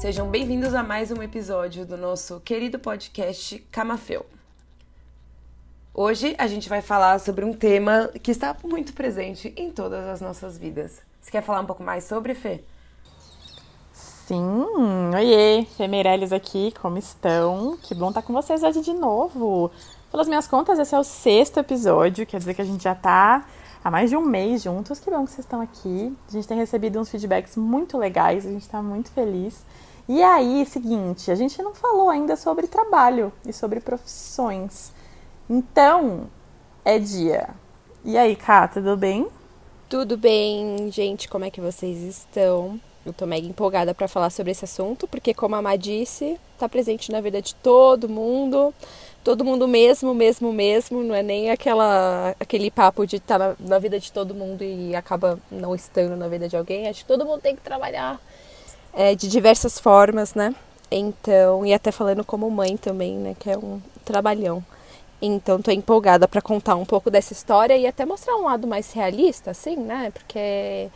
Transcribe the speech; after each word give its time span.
Sejam 0.00 0.26
bem-vindos 0.30 0.72
a 0.72 0.82
mais 0.82 1.10
um 1.10 1.22
episódio 1.22 1.84
do 1.84 1.94
nosso 1.94 2.40
querido 2.40 2.78
podcast 2.78 3.58
Camafeu. 3.70 4.24
Hoje 5.92 6.34
a 6.38 6.46
gente 6.46 6.70
vai 6.70 6.80
falar 6.80 7.20
sobre 7.20 7.44
um 7.44 7.52
tema 7.52 8.08
que 8.22 8.30
está 8.30 8.56
muito 8.64 8.94
presente 8.94 9.52
em 9.58 9.70
todas 9.70 10.06
as 10.06 10.22
nossas 10.22 10.56
vidas. 10.56 11.02
Você 11.20 11.30
quer 11.30 11.42
falar 11.42 11.60
um 11.60 11.66
pouco 11.66 11.82
mais 11.82 12.04
sobre, 12.04 12.34
Fê? 12.34 12.64
Sim, 13.92 14.64
oiê, 15.14 15.66
Fê 15.76 15.86
Meirelles 15.86 16.32
aqui, 16.32 16.72
como 16.80 16.96
estão? 16.96 17.76
Que 17.82 17.94
bom 17.94 18.08
estar 18.08 18.22
com 18.22 18.32
vocês 18.32 18.62
hoje 18.62 18.80
de 18.80 18.94
novo. 18.94 19.70
Pelas 20.10 20.26
minhas 20.26 20.48
contas, 20.48 20.78
esse 20.78 20.94
é 20.94 20.98
o 20.98 21.04
sexto 21.04 21.60
episódio, 21.60 22.24
quer 22.24 22.38
dizer 22.38 22.54
que 22.54 22.62
a 22.62 22.64
gente 22.64 22.84
já 22.84 22.92
está 22.92 23.44
há 23.84 23.90
mais 23.90 24.08
de 24.08 24.16
um 24.16 24.22
mês 24.22 24.62
juntos. 24.62 24.98
Que 24.98 25.10
bom 25.10 25.26
que 25.26 25.32
vocês 25.32 25.44
estão 25.44 25.60
aqui. 25.60 26.16
A 26.26 26.32
gente 26.32 26.48
tem 26.48 26.56
recebido 26.56 26.98
uns 26.98 27.10
feedbacks 27.10 27.54
muito 27.54 27.98
legais, 27.98 28.46
a 28.46 28.50
gente 28.50 28.62
está 28.62 28.80
muito 28.80 29.10
feliz. 29.10 29.62
E 30.12 30.24
aí, 30.24 30.66
seguinte, 30.66 31.30
a 31.30 31.36
gente 31.36 31.62
não 31.62 31.72
falou 31.72 32.10
ainda 32.10 32.34
sobre 32.34 32.66
trabalho 32.66 33.32
e 33.46 33.52
sobre 33.52 33.78
profissões. 33.78 34.92
Então, 35.48 36.26
é 36.84 36.98
dia. 36.98 37.50
E 38.04 38.18
aí, 38.18 38.34
Cá, 38.34 38.66
tudo 38.66 38.96
bem? 38.96 39.28
Tudo 39.88 40.16
bem, 40.16 40.90
gente? 40.90 41.28
Como 41.28 41.44
é 41.44 41.50
que 41.50 41.60
vocês 41.60 42.02
estão? 42.02 42.80
Eu 43.06 43.12
tô 43.12 43.24
mega 43.24 43.46
empolgada 43.46 43.94
para 43.94 44.08
falar 44.08 44.30
sobre 44.30 44.50
esse 44.50 44.64
assunto, 44.64 45.06
porque 45.06 45.32
como 45.32 45.54
a 45.54 45.62
Má 45.62 45.76
disse, 45.76 46.40
tá 46.58 46.68
presente 46.68 47.12
na 47.12 47.20
vida 47.20 47.40
de 47.40 47.54
todo 47.54 48.08
mundo 48.08 48.74
todo 49.22 49.44
mundo 49.44 49.68
mesmo, 49.68 50.14
mesmo, 50.14 50.52
mesmo, 50.52 51.02
não 51.02 51.14
é 51.14 51.22
nem 51.22 51.50
aquela, 51.50 52.34
aquele 52.40 52.70
papo 52.70 53.06
de 53.06 53.16
estar 53.16 53.38
tá 53.38 53.56
na, 53.60 53.68
na, 53.68 53.78
vida 53.78 54.00
de 54.00 54.10
todo 54.10 54.34
mundo 54.34 54.62
e 54.64 54.96
acaba 54.96 55.38
não 55.50 55.74
estando 55.74 56.16
na 56.16 56.26
vida 56.26 56.48
de 56.48 56.56
alguém. 56.56 56.88
Acho 56.88 57.02
que 57.02 57.08
todo 57.08 57.24
mundo 57.24 57.40
tem 57.40 57.54
que 57.54 57.62
trabalhar 57.62 58.20
é, 58.92 59.14
de 59.14 59.28
diversas 59.28 59.78
formas, 59.78 60.34
né? 60.34 60.54
Então, 60.90 61.64
e 61.64 61.72
até 61.72 61.92
falando 61.92 62.24
como 62.24 62.50
mãe 62.50 62.76
também, 62.76 63.16
né? 63.16 63.36
Que 63.38 63.50
é 63.50 63.58
um 63.58 63.80
trabalhão. 64.04 64.64
Então, 65.22 65.60
tô 65.60 65.70
empolgada 65.70 66.26
para 66.26 66.40
contar 66.40 66.76
um 66.76 66.84
pouco 66.84 67.10
dessa 67.10 67.32
história 67.32 67.76
e 67.76 67.86
até 67.86 68.04
mostrar 68.06 68.36
um 68.36 68.44
lado 68.44 68.66
mais 68.66 68.92
realista, 68.92 69.50
assim, 69.50 69.76
né? 69.76 70.10
Porque 70.12 70.90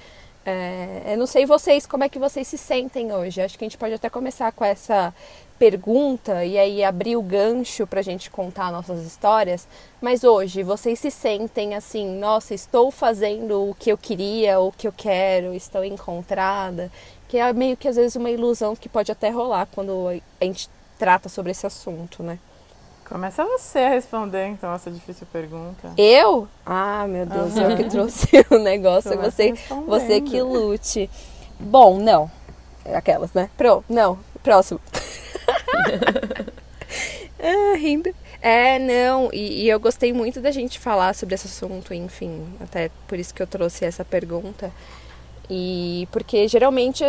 é, 0.46 1.12
eu 1.12 1.18
não 1.18 1.26
sei 1.26 1.46
vocês 1.46 1.86
como 1.86 2.04
é 2.04 2.08
que 2.08 2.18
vocês 2.18 2.46
se 2.46 2.58
sentem 2.58 3.12
hoje. 3.12 3.40
Acho 3.40 3.58
que 3.58 3.64
a 3.64 3.68
gente 3.68 3.78
pode 3.78 3.94
até 3.94 4.10
começar 4.10 4.52
com 4.52 4.64
essa 4.64 5.14
pergunta 5.58 6.44
e 6.44 6.58
aí 6.58 6.84
abrir 6.84 7.16
o 7.16 7.22
gancho 7.22 7.86
para 7.86 8.00
a 8.00 8.02
gente 8.02 8.30
contar 8.30 8.70
nossas 8.70 9.04
histórias. 9.06 9.66
Mas 10.00 10.24
hoje 10.24 10.62
vocês 10.62 10.98
se 10.98 11.10
sentem 11.10 11.74
assim, 11.74 12.18
nossa, 12.18 12.54
estou 12.54 12.90
fazendo 12.90 13.70
o 13.70 13.74
que 13.74 13.90
eu 13.90 13.96
queria, 13.96 14.60
o 14.60 14.70
que 14.72 14.86
eu 14.86 14.92
quero, 14.92 15.54
estou 15.54 15.84
encontrada, 15.84 16.90
que 17.34 17.38
é 17.38 17.52
meio 17.52 17.76
que 17.76 17.88
às 17.88 17.96
vezes 17.96 18.14
uma 18.14 18.30
ilusão 18.30 18.76
que 18.76 18.88
pode 18.88 19.10
até 19.10 19.28
rolar 19.28 19.66
quando 19.74 20.22
a 20.40 20.44
gente 20.44 20.70
trata 20.96 21.28
sobre 21.28 21.50
esse 21.50 21.66
assunto, 21.66 22.22
né? 22.22 22.38
Começa 23.08 23.44
você 23.44 23.80
a 23.80 23.88
responder, 23.88 24.46
então, 24.46 24.72
essa 24.72 24.88
difícil 24.88 25.26
pergunta. 25.32 25.92
Eu? 25.98 26.46
Ah, 26.64 27.04
meu 27.08 27.26
Deus, 27.26 27.56
uhum. 27.56 27.70
eu 27.70 27.76
que 27.76 27.84
trouxe 27.90 28.28
o 28.48 28.58
negócio, 28.58 29.20
você, 29.20 29.52
você 29.84 30.20
que 30.20 30.40
lute. 30.40 31.10
Bom, 31.58 31.98
não. 31.98 32.30
Aquelas, 32.84 33.32
né? 33.32 33.50
Pro, 33.56 33.82
não, 33.88 34.16
próximo. 34.40 34.78
ah, 37.42 37.76
rindo. 37.76 38.14
É, 38.40 38.78
não, 38.78 39.28
e, 39.32 39.64
e, 39.64 39.68
eu 39.68 39.80
gostei 39.80 40.12
muito 40.12 40.40
da 40.40 40.52
gente 40.52 40.78
falar 40.78 41.16
sobre 41.16 41.34
esse 41.34 41.48
assunto, 41.48 41.92
enfim, 41.92 42.46
até 42.60 42.92
por 43.08 43.18
isso 43.18 43.34
que 43.34 43.42
eu 43.42 43.46
trouxe 43.48 43.84
essa 43.84 44.04
pergunta. 44.04 44.70
E 45.48 46.08
porque 46.10 46.48
geralmente 46.48 47.04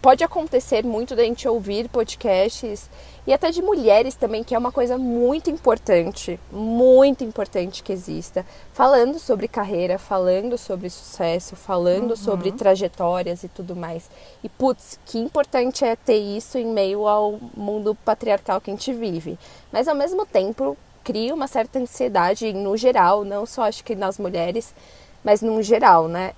pode 0.00 0.24
acontecer 0.24 0.84
muito 0.84 1.14
da 1.14 1.22
gente 1.22 1.46
ouvir 1.46 1.88
podcasts 1.88 2.88
e 3.26 3.32
até 3.32 3.50
de 3.50 3.62
mulheres 3.62 4.14
também, 4.14 4.42
que 4.42 4.54
é 4.54 4.58
uma 4.58 4.72
coisa 4.72 4.96
muito 4.96 5.50
importante, 5.50 6.40
muito 6.50 7.22
importante 7.22 7.82
que 7.82 7.92
exista, 7.92 8.44
falando 8.72 9.18
sobre 9.18 9.46
carreira, 9.46 9.98
falando 9.98 10.56
sobre 10.56 10.88
sucesso, 10.88 11.54
falando 11.54 12.10
uhum. 12.10 12.16
sobre 12.16 12.50
trajetórias 12.50 13.44
e 13.44 13.48
tudo 13.48 13.76
mais. 13.76 14.10
E 14.42 14.48
putz, 14.48 14.98
que 15.04 15.18
importante 15.18 15.84
é 15.84 15.94
ter 15.94 16.18
isso 16.18 16.56
em 16.56 16.66
meio 16.66 17.06
ao 17.06 17.38
mundo 17.54 17.94
patriarcal 18.04 18.60
que 18.60 18.70
a 18.70 18.74
gente 18.74 18.92
vive. 18.92 19.38
Mas 19.70 19.86
ao 19.86 19.94
mesmo 19.94 20.24
tempo, 20.24 20.76
cria 21.04 21.34
uma 21.34 21.46
certa 21.46 21.78
ansiedade 21.78 22.52
no 22.52 22.76
geral, 22.76 23.24
não 23.24 23.44
só 23.44 23.62
acho 23.62 23.84
que 23.84 23.94
nas 23.94 24.18
mulheres, 24.18 24.74
mas 25.22 25.42
num 25.42 25.62
geral, 25.62 26.08
né? 26.08 26.32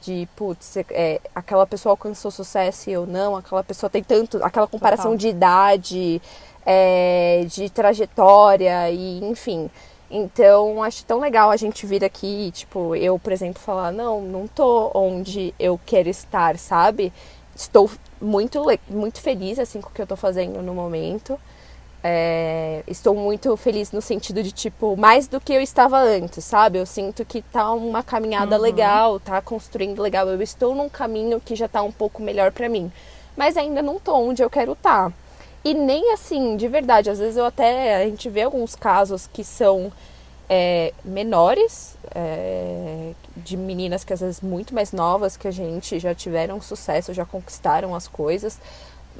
De, 0.00 0.28
putz, 0.36 0.76
é, 0.90 1.20
aquela 1.34 1.66
pessoa 1.66 1.92
alcançou 1.92 2.30
sucesso 2.30 2.88
e 2.88 2.92
eu 2.92 3.06
não, 3.06 3.36
aquela 3.36 3.64
pessoa 3.64 3.90
tem 3.90 4.02
tanto, 4.02 4.42
aquela 4.42 4.66
comparação 4.66 5.12
Total. 5.12 5.16
de 5.16 5.28
idade, 5.28 6.22
é, 6.64 7.44
de 7.48 7.70
trajetória 7.70 8.90
e 8.90 9.24
enfim. 9.24 9.70
Então, 10.10 10.82
acho 10.82 11.04
tão 11.04 11.20
legal 11.20 11.50
a 11.50 11.56
gente 11.56 11.84
vir 11.84 12.02
aqui, 12.02 12.50
tipo, 12.52 12.94
eu, 12.96 13.18
por 13.18 13.32
exemplo, 13.32 13.60
falar, 13.60 13.92
não, 13.92 14.22
não 14.22 14.46
tô 14.46 14.90
onde 14.94 15.54
eu 15.58 15.78
quero 15.84 16.08
estar, 16.08 16.56
sabe? 16.56 17.12
Estou 17.54 17.90
muito, 18.20 18.62
muito 18.88 19.20
feliz, 19.20 19.58
assim, 19.58 19.80
com 19.82 19.90
o 19.90 19.92
que 19.92 20.00
eu 20.00 20.06
tô 20.06 20.16
fazendo 20.16 20.62
no 20.62 20.72
momento. 20.72 21.38
É, 22.02 22.82
estou 22.86 23.14
muito 23.14 23.56
feliz 23.56 23.90
no 23.90 24.00
sentido 24.00 24.42
de, 24.42 24.52
tipo, 24.52 24.96
mais 24.96 25.26
do 25.26 25.40
que 25.40 25.52
eu 25.52 25.60
estava 25.60 25.98
antes, 25.98 26.44
sabe? 26.44 26.78
Eu 26.78 26.86
sinto 26.86 27.24
que 27.24 27.42
tá 27.42 27.72
uma 27.72 28.02
caminhada 28.02 28.56
uhum. 28.56 28.62
legal, 28.62 29.20
tá 29.20 29.40
construindo 29.42 30.00
legal. 30.00 30.28
Eu 30.28 30.40
estou 30.40 30.74
num 30.74 30.88
caminho 30.88 31.40
que 31.40 31.56
já 31.56 31.66
tá 31.66 31.82
um 31.82 31.92
pouco 31.92 32.22
melhor 32.22 32.52
para 32.52 32.68
mim. 32.68 32.90
Mas 33.36 33.56
ainda 33.56 33.82
não 33.82 33.98
tô 33.98 34.14
onde 34.14 34.42
eu 34.42 34.50
quero 34.50 34.72
estar. 34.72 35.10
Tá. 35.10 35.16
E 35.64 35.74
nem 35.74 36.12
assim, 36.12 36.56
de 36.56 36.68
verdade, 36.68 37.10
às 37.10 37.18
vezes 37.18 37.36
eu 37.36 37.44
até. 37.44 37.96
A 37.96 38.04
gente 38.04 38.28
vê 38.30 38.42
alguns 38.42 38.76
casos 38.76 39.28
que 39.32 39.42
são 39.42 39.92
é, 40.48 40.92
menores, 41.04 41.96
é, 42.14 43.12
de 43.36 43.56
meninas 43.56 44.04
que 44.04 44.12
às 44.12 44.20
vezes 44.20 44.40
muito 44.40 44.74
mais 44.74 44.92
novas 44.92 45.36
que 45.36 45.46
a 45.46 45.50
gente 45.50 45.98
já 45.98 46.14
tiveram 46.14 46.60
sucesso, 46.60 47.12
já 47.12 47.24
conquistaram 47.24 47.94
as 47.94 48.08
coisas 48.08 48.58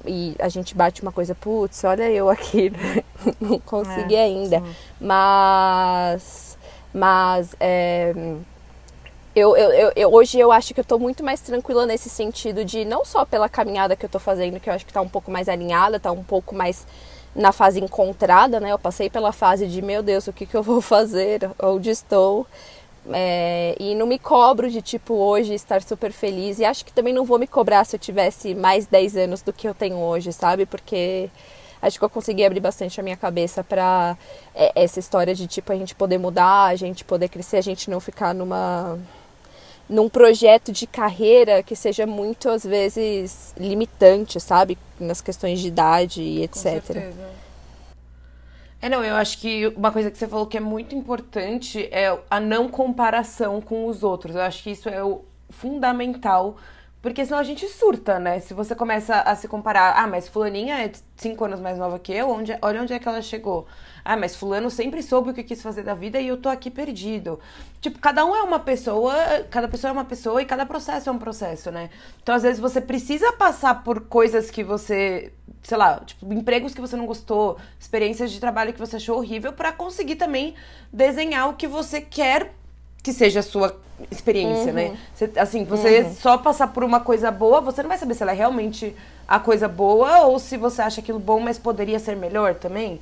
e 0.06 0.34
a 0.38 0.48
gente 0.48 0.74
bate 0.74 1.02
uma 1.02 1.12
coisa, 1.12 1.34
putz, 1.34 1.84
olha 1.84 2.10
eu 2.10 2.28
aqui, 2.28 2.70
né? 2.70 3.04
não 3.40 3.58
consegui 3.58 4.14
é, 4.14 4.22
ainda. 4.22 4.60
Sim. 4.60 4.74
Mas, 5.00 6.58
mas 6.92 7.56
é, 7.60 8.14
eu, 9.34 9.56
eu, 9.56 9.92
eu, 9.94 10.12
hoje 10.12 10.38
eu 10.38 10.50
acho 10.50 10.74
que 10.74 10.80
eu 10.80 10.84
tô 10.84 10.98
muito 10.98 11.22
mais 11.22 11.40
tranquila 11.40 11.86
nesse 11.86 12.08
sentido 12.10 12.64
de 12.64 12.84
não 12.84 13.04
só 13.04 13.24
pela 13.24 13.48
caminhada 13.48 13.94
que 13.94 14.04
eu 14.04 14.08
tô 14.10 14.18
fazendo, 14.18 14.58
que 14.58 14.68
eu 14.68 14.74
acho 14.74 14.84
que 14.84 14.92
tá 14.92 15.00
um 15.00 15.08
pouco 15.08 15.30
mais 15.30 15.48
alinhada, 15.48 16.00
tá 16.00 16.10
um 16.10 16.24
pouco 16.24 16.54
mais 16.54 16.86
na 17.34 17.52
fase 17.52 17.80
encontrada, 17.80 18.58
né? 18.58 18.72
Eu 18.72 18.78
passei 18.78 19.08
pela 19.08 19.30
fase 19.30 19.68
de, 19.68 19.80
meu 19.80 20.02
Deus, 20.02 20.26
o 20.26 20.32
que, 20.32 20.44
que 20.44 20.56
eu 20.56 20.62
vou 20.62 20.80
fazer? 20.82 21.48
Onde 21.62 21.90
estou? 21.90 22.46
É, 23.12 23.76
e 23.78 23.94
não 23.94 24.06
me 24.06 24.18
cobro 24.18 24.70
de, 24.70 24.82
tipo, 24.82 25.14
hoje 25.14 25.54
estar 25.54 25.82
super 25.82 26.12
feliz. 26.12 26.58
E 26.58 26.64
acho 26.64 26.84
que 26.84 26.92
também 26.92 27.12
não 27.14 27.24
vou 27.24 27.38
me 27.38 27.46
cobrar 27.46 27.84
se 27.84 27.96
eu 27.96 28.00
tivesse 28.00 28.54
mais 28.54 28.86
10 28.86 29.16
anos 29.16 29.42
do 29.42 29.52
que 29.52 29.68
eu 29.68 29.74
tenho 29.74 29.96
hoje, 29.96 30.32
sabe? 30.32 30.66
Porque 30.66 31.30
acho 31.80 31.98
que 31.98 32.04
eu 32.04 32.10
consegui 32.10 32.44
abrir 32.44 32.60
bastante 32.60 33.00
a 33.00 33.02
minha 33.02 33.16
cabeça 33.16 33.62
para 33.64 34.16
é, 34.54 34.72
essa 34.74 34.98
história 34.98 35.34
de, 35.34 35.46
tipo, 35.46 35.72
a 35.72 35.76
gente 35.76 35.94
poder 35.94 36.18
mudar, 36.18 36.64
a 36.66 36.76
gente 36.76 37.04
poder 37.04 37.28
crescer, 37.28 37.58
a 37.58 37.62
gente 37.62 37.90
não 37.90 38.00
ficar 38.00 38.34
numa 38.34 38.98
num 39.88 40.08
projeto 40.08 40.70
de 40.70 40.86
carreira 40.86 41.62
que 41.62 41.74
seja 41.74 42.06
muito 42.06 42.50
às 42.50 42.62
vezes 42.62 43.54
limitante, 43.56 44.38
sabe, 44.38 44.76
nas 45.00 45.22
questões 45.22 45.60
de 45.60 45.68
idade 45.68 46.20
e 46.20 46.42
etc. 46.42 46.52
Com 46.52 46.60
certeza. 46.60 47.37
É, 48.80 48.88
não, 48.88 49.02
eu 49.04 49.16
acho 49.16 49.38
que 49.38 49.66
uma 49.68 49.90
coisa 49.90 50.10
que 50.10 50.16
você 50.16 50.28
falou 50.28 50.46
que 50.46 50.56
é 50.56 50.60
muito 50.60 50.94
importante 50.94 51.88
é 51.90 52.16
a 52.30 52.38
não 52.38 52.68
comparação 52.68 53.60
com 53.60 53.86
os 53.86 54.02
outros. 54.04 54.36
Eu 54.36 54.42
acho 54.42 54.62
que 54.62 54.70
isso 54.70 54.88
é 54.88 55.02
o 55.02 55.24
fundamental, 55.50 56.56
porque 57.00 57.24
senão 57.24 57.38
a 57.38 57.44
gente 57.44 57.66
surta, 57.68 58.18
né? 58.18 58.40
Se 58.40 58.52
você 58.52 58.74
começa 58.74 59.20
a 59.20 59.36
se 59.36 59.46
comparar, 59.46 59.94
ah, 59.96 60.06
mas 60.06 60.28
fulaninha 60.28 60.84
é 60.84 60.90
cinco 61.16 61.44
anos 61.44 61.60
mais 61.60 61.78
nova 61.78 61.98
que 61.98 62.12
eu, 62.12 62.28
onde, 62.28 62.56
olha 62.60 62.82
onde 62.82 62.92
é 62.92 62.98
que 62.98 63.08
ela 63.08 63.22
chegou. 63.22 63.66
Ah, 64.04 64.16
mas 64.16 64.34
fulano 64.34 64.70
sempre 64.70 65.02
soube 65.02 65.30
o 65.30 65.34
que 65.34 65.44
quis 65.44 65.62
fazer 65.62 65.82
da 65.82 65.94
vida 65.94 66.18
e 66.20 66.26
eu 66.26 66.36
tô 66.36 66.48
aqui 66.48 66.70
perdido. 66.70 67.38
Tipo, 67.80 67.98
cada 68.00 68.24
um 68.24 68.34
é 68.34 68.42
uma 68.42 68.58
pessoa, 68.58 69.14
cada 69.50 69.68
pessoa 69.68 69.90
é 69.90 69.92
uma 69.92 70.04
pessoa 70.04 70.42
e 70.42 70.44
cada 70.44 70.66
processo 70.66 71.08
é 71.08 71.12
um 71.12 71.18
processo, 71.18 71.70
né? 71.70 71.88
Então, 72.22 72.34
às 72.34 72.42
vezes, 72.42 72.58
você 72.58 72.80
precisa 72.80 73.32
passar 73.32 73.84
por 73.84 74.00
coisas 74.02 74.50
que 74.50 74.64
você 74.64 75.32
sei 75.62 75.76
lá, 75.76 76.00
tipo, 76.00 76.32
empregos 76.32 76.74
que 76.74 76.80
você 76.80 76.96
não 76.96 77.06
gostou, 77.06 77.58
experiências 77.78 78.30
de 78.30 78.40
trabalho 78.40 78.72
que 78.72 78.78
você 78.78 78.96
achou 78.96 79.18
horrível, 79.18 79.52
para 79.52 79.72
conseguir 79.72 80.16
também 80.16 80.54
desenhar 80.92 81.48
o 81.48 81.54
que 81.54 81.66
você 81.66 82.00
quer 82.00 82.54
que 83.08 83.12
seja 83.14 83.40
a 83.40 83.42
sua 83.42 83.74
experiência, 84.10 84.70
né? 84.70 84.88
uhum. 84.88 84.92
né? 84.92 84.98
Você, 85.14 85.32
assim, 85.36 85.64
você 85.64 86.02
uhum. 86.02 86.14
só 86.14 86.36
passar 86.36 86.68
por 86.68 86.84
uma 86.84 87.00
coisa 87.00 87.30
boa, 87.30 87.58
você 87.62 87.82
não 87.82 87.88
vai 87.88 87.96
saber 87.96 88.14
se 88.14 88.22
ela 88.22 88.32
é 88.32 88.34
realmente 88.34 88.94
a 89.26 89.40
coisa 89.40 89.66
boa 89.66 90.26
ou 90.26 90.38
se 90.38 90.58
você 90.58 90.82
acha 90.82 91.00
aquilo 91.00 91.18
bom, 91.18 91.40
mas 91.40 91.58
poderia 91.58 91.98
ser 91.98 92.16
melhor 92.16 92.54
também. 92.54 93.00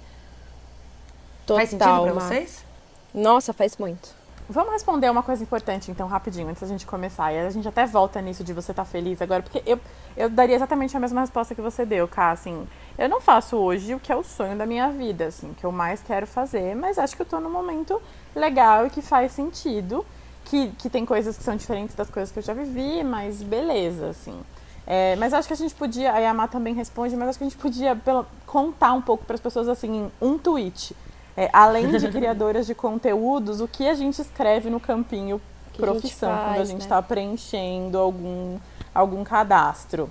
Total, 1.45 1.57
faz 1.57 1.71
sentido 1.71 2.03
pra 2.03 2.13
vocês? 2.13 2.65
Nossa, 3.13 3.53
faz 3.53 3.77
muito. 3.77 4.15
Vamos 4.49 4.73
responder 4.73 5.11
uma 5.11 5.25
coisa 5.25 5.43
importante, 5.43 5.91
então, 5.91 6.07
rapidinho, 6.07 6.49
antes 6.49 6.63
da 6.63 6.69
gente 6.69 6.87
começar. 6.87 7.33
E 7.33 7.39
a 7.41 7.51
gente 7.51 7.67
até 7.67 7.85
volta 7.85 8.23
nisso 8.23 8.45
de 8.45 8.53
você 8.53 8.71
estar 8.71 8.85
tá 8.85 8.89
feliz 8.89 9.21
agora, 9.21 9.43
porque 9.43 9.61
eu, 9.67 9.81
eu 10.17 10.31
daria 10.31 10.55
exatamente 10.55 10.97
a 10.97 11.01
mesma 11.01 11.21
resposta 11.21 11.53
que 11.53 11.61
você 11.61 11.85
deu, 11.85 12.07
Cá. 12.07 12.31
Assim, 12.31 12.65
eu 12.97 13.09
não 13.09 13.21
faço 13.21 13.57
hoje 13.57 13.93
o 13.93 13.99
que 13.99 14.13
é 14.13 14.15
o 14.15 14.23
sonho 14.23 14.57
da 14.57 14.65
minha 14.65 14.89
vida, 14.93 15.27
assim, 15.27 15.53
que 15.53 15.67
eu 15.67 15.73
mais 15.73 16.01
quero 16.01 16.29
fazer, 16.29 16.77
mas 16.77 16.97
acho 16.97 17.17
que 17.17 17.23
eu 17.23 17.27
tô 17.27 17.41
num 17.41 17.51
momento 17.51 18.01
legal 18.39 18.87
e 18.87 18.91
que 18.91 19.03
faz 19.03 19.33
sentido. 19.33 20.05
Que, 20.45 20.69
que 20.79 20.89
tem 20.89 21.05
coisas 21.05 21.37
que 21.37 21.43
são 21.43 21.57
diferentes 21.57 21.97
das 21.97 22.09
coisas 22.09 22.31
que 22.31 22.39
eu 22.39 22.43
já 22.43 22.55
vivi, 22.55 23.03
mas 23.03 23.43
beleza, 23.43 24.11
assim. 24.11 24.41
É, 24.87 25.17
mas 25.17 25.35
acho 25.35 25.49
que 25.49 25.55
a 25.55 25.57
gente 25.57 25.75
podia, 25.75 26.13
a 26.13 26.19
Yamá 26.19 26.47
também 26.47 26.73
responde, 26.73 27.17
mas 27.17 27.31
acho 27.31 27.39
que 27.39 27.45
a 27.45 27.49
gente 27.49 27.59
podia 27.59 27.97
pelo, 27.97 28.25
contar 28.47 28.93
um 28.93 29.03
pouco 29.03 29.25
para 29.25 29.35
as 29.35 29.41
pessoas, 29.41 29.69
assim, 29.69 30.05
em 30.05 30.13
um 30.25 30.39
tweet 30.39 30.95
é, 31.37 31.51
além 31.53 31.91
de 31.91 32.09
criadoras 32.09 32.67
de 32.67 32.75
conteúdos, 32.75 33.61
o 33.61 33.69
que 33.69 33.87
a 33.87 33.95
gente 33.95 34.21
escreve 34.21 34.71
no 34.71 34.81
campinho 34.81 35.41
que 35.73 35.81
profissão, 35.81 36.33
a 36.33 36.37
faz, 36.37 36.47
quando 36.47 36.61
a 36.61 36.65
gente 36.65 36.81
está 36.81 36.97
né? 36.97 37.03
Tá 37.03 37.09
preenchendo 37.09 37.99
algum, 37.99 38.59
algum 38.95 39.23
cadastro. 39.23 40.11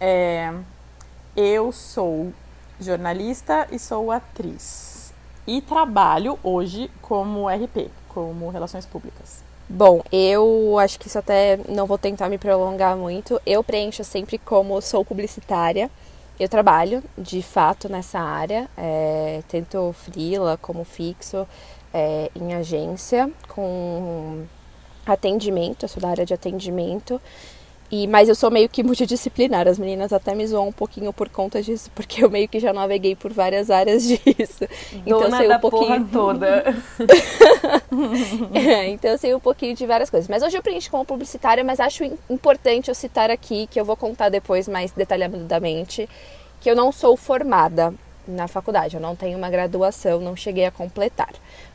É, 0.00 0.52
eu 1.36 1.70
sou 1.70 2.32
jornalista 2.80 3.68
e 3.70 3.78
sou 3.78 4.10
atriz. 4.10 4.89
E 5.46 5.60
trabalho 5.60 6.38
hoje 6.42 6.90
como 7.02 7.48
RP, 7.48 7.90
como 8.08 8.50
Relações 8.50 8.86
Públicas. 8.86 9.42
Bom, 9.68 10.02
eu 10.10 10.78
acho 10.80 10.98
que 10.98 11.06
isso 11.06 11.18
até 11.18 11.58
não 11.68 11.86
vou 11.86 11.96
tentar 11.96 12.28
me 12.28 12.38
prolongar 12.38 12.96
muito. 12.96 13.40
Eu 13.46 13.62
preencho 13.62 14.02
sempre 14.02 14.36
como 14.36 14.80
sou 14.80 15.04
publicitária. 15.04 15.90
Eu 16.38 16.48
trabalho 16.48 17.02
de 17.16 17.42
fato 17.42 17.88
nessa 17.88 18.18
área, 18.18 18.68
é, 18.76 19.42
tanto 19.46 19.92
freela 19.92 20.58
como 20.60 20.84
fixo, 20.84 21.46
é, 21.92 22.30
em 22.34 22.54
agência, 22.54 23.30
com 23.48 24.44
atendimento, 25.06 25.84
eu 25.84 25.88
sou 25.88 26.00
da 26.00 26.08
área 26.08 26.26
de 26.26 26.34
atendimento. 26.34 27.20
E, 27.90 28.06
mas 28.06 28.28
eu 28.28 28.36
sou 28.36 28.52
meio 28.52 28.68
que 28.68 28.84
multidisciplinar, 28.84 29.66
as 29.66 29.76
meninas 29.76 30.12
até 30.12 30.32
me 30.32 30.46
zoam 30.46 30.68
um 30.68 30.72
pouquinho 30.72 31.12
por 31.12 31.28
conta 31.28 31.60
disso, 31.60 31.90
porque 31.94 32.24
eu 32.24 32.30
meio 32.30 32.48
que 32.48 32.60
já 32.60 32.72
naveguei 32.72 33.16
por 33.16 33.32
várias 33.32 33.68
áreas 33.68 34.04
disso. 34.06 34.64
Dona 35.04 35.04
então 35.04 35.22
eu 35.22 35.30
sei 35.36 35.48
um 35.48 35.58
pouquinho 35.58 36.08
toda. 36.12 36.64
é, 38.54 38.88
então 38.88 39.10
eu 39.10 39.18
sei 39.18 39.34
um 39.34 39.40
pouquinho 39.40 39.74
de 39.74 39.86
várias 39.86 40.08
coisas. 40.08 40.28
Mas 40.28 40.42
hoje 40.42 40.56
eu 40.56 40.62
preencho 40.62 40.90
como 40.90 41.04
publicitária, 41.04 41.64
mas 41.64 41.80
acho 41.80 42.04
importante 42.28 42.88
eu 42.88 42.94
citar 42.94 43.28
aqui, 43.28 43.66
que 43.66 43.80
eu 43.80 43.84
vou 43.84 43.96
contar 43.96 44.28
depois 44.28 44.68
mais 44.68 44.92
detalhadamente, 44.92 46.08
que 46.60 46.70
eu 46.70 46.76
não 46.76 46.92
sou 46.92 47.16
formada 47.16 47.92
na 48.28 48.46
faculdade, 48.46 48.94
eu 48.94 49.00
não 49.00 49.16
tenho 49.16 49.36
uma 49.36 49.50
graduação, 49.50 50.20
não 50.20 50.36
cheguei 50.36 50.64
a 50.64 50.70
completar. 50.70 51.32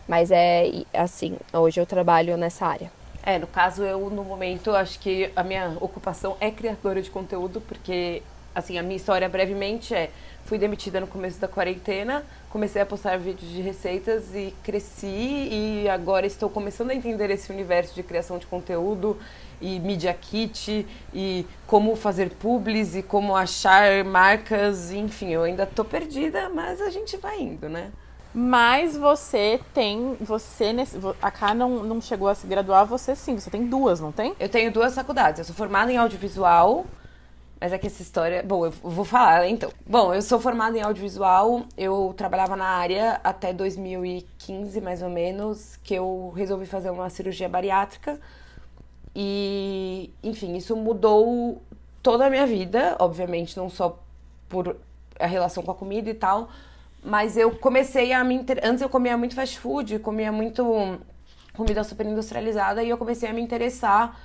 Mas 0.08 0.32
é 0.32 0.84
assim, 0.94 1.36
hoje 1.52 1.82
eu 1.82 1.86
trabalho 1.86 2.38
nessa 2.38 2.66
área. 2.66 2.90
É, 3.26 3.40
no 3.40 3.48
caso, 3.48 3.84
eu, 3.84 4.08
no 4.12 4.24
momento, 4.24 4.76
acho 4.76 5.00
que 5.00 5.32
a 5.36 5.44
minha 5.44 5.76
ocupação 5.82 6.38
é 6.40 6.52
criadora 6.52 7.02
de 7.02 7.10
conteúdo, 7.10 7.60
porque, 7.60 8.22
assim, 8.54 8.78
a 8.78 8.84
minha 8.84 8.96
história 8.96 9.28
brevemente 9.28 9.96
é: 9.96 10.12
fui 10.46 10.60
demitida 10.60 11.00
no 11.00 11.08
começo 11.08 11.40
da 11.40 11.48
quarentena, 11.48 12.24
comecei 12.52 12.84
a 12.84 12.86
postar 12.86 13.18
vídeos 13.18 13.50
de 13.52 13.62
receitas 13.62 14.36
e 14.36 14.54
cresci, 14.64 15.08
e 15.08 15.90
agora 15.90 16.28
estou 16.28 16.52
começando 16.52 16.92
a 16.92 16.96
entender 16.96 17.32
esse 17.32 17.52
universo 17.52 17.96
de 17.96 18.04
criação 18.04 18.38
de 18.38 18.46
conteúdo 18.46 19.18
e 19.60 19.80
media 19.80 20.14
kit 20.14 20.86
e 21.12 21.48
como 21.66 21.96
fazer 21.96 22.30
publis 22.30 22.96
e 22.96 23.02
como 23.02 23.36
achar 23.36 24.04
marcas, 24.04 24.92
enfim, 24.92 25.30
eu 25.30 25.42
ainda 25.42 25.66
tô 25.66 25.84
perdida, 25.84 26.48
mas 26.50 26.80
a 26.80 26.92
gente 26.92 27.18
vai 27.18 27.42
indo, 27.42 27.68
né? 27.68 27.92
Mas 28.38 28.98
você 28.98 29.62
tem, 29.74 30.18
você 30.20 30.76
a 31.22 31.32
Cá 31.32 31.54
não, 31.54 31.82
não 31.86 32.02
chegou 32.02 32.28
a 32.28 32.36
se 32.36 32.46
graduar, 32.46 32.86
você 32.86 33.16
sim, 33.16 33.40
você 33.40 33.50
tem 33.50 33.66
duas, 33.66 34.02
não 34.02 34.12
tem? 34.12 34.36
Eu 34.38 34.50
tenho 34.50 34.74
duas 34.74 34.94
faculdades. 34.94 35.40
Eu 35.40 35.46
sou 35.46 35.56
formada 35.56 35.90
em 35.90 35.96
audiovisual, 35.96 36.86
mas 37.62 37.72
é 37.72 37.78
que 37.78 37.88
essa 37.88 38.02
história, 38.02 38.44
bom, 38.44 38.66
eu 38.66 38.72
vou 38.72 39.06
falar 39.06 39.48
então. 39.48 39.72
Bom, 39.88 40.14
eu 40.14 40.22
sou 40.22 40.38
formada 40.38 40.78
em 40.78 40.82
audiovisual, 40.82 41.64
eu 41.78 42.14
trabalhava 42.18 42.58
na 42.58 42.66
área 42.66 43.22
até 43.24 43.54
2015, 43.54 44.82
mais 44.82 45.02
ou 45.02 45.10
menos, 45.10 45.78
que 45.82 45.96
eu 45.96 46.34
resolvi 46.36 46.66
fazer 46.66 46.90
uma 46.90 47.10
cirurgia 47.10 47.48
bariátrica. 47.48 48.20
E, 49.16 50.14
enfim, 50.22 50.58
isso 50.58 50.76
mudou 50.76 51.62
toda 52.04 52.26
a 52.26 52.30
minha 52.30 52.46
vida, 52.46 52.98
obviamente, 53.00 53.56
não 53.56 53.70
só 53.70 53.98
por 54.50 54.76
a 55.18 55.26
relação 55.26 55.64
com 55.64 55.72
a 55.72 55.76
comida 55.76 56.10
e 56.10 56.14
tal, 56.14 56.50
mas 57.06 57.38
eu 57.38 57.52
comecei 57.52 58.12
a 58.12 58.24
me. 58.24 58.36
Inter... 58.36 58.60
Antes 58.64 58.82
eu 58.82 58.90
comia 58.90 59.16
muito 59.18 59.36
fast 59.36 59.60
food, 59.60 60.00
comia 60.00 60.32
muito 60.32 61.00
comida 61.54 61.84
super 61.84 62.06
industrializada 62.06 62.84
e 62.84 62.90
eu 62.90 62.98
comecei 62.98 63.30
a 63.30 63.34
me 63.34 63.42
interessar 63.42 64.20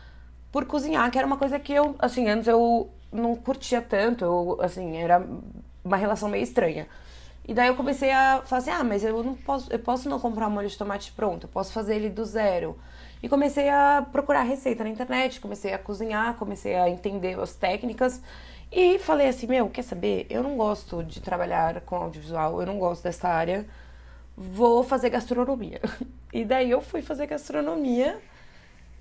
por 0.50 0.64
cozinhar, 0.64 1.08
que 1.10 1.18
era 1.18 1.26
uma 1.26 1.36
coisa 1.36 1.60
que 1.60 1.72
eu, 1.72 1.94
assim, 1.98 2.28
antes 2.28 2.48
eu 2.48 2.90
não 3.12 3.36
curtia 3.36 3.80
tanto, 3.80 4.24
eu, 4.24 4.58
assim, 4.60 4.96
era 4.96 5.24
uma 5.84 5.96
relação 5.96 6.28
meio 6.28 6.42
estranha. 6.42 6.88
E 7.46 7.54
daí 7.54 7.68
eu 7.68 7.76
comecei 7.76 8.10
a 8.10 8.42
falar 8.44 8.58
assim, 8.60 8.70
ah, 8.70 8.84
mas 8.84 9.04
eu 9.04 9.22
não 9.22 9.34
posso, 9.34 9.72
eu 9.72 9.78
posso 9.78 10.08
não 10.08 10.18
comprar 10.18 10.48
um 10.48 10.50
molho 10.50 10.68
de 10.68 10.76
tomate 10.76 11.12
pronto, 11.12 11.44
eu 11.44 11.48
posso 11.48 11.72
fazer 11.72 11.96
ele 11.96 12.08
do 12.08 12.24
zero. 12.24 12.76
E 13.22 13.28
comecei 13.28 13.68
a 13.68 14.06
procurar 14.10 14.42
receita 14.42 14.82
na 14.82 14.90
internet, 14.90 15.40
comecei 15.40 15.72
a 15.72 15.78
cozinhar, 15.78 16.34
comecei 16.34 16.74
a 16.74 16.88
entender 16.88 17.38
as 17.38 17.54
técnicas. 17.54 18.20
E 18.72 18.98
falei 19.00 19.28
assim, 19.28 19.46
meu, 19.46 19.68
quer 19.68 19.82
saber? 19.82 20.26
Eu 20.30 20.42
não 20.42 20.56
gosto 20.56 21.02
de 21.02 21.20
trabalhar 21.20 21.80
com 21.80 21.96
audiovisual, 21.96 22.60
eu 22.60 22.66
não 22.66 22.78
gosto 22.78 23.02
dessa 23.02 23.28
área. 23.28 23.66
Vou 24.36 24.84
fazer 24.84 25.10
gastronomia. 25.10 25.80
E 26.32 26.44
daí 26.44 26.70
eu 26.70 26.80
fui 26.80 27.02
fazer 27.02 27.26
gastronomia. 27.26 28.16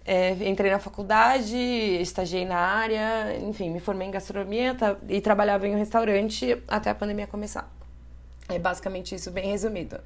É, 0.04 0.32
entrei 0.50 0.72
na 0.72 0.80
faculdade, 0.80 1.56
estagiei 1.56 2.44
na 2.44 2.58
área, 2.58 3.38
enfim, 3.38 3.70
me 3.70 3.80
formei 3.80 4.08
em 4.08 4.12
gastronomia 4.12 4.76
e 5.08 5.22
trabalhava 5.22 5.68
em 5.68 5.76
um 5.76 5.78
restaurante 5.78 6.60
até 6.68 6.90
a 6.90 6.96
pandemia 6.96 7.28
começar. 7.28 7.72
É 8.48 8.58
basicamente 8.58 9.14
isso, 9.14 9.30
bem 9.30 9.52
resumido. 9.52 10.00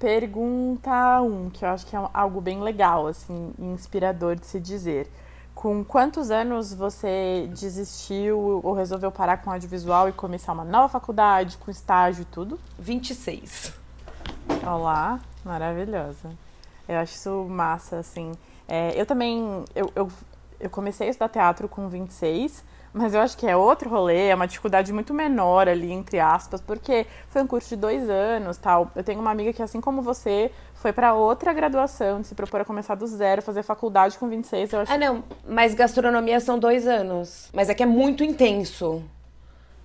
Pergunta 0.00 1.22
1, 1.22 1.24
um, 1.24 1.48
que 1.48 1.64
eu 1.64 1.68
acho 1.68 1.86
que 1.86 1.94
é 1.94 2.00
algo 2.12 2.40
bem 2.40 2.60
legal, 2.60 3.06
assim, 3.06 3.54
inspirador 3.56 4.34
de 4.34 4.46
se 4.46 4.58
dizer. 4.58 5.08
Com 5.54 5.84
quantos 5.84 6.30
anos 6.30 6.74
você 6.74 7.48
desistiu 7.48 8.60
ou 8.62 8.74
resolveu 8.74 9.10
parar 9.10 9.38
com 9.38 9.50
audiovisual 9.50 10.08
e 10.08 10.12
começar 10.12 10.52
uma 10.52 10.64
nova 10.64 10.88
faculdade, 10.88 11.56
com 11.58 11.70
estágio 11.70 12.22
e 12.22 12.24
tudo? 12.24 12.58
26. 12.78 13.72
Olá, 14.66 15.20
maravilhosa. 15.44 16.30
Eu 16.88 16.98
acho 16.98 17.14
isso 17.14 17.46
massa, 17.48 17.98
assim. 17.98 18.32
É, 18.68 19.00
eu 19.00 19.06
também, 19.06 19.64
eu, 19.74 19.90
eu, 19.94 20.10
eu 20.60 20.68
comecei 20.68 21.06
a 21.06 21.10
estudar 21.10 21.28
teatro 21.28 21.68
com 21.68 21.88
26, 21.88 22.62
mas 22.94 23.12
eu 23.12 23.20
acho 23.20 23.36
que 23.36 23.44
é 23.44 23.56
outro 23.56 23.90
rolê, 23.90 24.28
é 24.28 24.34
uma 24.34 24.46
dificuldade 24.46 24.92
muito 24.92 25.12
menor 25.12 25.68
ali, 25.68 25.90
entre 25.90 26.20
aspas, 26.20 26.60
porque 26.60 27.04
foi 27.28 27.42
um 27.42 27.46
curso 27.46 27.70
de 27.70 27.76
dois 27.76 28.08
anos 28.08 28.56
tal. 28.56 28.88
Eu 28.94 29.02
tenho 29.02 29.20
uma 29.20 29.32
amiga 29.32 29.52
que, 29.52 29.60
assim 29.60 29.80
como 29.80 30.00
você, 30.00 30.48
foi 30.74 30.92
para 30.92 31.12
outra 31.12 31.52
graduação, 31.52 32.20
de 32.20 32.28
se 32.28 32.36
propor 32.36 32.60
a 32.60 32.64
começar 32.64 32.94
do 32.94 33.04
zero, 33.08 33.42
fazer 33.42 33.64
faculdade 33.64 34.16
com 34.16 34.28
26. 34.28 34.72
Eu 34.72 34.80
acho... 34.80 34.92
Ah, 34.92 34.96
não, 34.96 35.24
mas 35.46 35.74
gastronomia 35.74 36.38
são 36.38 36.56
dois 36.56 36.86
anos. 36.86 37.48
Mas 37.52 37.68
é 37.68 37.74
que 37.74 37.82
é 37.82 37.86
muito 37.86 38.22
intenso. 38.22 39.02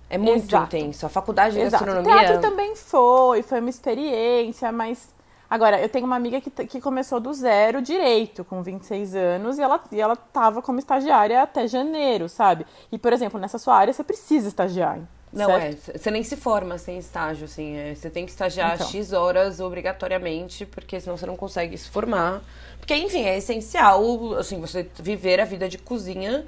É 0.08 0.16
muito 0.16 0.46
Exato. 0.46 0.76
intenso. 0.76 1.04
A 1.04 1.08
faculdade 1.08 1.56
de 1.56 1.62
Exato. 1.62 1.84
gastronomia. 1.84 2.16
O 2.16 2.18
teatro 2.26 2.40
também 2.40 2.76
foi, 2.76 3.42
foi 3.42 3.58
uma 3.58 3.70
experiência, 3.70 4.70
mas 4.70 5.12
Agora, 5.50 5.80
eu 5.80 5.88
tenho 5.88 6.06
uma 6.06 6.14
amiga 6.14 6.40
que, 6.40 6.48
que 6.48 6.80
começou 6.80 7.18
do 7.18 7.34
zero 7.34 7.82
direito, 7.82 8.44
com 8.44 8.62
26 8.62 9.16
anos, 9.16 9.58
e 9.58 9.62
ela, 9.62 9.82
e 9.90 10.00
ela 10.00 10.14
tava 10.14 10.62
como 10.62 10.78
estagiária 10.78 11.42
até 11.42 11.66
janeiro, 11.66 12.28
sabe? 12.28 12.64
E, 12.92 12.96
por 12.96 13.12
exemplo, 13.12 13.40
nessa 13.40 13.58
sua 13.58 13.74
área 13.74 13.92
você 13.92 14.04
precisa 14.04 14.46
estagiar. 14.46 15.00
Não, 15.32 15.46
certo? 15.46 15.90
é. 15.90 15.98
Você 15.98 16.10
nem 16.10 16.22
se 16.22 16.36
forma 16.36 16.78
sem 16.78 16.98
estágio, 16.98 17.46
assim. 17.46 17.76
É, 17.76 17.94
você 17.96 18.08
tem 18.08 18.24
que 18.24 18.30
estagiar 18.30 18.74
então. 18.74 18.86
X 18.86 19.12
horas 19.12 19.58
obrigatoriamente, 19.58 20.64
porque 20.64 21.00
senão 21.00 21.16
você 21.16 21.26
não 21.26 21.36
consegue 21.36 21.76
se 21.76 21.88
formar. 21.88 22.42
Porque, 22.78 22.94
enfim, 22.94 23.24
é 23.24 23.36
essencial, 23.36 24.34
assim, 24.34 24.60
você 24.60 24.88
viver 25.00 25.40
a 25.40 25.44
vida 25.44 25.68
de 25.68 25.78
cozinha 25.78 26.46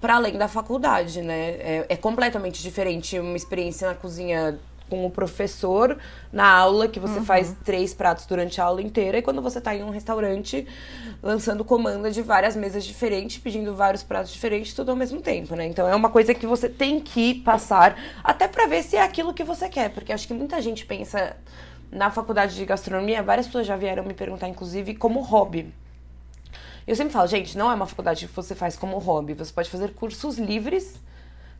para 0.00 0.16
além 0.16 0.38
da 0.38 0.48
faculdade, 0.48 1.20
né? 1.22 1.50
É, 1.58 1.86
é 1.88 1.96
completamente 1.96 2.62
diferente 2.62 3.18
uma 3.18 3.36
experiência 3.36 3.88
na 3.88 3.94
cozinha 3.94 4.58
com 4.88 5.06
o 5.06 5.10
professor 5.10 5.98
na 6.32 6.48
aula, 6.48 6.88
que 6.88 6.98
você 6.98 7.18
uhum. 7.18 7.24
faz 7.24 7.54
três 7.64 7.94
pratos 7.94 8.26
durante 8.26 8.60
a 8.60 8.64
aula 8.64 8.82
inteira, 8.82 9.18
e 9.18 9.22
quando 9.22 9.42
você 9.42 9.58
está 9.58 9.74
em 9.74 9.82
um 9.82 9.90
restaurante 9.90 10.66
lançando 11.22 11.64
comanda 11.64 12.10
de 12.10 12.22
várias 12.22 12.56
mesas 12.56 12.84
diferentes, 12.84 13.38
pedindo 13.38 13.74
vários 13.74 14.02
pratos 14.02 14.32
diferentes, 14.32 14.72
tudo 14.74 14.90
ao 14.90 14.96
mesmo 14.96 15.20
tempo, 15.20 15.54
né? 15.54 15.66
Então 15.66 15.88
é 15.88 15.94
uma 15.94 16.10
coisa 16.10 16.34
que 16.34 16.46
você 16.46 16.68
tem 16.68 17.00
que 17.00 17.34
passar, 17.34 17.96
até 18.22 18.48
para 18.48 18.66
ver 18.66 18.82
se 18.82 18.96
é 18.96 19.02
aquilo 19.02 19.34
que 19.34 19.44
você 19.44 19.68
quer, 19.68 19.90
porque 19.90 20.12
acho 20.12 20.26
que 20.26 20.34
muita 20.34 20.60
gente 20.60 20.86
pensa 20.86 21.36
na 21.90 22.10
faculdade 22.10 22.54
de 22.54 22.64
gastronomia, 22.64 23.22
várias 23.22 23.46
pessoas 23.46 23.66
já 23.66 23.76
vieram 23.76 24.04
me 24.04 24.14
perguntar, 24.14 24.48
inclusive, 24.48 24.94
como 24.94 25.20
hobby. 25.20 25.72
Eu 26.86 26.96
sempre 26.96 27.12
falo, 27.12 27.26
gente, 27.28 27.56
não 27.56 27.70
é 27.70 27.74
uma 27.74 27.86
faculdade 27.86 28.26
que 28.26 28.34
você 28.34 28.54
faz 28.54 28.74
como 28.74 28.96
hobby. 28.98 29.34
Você 29.34 29.52
pode 29.52 29.68
fazer 29.68 29.92
cursos 29.92 30.38
livres, 30.38 30.98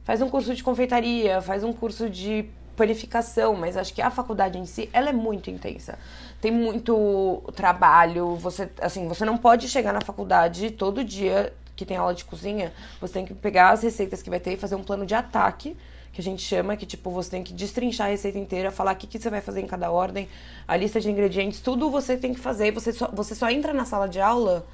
faz 0.03 0.23
um 0.23 0.31
curso 0.31 0.55
de 0.55 0.63
confeitaria, 0.63 1.43
faz 1.43 1.63
um 1.63 1.71
curso 1.71 2.09
de 2.09 2.47
panificação, 2.79 3.57
mas 3.57 3.77
acho 3.77 3.93
que 3.93 4.01
a 4.01 4.11
faculdade 4.11 4.57
em 4.57 4.65
si, 4.65 4.89
ela 4.93 5.11
é 5.11 5.13
muito 5.13 5.51
intensa. 5.51 5.99
Tem 6.41 6.53
muito 6.53 7.43
trabalho, 7.57 8.37
você, 8.37 8.71
assim, 8.81 9.09
você 9.09 9.25
não 9.25 9.37
pode 9.37 9.69
chegar 9.69 9.93
na 9.93 10.01
faculdade 10.01 10.71
todo 10.71 11.03
dia 11.03 11.53
que 11.75 11.85
tem 11.85 11.97
aula 11.97 12.15
de 12.15 12.25
cozinha, 12.25 12.73
você 13.01 13.15
tem 13.15 13.27
que 13.27 13.35
pegar 13.35 13.71
as 13.71 13.83
receitas 13.83 14.23
que 14.23 14.31
vai 14.31 14.41
ter 14.41 14.53
e 14.53 14.57
fazer 14.57 14.77
um 14.77 14.83
plano 14.83 15.05
de 15.05 15.15
ataque, 15.15 15.77
que 16.13 16.21
a 16.21 16.25
gente 16.25 16.43
chama, 16.43 16.77
que 16.77 16.87
tipo, 16.87 17.11
você 17.11 17.31
tem 17.31 17.43
que 17.43 17.53
destrinchar 17.53 18.07
a 18.09 18.11
receita 18.11 18.39
inteira, 18.39 18.71
falar 18.71 18.95
o 18.95 18.97
que, 18.97 19.07
que 19.07 19.19
você 19.19 19.31
vai 19.31 19.41
fazer 19.41 19.61
em 19.61 19.67
cada 19.67 19.91
ordem, 19.91 20.29
a 20.67 20.77
lista 20.77 21.01
de 21.01 21.11
ingredientes, 21.11 21.61
tudo 21.61 21.91
você 21.91 22.17
tem 22.17 22.33
que 22.33 22.41
fazer, 22.41 22.73
você 22.73 22.93
só, 22.93 23.09
você 23.13 23.35
só 23.35 23.49
entra 23.51 23.73
na 23.73 23.85
sala 23.85 24.09
de 24.09 24.21
aula 24.21 24.67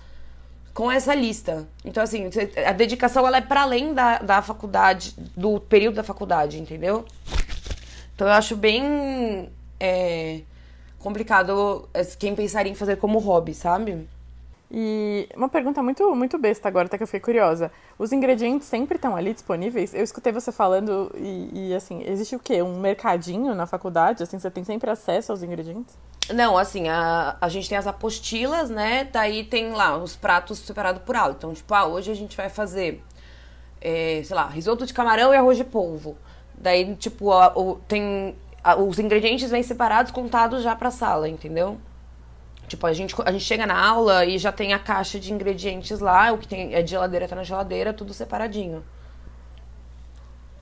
com 0.72 0.90
essa 0.90 1.14
lista. 1.14 1.68
Então, 1.84 2.02
assim, 2.02 2.28
a 2.66 2.72
dedicação 2.72 3.26
ela 3.26 3.36
é 3.36 3.40
para 3.40 3.62
além 3.62 3.94
da, 3.94 4.18
da 4.18 4.42
faculdade, 4.42 5.14
do 5.36 5.60
período 5.60 5.94
da 5.94 6.02
faculdade, 6.02 6.58
entendeu? 6.58 7.04
Então, 8.14 8.26
eu 8.26 8.32
acho 8.32 8.56
bem 8.56 9.50
é, 9.80 10.40
complicado 10.98 11.88
é, 11.92 12.04
quem 12.04 12.34
pensaria 12.34 12.70
em 12.70 12.74
fazer 12.74 12.96
como 12.96 13.18
hobby, 13.18 13.54
sabe? 13.54 14.08
E 14.76 15.28
uma 15.36 15.48
pergunta 15.48 15.82
muito, 15.82 16.14
muito 16.16 16.36
besta 16.36 16.66
agora, 16.66 16.86
até 16.86 16.96
que 16.96 17.02
eu 17.02 17.06
fiquei 17.06 17.20
curiosa. 17.20 17.70
Os 17.98 18.12
ingredientes 18.12 18.66
sempre 18.66 18.96
estão 18.96 19.14
ali 19.14 19.32
disponíveis? 19.32 19.94
Eu 19.94 20.02
escutei 20.02 20.32
você 20.32 20.50
falando 20.50 21.12
e, 21.16 21.68
e, 21.70 21.74
assim, 21.74 22.02
existe 22.04 22.34
o 22.34 22.40
quê? 22.40 22.60
Um 22.60 22.80
mercadinho 22.80 23.54
na 23.54 23.66
faculdade? 23.66 24.22
Assim, 24.22 24.38
você 24.38 24.50
tem 24.50 24.64
sempre 24.64 24.90
acesso 24.90 25.30
aos 25.30 25.42
ingredientes? 25.42 25.94
Não, 26.32 26.56
assim, 26.56 26.88
a, 26.88 27.36
a 27.40 27.48
gente 27.48 27.68
tem 27.68 27.76
as 27.78 27.86
apostilas, 27.86 28.70
né? 28.70 29.04
Daí 29.12 29.44
tem 29.44 29.70
lá 29.70 29.96
os 29.96 30.16
pratos 30.16 30.58
separados 30.58 31.02
por 31.02 31.14
aula. 31.14 31.34
Então, 31.38 31.52
tipo, 31.52 31.72
ah, 31.72 31.86
hoje 31.86 32.10
a 32.10 32.14
gente 32.14 32.36
vai 32.36 32.48
fazer, 32.48 33.00
é, 33.80 34.22
sei 34.24 34.34
lá, 34.34 34.48
risoto 34.48 34.86
de 34.86 34.94
camarão 34.94 35.32
e 35.32 35.36
arroz 35.36 35.56
de 35.56 35.64
polvo. 35.64 36.16
Daí, 36.58 36.94
tipo, 36.96 37.30
a, 37.32 37.52
o, 37.56 37.76
tem. 37.88 38.34
A, 38.62 38.76
os 38.76 38.98
ingredientes 38.98 39.50
vêm 39.50 39.62
separados, 39.62 40.10
contados 40.12 40.62
já 40.62 40.74
pra 40.74 40.90
sala, 40.90 41.28
entendeu? 41.28 41.78
Tipo, 42.66 42.86
a 42.86 42.92
gente, 42.92 43.14
a 43.24 43.30
gente 43.30 43.44
chega 43.44 43.66
na 43.66 43.78
aula 43.78 44.24
e 44.24 44.38
já 44.38 44.50
tem 44.50 44.72
a 44.72 44.78
caixa 44.78 45.20
de 45.20 45.32
ingredientes 45.32 46.00
lá, 46.00 46.32
o 46.32 46.38
que 46.38 46.48
tem 46.48 46.74
é 46.74 46.82
de 46.82 46.90
geladeira, 46.90 47.28
tá 47.28 47.36
na 47.36 47.44
geladeira, 47.44 47.92
tudo 47.92 48.14
separadinho. 48.14 48.82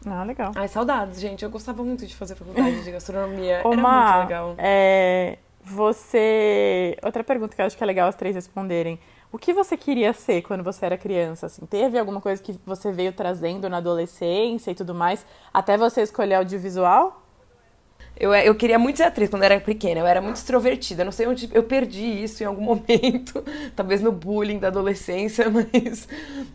Ah, 0.04 0.24
legal. 0.24 0.52
Ai, 0.56 0.66
saudades, 0.66 1.20
gente. 1.20 1.44
Eu 1.44 1.50
gostava 1.50 1.82
muito 1.84 2.04
de 2.06 2.14
fazer 2.14 2.34
faculdade 2.34 2.82
de 2.82 2.90
gastronomia. 2.90 3.60
Ô, 3.64 3.72
Era 3.72 3.82
Ma, 3.82 4.12
muito 4.12 4.22
legal. 4.24 4.54
É, 4.58 5.38
você. 5.62 6.96
Outra 7.04 7.22
pergunta 7.22 7.54
que 7.54 7.62
eu 7.62 7.66
acho 7.66 7.76
que 7.76 7.82
é 7.84 7.86
legal 7.86 8.08
as 8.08 8.16
três 8.16 8.34
responderem. 8.34 8.98
O 9.32 9.38
que 9.38 9.54
você 9.54 9.78
queria 9.78 10.12
ser 10.12 10.42
quando 10.42 10.62
você 10.62 10.84
era 10.84 10.98
criança? 10.98 11.46
Assim, 11.46 11.64
teve 11.64 11.98
alguma 11.98 12.20
coisa 12.20 12.42
que 12.42 12.54
você 12.66 12.92
veio 12.92 13.14
trazendo 13.14 13.66
na 13.66 13.78
adolescência 13.78 14.70
e 14.70 14.74
tudo 14.74 14.94
mais, 14.94 15.24
até 15.52 15.78
você 15.78 16.02
escolher 16.02 16.34
audiovisual? 16.34 17.22
Eu, 18.14 18.34
eu 18.34 18.54
queria 18.54 18.78
muito 18.78 18.98
ser 18.98 19.04
atriz 19.04 19.30
quando 19.30 19.42
eu 19.42 19.46
era 19.46 19.58
pequena, 19.58 20.00
eu 20.00 20.06
era 20.06 20.20
muito 20.20 20.36
extrovertida. 20.36 21.02
Não 21.02 21.10
sei 21.10 21.26
onde 21.26 21.48
eu 21.50 21.62
perdi 21.62 22.22
isso 22.22 22.42
em 22.42 22.46
algum 22.46 22.60
momento. 22.76 23.42
Talvez 23.74 24.02
no 24.02 24.12
bullying 24.12 24.58
da 24.58 24.68
adolescência, 24.68 25.48
mas 25.50 26.06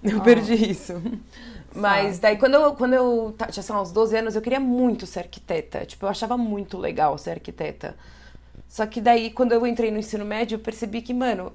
eu 0.04 0.20
oh. 0.20 0.22
perdi 0.22 0.54
isso. 0.70 1.02
Mas 1.74 2.20
daí, 2.20 2.38
quando 2.38 2.54
eu, 2.54 2.76
quando 2.76 2.94
eu 2.94 3.36
tinha, 3.52 3.64
sei 3.64 3.74
lá, 3.74 3.82
uns 3.82 3.92
12 3.92 4.18
anos, 4.18 4.36
eu 4.36 4.42
queria 4.42 4.60
muito 4.60 5.08
ser 5.08 5.22
arquiteta. 5.22 5.84
Tipo, 5.84 6.06
eu 6.06 6.10
achava 6.10 6.38
muito 6.38 6.78
legal 6.78 7.18
ser 7.18 7.32
arquiteta. 7.32 7.96
Só 8.70 8.86
que 8.86 9.02
daí, 9.02 9.32
quando 9.32 9.52
eu 9.52 9.66
entrei 9.66 9.90
no 9.90 9.98
ensino 9.98 10.24
médio, 10.24 10.58
eu 10.58 10.60
percebi 10.60 11.02
que, 11.02 11.14
mano, 11.14 11.52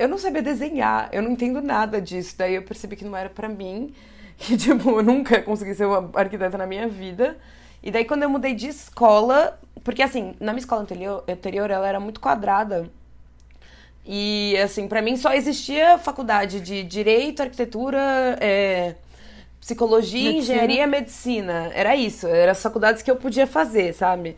eu 0.00 0.08
não 0.08 0.16
sabia 0.16 0.40
desenhar, 0.40 1.10
eu 1.12 1.20
não 1.22 1.32
entendo 1.32 1.60
nada 1.60 2.00
disso. 2.00 2.34
Daí 2.38 2.54
eu 2.54 2.62
percebi 2.62 2.96
que 2.96 3.04
não 3.04 3.14
era 3.14 3.28
para 3.28 3.48
mim, 3.48 3.94
que, 4.38 4.56
tipo, 4.58 4.90
eu 4.90 5.02
nunca 5.02 5.42
consegui 5.42 5.74
ser 5.74 5.84
uma 5.84 6.10
arquiteta 6.14 6.56
na 6.56 6.66
minha 6.66 6.88
vida. 6.88 7.36
E 7.82 7.90
daí, 7.90 8.06
quando 8.06 8.22
eu 8.22 8.30
mudei 8.30 8.54
de 8.54 8.66
escola, 8.66 9.60
porque 9.84 10.02
assim, 10.02 10.34
na 10.40 10.52
minha 10.52 10.60
escola 10.60 10.80
anterior, 10.80 11.22
anterior 11.28 11.70
ela 11.70 11.86
era 11.86 12.00
muito 12.00 12.18
quadrada. 12.18 12.90
E, 14.06 14.56
assim, 14.56 14.88
para 14.88 15.02
mim 15.02 15.18
só 15.18 15.34
existia 15.34 15.98
faculdade 15.98 16.60
de 16.60 16.82
direito, 16.82 17.42
arquitetura, 17.42 17.98
é, 18.40 18.94
psicologia, 19.60 20.32
medicina. 20.32 20.54
engenharia, 20.54 20.86
medicina. 20.86 21.70
Era 21.74 21.94
isso, 21.94 22.26
eram 22.26 22.52
as 22.52 22.62
faculdades 22.62 23.02
que 23.02 23.10
eu 23.10 23.16
podia 23.16 23.46
fazer, 23.46 23.92
sabe? 23.92 24.34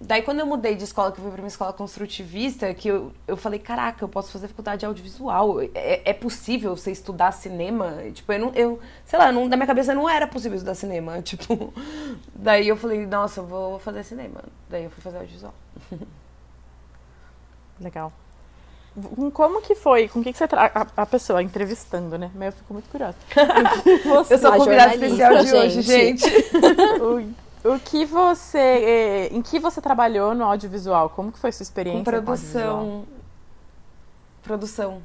Daí, 0.00 0.22
quando 0.22 0.38
eu 0.38 0.46
mudei 0.46 0.76
de 0.76 0.84
escola, 0.84 1.10
que 1.10 1.18
eu 1.18 1.24
fui 1.24 1.32
pra 1.32 1.42
uma 1.42 1.48
escola 1.48 1.72
construtivista, 1.72 2.72
que 2.72 2.86
eu, 2.86 3.12
eu 3.26 3.36
falei, 3.36 3.58
caraca, 3.58 4.04
eu 4.04 4.08
posso 4.08 4.30
fazer 4.30 4.46
faculdade 4.46 4.80
de 4.80 4.86
audiovisual. 4.86 5.60
É, 5.74 6.10
é 6.10 6.12
possível 6.12 6.76
você 6.76 6.92
estudar 6.92 7.32
cinema? 7.32 7.96
Tipo, 8.14 8.32
eu 8.32 8.38
não, 8.38 8.54
eu, 8.54 8.78
sei 9.04 9.18
lá, 9.18 9.32
não, 9.32 9.48
na 9.48 9.56
minha 9.56 9.66
cabeça 9.66 9.92
não 9.96 10.08
era 10.08 10.24
possível 10.28 10.54
estudar 10.54 10.76
cinema. 10.76 11.20
Tipo, 11.28 11.74
daí 12.32 12.68
eu 12.68 12.76
falei, 12.76 13.04
nossa, 13.06 13.40
eu 13.40 13.46
vou 13.46 13.80
fazer 13.80 14.04
cinema. 14.04 14.44
Daí 14.70 14.84
eu 14.84 14.90
fui 14.90 15.02
fazer 15.02 15.18
audiovisual. 15.18 15.54
Legal. 17.80 18.12
Como 19.32 19.60
que 19.62 19.74
foi? 19.74 20.08
Com 20.08 20.20
o 20.20 20.22
que, 20.22 20.32
que 20.32 20.38
você 20.38 20.46
tra... 20.46 20.70
a, 20.74 21.02
a 21.02 21.06
pessoa 21.06 21.42
entrevistando, 21.42 22.16
né? 22.16 22.30
Mas 22.34 22.46
eu 22.46 22.52
fico 22.52 22.72
muito 22.72 22.88
curiosa. 22.88 23.16
Eu 24.30 24.38
sou 24.38 24.52
convidada 24.52 24.94
especial 24.94 25.44
de 25.44 25.54
hoje, 25.54 25.82
gente. 25.82 26.24
O 27.64 27.78
que 27.78 28.04
você. 28.04 28.58
Eh, 28.58 29.28
em 29.32 29.42
que 29.42 29.58
você 29.58 29.80
trabalhou 29.80 30.34
no 30.34 30.44
audiovisual? 30.44 31.10
Como 31.10 31.32
que 31.32 31.38
foi 31.38 31.50
sua 31.50 31.62
experiência? 31.62 31.98
Com 31.98 32.04
produção. 32.04 33.04
Produção. 34.42 35.02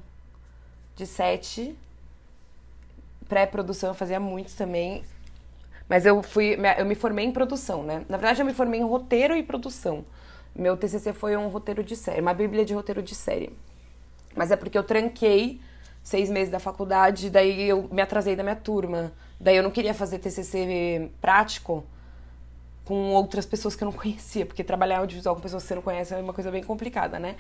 De 0.95 1.05
sete. 1.05 1.75
Pré-produção 3.27 3.89
eu 3.89 3.95
fazia 3.95 4.19
muito 4.19 4.55
também. 4.55 5.03
Mas 5.89 6.05
eu 6.05 6.22
fui. 6.22 6.57
Eu 6.77 6.86
me 6.86 6.95
formei 6.95 7.25
em 7.25 7.31
produção, 7.31 7.83
né? 7.83 8.05
Na 8.07 8.17
verdade, 8.17 8.41
eu 8.41 8.45
me 8.45 8.53
formei 8.53 8.79
em 8.79 8.83
roteiro 8.83 9.36
e 9.36 9.41
produção. 9.41 10.05
Meu 10.55 10.77
TCC 10.77 11.13
foi 11.13 11.36
um 11.36 11.48
roteiro 11.48 11.83
de 11.83 11.95
série, 11.95 12.22
uma 12.22 12.33
bíblia 12.33 12.63
de 12.63 12.75
roteiro 12.75 13.01
de 13.01 13.15
série. 13.15 13.57
Mas 14.36 14.51
é 14.51 14.55
porque 14.55 14.77
eu 14.77 14.83
tranquei 14.83 15.60
seis 16.03 16.29
meses 16.29 16.51
da 16.51 16.60
faculdade, 16.60 17.29
daí 17.29 17.63
eu 17.63 17.89
me 17.91 18.01
atrasei 18.01 18.36
da 18.36 18.43
minha 18.43 18.55
turma. 18.55 19.12
Daí 19.39 19.57
eu 19.57 19.63
não 19.63 19.72
queria 19.72 19.95
fazer 19.95 20.19
TCC 20.19 21.10
prático 21.19 21.83
com 22.85 23.11
outras 23.13 23.45
pessoas 23.45 23.75
que 23.75 23.83
eu 23.83 23.85
não 23.85 23.93
conhecia, 23.93 24.45
porque 24.45 24.63
trabalhar 24.63 24.99
audiovisual 24.99 25.35
com 25.35 25.41
pessoas 25.41 25.63
que 25.63 25.67
você 25.67 25.75
não 25.75 25.81
conhece 25.81 26.13
é 26.13 26.17
uma 26.17 26.33
coisa 26.33 26.51
bem 26.51 26.63
complicada, 26.63 27.17
né? 27.17 27.35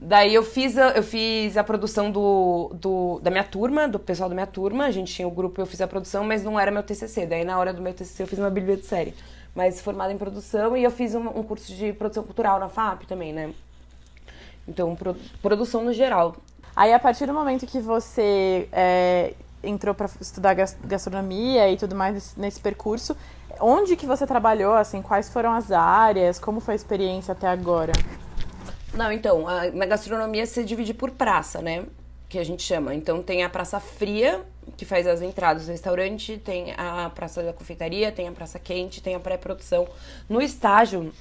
Daí 0.00 0.32
eu 0.32 0.44
fiz 0.44 0.78
a, 0.78 0.90
eu 0.90 1.02
fiz 1.02 1.56
a 1.56 1.64
produção 1.64 2.10
do, 2.10 2.70
do, 2.74 3.20
da 3.20 3.30
minha 3.30 3.44
turma, 3.44 3.88
do 3.88 3.98
pessoal 3.98 4.28
da 4.28 4.34
minha 4.34 4.46
turma, 4.46 4.84
a 4.86 4.90
gente 4.90 5.12
tinha 5.12 5.26
o 5.26 5.30
grupo, 5.30 5.60
eu 5.60 5.66
fiz 5.66 5.80
a 5.80 5.88
produção, 5.88 6.24
mas 6.24 6.44
não 6.44 6.58
era 6.58 6.70
meu 6.70 6.82
TCC. 6.82 7.26
Daí 7.26 7.44
na 7.44 7.58
hora 7.58 7.72
do 7.72 7.82
meu 7.82 7.92
TCC 7.92 8.22
eu 8.22 8.26
fiz 8.28 8.38
uma 8.38 8.50
bíblia 8.50 8.76
de 8.76 8.86
série, 8.86 9.14
mas 9.54 9.80
formada 9.80 10.12
em 10.12 10.18
produção 10.18 10.76
e 10.76 10.84
eu 10.84 10.90
fiz 10.90 11.14
um, 11.14 11.26
um 11.28 11.42
curso 11.42 11.74
de 11.74 11.92
produção 11.92 12.22
cultural 12.22 12.60
na 12.60 12.68
FAP 12.68 13.06
também, 13.06 13.32
né? 13.32 13.52
Então, 14.68 14.94
pro, 14.94 15.16
produção 15.42 15.82
no 15.82 15.92
geral. 15.92 16.36
Aí, 16.74 16.92
a 16.92 16.98
partir 16.98 17.26
do 17.26 17.32
momento 17.32 17.66
que 17.66 17.80
você 17.80 18.68
é, 18.72 19.32
entrou 19.62 19.94
para 19.94 20.08
estudar 20.20 20.54
gastronomia 20.54 21.70
e 21.70 21.76
tudo 21.76 21.94
mais 21.94 22.14
nesse, 22.14 22.40
nesse 22.40 22.60
percurso, 22.60 23.16
Onde 23.60 23.96
que 23.96 24.06
você 24.06 24.26
trabalhou, 24.26 24.74
assim, 24.74 25.02
quais 25.02 25.28
foram 25.28 25.52
as 25.52 25.70
áreas, 25.70 26.38
como 26.38 26.60
foi 26.60 26.74
a 26.74 26.76
experiência 26.76 27.32
até 27.32 27.46
agora? 27.46 27.92
Não, 28.94 29.12
então, 29.12 29.46
a, 29.46 29.70
na 29.70 29.86
gastronomia 29.86 30.46
se 30.46 30.64
divide 30.64 30.94
por 30.94 31.10
praça, 31.10 31.60
né? 31.60 31.84
Que 32.28 32.38
a 32.38 32.44
gente 32.44 32.62
chama. 32.62 32.94
Então 32.94 33.22
tem 33.22 33.44
a 33.44 33.48
praça 33.48 33.78
fria, 33.78 34.42
que 34.76 34.84
faz 34.84 35.06
as 35.06 35.22
entradas 35.22 35.66
do 35.66 35.72
restaurante, 35.72 36.38
tem 36.38 36.72
a 36.76 37.10
praça 37.14 37.42
da 37.42 37.52
confeitaria, 37.52 38.10
tem 38.10 38.26
a 38.26 38.32
praça 38.32 38.58
quente, 38.58 39.02
tem 39.02 39.14
a 39.14 39.20
pré-produção. 39.20 39.86
No 40.28 40.40
estágio, 40.40 41.12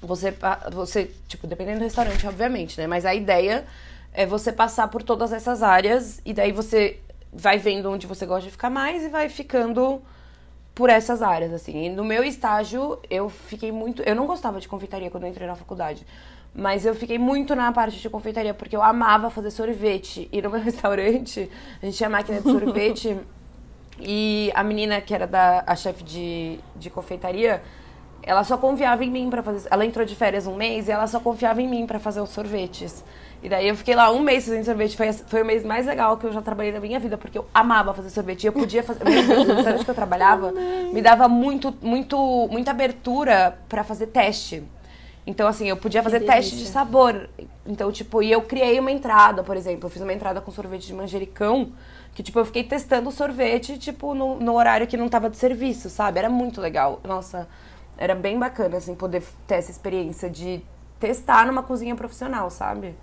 você, 0.00 0.34
você, 0.72 1.10
tipo, 1.26 1.46
dependendo 1.46 1.80
do 1.80 1.84
restaurante, 1.84 2.26
obviamente, 2.26 2.78
né? 2.78 2.86
Mas 2.86 3.04
a 3.04 3.14
ideia 3.14 3.66
é 4.12 4.24
você 4.24 4.52
passar 4.52 4.88
por 4.88 5.02
todas 5.02 5.32
essas 5.32 5.62
áreas 5.62 6.20
e 6.24 6.32
daí 6.32 6.52
você 6.52 7.00
vai 7.32 7.58
vendo 7.58 7.90
onde 7.90 8.06
você 8.06 8.24
gosta 8.24 8.44
de 8.44 8.50
ficar 8.50 8.70
mais 8.70 9.02
e 9.02 9.08
vai 9.08 9.28
ficando 9.28 10.00
por 10.78 10.88
essas 10.88 11.22
áreas, 11.22 11.52
assim. 11.52 11.86
E 11.86 11.88
no 11.88 12.04
meu 12.04 12.22
estágio, 12.22 13.00
eu 13.10 13.28
fiquei 13.28 13.72
muito. 13.72 14.00
Eu 14.02 14.14
não 14.14 14.28
gostava 14.28 14.60
de 14.60 14.68
confeitaria 14.68 15.10
quando 15.10 15.24
eu 15.24 15.28
entrei 15.28 15.44
na 15.44 15.56
faculdade. 15.56 16.06
Mas 16.54 16.86
eu 16.86 16.94
fiquei 16.94 17.18
muito 17.18 17.52
na 17.56 17.72
parte 17.72 17.98
de 17.98 18.08
confeitaria, 18.08 18.54
porque 18.54 18.76
eu 18.76 18.82
amava 18.82 19.28
fazer 19.28 19.50
sorvete. 19.50 20.28
E 20.30 20.40
no 20.40 20.50
meu 20.50 20.60
restaurante, 20.62 21.50
a 21.82 21.84
gente 21.84 21.96
tinha 21.96 22.08
máquina 22.08 22.40
de 22.40 22.44
sorvete. 22.44 23.18
e 23.98 24.52
a 24.54 24.62
menina 24.62 25.00
que 25.00 25.12
era 25.12 25.26
da 25.26 25.64
a 25.66 25.74
chefe 25.74 26.04
de, 26.04 26.60
de 26.76 26.90
confeitaria, 26.90 27.60
ela 28.22 28.44
só 28.44 28.56
confiava 28.56 29.04
em 29.04 29.10
mim 29.10 29.28
para 29.28 29.42
fazer. 29.42 29.66
Ela 29.72 29.84
entrou 29.84 30.06
de 30.06 30.14
férias 30.14 30.46
um 30.46 30.54
mês 30.54 30.86
e 30.86 30.92
ela 30.92 31.08
só 31.08 31.18
confiava 31.18 31.60
em 31.60 31.66
mim 31.66 31.88
para 31.88 31.98
fazer 31.98 32.20
os 32.20 32.30
sorvetes. 32.30 33.04
E 33.42 33.48
daí 33.48 33.68
eu 33.68 33.76
fiquei 33.76 33.94
lá 33.94 34.10
um 34.10 34.20
mês 34.20 34.44
fazendo 34.44 34.64
sorvete. 34.64 34.96
Foi, 34.96 35.12
foi 35.12 35.42
o 35.42 35.44
mês 35.44 35.64
mais 35.64 35.86
legal 35.86 36.16
que 36.16 36.26
eu 36.26 36.32
já 36.32 36.42
trabalhei 36.42 36.72
na 36.72 36.80
minha 36.80 36.98
vida, 36.98 37.16
porque 37.16 37.38
eu 37.38 37.46
amava 37.54 37.94
fazer 37.94 38.10
sorvete. 38.10 38.44
E 38.44 38.46
eu 38.48 38.52
podia 38.52 38.82
fazer. 38.82 39.02
O 39.04 39.54
restaurante 39.54 39.84
que 39.84 39.90
eu 39.90 39.94
trabalhava 39.94 40.52
me 40.92 41.00
dava 41.00 41.28
muito, 41.28 41.74
muito, 41.80 42.48
muita 42.50 42.72
abertura 42.72 43.58
para 43.68 43.84
fazer 43.84 44.08
teste. 44.08 44.64
Então, 45.26 45.46
assim, 45.46 45.68
eu 45.68 45.76
podia 45.76 46.02
fazer 46.02 46.20
teste 46.20 46.56
de 46.56 46.66
sabor. 46.66 47.28
Então, 47.66 47.92
tipo, 47.92 48.22
e 48.22 48.32
eu 48.32 48.42
criei 48.42 48.80
uma 48.80 48.90
entrada, 48.90 49.42
por 49.44 49.56
exemplo. 49.56 49.86
Eu 49.86 49.90
fiz 49.90 50.00
uma 50.02 50.12
entrada 50.12 50.40
com 50.40 50.50
sorvete 50.50 50.86
de 50.86 50.94
manjericão, 50.94 51.72
que, 52.14 52.22
tipo, 52.22 52.38
eu 52.38 52.46
fiquei 52.46 52.64
testando 52.64 53.10
o 53.10 53.12
sorvete, 53.12 53.76
tipo, 53.78 54.14
no, 54.14 54.40
no 54.40 54.54
horário 54.54 54.86
que 54.86 54.96
não 54.96 55.08
tava 55.08 55.28
de 55.28 55.36
serviço, 55.36 55.90
sabe? 55.90 56.18
Era 56.18 56.30
muito 56.30 56.60
legal. 56.60 57.00
Nossa, 57.04 57.46
Era 57.98 58.14
bem 58.14 58.38
bacana, 58.38 58.78
assim, 58.78 58.94
poder 58.94 59.22
ter 59.46 59.56
essa 59.56 59.70
experiência 59.70 60.30
de 60.30 60.62
testar 60.98 61.46
numa 61.46 61.62
cozinha 61.62 61.94
profissional, 61.94 62.50
sabe? 62.50 62.94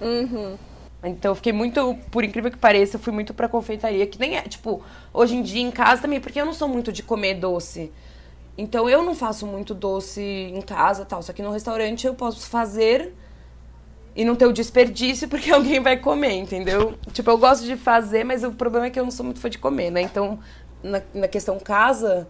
Uhum. 0.00 0.56
Então 1.02 1.30
eu 1.30 1.34
fiquei 1.34 1.52
muito, 1.52 1.96
por 2.10 2.24
incrível 2.24 2.50
que 2.50 2.56
pareça, 2.56 2.96
eu 2.96 3.00
fui 3.00 3.12
muito 3.12 3.32
pra 3.32 3.48
confeitaria, 3.48 4.06
que 4.06 4.18
nem 4.18 4.36
é, 4.36 4.42
tipo, 4.42 4.82
hoje 5.14 5.36
em 5.36 5.42
dia 5.42 5.62
em 5.62 5.70
casa 5.70 6.02
também, 6.02 6.20
porque 6.20 6.40
eu 6.40 6.46
não 6.46 6.52
sou 6.52 6.68
muito 6.68 6.92
de 6.92 7.02
comer 7.02 7.34
doce. 7.34 7.92
Então 8.56 8.90
eu 8.90 9.02
não 9.04 9.14
faço 9.14 9.46
muito 9.46 9.72
doce 9.74 10.20
em 10.20 10.60
casa 10.60 11.04
tal, 11.04 11.22
só 11.22 11.32
que 11.32 11.42
no 11.42 11.52
restaurante 11.52 12.06
eu 12.06 12.14
posso 12.14 12.48
fazer 12.48 13.14
e 14.16 14.24
não 14.24 14.34
ter 14.34 14.46
o 14.46 14.52
desperdício 14.52 15.28
porque 15.28 15.50
alguém 15.52 15.78
vai 15.78 15.96
comer, 15.96 16.32
entendeu? 16.32 16.94
Tipo, 17.12 17.30
eu 17.30 17.38
gosto 17.38 17.64
de 17.64 17.76
fazer, 17.76 18.24
mas 18.24 18.42
o 18.42 18.50
problema 18.50 18.86
é 18.86 18.90
que 18.90 18.98
eu 18.98 19.04
não 19.04 19.12
sou 19.12 19.24
muito 19.24 19.40
fã 19.40 19.48
de 19.48 19.58
comer, 19.58 19.92
né? 19.92 20.00
Então, 20.02 20.40
na, 20.82 21.00
na 21.14 21.28
questão 21.28 21.60
casa, 21.60 22.26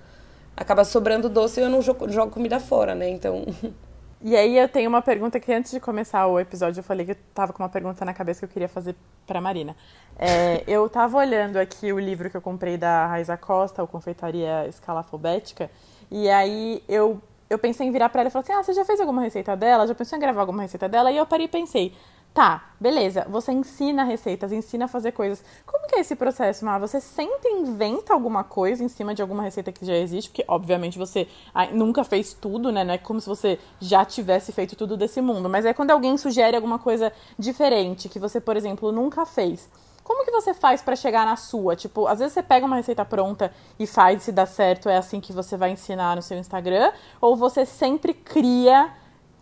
acaba 0.54 0.84
sobrando 0.84 1.30
doce 1.30 1.60
e 1.60 1.62
eu 1.62 1.70
não 1.70 1.80
jogo, 1.80 2.10
jogo 2.10 2.30
comida 2.30 2.60
fora, 2.60 2.94
né? 2.94 3.08
Então. 3.08 3.46
E 4.20 4.36
aí 4.36 4.58
eu 4.58 4.68
tenho 4.68 4.88
uma 4.88 5.00
pergunta 5.00 5.38
que 5.38 5.52
antes 5.52 5.70
de 5.70 5.78
começar 5.78 6.26
o 6.26 6.40
episódio 6.40 6.80
eu 6.80 6.84
falei 6.84 7.06
que 7.06 7.12
eu 7.12 7.16
tava 7.32 7.52
com 7.52 7.62
uma 7.62 7.68
pergunta 7.68 8.04
na 8.04 8.12
cabeça 8.12 8.40
que 8.40 8.46
eu 8.46 8.48
queria 8.48 8.68
fazer 8.68 8.96
pra 9.24 9.40
Marina. 9.40 9.76
É, 10.18 10.64
eu 10.66 10.88
tava 10.88 11.18
olhando 11.18 11.56
aqui 11.56 11.92
o 11.92 12.00
livro 12.00 12.28
que 12.28 12.36
eu 12.36 12.42
comprei 12.42 12.76
da 12.76 13.06
Raiza 13.06 13.36
Costa, 13.36 13.82
o 13.82 13.86
Confeitaria 13.86 14.66
Escalafobética, 14.66 15.70
e 16.10 16.28
aí 16.28 16.82
eu, 16.88 17.22
eu 17.48 17.58
pensei 17.58 17.86
em 17.86 17.92
virar 17.92 18.08
pra 18.08 18.22
ela 18.22 18.28
e 18.28 18.32
falar 18.32 18.42
assim, 18.42 18.52
ah, 18.52 18.62
você 18.62 18.72
já 18.72 18.84
fez 18.84 19.00
alguma 19.00 19.22
receita 19.22 19.56
dela? 19.56 19.86
Já 19.86 19.94
pensou 19.94 20.16
em 20.16 20.20
gravar 20.20 20.40
alguma 20.40 20.62
receita 20.62 20.88
dela? 20.88 21.12
E 21.12 21.16
eu 21.16 21.24
parei 21.24 21.46
e 21.46 21.48
pensei, 21.48 21.94
Tá, 22.34 22.70
beleza. 22.78 23.26
Você 23.28 23.50
ensina 23.50 24.04
receitas, 24.04 24.52
ensina 24.52 24.84
a 24.84 24.88
fazer 24.88 25.10
coisas. 25.10 25.42
Como 25.66 25.88
que 25.88 25.96
é 25.96 26.00
esse 26.00 26.14
processo, 26.14 26.64
Mar? 26.64 26.78
Você 26.78 27.00
sempre 27.00 27.50
inventa 27.50 28.12
alguma 28.12 28.44
coisa 28.44 28.84
em 28.84 28.88
cima 28.88 29.12
de 29.12 29.20
alguma 29.20 29.42
receita 29.42 29.72
que 29.72 29.84
já 29.84 29.96
existe? 29.96 30.30
Porque, 30.30 30.44
obviamente, 30.46 30.96
você 30.96 31.26
nunca 31.72 32.04
fez 32.04 32.34
tudo, 32.34 32.70
né? 32.70 32.84
Não 32.84 32.94
é 32.94 32.98
como 32.98 33.20
se 33.20 33.28
você 33.28 33.58
já 33.80 34.04
tivesse 34.04 34.52
feito 34.52 34.76
tudo 34.76 34.96
desse 34.96 35.20
mundo. 35.20 35.48
Mas 35.48 35.64
é 35.64 35.74
quando 35.74 35.90
alguém 35.90 36.16
sugere 36.16 36.54
alguma 36.54 36.78
coisa 36.78 37.12
diferente, 37.36 38.08
que 38.08 38.20
você, 38.20 38.40
por 38.40 38.56
exemplo, 38.56 38.92
nunca 38.92 39.26
fez. 39.26 39.68
Como 40.04 40.24
que 40.24 40.30
você 40.30 40.54
faz 40.54 40.80
para 40.80 40.94
chegar 40.94 41.26
na 41.26 41.34
sua? 41.34 41.74
Tipo, 41.74 42.06
às 42.06 42.20
vezes 42.20 42.34
você 42.34 42.42
pega 42.42 42.64
uma 42.64 42.76
receita 42.76 43.04
pronta 43.04 43.52
e 43.80 43.86
faz, 43.86 44.22
se 44.22 44.30
dá 44.30 44.46
certo, 44.46 44.88
é 44.88 44.96
assim 44.96 45.20
que 45.20 45.32
você 45.32 45.56
vai 45.56 45.72
ensinar 45.72 46.14
no 46.14 46.22
seu 46.22 46.38
Instagram? 46.38 46.92
Ou 47.20 47.34
você 47.34 47.66
sempre 47.66 48.14
cria 48.14 48.92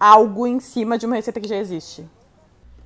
algo 0.01 0.47
em 0.47 0.61
cima 0.61 0.97
de 0.97 1.05
uma 1.05 1.17
receita 1.17 1.41
que 1.41 1.49
já 1.49 1.57
existe? 1.57 2.09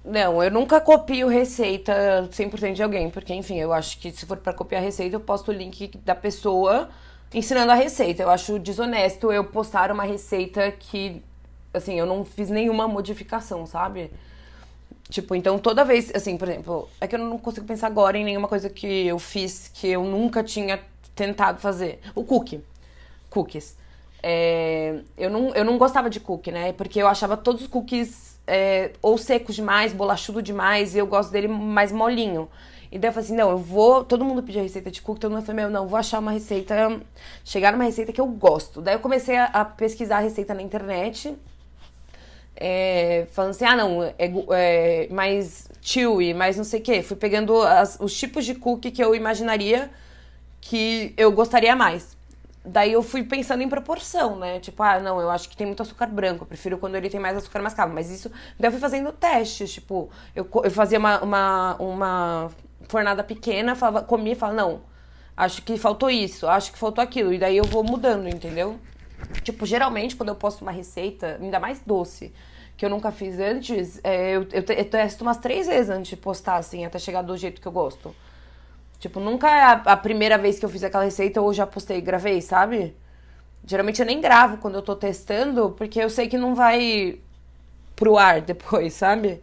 Não, 0.05 0.43
eu 0.43 0.51
nunca 0.51 0.81
copio 0.81 1.29
receita 1.29 2.27
100% 2.31 2.73
de 2.75 2.83
alguém, 2.83 3.11
porque, 3.11 3.35
enfim, 3.35 3.59
eu 3.59 3.73
acho 3.73 3.99
que 3.99 4.11
se 4.11 4.25
for 4.25 4.37
para 4.39 4.53
copiar 4.55 4.83
receita, 4.83 5.17
eu 5.17 5.21
posto 5.21 5.51
o 5.51 5.53
link 5.53 5.89
da 5.99 6.15
pessoa 6.15 6.89
ensinando 7.35 7.71
a 7.73 7.75
receita. 7.75 8.23
Eu 8.23 8.31
acho 8.31 8.59
desonesto 8.59 9.31
eu 9.31 9.45
postar 9.45 9.93
uma 9.93 10.05
receita 10.05 10.73
que, 10.73 11.23
assim, 11.75 11.99
eu 11.99 12.07
não 12.07 12.25
fiz 12.25 12.49
nenhuma 12.49 12.89
modificação, 12.89 13.67
sabe? 13.67 14.11
Tipo, 15.11 15.35
então 15.35 15.59
toda 15.59 15.85
vez, 15.85 16.11
assim, 16.15 16.37
por 16.39 16.49
exemplo, 16.49 16.89
é 17.01 17.07
que 17.07 17.17
eu 17.17 17.19
não 17.19 17.37
consigo 17.39 17.67
pensar 17.67 17.89
agora 17.89 18.17
em 18.17 18.25
nenhuma 18.25 18.49
coisa 18.49 18.71
que 18.71 19.07
eu 19.07 19.19
fiz 19.19 19.69
que 19.75 19.89
eu 19.89 20.05
nunca 20.05 20.43
tinha 20.43 20.81
tentado 21.15 21.61
fazer. 21.61 22.01
O 22.15 22.25
cookie. 22.25 22.63
Cookies. 23.29 23.77
É, 24.23 25.01
eu, 25.17 25.31
não, 25.31 25.55
eu 25.55 25.65
não 25.65 25.79
gostava 25.79 26.09
de 26.09 26.21
cookie, 26.21 26.53
né? 26.53 26.73
Porque 26.73 27.03
eu 27.03 27.09
achava 27.09 27.37
todos 27.37 27.63
os 27.63 27.69
cookies 27.69 28.30
é, 28.51 28.91
ou 29.01 29.17
seco 29.17 29.53
demais, 29.53 29.93
bolachudo 29.93 30.43
demais, 30.43 30.97
e 30.97 30.99
eu 30.99 31.07
gosto 31.07 31.31
dele 31.31 31.47
mais 31.47 31.93
molinho. 31.93 32.49
E 32.91 32.99
daí 32.99 33.09
eu 33.09 33.13
falei 33.13 33.25
assim, 33.25 33.37
não, 33.37 33.51
eu 33.51 33.59
vou. 33.59 34.03
Todo 34.05 34.25
mundo 34.25 34.43
pediu 34.43 34.61
receita 34.61 34.91
de 34.91 35.01
cookie, 35.01 35.21
todo 35.21 35.31
mundo 35.31 35.45
falou, 35.45 35.63
meu, 35.63 35.71
não, 35.71 35.87
vou 35.87 35.97
achar 35.97 36.19
uma 36.19 36.33
receita. 36.33 37.01
Chegar 37.45 37.71
numa 37.71 37.85
receita 37.85 38.13
que 38.13 38.21
eu 38.21 38.27
gosto. 38.27 38.83
Daí 38.83 38.97
eu 38.97 38.99
comecei 38.99 39.37
a, 39.37 39.45
a 39.45 39.65
pesquisar 39.65 40.17
a 40.17 40.21
receita 40.21 40.53
na 40.53 40.63
internet. 40.63 41.33
É, 42.57 43.27
falando 43.31 43.53
assim, 43.53 43.65
ah 43.65 43.77
não, 43.77 44.03
é, 44.03 44.15
é 44.19 45.09
mais 45.11 45.69
chewy, 45.81 46.35
mais 46.35 46.57
não 46.57 46.65
sei 46.65 46.81
o 46.81 46.83
que. 46.83 47.03
Fui 47.03 47.17
pegando 47.17 47.63
as, 47.63 47.97
os 48.01 48.13
tipos 48.19 48.45
de 48.45 48.57
cookie 48.57 48.91
que 48.91 49.03
eu 49.03 49.15
imaginaria 49.15 49.89
que 50.61 51.15
eu 51.17 51.31
gostaria 51.31 51.77
mais 51.77 52.20
daí 52.65 52.93
eu 52.93 53.03
fui 53.03 53.23
pensando 53.23 53.63
em 53.63 53.69
proporção, 53.69 54.37
né? 54.37 54.61
Tipo, 54.61 54.83
ah, 54.83 55.01
não, 55.01 55.21
eu 55.21 55.31
acho 55.31 55.49
que 55.49 55.57
tem 55.57 55.67
muito 55.67 55.83
açúcar 55.83 56.07
branco, 56.07 56.45
eu 56.45 56.47
prefiro 56.47 56.79
quando 56.79 56.95
ele 56.95 57.09
tem 57.09 57.21
mais 57.21 57.37
açúcar 57.37 57.63
mascavo. 57.63 57.95
Mas 57.95 58.11
isso, 58.11 58.31
daí 58.59 58.69
eu 58.69 58.73
fui 58.73 58.81
fazendo 58.81 59.13
testes, 59.13 59.73
tipo, 59.73 60.11
eu, 60.35 60.49
eu 60.65 60.71
fazia 60.71 60.99
uma, 60.99 61.21
uma, 61.23 61.77
uma 61.77 62.51
fornada 62.89 63.25
pequena, 63.25 63.75
falava, 63.75 64.03
comia 64.05 64.33
e 64.33 64.37
falava, 64.37 64.57
não, 64.57 64.83
acho 65.37 65.63
que 65.63 65.77
faltou 65.79 66.11
isso, 66.11 66.47
acho 66.47 66.73
que 66.73 66.79
faltou 66.79 67.03
aquilo. 67.03 67.33
E 67.33 67.39
daí 67.39 67.57
eu 67.57 67.65
vou 67.65 67.83
mudando, 67.83 68.29
entendeu? 68.29 68.79
Tipo, 69.43 69.65
geralmente 69.67 70.17
quando 70.17 70.31
eu 70.31 70.35
posto 70.35 70.63
uma 70.63 70.73
receita, 70.73 71.39
ainda 71.41 71.59
mais 71.59 71.81
doce, 71.81 72.33
que 72.77 72.85
eu 72.85 72.91
nunca 72.91 73.11
fiz 73.13 73.39
antes, 73.39 74.01
é, 74.03 74.37
eu, 74.37 74.47
eu, 74.53 74.63
eu 74.63 74.85
testo 74.85 75.23
umas 75.23 75.37
três 75.37 75.67
vezes 75.67 75.91
antes 75.91 76.11
de 76.11 76.17
postar, 76.17 76.57
assim, 76.57 76.85
até 76.85 76.99
chegar 76.99 77.23
do 77.23 77.37
jeito 77.37 77.61
que 77.61 77.69
eu 77.69 77.73
gosto. 77.73 78.15
Tipo, 79.01 79.19
nunca 79.19 79.49
é 79.49 79.63
a, 79.63 79.73
a, 79.73 79.97
primeira 79.97 80.37
vez 80.37 80.59
que 80.59 80.65
eu 80.65 80.69
fiz 80.69 80.85
aquela 80.85 81.05
receita 81.05 81.41
ou 81.41 81.55
já 81.55 81.67
postei 81.67 81.97
e 81.97 82.03
gravei, 82.03 82.43
sabe? 82.43 82.95
Geralmente 83.65 84.01
eu 84.01 84.07
nem 84.07 84.21
gravo 84.21 84.59
quando 84.59 84.75
eu 84.75 84.83
tô 84.83 84.95
testando, 84.95 85.71
porque 85.71 85.99
eu 85.99 86.11
sei 86.11 86.29
que 86.29 86.37
não 86.37 86.55
vai 86.55 87.19
pro 87.97 88.19
ar 88.19 88.43
depois, 88.43 88.93
sabe? 88.93 89.41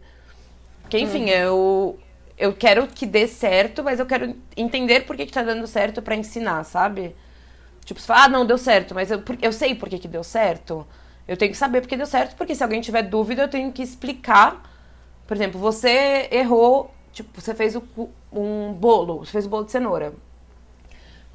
Porque, 0.82 0.96
enfim, 0.96 1.24
uhum. 1.24 1.28
eu, 1.28 1.98
eu 2.38 2.52
quero 2.54 2.86
que 2.86 3.04
dê 3.04 3.26
certo, 3.26 3.82
mas 3.82 3.98
eu 3.98 4.06
quero 4.06 4.36
entender 4.56 5.00
por 5.00 5.16
que, 5.16 5.26
que 5.26 5.32
tá 5.32 5.42
dando 5.42 5.66
certo 5.66 6.00
para 6.00 6.14
ensinar, 6.14 6.62
sabe? 6.62 7.16
Tipo, 7.84 8.00
você 8.00 8.06
fala, 8.06 8.24
ah, 8.24 8.28
não, 8.28 8.46
deu 8.46 8.58
certo, 8.58 8.94
mas 8.94 9.10
eu, 9.10 9.22
eu 9.42 9.52
sei 9.52 9.74
por 9.74 9.88
que, 9.88 9.98
que 9.98 10.08
deu 10.08 10.22
certo. 10.22 10.86
Eu 11.26 11.36
tenho 11.36 11.50
que 11.50 11.58
saber 11.58 11.80
porque 11.80 11.96
deu 11.96 12.06
certo, 12.06 12.36
porque 12.36 12.54
se 12.54 12.62
alguém 12.62 12.80
tiver 12.80 13.02
dúvida, 13.02 13.42
eu 13.42 13.48
tenho 13.48 13.72
que 13.72 13.82
explicar. 13.82 14.62
Por 15.26 15.36
exemplo, 15.36 15.60
você 15.60 16.28
errou 16.30 16.94
Tipo, 17.18 17.40
você 17.40 17.52
fez 17.52 17.74
o, 17.74 17.82
um 18.32 18.72
bolo, 18.72 19.24
você 19.24 19.32
fez 19.32 19.44
o 19.44 19.48
bolo 19.48 19.64
de 19.64 19.72
cenoura. 19.72 20.14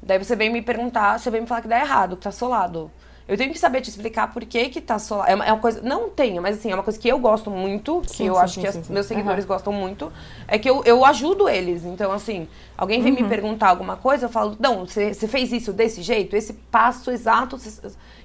Daí 0.02 0.16
você 0.16 0.34
vem 0.34 0.48
me 0.48 0.62
perguntar, 0.62 1.18
você 1.18 1.30
vem 1.30 1.42
me 1.42 1.46
falar 1.46 1.60
que 1.60 1.68
dá 1.68 1.78
errado, 1.78 2.16
que 2.16 2.22
tá 2.22 2.32
solado. 2.32 2.90
Eu 3.28 3.36
tenho 3.36 3.52
que 3.52 3.58
saber 3.58 3.82
te 3.82 3.90
explicar 3.90 4.32
por 4.32 4.42
que 4.46 4.70
que 4.70 4.80
tá 4.80 4.98
solado. 4.98 5.30
É 5.30 5.34
uma, 5.34 5.44
é 5.44 5.52
uma 5.52 5.60
coisa, 5.60 5.82
não 5.82 6.08
tenho, 6.08 6.40
mas 6.40 6.56
assim, 6.56 6.70
é 6.70 6.74
uma 6.74 6.82
coisa 6.82 6.98
que 6.98 7.06
eu 7.06 7.18
gosto 7.18 7.50
muito, 7.50 8.00
que 8.00 8.16
sim, 8.16 8.28
eu 8.28 8.34
sim, 8.34 8.40
acho 8.40 8.54
sim, 8.54 8.60
que 8.62 8.66
as, 8.66 8.88
meus 8.88 9.04
seguidores 9.04 9.44
uhum. 9.44 9.48
gostam 9.48 9.74
muito, 9.74 10.10
é 10.48 10.58
que 10.58 10.70
eu, 10.70 10.82
eu 10.86 11.04
ajudo 11.04 11.50
eles. 11.50 11.84
Então, 11.84 12.10
assim, 12.10 12.48
alguém 12.78 13.02
vem 13.02 13.12
uhum. 13.12 13.20
me 13.20 13.28
perguntar 13.28 13.68
alguma 13.68 13.98
coisa, 13.98 14.24
eu 14.24 14.30
falo, 14.30 14.56
não, 14.58 14.86
você, 14.86 15.12
você 15.12 15.28
fez 15.28 15.52
isso 15.52 15.70
desse 15.70 16.00
jeito, 16.00 16.34
esse 16.34 16.54
passo 16.54 17.10
exato. 17.10 17.58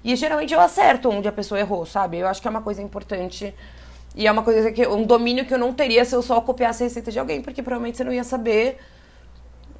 E 0.02 0.16
geralmente 0.16 0.54
eu 0.54 0.62
acerto 0.62 1.10
onde 1.10 1.28
a 1.28 1.32
pessoa 1.34 1.60
errou, 1.60 1.86
sabe? 1.86 2.20
Eu 2.20 2.28
acho 2.28 2.42
que 2.42 2.48
é 2.48 2.52
uma 2.52 2.62
coisa 2.62 2.82
importante 2.82 3.54
e 4.16 4.28
é 4.28 4.32
uma 4.32 4.44
coisa 4.44 4.72
que 4.72 4.86
um 4.88 5.06
domínio 5.06 5.46
que 5.46 5.54
eu 5.54 5.58
não 5.58 5.74
teria 5.74 6.04
se 6.04 6.16
eu 6.16 6.22
só 6.22 6.42
copiasse 6.42 6.84
a 6.84 6.86
receita 6.88 7.12
de 7.12 7.20
alguém, 7.20 7.42
porque 7.42 7.62
provavelmente 7.62 7.98
você 7.98 8.04
não 8.04 8.14
ia 8.14 8.24
saber 8.24 8.80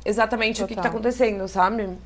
exatamente 0.06 0.58
Total. 0.58 0.66
o 0.66 0.68
que, 0.68 0.74
está 0.76 0.90
acontecendo, 0.90 1.48
sabe? 1.48 1.98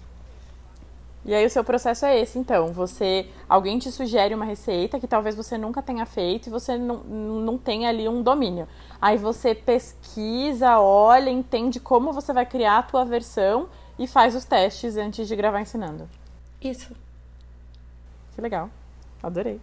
E 1.25 1.33
aí 1.33 1.45
o 1.45 1.49
seu 1.49 1.63
processo 1.63 2.05
é 2.05 2.19
esse, 2.19 2.37
então. 2.37 2.73
Você. 2.73 3.27
Alguém 3.47 3.79
te 3.79 3.89
sugere 3.91 4.35
uma 4.35 4.43
receita 4.43 4.99
que 4.99 5.07
talvez 5.07 5.35
você 5.35 5.57
nunca 5.57 5.81
tenha 5.81 6.05
feito 6.05 6.47
e 6.47 6.49
você 6.49 6.77
não, 6.77 6.97
não 6.97 7.57
tem 7.57 7.87
ali 7.87 8.09
um 8.09 8.21
domínio. 8.21 8.67
Aí 9.01 9.17
você 9.17 9.55
pesquisa, 9.55 10.79
olha, 10.79 11.29
entende 11.29 11.79
como 11.79 12.11
você 12.11 12.33
vai 12.33 12.45
criar 12.45 12.79
a 12.79 12.83
tua 12.83 13.05
versão 13.05 13.69
e 13.97 14.05
faz 14.05 14.35
os 14.35 14.43
testes 14.43 14.97
antes 14.97 15.27
de 15.27 15.35
gravar 15.35 15.61
ensinando. 15.61 16.09
Isso. 16.61 16.93
Que 18.35 18.41
legal. 18.41 18.69
Adorei. 19.21 19.61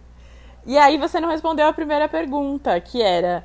E 0.65 0.77
aí 0.77 0.97
você 0.97 1.19
não 1.19 1.29
respondeu 1.29 1.65
a 1.67 1.73
primeira 1.73 2.07
pergunta, 2.07 2.79
que 2.79 3.01
era 3.01 3.43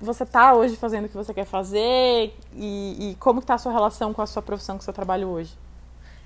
você 0.00 0.22
está 0.24 0.54
hoje 0.54 0.76
fazendo 0.76 1.06
o 1.06 1.08
que 1.08 1.16
você 1.16 1.32
quer 1.32 1.46
fazer 1.46 2.34
e, 2.54 3.10
e 3.10 3.16
como 3.18 3.40
está 3.40 3.54
a 3.54 3.58
sua 3.58 3.72
relação 3.72 4.12
com 4.12 4.20
a 4.20 4.26
sua 4.26 4.42
profissão, 4.42 4.76
com 4.76 4.82
o 4.82 4.84
seu 4.84 4.92
trabalho 4.92 5.28
hoje? 5.28 5.56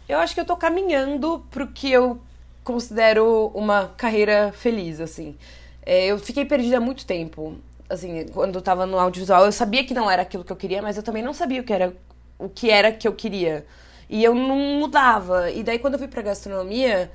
Eu 0.09 0.19
acho 0.19 0.35
que 0.35 0.41
eu 0.41 0.43
estou 0.43 0.57
caminhando 0.57 1.45
para 1.51 1.63
o 1.63 1.69
que 1.69 1.91
eu 1.91 2.21
considero 2.65 3.51
uma 3.55 3.89
carreira 3.97 4.53
feliz, 4.53 5.01
assim. 5.01 5.37
É, 5.85 6.07
eu 6.07 6.19
fiquei 6.19 6.45
perdida 6.45 6.79
há 6.79 6.81
muito 6.81 7.07
tempo. 7.07 7.57
Assim, 7.89 8.27
quando 8.35 8.57
eu 8.57 8.59
estava 8.59 8.85
no 8.87 8.99
audiovisual, 8.99 9.45
eu 9.45 9.53
sabia 9.53 9.85
que 9.85 9.95
não 9.95 10.11
era 10.11 10.23
aquilo 10.23 10.45
que 10.45 10.53
eu 10.53 10.57
queria, 10.57 10.83
mas 10.83 10.97
eu 10.97 11.03
também 11.03 11.23
não 11.23 11.33
sabia 11.33 11.61
o 11.61 11.65
que 11.65 11.73
era 11.73 11.95
o 12.39 12.49
que 12.49 12.71
era 12.71 12.93
que 12.93 13.07
eu 13.07 13.15
queria. 13.15 13.65
E 14.09 14.23
eu 14.23 14.35
não 14.35 14.79
mudava. 14.81 15.51
E 15.51 15.63
daí 15.63 15.79
quando 15.79 15.95
eu 15.95 15.99
fui 15.99 16.09
para 16.09 16.23
gastronomia, 16.23 17.11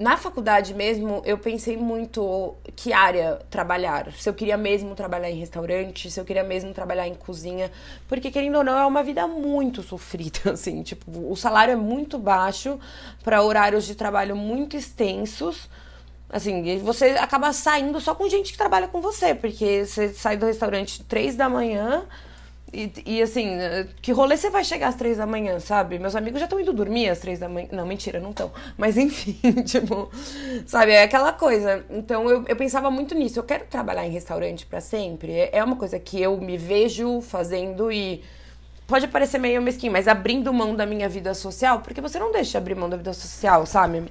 na 0.00 0.16
faculdade 0.16 0.72
mesmo, 0.72 1.20
eu 1.26 1.36
pensei 1.36 1.76
muito 1.76 2.56
que 2.74 2.90
área 2.90 3.38
trabalhar. 3.50 4.10
Se 4.14 4.30
eu 4.30 4.32
queria 4.32 4.56
mesmo 4.56 4.94
trabalhar 4.94 5.30
em 5.30 5.38
restaurante, 5.38 6.10
se 6.10 6.18
eu 6.18 6.24
queria 6.24 6.42
mesmo 6.42 6.72
trabalhar 6.72 7.06
em 7.06 7.14
cozinha. 7.14 7.70
Porque, 8.08 8.30
querendo 8.30 8.56
ou 8.56 8.64
não, 8.64 8.78
é 8.78 8.86
uma 8.86 9.02
vida 9.02 9.26
muito 9.26 9.82
sofrida, 9.84 10.52
assim. 10.52 10.82
Tipo, 10.82 11.30
o 11.30 11.36
salário 11.36 11.72
é 11.72 11.76
muito 11.76 12.18
baixo 12.18 12.80
para 13.22 13.42
horários 13.42 13.84
de 13.84 13.94
trabalho 13.94 14.34
muito 14.34 14.74
extensos. 14.74 15.68
Assim, 16.30 16.78
você 16.78 17.10
acaba 17.10 17.52
saindo 17.52 18.00
só 18.00 18.14
com 18.14 18.26
gente 18.26 18.52
que 18.52 18.58
trabalha 18.58 18.88
com 18.88 19.02
você. 19.02 19.34
Porque 19.34 19.84
você 19.84 20.14
sai 20.14 20.38
do 20.38 20.46
restaurante 20.46 21.04
três 21.04 21.36
da 21.36 21.46
manhã 21.46 22.06
E, 22.72 22.92
e, 23.04 23.22
assim, 23.22 23.58
que 24.00 24.12
rolê 24.12 24.36
você 24.36 24.48
vai 24.48 24.62
chegar 24.62 24.88
às 24.88 24.94
três 24.94 25.18
da 25.18 25.26
manhã, 25.26 25.58
sabe? 25.58 25.98
Meus 25.98 26.14
amigos 26.14 26.38
já 26.38 26.46
estão 26.46 26.60
indo 26.60 26.72
dormir 26.72 27.08
às 27.08 27.18
três 27.18 27.38
da 27.38 27.48
manhã. 27.48 27.68
Não, 27.72 27.84
mentira, 27.84 28.20
não 28.20 28.30
estão. 28.30 28.52
Mas 28.78 28.96
enfim, 28.96 29.36
tipo, 29.64 30.08
sabe? 30.66 30.92
É 30.92 31.02
aquela 31.02 31.32
coisa. 31.32 31.84
Então 31.90 32.28
eu, 32.30 32.44
eu 32.46 32.56
pensava 32.56 32.90
muito 32.90 33.14
nisso. 33.14 33.40
Eu 33.40 33.44
quero 33.44 33.64
trabalhar 33.66 34.06
em 34.06 34.10
restaurante 34.10 34.66
para 34.66 34.80
sempre. 34.80 35.32
É, 35.32 35.58
é 35.58 35.64
uma 35.64 35.76
coisa 35.76 35.98
que 35.98 36.20
eu 36.20 36.36
me 36.40 36.56
vejo 36.56 37.20
fazendo 37.20 37.90
e 37.90 38.22
pode 38.86 39.08
parecer 39.08 39.38
meio 39.38 39.62
mesquinho, 39.62 39.92
mas 39.92 40.08
abrindo 40.08 40.52
mão 40.52 40.74
da 40.74 40.84
minha 40.84 41.08
vida 41.08 41.32
social, 41.32 41.80
porque 41.80 42.00
você 42.00 42.18
não 42.18 42.32
deixa 42.32 42.52
de 42.52 42.56
abrir 42.56 42.74
mão 42.74 42.88
da 42.88 42.96
vida 42.96 43.12
social, 43.12 43.64
sabe? 43.64 44.04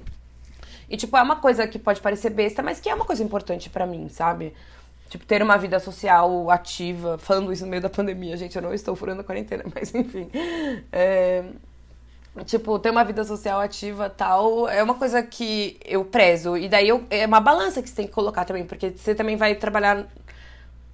E 0.89 0.97
tipo, 0.97 1.15
é 1.15 1.21
uma 1.21 1.35
coisa 1.35 1.67
que 1.67 1.77
pode 1.77 2.01
parecer 2.01 2.29
besta, 2.29 2.63
mas 2.63 2.79
que 2.79 2.89
é 2.89 2.95
uma 2.95 3.05
coisa 3.05 3.21
importante 3.21 3.69
para 3.69 3.85
mim, 3.85 4.07
sabe? 4.09 4.53
Tipo, 5.09 5.25
ter 5.25 5.41
uma 5.41 5.57
vida 5.57 5.79
social 5.79 6.51
ativa, 6.51 7.17
falando 7.17 7.51
isso 7.51 7.63
no 7.65 7.69
meio 7.69 7.81
da 7.81 7.89
pandemia, 7.89 8.37
gente, 8.37 8.55
eu 8.55 8.61
não 8.61 8.71
estou 8.71 8.95
furando 8.95 9.21
a 9.21 9.23
quarentena, 9.23 9.63
mas 9.73 9.93
enfim. 9.93 10.29
É, 10.91 11.43
tipo, 12.45 12.77
ter 12.77 12.91
uma 12.91 13.03
vida 13.03 13.23
social 13.23 13.59
ativa 13.59 14.07
tal, 14.07 14.69
é 14.69 14.83
uma 14.83 14.93
coisa 14.93 15.23
que 15.23 15.79
eu 15.83 16.05
prezo. 16.05 16.55
E 16.55 16.69
daí 16.69 16.87
eu, 16.87 17.03
é 17.09 17.25
uma 17.25 17.39
balança 17.41 17.81
que 17.81 17.89
você 17.89 17.95
tem 17.95 18.07
que 18.07 18.13
colocar 18.13 18.45
também, 18.45 18.65
porque 18.65 18.91
você 18.91 19.15
também 19.15 19.35
vai 19.35 19.55
trabalhar 19.55 20.07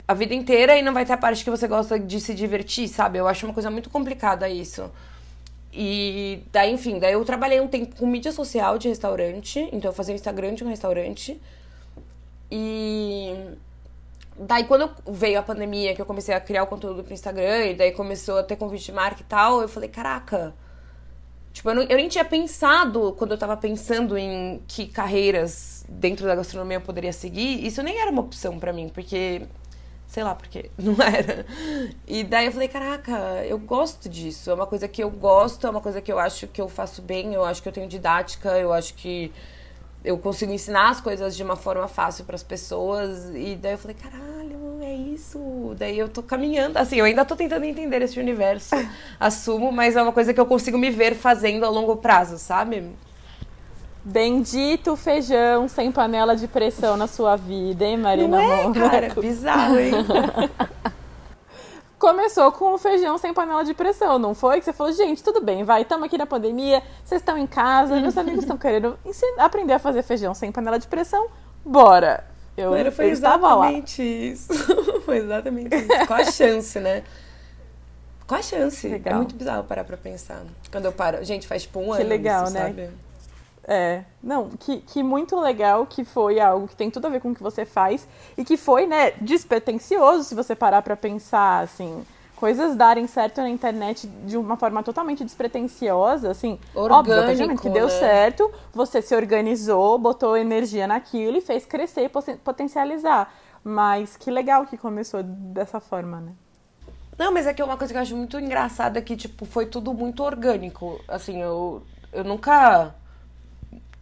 a 0.07 0.13
vida 0.13 0.33
inteira 0.33 0.77
e 0.77 0.81
não 0.81 0.93
vai 0.93 1.05
ter 1.05 1.13
a 1.13 1.17
parte 1.17 1.43
que 1.43 1.49
você 1.49 1.67
gosta 1.67 1.99
de 1.99 2.21
se 2.21 2.33
divertir, 2.33 2.87
sabe? 2.87 3.17
Eu 3.19 3.27
acho 3.27 3.45
uma 3.45 3.53
coisa 3.53 3.69
muito 3.69 3.89
complicada 3.89 4.47
isso. 4.47 4.89
E 5.73 6.41
daí, 6.53 6.71
enfim, 6.71 6.99
daí 6.99 7.13
eu 7.13 7.25
trabalhei 7.25 7.59
um 7.59 7.67
tempo 7.67 7.97
com 7.97 8.07
mídia 8.07 8.31
social 8.31 8.77
de 8.77 8.87
restaurante, 8.87 9.59
então 9.73 9.89
eu 9.89 9.93
fazia 9.93 10.15
Instagram 10.15 10.53
de 10.53 10.63
um 10.63 10.69
restaurante. 10.69 11.37
E 12.49 13.33
Daí, 14.37 14.65
quando 14.65 14.91
veio 15.07 15.39
a 15.39 15.43
pandemia, 15.43 15.95
que 15.95 16.01
eu 16.01 16.05
comecei 16.05 16.35
a 16.35 16.41
criar 16.41 16.63
o 16.63 16.67
conteúdo 16.67 17.03
pro 17.03 17.13
Instagram, 17.13 17.67
e 17.67 17.73
daí 17.75 17.91
começou 17.93 18.37
a 18.37 18.43
ter 18.43 18.57
convite 18.57 18.85
de 18.85 18.91
marca 18.91 19.21
e 19.21 19.25
tal, 19.25 19.61
eu 19.61 19.69
falei, 19.69 19.87
caraca. 19.87 20.53
Tipo, 21.53 21.69
eu, 21.69 21.75
não, 21.75 21.83
eu 21.83 21.95
nem 21.95 22.09
tinha 22.09 22.25
pensado, 22.25 23.13
quando 23.17 23.31
eu 23.31 23.37
tava 23.37 23.55
pensando 23.55 24.17
em 24.17 24.61
que 24.67 24.87
carreiras 24.87 25.85
dentro 25.87 26.27
da 26.27 26.35
gastronomia 26.35 26.77
eu 26.77 26.81
poderia 26.81 27.13
seguir, 27.13 27.65
isso 27.65 27.81
nem 27.81 27.97
era 27.97 28.11
uma 28.11 28.21
opção 28.21 28.59
para 28.59 28.73
mim, 28.73 28.89
porque. 28.89 29.43
Sei 30.05 30.23
lá, 30.23 30.35
porque 30.35 30.69
não 30.77 31.01
era. 31.01 31.45
E 32.05 32.23
daí 32.23 32.47
eu 32.47 32.51
falei, 32.51 32.67
caraca, 32.67 33.11
eu 33.45 33.57
gosto 33.57 34.09
disso. 34.09 34.51
É 34.51 34.53
uma 34.53 34.67
coisa 34.67 34.87
que 34.87 35.01
eu 35.01 35.09
gosto, 35.09 35.65
é 35.65 35.69
uma 35.69 35.81
coisa 35.81 36.01
que 36.01 36.11
eu 36.11 36.19
acho 36.19 36.45
que 36.47 36.61
eu 36.61 36.67
faço 36.67 37.01
bem, 37.01 37.33
eu 37.33 37.45
acho 37.45 37.63
que 37.63 37.69
eu 37.69 37.73
tenho 37.73 37.87
didática, 37.87 38.49
eu 38.59 38.73
acho 38.73 38.93
que 38.95 39.31
eu 40.05 40.17
consigo 40.19 40.51
ensinar 40.51 40.89
as 40.89 41.01
coisas 41.01 41.35
de 41.35 41.43
uma 41.43 41.55
forma 41.55 41.87
fácil 41.87 42.23
para 42.23 42.35
as 42.35 42.43
pessoas. 42.43 43.31
E 43.33 43.55
daí 43.55 43.73
eu 43.73 43.77
falei, 43.77 43.97
caralho, 44.01 44.79
é 44.81 44.93
isso. 44.93 45.75
Daí 45.77 45.97
eu 45.97 46.07
tô 46.07 46.21
caminhando. 46.21 46.77
Assim, 46.77 46.97
eu 46.97 47.05
ainda 47.05 47.25
tô 47.25 47.35
tentando 47.35 47.65
entender 47.65 48.01
esse 48.03 48.19
universo, 48.19 48.75
assumo, 49.19 49.71
mas 49.71 49.95
é 49.95 50.01
uma 50.01 50.11
coisa 50.11 50.33
que 50.33 50.39
eu 50.39 50.45
consigo 50.45 50.77
me 50.77 50.91
ver 50.91 51.15
fazendo 51.15 51.65
a 51.65 51.69
longo 51.69 51.97
prazo, 51.97 52.37
sabe? 52.37 52.91
Bendito 54.03 54.95
feijão 54.95 55.67
sem 55.67 55.91
panela 55.91 56.35
de 56.35 56.47
pressão 56.47 56.95
na 56.95 57.07
sua 57.07 57.35
vida, 57.35 57.83
hein, 57.83 57.97
Marina 57.97 58.37
Não 58.37 58.53
é, 58.53 58.71
cara, 58.71 59.13
bizarro, 59.19 59.79
hein? 59.79 59.93
começou 62.05 62.51
com 62.51 62.75
o 62.75 62.77
feijão 62.77 63.17
sem 63.17 63.33
panela 63.33 63.63
de 63.65 63.73
pressão, 63.73 64.19
não 64.19 64.35
foi? 64.35 64.59
Que 64.59 64.65
você 64.65 64.73
falou, 64.73 64.93
gente, 64.93 65.23
tudo 65.23 65.41
bem, 65.41 65.63
vai, 65.63 65.81
estamos 65.81 66.05
aqui 66.05 66.19
na 66.19 66.27
pandemia, 66.27 66.83
vocês 67.03 67.19
estão 67.19 67.35
em 67.35 67.47
casa, 67.47 67.99
meus 67.99 68.15
amigos 68.15 68.41
estão 68.41 68.59
querendo 68.59 68.95
aprender 69.39 69.73
a 69.73 69.79
fazer 69.79 70.03
feijão 70.03 70.35
sem 70.35 70.51
panela 70.51 70.77
de 70.77 70.85
pressão, 70.85 71.27
bora! 71.65 72.23
Eu, 72.55 72.69
Mano, 72.69 72.91
foi 72.91 73.05
eu 73.05 73.09
exatamente 73.09 74.03
isso. 74.03 74.53
foi 75.03 75.17
exatamente 75.17 75.75
isso. 75.75 76.05
Qual 76.05 76.19
a 76.19 76.31
chance, 76.31 76.79
né? 76.79 77.03
Qual 78.27 78.39
a 78.39 78.43
chance? 78.43 78.85
É 78.85 78.91
legal. 78.91 79.15
É 79.15 79.17
muito 79.17 79.35
bizarro 79.35 79.63
parar 79.63 79.83
pra 79.83 79.97
pensar. 79.97 80.41
Quando 80.71 80.85
eu 80.85 80.91
paro. 80.93 81.21
Gente, 81.25 81.47
faz 81.47 81.63
tipo 81.63 81.79
um 81.79 81.87
que 81.87 81.89
ano. 81.89 81.97
Que 81.97 82.03
legal, 82.05 82.43
isso, 82.45 82.53
né? 82.53 82.61
Sabe? 82.61 82.89
É, 83.67 84.03
não, 84.21 84.49
que, 84.49 84.77
que 84.77 85.01
muito 85.01 85.39
legal 85.39 85.87
que 85.87 86.05
foi 86.05 86.39
algo 86.39 86.67
que 86.67 86.75
tem 86.75 86.91
tudo 86.91 87.07
a 87.07 87.09
ver 87.09 87.19
com 87.19 87.31
o 87.31 87.35
que 87.35 87.41
você 87.41 87.65
faz 87.65 88.07
e 88.37 88.45
que 88.45 88.57
foi, 88.57 88.85
né, 88.85 89.11
despretensioso 89.19 90.23
se 90.23 90.35
você 90.35 90.55
parar 90.55 90.83
para 90.83 90.95
pensar, 90.95 91.63
assim, 91.63 92.05
coisas 92.35 92.75
darem 92.75 93.07
certo 93.07 93.41
na 93.41 93.49
internet 93.49 94.05
de 94.07 94.37
uma 94.37 94.55
forma 94.55 94.83
totalmente 94.83 95.23
despretensiosa, 95.23 96.29
assim, 96.29 96.59
Orgânico, 96.75 97.11
óbvio, 97.11 97.57
que 97.57 97.69
deu 97.69 97.87
né? 97.87 97.91
certo, 97.91 98.51
você 98.71 99.01
se 99.01 99.15
organizou, 99.15 99.97
botou 99.97 100.37
energia 100.37 100.85
naquilo 100.85 101.37
e 101.37 101.41
fez 101.41 101.65
crescer 101.65 102.03
e 102.05 102.37
potencializar. 102.37 103.33
Mas 103.63 104.15
que 104.15 104.29
legal 104.29 104.67
que 104.67 104.77
começou 104.77 105.23
dessa 105.23 105.79
forma, 105.79 106.21
né? 106.21 106.33
Não, 107.17 107.31
mas 107.31 107.47
é 107.47 107.53
que 107.53 107.63
uma 107.63 107.77
coisa 107.77 107.91
que 107.91 107.97
eu 107.97 108.01
acho 108.01 108.15
muito 108.15 108.37
engraçada 108.39 108.99
é 108.99 109.01
que, 109.01 109.15
tipo, 109.15 109.43
foi 109.45 109.65
tudo 109.65 109.91
muito 109.91 110.21
orgânico. 110.21 110.99
Assim, 111.07 111.41
eu, 111.41 111.81
eu 112.13 112.23
nunca 112.23 112.93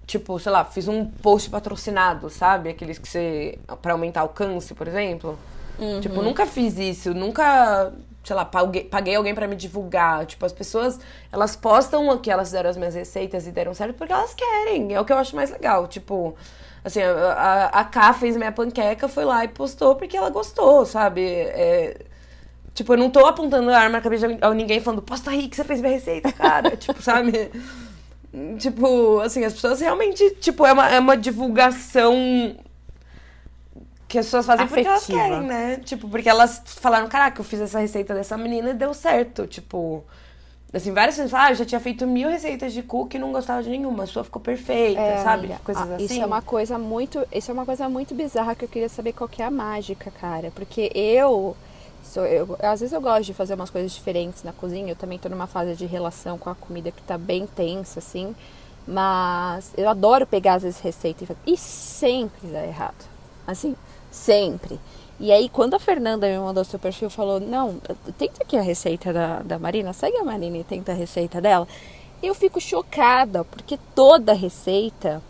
tipo, 0.05 0.37
sei 0.39 0.51
lá, 0.51 0.65
fiz 0.65 0.87
um 0.87 1.05
post 1.05 1.49
patrocinado, 1.49 2.29
sabe? 2.29 2.69
Aqueles 2.69 2.97
que 2.97 3.07
você. 3.07 3.57
para 3.81 3.93
aumentar 3.93 4.21
o 4.21 4.23
alcance, 4.23 4.73
por 4.73 4.87
exemplo. 4.87 5.37
Uhum. 5.79 5.99
Tipo, 6.01 6.21
nunca 6.21 6.45
fiz 6.45 6.77
isso, 6.77 7.13
nunca, 7.13 7.91
sei 8.23 8.35
lá, 8.35 8.45
paguei, 8.45 8.83
paguei 8.83 9.15
alguém 9.15 9.33
para 9.33 9.47
me 9.47 9.55
divulgar. 9.55 10.25
Tipo, 10.25 10.45
as 10.45 10.53
pessoas, 10.53 10.99
elas 11.31 11.55
postam 11.55 12.17
que 12.17 12.29
elas 12.29 12.49
fizeram 12.49 12.69
as 12.69 12.77
minhas 12.77 12.95
receitas 12.95 13.47
e 13.47 13.51
deram 13.51 13.73
certo 13.73 13.95
porque 13.95 14.13
elas 14.13 14.33
querem. 14.33 14.93
É 14.93 14.99
o 14.99 15.05
que 15.05 15.13
eu 15.13 15.17
acho 15.17 15.35
mais 15.35 15.49
legal. 15.49 15.87
Tipo, 15.87 16.35
assim, 16.83 17.01
a, 17.01 17.69
a 17.73 17.83
Ká 17.85 18.13
fez 18.13 18.35
minha 18.37 18.51
panqueca, 18.51 19.07
foi 19.07 19.25
lá 19.25 19.43
e 19.43 19.47
postou 19.47 19.95
porque 19.95 20.17
ela 20.17 20.29
gostou, 20.29 20.85
sabe? 20.85 21.23
É, 21.23 21.97
tipo, 22.73 22.93
eu 22.93 22.97
não 22.97 23.09
tô 23.09 23.25
apontando 23.25 23.69
a 23.71 23.77
arma 23.77 23.97
na 23.97 24.01
cabeça 24.01 24.27
de 24.27 24.55
ninguém 24.55 24.79
falando, 24.79 25.01
posta 25.01 25.31
aí 25.31 25.47
que 25.47 25.55
você 25.55 25.63
fez 25.63 25.81
minha 25.81 25.93
receita, 25.93 26.31
cara. 26.31 26.75
tipo, 26.77 27.01
sabe? 27.01 27.51
Tipo, 28.57 29.19
assim, 29.19 29.45
as 29.45 29.53
pessoas 29.53 29.79
realmente, 29.79 30.27
tipo, 30.41 30.65
é 30.65 30.73
uma, 30.73 30.89
é 30.89 30.99
uma 30.99 31.15
divulgação 31.15 32.55
que 34.07 34.17
as 34.17 34.25
pessoas 34.25 34.45
fazem 34.47 34.65
Afetiva. 34.65 34.95
porque 34.95 35.11
elas 35.11 35.29
querem, 35.29 35.47
né? 35.47 35.77
Tipo, 35.77 36.09
porque 36.09 36.27
elas 36.27 36.61
falaram, 36.65 37.07
caraca, 37.07 37.41
eu 37.41 37.45
fiz 37.45 37.61
essa 37.61 37.79
receita 37.79 38.13
dessa 38.15 38.35
menina 38.35 38.71
e 38.71 38.73
deu 38.73 38.91
certo. 38.91 39.45
Tipo, 39.45 40.03
assim, 40.73 40.91
várias 40.91 41.15
pessoas 41.15 41.29
falam, 41.29 41.45
ah, 41.45 41.51
eu 41.51 41.55
já 41.55 41.65
tinha 41.65 41.79
feito 41.79 42.07
mil 42.07 42.27
receitas 42.27 42.73
de 42.73 42.81
cookie 42.81 43.17
e 43.17 43.19
não 43.19 43.31
gostava 43.31 43.61
de 43.61 43.69
nenhuma, 43.69 44.03
a 44.03 44.07
sua 44.07 44.23
ficou 44.23 44.41
perfeita, 44.41 44.99
é, 44.99 45.17
sabe? 45.17 45.45
Amiga, 45.45 45.61
Coisas 45.63 45.91
ah, 45.91 45.95
assim. 45.95 46.05
Isso 46.05 46.21
é 46.21 46.25
uma 46.25 46.41
coisa 46.41 46.79
muito. 46.79 47.27
Isso 47.31 47.51
é 47.51 47.53
uma 47.53 47.65
coisa 47.65 47.87
muito 47.87 48.15
bizarra 48.15 48.55
que 48.55 48.65
eu 48.65 48.69
queria 48.69 48.89
saber 48.89 49.13
qual 49.13 49.27
que 49.27 49.43
é 49.43 49.45
a 49.45 49.51
mágica, 49.51 50.11
cara. 50.19 50.51
Porque 50.55 50.91
eu 50.95 51.55
Sou 52.03 52.25
eu, 52.25 52.57
às 52.61 52.81
vezes 52.81 52.93
eu 52.93 53.01
gosto 53.01 53.23
de 53.23 53.33
fazer 53.33 53.53
umas 53.53 53.69
coisas 53.69 53.91
diferentes 53.91 54.43
na 54.43 54.51
cozinha. 54.51 54.91
Eu 54.91 54.95
também 54.95 55.15
estou 55.15 55.31
numa 55.31 55.47
fase 55.47 55.75
de 55.75 55.85
relação 55.85 56.37
com 56.37 56.49
a 56.49 56.55
comida 56.55 56.91
que 56.91 57.01
está 57.01 57.17
bem 57.17 57.47
tensa, 57.47 57.99
assim. 57.99 58.35
Mas 58.85 59.73
eu 59.77 59.89
adoro 59.89 60.27
pegar 60.27 60.55
às 60.55 60.63
vezes 60.63 60.79
receita 60.81 61.23
e 61.23 61.27
fazer. 61.27 61.39
E 61.47 61.57
sempre 61.57 62.47
dá 62.49 62.65
errado. 62.65 63.05
Assim, 63.47 63.75
sempre. 64.11 64.79
E 65.19 65.31
aí, 65.31 65.47
quando 65.47 65.75
a 65.75 65.79
Fernanda 65.79 66.27
me 66.27 66.37
mandou 66.37 66.63
seu 66.65 66.77
perfil, 66.77 67.09
falou: 67.09 67.39
Não, 67.39 67.77
tenta 68.17 68.43
aqui 68.43 68.57
a 68.57 68.61
receita 68.61 69.13
da, 69.13 69.39
da 69.41 69.57
Marina, 69.57 69.93
segue 69.93 70.17
a 70.17 70.23
Marina 70.23 70.57
e 70.57 70.63
tenta 70.63 70.91
a 70.91 70.95
receita 70.95 71.39
dela. 71.39 71.67
Eu 72.21 72.33
fico 72.35 72.59
chocada, 72.59 73.43
porque 73.45 73.79
toda 73.95 74.33
receita 74.33 75.21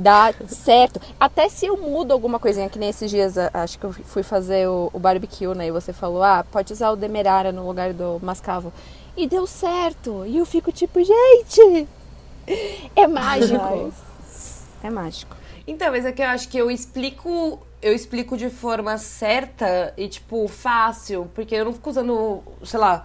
dá 0.00 0.32
certo. 0.48 1.00
Até 1.18 1.48
se 1.48 1.66
eu 1.66 1.76
mudo 1.76 2.12
alguma 2.12 2.38
coisinha, 2.38 2.68
que 2.68 2.78
nesses 2.78 3.10
dias, 3.10 3.36
acho 3.38 3.78
que 3.78 3.84
eu 3.84 3.92
fui 3.92 4.22
fazer 4.22 4.66
o, 4.68 4.90
o 4.92 4.98
barbecue, 4.98 5.54
né? 5.54 5.66
E 5.66 5.70
você 5.70 5.92
falou, 5.92 6.22
ah, 6.22 6.44
pode 6.50 6.72
usar 6.72 6.90
o 6.90 6.96
demerara 6.96 7.52
no 7.52 7.66
lugar 7.66 7.92
do 7.92 8.18
mascavo. 8.22 8.72
E 9.16 9.26
deu 9.26 9.46
certo. 9.46 10.24
E 10.26 10.38
eu 10.38 10.46
fico 10.46 10.72
tipo, 10.72 10.98
gente, 11.02 11.86
é 12.96 13.06
mágico. 13.06 13.92
é 14.82 14.90
mágico. 14.90 15.36
Então, 15.66 15.90
mas 15.90 16.04
é 16.04 16.12
que 16.12 16.22
eu 16.22 16.26
acho 16.26 16.48
que 16.48 16.58
eu 16.58 16.70
explico, 16.70 17.60
eu 17.82 17.92
explico 17.92 18.36
de 18.36 18.48
forma 18.48 18.96
certa 18.98 19.92
e, 19.96 20.08
tipo, 20.08 20.48
fácil, 20.48 21.30
porque 21.34 21.54
eu 21.54 21.66
não 21.66 21.72
fico 21.72 21.90
usando, 21.90 22.42
sei 22.64 22.80
lá, 22.80 23.04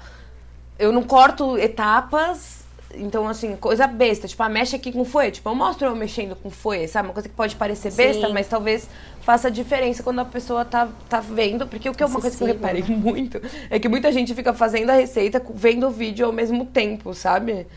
eu 0.80 0.92
não 0.92 1.04
corto 1.04 1.58
etapas 1.58 2.55
então, 2.98 3.28
assim, 3.28 3.56
coisa 3.56 3.88
besta, 3.88 4.28
tipo, 4.28 4.42
a 4.42 4.46
ah, 4.46 4.50
mexe 4.50 4.76
aqui 4.76 4.92
com 4.92 5.04
foie. 5.06 5.32
Tipo, 5.32 5.50
eu 5.50 5.56
mostro 5.56 5.88
eu 5.88 5.96
mexendo 5.96 6.36
com 6.36 6.50
foie, 6.50 6.88
sabe? 6.88 7.08
Uma 7.08 7.14
coisa 7.14 7.30
que 7.30 7.36
pode 7.36 7.56
parecer 7.56 7.92
besta, 7.92 8.28
Sim. 8.28 8.34
mas 8.34 8.48
talvez 8.48 8.90
faça 9.22 9.50
diferença 9.50 10.04
quando 10.04 10.20
a 10.20 10.26
pessoa 10.26 10.64
tá, 10.66 10.88
tá 11.10 11.20
vendo. 11.20 11.68
Porque 11.68 11.90
o 11.90 11.94
que 11.94 12.04
é 12.04 12.06
uma 12.06 12.20
coisa 12.20 12.38
que 12.38 12.44
eu 12.44 12.48
reparei 12.48 12.82
né? 12.82 12.96
muito 12.96 13.42
é 13.70 13.80
que 13.80 13.90
muita 13.90 14.12
gente 14.12 14.34
fica 14.34 14.54
fazendo 14.54 14.90
a 14.90 14.94
receita 14.94 15.42
vendo 15.54 15.88
o 15.88 15.92
vídeo 15.92 16.26
ao 16.26 16.32
mesmo 16.32 16.66
tempo, 16.66 17.14
sabe? 17.14 17.68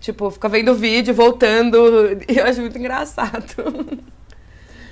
Tipo, 0.00 0.30
fica 0.30 0.48
vendo 0.48 0.72
o 0.72 0.74
vídeo, 0.74 1.14
voltando. 1.14 1.76
E 2.28 2.36
eu 2.38 2.44
acho 2.44 2.60
muito 2.60 2.78
engraçado. 2.78 4.04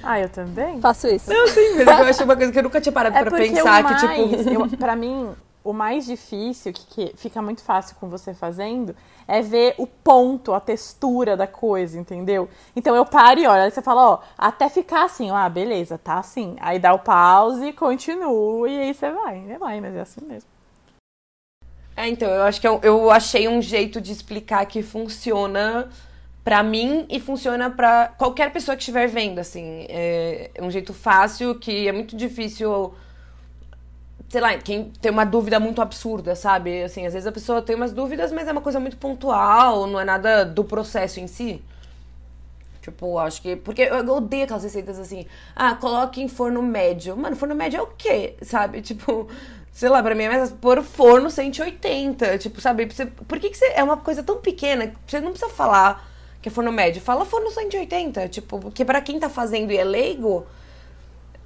Ah, 0.06 0.20
eu 0.20 0.28
também? 0.28 0.82
Faço 0.82 1.08
isso. 1.08 1.30
Não, 1.30 1.48
sim, 1.48 1.76
mas 1.76 1.86
eu 1.86 2.04
acho 2.04 2.24
uma 2.24 2.36
coisa 2.36 2.52
que 2.52 2.58
eu 2.58 2.62
nunca 2.62 2.78
tinha 2.78 2.92
parado 2.92 3.16
é 3.16 3.22
pra 3.22 3.38
pensar. 3.38 3.82
Mais, 3.82 4.02
que, 4.02 4.06
tipo. 4.06 4.50
Eu, 4.50 4.68
pra 4.76 4.94
mim, 4.94 5.30
o 5.64 5.72
mais 5.72 6.04
difícil, 6.04 6.74
que, 6.74 6.86
que, 6.86 7.16
fica 7.16 7.40
muito 7.40 7.62
fácil 7.62 7.96
com 7.96 8.06
você 8.06 8.34
fazendo, 8.34 8.94
é 9.26 9.40
ver 9.40 9.74
o 9.78 9.86
ponto, 9.86 10.52
a 10.52 10.60
textura 10.60 11.38
da 11.38 11.46
coisa, 11.46 11.98
entendeu? 11.98 12.48
Então 12.76 12.94
eu 12.94 13.06
paro 13.06 13.40
e 13.40 13.46
olho, 13.46 13.62
aí 13.62 13.70
você 13.70 13.80
fala, 13.80 14.10
ó, 14.10 14.18
até 14.36 14.68
ficar 14.68 15.04
assim, 15.04 15.30
ó, 15.30 15.34
ah, 15.34 15.48
beleza, 15.48 15.96
tá 15.96 16.18
assim. 16.18 16.54
Aí 16.60 16.78
dá 16.78 16.92
o 16.92 16.98
pause, 16.98 17.72
continua 17.72 18.68
e 18.68 18.78
aí 18.78 18.94
você 18.94 19.10
vai, 19.10 19.40
você 19.40 19.58
vai, 19.58 19.80
mas 19.80 19.96
é 19.96 20.00
assim 20.02 20.20
mesmo. 20.26 20.50
É, 21.96 22.08
então, 22.08 22.28
eu 22.28 22.42
acho 22.42 22.60
que 22.60 22.68
eu, 22.68 22.80
eu 22.82 23.10
achei 23.10 23.48
um 23.48 23.62
jeito 23.62 24.00
de 24.00 24.12
explicar 24.12 24.66
que 24.66 24.82
funciona 24.82 25.88
pra 26.42 26.62
mim 26.62 27.06
e 27.08 27.18
funciona 27.18 27.70
pra 27.70 28.08
qualquer 28.18 28.52
pessoa 28.52 28.76
que 28.76 28.82
estiver 28.82 29.06
vendo, 29.06 29.38
assim. 29.38 29.86
É 29.88 30.50
um 30.60 30.70
jeito 30.70 30.92
fácil 30.92 31.54
que 31.54 31.88
é 31.88 31.92
muito 31.92 32.14
difícil 32.14 32.92
sei 34.28 34.40
lá, 34.40 34.56
quem 34.58 34.90
tem 35.00 35.10
uma 35.10 35.24
dúvida 35.24 35.60
muito 35.60 35.80
absurda, 35.80 36.34
sabe? 36.34 36.82
Assim, 36.82 37.06
às 37.06 37.12
vezes 37.12 37.26
a 37.26 37.32
pessoa 37.32 37.62
tem 37.62 37.76
umas 37.76 37.92
dúvidas, 37.92 38.32
mas 38.32 38.48
é 38.48 38.52
uma 38.52 38.60
coisa 38.60 38.80
muito 38.80 38.96
pontual, 38.96 39.86
não 39.86 40.00
é 40.00 40.04
nada 40.04 40.44
do 40.44 40.64
processo 40.64 41.20
em 41.20 41.26
si. 41.26 41.62
Tipo, 42.84 43.18
acho 43.18 43.40
que. 43.40 43.56
Porque 43.56 43.82
eu 43.82 44.06
odeio 44.12 44.44
aquelas 44.44 44.62
receitas 44.62 44.98
assim. 44.98 45.26
Ah, 45.56 45.74
coloque 45.74 46.20
em 46.20 46.28
forno 46.28 46.62
médio. 46.62 47.16
Mano, 47.16 47.34
forno 47.34 47.54
médio 47.54 47.78
é 47.78 47.82
o 47.82 47.86
quê? 47.86 48.34
Sabe? 48.42 48.82
Tipo, 48.84 49.26
sei 49.72 49.88
lá, 49.88 50.02
pra 50.02 50.14
mim 50.14 50.24
é 50.24 50.28
mais 50.28 50.52
pôr 50.52 50.82
forno 50.82 51.30
180. 51.30 52.36
Tipo, 52.38 52.60
sabe? 52.60 52.86
Por 53.26 53.38
que, 53.40 53.48
que 53.48 53.56
você. 53.56 53.72
É 53.74 53.82
uma 53.82 53.96
coisa 53.96 54.22
tão 54.22 54.36
pequena 54.36 54.88
que 54.88 54.96
você 55.06 55.18
não 55.20 55.30
precisa 55.30 55.50
falar 55.50 56.06
que 56.42 56.48
é 56.50 56.52
forno 56.52 56.70
médio. 56.70 57.00
Fala 57.00 57.24
forno 57.24 57.50
180. 57.50 58.28
Tipo, 58.28 58.58
porque 58.58 58.84
pra 58.84 59.00
quem 59.00 59.18
tá 59.18 59.30
fazendo 59.30 59.72
e 59.72 59.78
é 59.78 59.84
leigo 59.84 60.46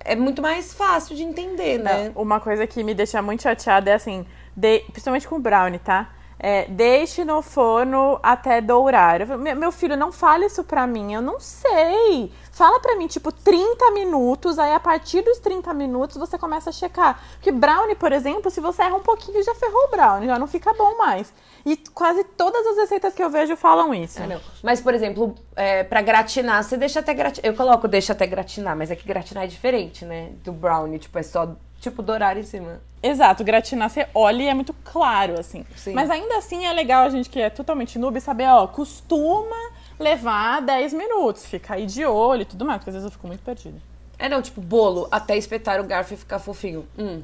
é 0.05 0.17
muito 0.17 0.41
mais 0.41 0.73
fácil 0.73 1.15
de 1.17 1.23
entender, 1.23 1.79
né? 1.79 2.13
Não, 2.15 2.23
uma 2.23 2.41
coisa 2.41 2.67
que 2.67 2.83
me 2.83 2.95
deixa 2.95 3.21
muito 3.21 3.43
chateada 3.43 3.91
é 3.91 3.95
assim, 3.95 4.27
de, 4.57 4.81
principalmente 4.91 5.29
com 5.29 5.41
brownie, 5.41 5.79
tá? 5.79 6.11
É, 6.41 6.67
deixe 6.67 7.25
no 7.25 7.43
forno 7.43 8.19
até 8.23 8.61
dourar. 8.61 9.27
Meu 9.57 9.73
filho, 9.73 9.97
não 9.97 10.13
fale 10.13 10.47
isso 10.47 10.63
pra 10.63 10.87
mim, 10.87 11.13
eu 11.13 11.21
não 11.21 11.41
sei. 11.41 12.33
Fala 12.59 12.81
pra 12.81 12.97
mim, 12.97 13.07
tipo, 13.07 13.31
30 13.31 13.93
minutos, 13.93 14.59
aí 14.59 14.75
a 14.75 14.81
partir 14.81 15.23
dos 15.23 15.39
30 15.39 15.73
minutos 15.73 16.17
você 16.17 16.37
começa 16.37 16.71
a 16.71 16.73
checar. 16.73 17.23
Porque 17.35 17.53
brownie, 17.53 17.95
por 17.95 18.11
exemplo, 18.11 18.51
se 18.51 18.61
você 18.61 18.83
erra 18.83 18.97
um 18.97 19.01
pouquinho, 19.01 19.41
já 19.45 19.55
ferrou 19.55 19.85
o 19.85 19.91
brownie, 19.93 20.27
já 20.27 20.41
não 20.41 20.49
fica 20.49 20.75
bom 20.75 20.99
mais. 20.99 21.33
E 21.65 21.77
quase 21.95 22.25
todas 22.25 22.67
as 22.67 22.77
receitas 22.79 23.15
que 23.15 23.23
eu 23.23 23.31
vejo 23.31 23.55
falam 23.55 23.95
isso. 23.95 24.21
Ah, 24.21 24.41
mas, 24.61 24.81
por 24.81 24.93
exemplo, 24.93 25.37
é, 25.55 25.85
pra 25.85 26.03
gratinar, 26.03 26.65
você 26.65 26.77
deixa 26.77 26.99
até 26.99 27.15
gratinar. 27.15 27.49
Eu 27.49 27.57
coloco 27.57 27.87
deixa 27.87 28.13
até 28.13 28.27
gratinar, 28.27 28.75
mas 28.75 28.91
é 28.91 28.97
que 28.97 29.07
gratinar 29.07 29.45
é 29.45 29.47
diferente, 29.47 30.05
né? 30.05 30.33
Do 30.43 30.51
brownie, 30.51 30.99
tipo, 30.99 31.17
é 31.17 31.23
só 31.23 31.55
tipo, 31.81 32.03
dourar 32.03 32.37
em 32.37 32.43
cima. 32.43 32.81
Exato, 33.01 33.45
gratinar 33.45 33.89
você 33.89 34.09
olha 34.13 34.43
e 34.43 34.49
é 34.49 34.55
muito 34.55 34.75
claro, 34.85 35.39
assim. 35.39 35.65
Sim. 35.77 35.93
Mas 35.93 36.11
ainda 36.11 36.39
assim 36.39 36.67
é 36.67 36.73
legal 36.73 37.05
a 37.05 37.09
gente 37.09 37.31
que 37.31 37.41
é 37.41 37.51
totalmente 37.51 38.01
noob 38.01 38.21
saber, 38.21 38.49
ó, 38.49 38.67
costuma 38.67 39.78
levar 39.99 40.63
10 40.63 40.93
minutos, 40.93 41.47
fica 41.47 41.75
aí 41.75 41.87
de 41.87 42.05
olho 42.05 42.43
e 42.43 42.45
tudo 42.45 42.65
mais, 42.65 42.79
porque 42.79 42.91
às 42.91 42.95
vezes 42.95 43.07
eu 43.07 43.11
fico 43.11 43.27
muito 43.27 43.43
perdida. 43.43 43.79
É, 44.19 44.29
não, 44.29 44.43
tipo, 44.43 44.61
bolo, 44.61 45.09
até 45.11 45.37
espetar 45.37 45.81
o 45.81 45.85
garfo 45.85 46.15
e 46.15 46.17
ficar 46.17 46.39
fofinho. 46.39 46.87
Hum. 46.99 47.23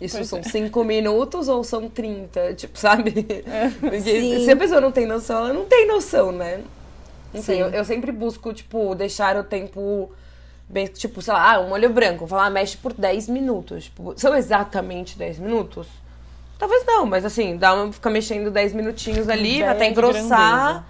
Isso 0.00 0.16
pois 0.16 0.28
são 0.28 0.42
5 0.42 0.80
é. 0.80 0.84
minutos 0.84 1.48
ou 1.48 1.64
são 1.64 1.88
30? 1.88 2.54
Tipo, 2.54 2.78
sabe? 2.78 3.26
É. 3.46 3.70
Porque 3.70 4.00
Sim. 4.00 4.44
se 4.44 4.50
a 4.50 4.56
pessoa 4.56 4.80
não 4.80 4.92
tem 4.92 5.06
noção, 5.06 5.38
ela 5.38 5.52
não 5.52 5.64
tem 5.64 5.86
noção, 5.86 6.32
né? 6.32 6.62
Não 7.32 7.42
sei, 7.42 7.62
eu, 7.62 7.68
eu 7.68 7.84
sempre 7.84 8.12
busco, 8.12 8.52
tipo, 8.52 8.94
deixar 8.94 9.36
o 9.36 9.44
tempo 9.44 10.10
Bem, 10.68 10.86
tipo, 10.86 11.22
sei 11.22 11.32
lá, 11.32 11.54
ah, 11.54 11.60
um 11.60 11.68
molho 11.68 11.88
branco, 11.90 12.18
vou 12.20 12.28
falar, 12.28 12.50
mexe 12.50 12.76
por 12.76 12.92
10 12.92 13.28
minutos. 13.28 13.84
Tipo, 13.84 14.14
são 14.16 14.34
exatamente 14.34 15.16
10 15.16 15.38
minutos? 15.38 15.86
Talvez 16.58 16.84
não, 16.84 17.06
mas 17.06 17.24
assim, 17.24 17.56
dá 17.56 17.74
uma, 17.74 17.92
fica 17.92 18.10
mexendo 18.10 18.50
10 18.50 18.72
minutinhos 18.72 19.28
ali, 19.28 19.62
até 19.62 19.88
engrossar. 19.88 20.84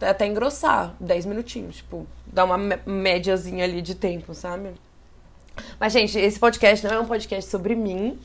Até 0.00 0.26
engrossar, 0.26 0.94
10 1.00 1.26
minutinhos, 1.26 1.76
tipo, 1.76 2.06
dá 2.26 2.44
uma 2.44 2.56
médiazinha 2.86 3.64
ali 3.64 3.82
de 3.82 3.94
tempo, 3.94 4.32
sabe? 4.34 4.70
Mas, 5.78 5.92
gente, 5.92 6.16
esse 6.18 6.38
podcast 6.38 6.86
não 6.86 6.94
é 6.94 7.00
um 7.00 7.06
podcast 7.06 7.50
sobre 7.50 7.74
mim. 7.74 8.18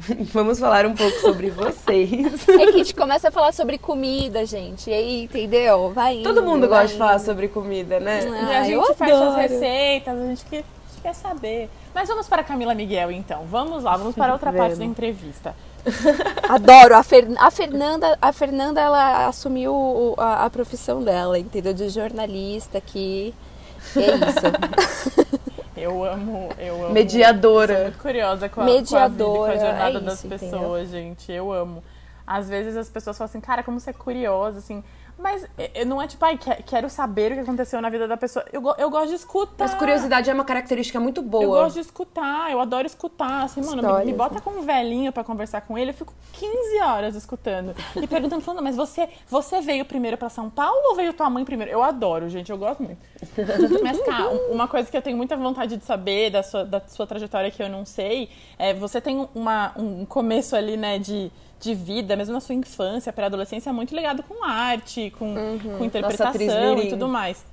Vamos 0.32 0.58
falar 0.58 0.86
um 0.86 0.94
pouco 0.94 1.14
sobre 1.18 1.50
vocês. 1.52 2.48
É 2.48 2.56
que 2.56 2.62
a 2.62 2.72
gente 2.72 2.94
começa 2.94 3.28
a 3.28 3.30
falar 3.30 3.52
sobre 3.52 3.76
comida, 3.76 4.46
gente. 4.46 4.88
E 4.88 4.94
aí, 4.94 5.22
entendeu? 5.24 5.90
Vai 5.92 6.16
indo, 6.20 6.24
Todo 6.24 6.42
mundo 6.42 6.66
gosta 6.66 6.84
indo. 6.84 6.92
de 6.92 6.98
falar 6.98 7.18
sobre 7.18 7.48
comida, 7.48 8.00
né? 8.00 8.20
Ah, 8.24 8.50
e 8.50 8.54
a 8.54 8.64
gente 8.64 8.94
faz 8.94 9.12
as 9.12 9.36
receitas, 9.36 10.18
a 10.18 10.26
gente, 10.26 10.44
quer, 10.46 10.56
a 10.56 10.90
gente 10.90 11.02
quer 11.02 11.14
saber. 11.14 11.70
Mas 11.94 12.08
vamos 12.08 12.26
para 12.28 12.42
Camila 12.42 12.74
Miguel, 12.74 13.10
então. 13.10 13.44
Vamos 13.44 13.84
lá, 13.84 13.94
vamos 13.96 14.14
para 14.14 14.32
outra 14.32 14.52
parte 14.52 14.76
da 14.76 14.84
entrevista. 14.84 15.54
Adoro. 16.48 16.96
A, 16.96 17.02
Fer, 17.02 17.26
a, 17.38 17.50
Fernanda, 17.50 18.18
a 18.20 18.32
Fernanda, 18.32 18.80
ela 18.80 19.26
assumiu 19.26 20.14
a, 20.18 20.44
a 20.44 20.50
profissão 20.50 21.02
dela, 21.02 21.38
entendeu? 21.38 21.72
De 21.72 21.88
jornalista 21.88 22.78
aqui. 22.78 23.34
É 23.96 24.00
isso. 24.00 25.40
Eu 25.80 26.04
amo, 26.04 26.50
eu 26.58 26.84
amo. 26.84 26.92
Mediadora. 26.92 27.74
Sou 27.74 27.82
muito 27.84 27.98
curiosa 27.98 28.48
com 28.50 28.60
a, 28.60 28.64
Mediadora, 28.64 28.98
com 28.98 29.00
a, 29.00 29.08
vida, 29.08 29.24
com 29.24 29.44
a 29.44 29.56
jornada 29.56 29.88
é 29.88 29.92
isso, 29.92 30.04
das 30.04 30.22
pessoas, 30.22 30.88
entendeu? 30.88 31.02
gente. 31.08 31.32
Eu 31.32 31.50
amo. 31.50 31.82
Às 32.26 32.50
vezes 32.50 32.76
as 32.76 32.90
pessoas 32.90 33.16
falam 33.16 33.30
assim, 33.30 33.40
cara, 33.40 33.62
como 33.62 33.80
você 33.80 33.88
é 33.88 33.94
curiosa, 33.94 34.58
assim. 34.58 34.84
Mas 35.20 35.46
não 35.86 36.00
é 36.00 36.06
tipo, 36.06 36.24
ai, 36.24 36.38
quero 36.66 36.88
saber 36.88 37.32
o 37.32 37.34
que 37.34 37.40
aconteceu 37.40 37.80
na 37.80 37.90
vida 37.90 38.08
da 38.08 38.16
pessoa. 38.16 38.44
Eu, 38.52 38.62
eu 38.78 38.90
gosto 38.90 39.08
de 39.08 39.16
escutar. 39.16 39.68
Mas 39.68 39.74
curiosidade 39.74 40.30
é 40.30 40.34
uma 40.34 40.44
característica 40.44 40.98
muito 40.98 41.20
boa. 41.22 41.44
Eu 41.44 41.50
gosto 41.50 41.74
de 41.74 41.80
escutar, 41.80 42.50
eu 42.50 42.60
adoro 42.60 42.86
escutar. 42.86 43.44
Assim, 43.44 43.60
mano, 43.62 43.82
me, 43.82 44.04
me, 44.06 44.12
bota 44.12 44.40
com 44.40 44.50
um 44.50 44.62
velhinho 44.62 45.12
para 45.12 45.22
conversar 45.22 45.60
com 45.62 45.76
ele, 45.76 45.90
eu 45.90 45.94
fico 45.94 46.14
15 46.32 46.80
horas 46.80 47.14
escutando. 47.14 47.74
E 47.96 48.06
perguntando, 48.06 48.42
falando, 48.42 48.62
mas 48.62 48.76
você, 48.76 49.08
você 49.28 49.60
veio 49.60 49.84
primeiro 49.84 50.16
para 50.16 50.28
São 50.28 50.48
Paulo 50.48 50.80
ou 50.90 50.96
veio 50.96 51.12
tua 51.12 51.28
mãe 51.28 51.44
primeiro? 51.44 51.72
Eu 51.72 51.82
adoro, 51.82 52.28
gente, 52.28 52.50
eu 52.50 52.58
gosto 52.58 52.82
muito. 52.82 52.98
Mas, 53.82 54.00
cara, 54.02 54.30
uma 54.50 54.66
coisa 54.66 54.90
que 54.90 54.96
eu 54.96 55.02
tenho 55.02 55.16
muita 55.16 55.36
vontade 55.36 55.76
de 55.76 55.84
saber 55.84 56.30
da 56.30 56.42
sua, 56.42 56.64
da 56.64 56.80
sua 56.86 57.06
trajetória 57.06 57.50
que 57.50 57.62
eu 57.62 57.68
não 57.68 57.84
sei, 57.84 58.30
é 58.58 58.72
você 58.72 59.00
tem 59.00 59.28
uma, 59.34 59.72
um 59.76 60.04
começo 60.06 60.56
ali, 60.56 60.76
né, 60.76 60.98
de 60.98 61.30
de 61.60 61.74
vida, 61.74 62.16
mesmo 62.16 62.32
na 62.32 62.40
sua 62.40 62.54
infância, 62.54 63.12
pré-adolescência, 63.12 63.70
é 63.70 63.72
muito 63.72 63.94
ligado 63.94 64.22
com 64.22 64.42
arte, 64.42 65.12
com, 65.18 65.34
uhum. 65.34 65.78
com 65.78 65.84
interpretação 65.84 66.78
e 66.78 66.88
tudo 66.88 67.06
mais. 67.06 67.44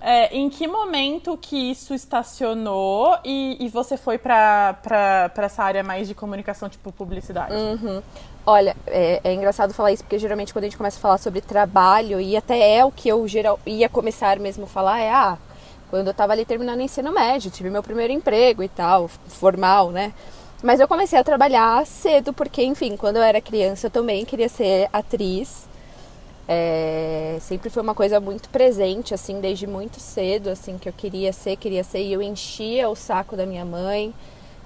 É, 0.00 0.34
em 0.36 0.50
que 0.50 0.66
momento 0.66 1.38
que 1.40 1.56
isso 1.70 1.94
estacionou 1.94 3.16
e, 3.24 3.56
e 3.60 3.68
você 3.68 3.96
foi 3.96 4.18
para 4.18 5.30
essa 5.36 5.62
área 5.62 5.84
mais 5.84 6.08
de 6.08 6.14
comunicação, 6.14 6.68
tipo 6.68 6.90
publicidade? 6.90 7.54
Uhum. 7.54 8.02
Olha, 8.44 8.76
é, 8.86 9.20
é, 9.22 9.32
engraçado 9.32 9.72
falar 9.72 9.92
isso, 9.92 10.02
porque 10.02 10.18
geralmente 10.18 10.52
quando 10.52 10.64
a 10.64 10.66
gente 10.66 10.76
começa 10.76 10.98
a 10.98 11.00
falar 11.00 11.18
sobre 11.18 11.40
trabalho, 11.40 12.20
e 12.20 12.36
até 12.36 12.78
é 12.78 12.84
o 12.84 12.90
que 12.90 13.08
eu 13.08 13.28
geral, 13.28 13.60
ia 13.64 13.88
começar 13.88 14.40
mesmo 14.40 14.64
a 14.64 14.66
falar, 14.66 14.98
é, 14.98 15.10
ah, 15.10 15.38
quando 15.88 16.08
eu 16.08 16.10
estava 16.10 16.32
ali 16.32 16.44
terminando 16.44 16.80
o 16.80 16.82
ensino 16.82 17.12
médio, 17.12 17.50
tive 17.50 17.70
meu 17.70 17.82
primeiro 17.82 18.12
emprego 18.12 18.62
e 18.62 18.68
tal, 18.68 19.06
formal, 19.28 19.92
né? 19.92 20.12
Mas 20.62 20.78
eu 20.78 20.86
comecei 20.86 21.18
a 21.18 21.24
trabalhar 21.24 21.84
cedo, 21.84 22.32
porque, 22.32 22.62
enfim, 22.62 22.96
quando 22.96 23.16
eu 23.16 23.22
era 23.22 23.40
criança 23.40 23.88
eu 23.88 23.90
também 23.90 24.24
queria 24.24 24.48
ser 24.48 24.88
atriz. 24.92 25.66
É, 26.46 27.36
sempre 27.40 27.68
foi 27.68 27.82
uma 27.82 27.94
coisa 27.94 28.20
muito 28.20 28.48
presente, 28.48 29.12
assim, 29.12 29.40
desde 29.40 29.66
muito 29.66 29.98
cedo, 29.98 30.50
assim, 30.50 30.78
que 30.78 30.88
eu 30.88 30.92
queria 30.92 31.32
ser, 31.32 31.56
queria 31.56 31.82
ser, 31.82 32.02
e 32.02 32.12
eu 32.12 32.22
enchia 32.22 32.88
o 32.88 32.94
saco 32.94 33.36
da 33.36 33.46
minha 33.46 33.64
mãe, 33.64 34.14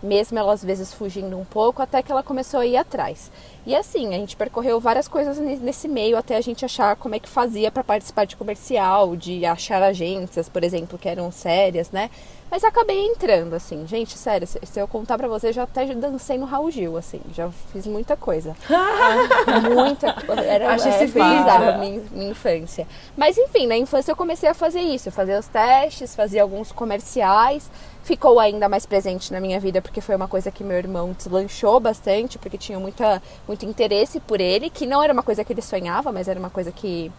mesmo 0.03 0.39
ela 0.39 0.53
às 0.53 0.63
vezes 0.63 0.93
fugindo 0.93 1.39
um 1.39 1.45
pouco, 1.45 1.81
até 1.81 2.03
que 2.03 2.13
ela 2.13 2.23
começou 2.23 2.61
a 2.61 2.67
ir 2.67 2.77
atrás. 2.77 3.31
E 3.65 3.75
assim, 3.75 4.09
a 4.15 4.19
gente 4.19 4.37
percorreu 4.37 4.79
várias 4.79 5.09
coisas 5.09 5.39
nesse 5.39 5.89
meio 5.89 6.17
até 6.17 6.37
a 6.37 6.41
gente 6.41 6.65
achar 6.65 6.97
como 6.97 7.15
é 7.15 7.19
que 7.19 7.29
fazia 7.29 7.71
para 7.71 7.85
participar 7.85 8.27
de 8.27 8.37
comercial, 8.37 9.17
de 9.17 9.47
achar 9.47 9.83
agências, 9.83 10.49
por 10.49 10.63
exemplo, 10.63 10.99
que 10.99 11.09
eram 11.09 11.31
sérias, 11.33 11.91
né? 11.91 12.11
Mas 12.51 12.63
acabei 12.63 13.07
entrando, 13.07 13.55
assim. 13.55 13.87
Gente, 13.87 14.17
sério, 14.17 14.47
se, 14.47 14.61
eu 14.77 14.87
contar 14.87 15.19
pra 15.19 15.27
vocês, 15.27 15.55
já 15.55 15.65
até 15.65 15.85
dancei 15.95 16.39
no 16.39 16.47
Raul 16.47 16.71
Gil, 16.71 16.97
assim. 16.97 17.21
Já 17.35 17.51
fiz 17.73 17.87
muita 17.87 18.17
coisa. 18.17 18.57
muita 19.75 20.13
coisa. 20.13 20.43
Era 20.43 20.73
Acho 20.73 20.89
é, 20.89 21.07
bizarro 21.07 21.81
minha, 21.81 22.03
minha 22.13 22.31
infância. 22.31 22.87
Mas 23.17 23.37
enfim, 23.37 23.67
na 23.67 23.77
infância 23.77 24.13
eu 24.13 24.17
comecei 24.17 24.49
a 24.49 24.55
fazer 24.55 24.81
isso. 24.81 25.09
Eu 25.09 25.13
fazia 25.13 25.39
os 25.39 25.49
testes, 25.49 26.15
fazia 26.15 26.43
alguns 26.43 26.71
comerciais. 26.71 27.71
Ficou 28.05 28.39
ainda 28.39 28.69
mais 28.69 28.87
presente 28.87 29.33
na 29.33 29.41
minha 29.41 29.59
vida 29.59 29.83
porque 29.83 30.01
foi 30.01 30.15
uma 30.15 30.29
coisa 30.29 30.49
que 30.49 30.63
meu 30.63 30.79
irmão 30.79 31.13
deslanchou 31.13 31.81
bastante, 31.81 32.39
porque 32.39 32.57
tinha 32.57 32.79
muita, 32.79 33.21
muito 33.49 33.67
interesse 33.67 34.21
por 34.21 34.41
ele, 34.41 34.71
que 34.71 34.87
não 34.87 35.03
era 35.03 35.13
uma 35.13 35.25
coisa 35.25 35.45
que 35.45 35.53
ele 35.53 35.63
sonhava, 35.63 36.13
mas 36.13 36.29
era 36.29 36.39
uma 36.39 36.51
coisa 36.51 36.71
que 36.71 37.11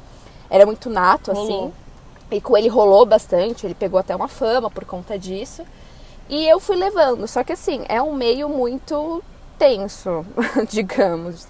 era 0.50 0.66
muito 0.66 0.90
nato, 0.90 1.32
assim. 1.32 1.74
E 2.30 2.42
com 2.42 2.58
ele 2.58 2.68
rolou 2.68 3.06
bastante, 3.06 3.66
ele 3.66 3.74
pegou 3.74 4.00
até 4.00 4.16
uma 4.16 4.28
fama 4.28 4.70
por 4.70 4.86
conta 4.86 5.18
disso. 5.18 5.64
E 6.30 6.46
eu 6.46 6.60
fui 6.60 6.76
levando, 6.76 7.28
só 7.28 7.44
que 7.44 7.54
assim, 7.54 7.86
é 7.88 8.02
um 8.02 8.14
meio 8.14 8.50
muito 8.50 9.24
tenso, 9.58 10.26
digamos. 10.70 11.48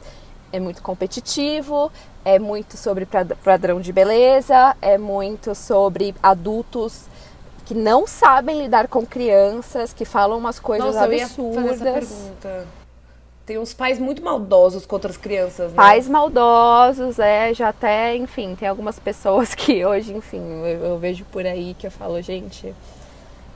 É 0.51 0.59
muito 0.59 0.81
competitivo, 0.81 1.91
é 2.23 2.39
muito 2.39 2.77
sobre 2.77 3.05
padrão 3.43 3.81
de 3.81 3.91
beleza, 3.91 4.75
é 4.81 4.97
muito 4.97 5.53
sobre 5.53 6.15
adultos 6.21 7.05
que 7.65 7.73
não 7.73 8.07
sabem 8.07 8.61
lidar 8.61 8.87
com 8.87 9.05
crianças, 9.05 9.91
que 9.91 10.05
falam 10.05 10.37
umas 10.37 10.57
coisas 10.57 10.95
Nossa, 10.95 11.03
absurdas. 11.03 11.37
Eu 11.37 11.63
ia 11.63 11.69
fazer 11.69 11.89
essa 11.89 12.15
pergunta. 12.15 12.67
Tem 13.47 13.57
uns 13.57 13.73
pais 13.73 13.97
muito 13.97 14.21
maldosos 14.21 14.85
contra 14.85 15.09
as 15.09 15.15
crianças, 15.15 15.71
né? 15.71 15.77
Pais 15.77 16.09
maldosos, 16.09 17.17
é, 17.17 17.53
já 17.53 17.69
até, 17.69 18.13
enfim, 18.13 18.53
tem 18.55 18.67
algumas 18.67 18.99
pessoas 18.99 19.55
que 19.55 19.85
hoje, 19.85 20.13
enfim, 20.13 20.41
eu, 20.65 20.83
eu 20.83 20.99
vejo 20.99 21.23
por 21.31 21.45
aí 21.45 21.73
que 21.79 21.87
eu 21.87 21.91
falo, 21.91 22.21
gente, 22.21 22.75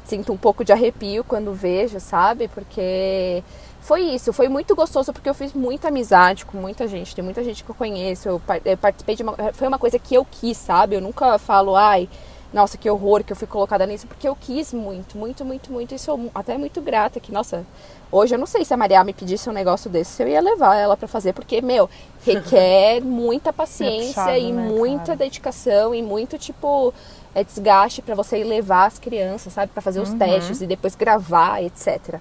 sinto 0.05 0.31
um 0.31 0.37
pouco 0.37 0.63
de 0.63 0.71
arrepio 0.71 1.25
quando 1.25 1.53
vejo, 1.53 1.99
sabe? 1.99 2.47
Porque 2.47 3.43
foi 3.81 4.03
isso, 4.03 4.31
foi 4.31 4.47
muito 4.47 4.73
gostoso 4.77 5.11
porque 5.11 5.27
eu 5.27 5.33
fiz 5.33 5.51
muita 5.51 5.89
amizade 5.89 6.45
com 6.45 6.57
muita 6.57 6.87
gente, 6.87 7.13
tem 7.13 7.21
muita 7.21 7.43
gente 7.43 7.61
que 7.61 7.69
eu 7.69 7.75
conheço, 7.75 8.29
eu, 8.29 8.41
participei 8.79 9.17
de 9.17 9.23
uma, 9.23 9.35
foi 9.51 9.67
uma 9.67 9.77
coisa 9.77 9.99
que 9.99 10.15
eu 10.15 10.23
quis, 10.23 10.55
sabe? 10.55 10.95
Eu 10.95 11.01
nunca 11.01 11.37
falo, 11.37 11.75
ai, 11.75 12.07
nossa, 12.53 12.77
que 12.77 12.89
horror 12.89 13.23
que 13.23 13.31
eu 13.31 13.35
fui 13.35 13.47
colocada 13.47 13.85
nisso, 13.85 14.05
porque 14.07 14.27
eu 14.27 14.35
quis 14.35 14.73
muito, 14.73 15.17
muito, 15.17 15.45
muito, 15.45 15.71
muito, 15.71 15.95
e 15.95 15.99
sou 15.99 16.29
até 16.35 16.57
muito 16.57 16.81
grata 16.81 17.19
que, 17.19 17.31
nossa, 17.31 17.65
hoje 18.11 18.35
eu 18.35 18.39
não 18.39 18.45
sei 18.45 18.65
se 18.65 18.73
a 18.73 18.77
Maria 18.77 19.03
me 19.03 19.13
pedisse 19.13 19.49
um 19.49 19.53
negócio 19.53 19.89
desse, 19.89 20.11
se 20.11 20.23
eu 20.23 20.27
ia 20.27 20.41
levar 20.41 20.75
ela 20.75 20.97
para 20.97 21.07
fazer, 21.07 21.33
porque, 21.33 21.61
meu, 21.61 21.89
requer 22.25 22.99
muita 23.03 23.53
paciência 23.53 24.21
é 24.21 24.25
puxado, 24.25 24.37
e 24.37 24.51
né, 24.51 24.67
muita 24.67 25.05
cara? 25.05 25.17
dedicação 25.17 25.95
e 25.95 26.01
muito, 26.01 26.37
tipo, 26.37 26.93
é 27.33 27.43
desgaste 27.43 28.01
para 28.01 28.15
você 28.15 28.39
ir 28.39 28.43
levar 28.43 28.85
as 28.85 28.99
crianças, 28.99 29.53
sabe, 29.53 29.71
para 29.71 29.81
fazer 29.81 30.01
os 30.01 30.09
uhum. 30.09 30.17
testes 30.17 30.61
e 30.61 30.67
depois 30.67 30.93
gravar, 30.95 31.63
etc. 31.63 32.19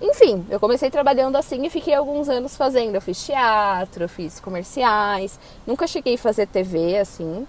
Enfim, 0.00 0.44
eu 0.50 0.60
comecei 0.60 0.90
trabalhando 0.90 1.36
assim 1.36 1.64
e 1.64 1.70
fiquei 1.70 1.94
alguns 1.94 2.28
anos 2.28 2.54
fazendo. 2.54 2.94
Eu 2.94 3.00
fiz 3.00 3.24
teatro, 3.24 4.08
fiz 4.08 4.38
comerciais, 4.40 5.38
nunca 5.66 5.86
cheguei 5.86 6.14
a 6.14 6.18
fazer 6.18 6.46
TV 6.46 6.98
assim. 6.98 7.46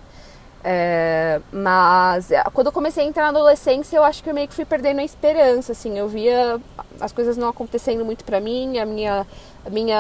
É, 0.70 1.40
mas 1.50 2.30
é, 2.30 2.44
quando 2.54 2.68
eu 2.68 2.74
comecei 2.74 3.02
a 3.06 3.08
entrar 3.08 3.24
na 3.24 3.30
adolescência, 3.30 3.96
eu 3.96 4.04
acho 4.04 4.22
que 4.22 4.30
eu 4.30 4.34
meio 4.34 4.50
que 4.50 4.54
fui 4.54 4.66
perdendo 4.66 5.00
a 5.00 5.04
esperança, 5.04 5.72
assim, 5.72 5.98
eu 5.98 6.10
via 6.10 6.60
as 7.00 7.14
coisas 7.14 7.38
não 7.38 7.48
acontecendo 7.48 8.04
muito 8.04 8.26
para 8.26 8.42
mim, 8.42 8.78
a 8.78 8.86
minha, 8.86 9.26
a 9.66 9.70
minha 9.70 9.98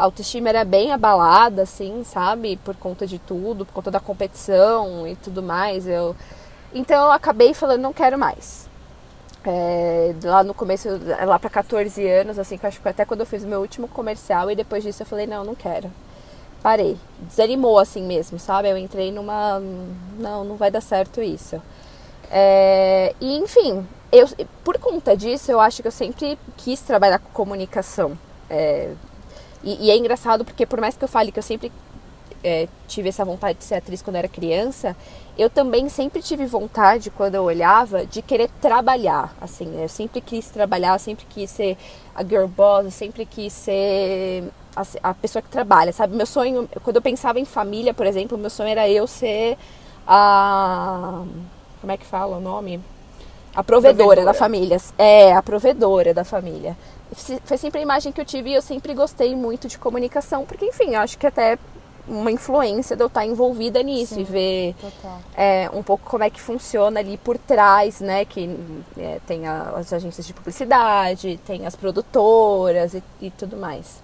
autoestima 0.00 0.48
era 0.48 0.64
bem 0.64 0.90
abalada, 0.90 1.64
assim, 1.64 2.02
sabe, 2.02 2.56
por 2.64 2.74
conta 2.76 3.06
de 3.06 3.18
tudo, 3.18 3.66
por 3.66 3.74
conta 3.74 3.90
da 3.90 4.00
competição 4.00 5.06
e 5.06 5.14
tudo 5.16 5.42
mais, 5.42 5.86
eu... 5.86 6.16
Então 6.72 7.04
eu 7.04 7.12
acabei 7.12 7.52
falando, 7.52 7.82
não 7.82 7.92
quero 7.92 8.18
mais. 8.18 8.70
É, 9.44 10.14
lá 10.24 10.42
no 10.42 10.54
começo, 10.54 10.88
lá 11.26 11.38
para 11.38 11.50
14 11.50 12.08
anos, 12.08 12.38
assim, 12.38 12.56
que 12.56 12.66
acho 12.66 12.80
que 12.80 12.88
até 12.88 13.04
quando 13.04 13.20
eu 13.20 13.26
fiz 13.26 13.44
o 13.44 13.46
meu 13.46 13.60
último 13.60 13.86
comercial, 13.86 14.50
e 14.50 14.56
depois 14.56 14.82
disso 14.82 15.02
eu 15.02 15.06
falei, 15.06 15.26
não, 15.26 15.44
não 15.44 15.54
quero 15.54 15.90
parei. 16.66 16.96
Desanimou 17.20 17.78
assim 17.78 18.02
mesmo, 18.02 18.40
sabe? 18.40 18.68
Eu 18.68 18.76
entrei 18.76 19.12
numa. 19.12 19.62
Não, 20.18 20.42
não 20.42 20.56
vai 20.56 20.68
dar 20.68 20.80
certo 20.80 21.22
isso. 21.22 21.62
É, 22.28 23.14
e 23.20 23.36
enfim, 23.36 23.86
eu, 24.10 24.26
por 24.64 24.76
conta 24.78 25.16
disso, 25.16 25.52
eu 25.52 25.60
acho 25.60 25.80
que 25.80 25.86
eu 25.86 25.92
sempre 25.92 26.36
quis 26.56 26.80
trabalhar 26.80 27.20
com 27.20 27.30
comunicação. 27.30 28.18
É, 28.50 28.90
e, 29.62 29.86
e, 29.86 29.90
é 29.92 29.96
engraçado 29.96 30.44
porque, 30.44 30.66
por 30.66 30.80
mais 30.80 30.96
que 30.96 31.04
eu 31.04 31.08
fale 31.08 31.30
que 31.30 31.38
eu 31.38 31.42
sempre 31.42 31.70
é, 32.42 32.66
tive 32.88 33.10
essa 33.10 33.24
vontade 33.24 33.58
de 33.58 33.64
ser 33.64 33.76
atriz 33.76 34.02
quando 34.02 34.16
era 34.16 34.26
criança, 34.26 34.96
eu 35.38 35.48
também 35.48 35.88
sempre 35.88 36.20
tive 36.20 36.46
vontade, 36.46 37.10
quando 37.10 37.36
eu 37.36 37.44
olhava, 37.44 38.04
de 38.04 38.22
querer 38.22 38.50
trabalhar. 38.60 39.32
Assim, 39.40 39.80
eu 39.80 39.88
sempre 39.88 40.20
quis 40.20 40.48
trabalhar, 40.48 40.96
eu 40.96 40.98
sempre 40.98 41.26
quis 41.26 41.48
ser 41.48 41.76
a 42.12 42.24
girl 42.24 42.46
boss, 42.46 42.86
eu 42.86 42.90
sempre 42.90 43.24
quis 43.24 43.52
ser 43.52 44.50
a, 44.76 45.10
a, 45.10 45.14
pessoa 45.14 45.42
que 45.42 45.48
trabalha, 45.48 45.92
sabe? 45.92 46.14
Meu 46.14 46.26
sonho, 46.26 46.68
quando 46.84 46.96
eu 46.96 47.02
pensava 47.02 47.40
em 47.40 47.44
família, 47.44 47.94
por 47.94 48.06
exemplo, 48.06 48.36
meu 48.36 48.50
sonho 48.50 48.68
era 48.68 48.88
eu 48.88 49.06
ser 49.06 49.56
a. 50.06 51.22
Como 51.80 51.92
é 51.92 51.96
que 51.96 52.06
fala 52.06 52.36
o 52.36 52.40
nome? 52.40 52.80
A 53.54 53.64
provedora, 53.64 53.96
provedora. 53.96 54.24
da 54.26 54.34
família. 54.34 54.76
É, 54.98 55.32
a 55.32 55.42
provedora 55.42 56.12
da 56.12 56.24
família. 56.24 56.76
Foi 57.44 57.56
sempre 57.56 57.80
a 57.80 57.82
imagem 57.82 58.12
que 58.12 58.20
eu 58.20 58.24
tive 58.24 58.50
e 58.50 58.54
eu 58.54 58.62
sempre 58.62 58.92
gostei 58.92 59.34
muito 59.34 59.68
de 59.68 59.78
comunicação, 59.78 60.44
porque, 60.44 60.66
enfim, 60.66 60.94
eu 60.94 61.00
acho 61.00 61.16
que 61.16 61.26
até 61.26 61.56
uma 62.08 62.30
influência 62.30 62.94
de 62.94 63.02
eu 63.02 63.08
estar 63.08 63.26
envolvida 63.26 63.82
nisso 63.82 64.14
Sim, 64.14 64.20
e 64.20 64.24
ver 64.24 64.74
é, 65.36 65.68
um 65.72 65.82
pouco 65.82 66.08
como 66.08 66.22
é 66.22 66.30
que 66.30 66.40
funciona 66.40 67.00
ali 67.00 67.16
por 67.16 67.36
trás, 67.36 68.00
né? 68.00 68.24
Que 68.24 68.56
é, 68.96 69.20
tem 69.26 69.46
a, 69.46 69.72
as 69.76 69.92
agências 69.92 70.26
de 70.26 70.32
publicidade, 70.32 71.40
tem 71.46 71.66
as 71.66 71.74
produtoras 71.74 72.94
e, 72.94 73.02
e 73.20 73.30
tudo 73.30 73.56
mais. 73.56 74.00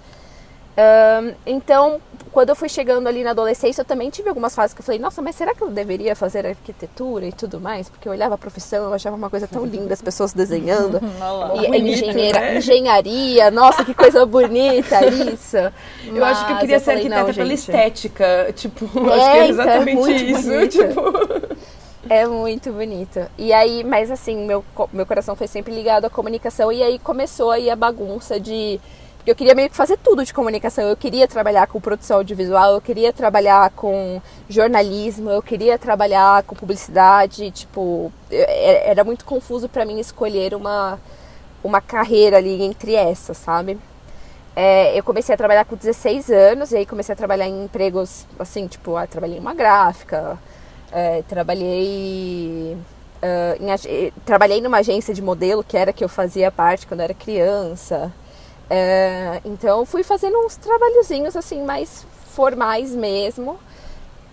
Um, 0.76 1.34
então, 1.44 2.00
quando 2.32 2.48
eu 2.48 2.56
fui 2.56 2.68
chegando 2.68 3.06
ali 3.06 3.22
na 3.22 3.30
adolescência, 3.30 3.82
eu 3.82 3.84
também 3.84 4.08
tive 4.08 4.28
algumas 4.28 4.54
fases 4.54 4.72
que 4.72 4.80
eu 4.80 4.84
falei, 4.84 4.98
nossa, 4.98 5.20
mas 5.20 5.36
será 5.36 5.54
que 5.54 5.60
eu 5.60 5.68
deveria 5.68 6.16
fazer 6.16 6.46
arquitetura 6.46 7.26
e 7.26 7.32
tudo 7.32 7.60
mais? 7.60 7.90
Porque 7.90 8.08
eu 8.08 8.12
olhava 8.12 8.36
a 8.36 8.38
profissão, 8.38 8.84
eu 8.84 8.94
achava 8.94 9.14
uma 9.14 9.28
coisa 9.28 9.46
tão 9.46 9.66
linda, 9.66 9.92
as 9.92 10.00
pessoas 10.00 10.32
desenhando. 10.32 10.98
e 11.62 11.66
bonito, 11.66 12.06
né? 12.06 12.56
engenharia, 12.56 13.50
nossa, 13.50 13.84
que 13.84 13.92
coisa 13.92 14.24
bonita 14.24 15.04
isso. 15.30 15.58
Eu 15.58 16.20
mas 16.20 16.38
acho 16.38 16.46
que 16.46 16.52
eu 16.52 16.58
queria 16.58 16.76
eu 16.76 16.80
ser 16.80 16.84
falei, 16.86 17.12
arquiteta 17.12 17.34
pela 17.34 17.52
estética. 17.52 18.52
Tipo, 18.56 18.86
é, 19.10 19.12
acho 19.12 19.30
que 19.30 19.36
é 19.38 19.46
então, 19.46 19.46
é 19.46 19.48
exatamente 19.48 20.10
é 20.10 20.16
isso. 20.16 20.68
Tipo... 20.68 21.72
É 22.08 22.26
muito 22.26 22.72
bonito. 22.72 23.20
E 23.38 23.52
aí, 23.52 23.84
mas 23.84 24.10
assim, 24.10 24.46
meu, 24.46 24.64
meu 24.92 25.06
coração 25.06 25.36
foi 25.36 25.46
sempre 25.46 25.74
ligado 25.74 26.06
à 26.06 26.10
comunicação 26.10 26.72
e 26.72 26.82
aí 26.82 26.98
começou 26.98 27.50
aí 27.50 27.70
a 27.70 27.76
bagunça 27.76 28.40
de 28.40 28.80
porque 29.22 29.30
eu 29.30 29.36
queria 29.36 29.54
meio 29.54 29.70
que 29.70 29.76
fazer 29.76 29.96
tudo 29.98 30.24
de 30.24 30.34
comunicação. 30.34 30.82
Eu 30.88 30.96
queria 30.96 31.28
trabalhar 31.28 31.68
com 31.68 31.80
produção 31.80 32.16
audiovisual, 32.16 32.74
eu 32.74 32.80
queria 32.80 33.12
trabalhar 33.12 33.70
com 33.70 34.20
jornalismo, 34.48 35.30
eu 35.30 35.40
queria 35.40 35.78
trabalhar 35.78 36.42
com 36.42 36.56
publicidade. 36.56 37.52
Tipo, 37.52 38.12
era 38.28 39.04
muito 39.04 39.24
confuso 39.24 39.68
para 39.68 39.84
mim 39.84 40.00
escolher 40.00 40.54
uma, 40.56 40.98
uma 41.62 41.80
carreira 41.80 42.38
ali 42.38 42.64
entre 42.64 42.96
essas, 42.96 43.36
sabe? 43.36 43.78
É, 44.56 44.98
eu 44.98 45.04
comecei 45.04 45.32
a 45.32 45.38
trabalhar 45.38 45.66
com 45.66 45.76
16 45.76 46.28
anos 46.28 46.72
e 46.72 46.78
aí 46.78 46.84
comecei 46.84 47.12
a 47.12 47.16
trabalhar 47.16 47.46
em 47.46 47.64
empregos 47.64 48.26
assim, 48.40 48.66
tipo, 48.66 48.96
ah, 48.96 49.06
trabalhei 49.06 49.36
em 49.36 49.40
uma 49.40 49.54
gráfica, 49.54 50.36
é, 50.90 51.22
trabalhei 51.28 52.76
uh, 53.22 53.86
em, 53.88 54.12
trabalhei 54.26 54.60
numa 54.60 54.78
agência 54.78 55.14
de 55.14 55.22
modelo 55.22 55.62
que 55.62 55.76
era 55.76 55.92
que 55.92 56.02
eu 56.02 56.08
fazia 56.08 56.50
parte 56.50 56.88
quando 56.88 57.00
eu 57.00 57.04
era 57.04 57.14
criança. 57.14 58.12
É, 58.74 59.42
então 59.44 59.84
fui 59.84 60.02
fazendo 60.02 60.34
uns 60.38 60.56
trabalhozinhos 60.56 61.36
assim 61.36 61.62
mais 61.62 62.06
formais 62.28 62.92
mesmo. 62.92 63.58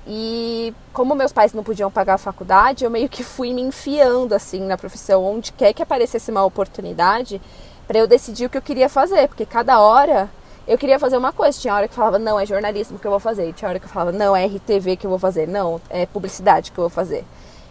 E 0.08 0.73
como 0.93 1.13
meus 1.13 1.34
pais 1.34 1.52
não 1.52 1.62
podiam 1.62 1.91
pagar 1.91 2.13
a 2.13 2.17
faculdade, 2.17 2.86
eu 2.86 2.89
meio 2.89 3.10
que 3.10 3.21
fui 3.21 3.54
me 3.54 3.62
enfiando 3.62 4.34
assim 4.34 4.62
na 4.62 4.78
profissão, 4.78 5.25
onde 5.25 5.52
quer 5.52 5.73
que 5.73 5.84
aparecesse 5.84 6.32
uma 6.32 6.45
oportunidade, 6.45 7.41
para 7.86 7.99
eu 7.99 8.08
decidir 8.08 8.45
o 8.45 8.49
que 8.49 8.58
eu 8.58 8.62
queria 8.62 8.88
fazer, 8.88 9.28
porque 9.28 9.45
cada 9.45 9.82
hora 9.82 10.30
eu 10.65 10.78
queria 10.78 10.97
fazer 10.97 11.17
uma 11.17 11.34
coisa. 11.34 11.60
Tinha 11.60 11.75
hora 11.75 11.89
que 11.89 11.93
falava, 11.93 12.17
não, 12.17 12.39
é 12.39 12.45
jornalismo 12.45 12.97
que 12.97 13.06
eu 13.06 13.12
vou 13.12 13.19
fazer. 13.19 13.52
Tinha 13.52 13.67
hora 13.67 13.78
que 13.78 13.88
eu 13.88 13.89
falava, 13.89 14.13
não, 14.13 14.34
é 14.34 14.45
RTV 14.45 14.95
que 14.95 15.06
eu 15.06 15.10
vou 15.10 15.19
fazer. 15.19 15.49
Não, 15.49 15.82
é 15.89 16.06
publicidade 16.06 16.71
que 16.71 16.78
eu 16.78 16.84
vou 16.84 16.89
fazer. 16.89 17.25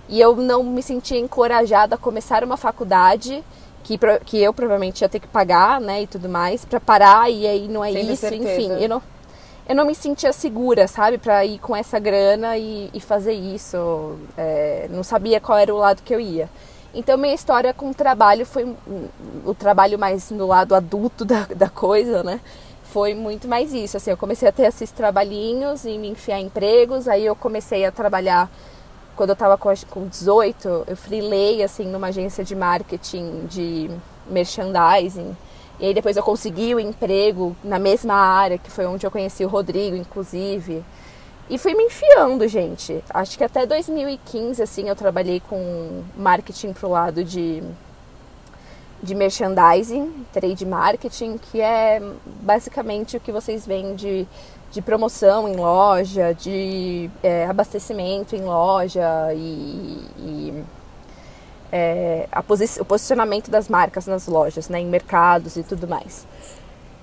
E 0.07 0.21
eu 0.21 0.37
não 0.37 0.63
me 0.63 0.83
sentia 0.83 1.19
encorajada 1.19 1.95
a 1.95 1.99
começar 1.99 2.45
uma 2.45 2.59
faculdade 2.59 3.43
que, 3.89 3.99
que 4.27 4.43
eu 4.43 4.53
provavelmente 4.53 5.01
ia 5.01 5.09
ter 5.09 5.19
que 5.19 5.29
pagar, 5.29 5.81
né, 5.81 6.03
e 6.03 6.07
tudo 6.07 6.29
mais, 6.29 6.65
para 6.65 6.79
parar 6.79 7.31
e 7.31 7.47
aí 7.47 7.69
não 7.69 7.83
é 7.83 7.93
Sem 7.93 8.13
isso, 8.13 8.35
enfim, 8.35 8.71
eu 8.79 8.89
não, 8.89 9.03
eu 9.67 9.75
não 9.75 9.87
me 9.87 9.95
sentia 9.95 10.31
segura, 10.31 10.87
sabe, 10.87 11.17
para 11.17 11.43
ir 11.47 11.59
com 11.59 11.75
essa 11.75 11.99
grana 11.99 12.59
e, 12.59 12.91
e 12.93 13.01
fazer 13.01 13.33
isso, 13.33 14.19
é, 14.37 14.89
não 14.91 15.03
sabia 15.03 15.41
qual 15.41 15.57
era 15.57 15.75
o 15.75 15.79
lado 15.79 16.03
que 16.03 16.15
eu 16.15 16.21
ia. 16.21 16.51
Então 16.93 17.17
minha 17.17 17.35
história 17.35 17.73
com 17.73 17.91
o 17.91 17.95
trabalho 17.95 18.45
foi 18.45 18.75
o 19.45 19.55
trabalho 19.55 19.99
mais 19.99 20.31
no 20.31 20.47
lado 20.47 20.75
adulto 20.75 21.25
da, 21.25 21.47
da 21.57 21.69
coisa, 21.71 22.23
né? 22.23 22.41
Foi 22.85 23.15
muito 23.15 23.49
mais 23.49 23.73
isso, 23.73 23.97
assim, 23.97 24.11
eu 24.11 24.17
comecei 24.17 24.49
a 24.49 24.53
ter 24.53 24.65
esses 24.65 24.91
trabalhinhos 24.91 25.85
e 25.85 25.97
me 25.97 26.09
enfiar 26.09 26.41
em 26.41 26.47
empregos, 26.47 27.09
aí 27.09 27.25
eu 27.25 27.37
comecei 27.37 27.85
a 27.87 27.93
trabalhar 27.93 28.51
quando 29.19 29.31
eu 29.31 29.35
estava 29.35 29.59
com, 29.59 29.69
com 29.91 30.07
18, 30.07 30.85
eu 30.87 30.97
freelei 30.97 31.61
assim 31.65 31.87
numa 31.87 32.07
agência 32.07 32.45
de 32.45 32.55
marketing 32.55 33.47
de 33.47 33.91
merchandising. 34.31 35.37
E 35.81 35.87
aí 35.87 35.93
depois 35.93 36.17
eu 36.17 36.23
consegui 36.23 36.73
o 36.73 36.79
emprego 36.79 37.57
na 37.65 37.81
mesma 37.81 38.15
área, 38.15 38.59
que 38.59 38.71
foi 38.71 38.87
onde 38.87 39.05
eu 39.05 39.11
conheci 39.11 39.45
o 39.45 39.49
Rodrigo, 39.49 39.97
inclusive. 39.97 40.85
E 41.51 41.59
fui 41.59 41.75
me 41.75 41.83
enfiando, 41.83 42.47
gente. 42.47 43.03
Acho 43.11 43.37
que 43.37 43.43
até 43.43 43.67
2015, 43.67 44.63
assim, 44.63 44.89
eu 44.89 44.95
trabalhei 44.95 45.41
com 45.41 46.05
marketing 46.17 46.73
pro 46.73 46.89
lado 46.89 47.25
de, 47.25 47.61
de 49.03 49.17
merchandising, 49.17 50.27
trade 50.33 50.65
marketing, 50.65 51.39
que 51.39 51.61
é 51.61 52.01
basicamente 52.25 53.17
o 53.17 53.21
que 53.21 53.33
vocês 53.33 53.67
veem 53.67 53.97
de 53.97 54.29
de 54.71 54.83
promoção 54.83 55.49
em 55.49 55.57
loja, 55.57 56.35
de 56.35 57.11
é, 57.23 57.47
abastecimento 57.47 58.37
em 58.37 58.43
loja 58.43 59.33
e, 59.35 60.05
e 60.19 60.65
é, 61.73 62.29
posi 62.47 62.81
o 62.81 62.85
posicionamento 62.85 63.51
das 63.51 63.69
marcas 63.69 64.07
nas 64.07 64.27
lojas, 64.27 64.69
né, 64.69 64.81
em 64.81 64.87
mercados 64.87 65.57
e 65.57 65.63
tudo 65.63 65.89
mais. 65.89 66.27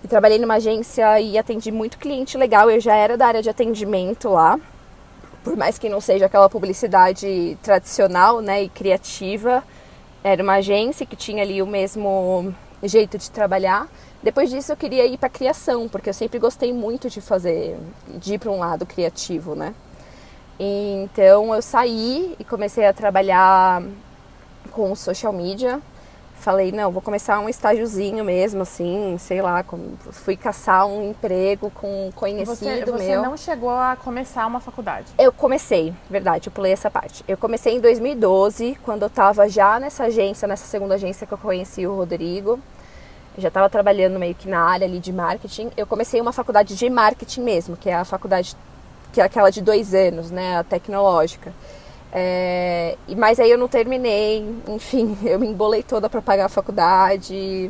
E 0.03 0.07
trabalhei 0.07 0.37
numa 0.37 0.55
agência 0.55 1.19
e 1.19 1.37
atendi 1.37 1.71
muito 1.71 1.97
cliente 1.97 2.37
legal. 2.37 2.69
Eu 2.69 2.79
já 2.79 2.95
era 2.95 3.17
da 3.17 3.25
área 3.25 3.41
de 3.41 3.49
atendimento 3.49 4.29
lá, 4.29 4.59
por 5.43 5.55
mais 5.55 5.79
que 5.79 5.89
não 5.89 5.99
seja 5.99 6.27
aquela 6.27 6.49
publicidade 6.49 7.57
tradicional, 7.63 8.41
né, 8.41 8.63
e 8.63 8.69
criativa. 8.69 9.63
Era 10.23 10.43
uma 10.43 10.55
agência 10.55 11.05
que 11.05 11.15
tinha 11.15 11.41
ali 11.43 11.61
o 11.61 11.67
mesmo 11.67 12.53
jeito 12.83 13.17
de 13.17 13.31
trabalhar 13.31 13.87
depois 14.25 14.49
disso 14.49 14.71
eu 14.71 14.75
queria 14.75 15.05
ir 15.05 15.19
para 15.19 15.29
criação, 15.29 15.87
porque 15.87 16.09
eu 16.09 16.13
sempre 16.13 16.39
gostei 16.39 16.73
muito 16.73 17.11
de 17.11 17.21
fazer, 17.21 17.77
de 18.07 18.33
ir 18.33 18.39
para 18.39 18.49
um 18.49 18.57
lado 18.57 18.83
criativo, 18.83 19.53
né? 19.53 19.75
Então 20.59 21.53
eu 21.53 21.61
saí 21.61 22.35
e 22.39 22.43
comecei 22.43 22.87
a 22.87 22.91
trabalhar 22.91 23.83
com 24.71 24.95
social 24.95 25.31
media. 25.31 25.79
falei, 26.39 26.71
não, 26.71 26.91
vou 26.91 27.03
começar 27.03 27.39
um 27.39 27.47
estágiozinho 27.47 28.25
mesmo, 28.25 28.63
assim, 28.63 29.15
sei 29.19 29.43
lá, 29.43 29.63
fui 30.11 30.35
caçar 30.35 30.87
um 30.87 31.11
emprego 31.11 31.69
com 31.69 32.07
um 32.07 32.11
conhecido 32.11 32.55
você, 32.55 32.83
você 32.83 33.09
meu. 33.09 33.21
não 33.21 33.37
chegou 33.37 33.69
a 33.69 33.95
começar 33.95 34.47
uma 34.47 34.59
faculdade? 34.59 35.05
Eu 35.19 35.31
comecei, 35.31 35.93
verdade, 36.09 36.47
eu 36.47 36.51
pulei 36.51 36.71
essa 36.71 36.89
parte. 36.89 37.23
Eu 37.27 37.37
comecei 37.37 37.75
em 37.75 37.79
2012, 37.79 38.75
quando 38.83 39.03
eu 39.03 39.07
estava 39.07 39.47
já 39.47 39.79
nessa 39.79 40.05
agência, 40.05 40.47
nessa 40.47 40.65
segunda 40.65 40.95
agência 40.95 41.27
que 41.27 41.33
eu 41.33 41.37
conheci 41.37 41.85
o 41.85 41.95
Rodrigo. 41.95 42.59
Eu 43.35 43.41
já 43.41 43.49
estava 43.49 43.69
trabalhando 43.69 44.17
meio 44.17 44.33
que 44.33 44.47
na 44.47 44.61
área 44.61 44.87
ali 44.87 44.99
de 44.99 45.11
marketing. 45.11 45.69
Eu 45.75 45.85
comecei 45.85 46.21
uma 46.21 46.31
faculdade 46.31 46.75
de 46.75 46.89
marketing 46.89 47.41
mesmo, 47.41 47.75
que 47.75 47.89
é 47.89 47.95
a 47.95 48.05
faculdade, 48.05 48.55
que 49.11 49.19
é 49.19 49.23
aquela 49.23 49.49
de 49.49 49.61
dois 49.61 49.93
anos, 49.93 50.31
né, 50.31 50.57
a 50.57 50.63
tecnológica. 50.63 51.53
É, 52.13 52.95
mas 53.17 53.39
aí 53.41 53.51
eu 53.51 53.57
não 53.57 53.67
terminei, 53.67 54.45
enfim, 54.69 55.17
eu 55.25 55.37
me 55.37 55.47
embolei 55.47 55.83
toda 55.83 56.09
para 56.09 56.21
pagar 56.21 56.45
a 56.45 56.49
faculdade. 56.49 57.69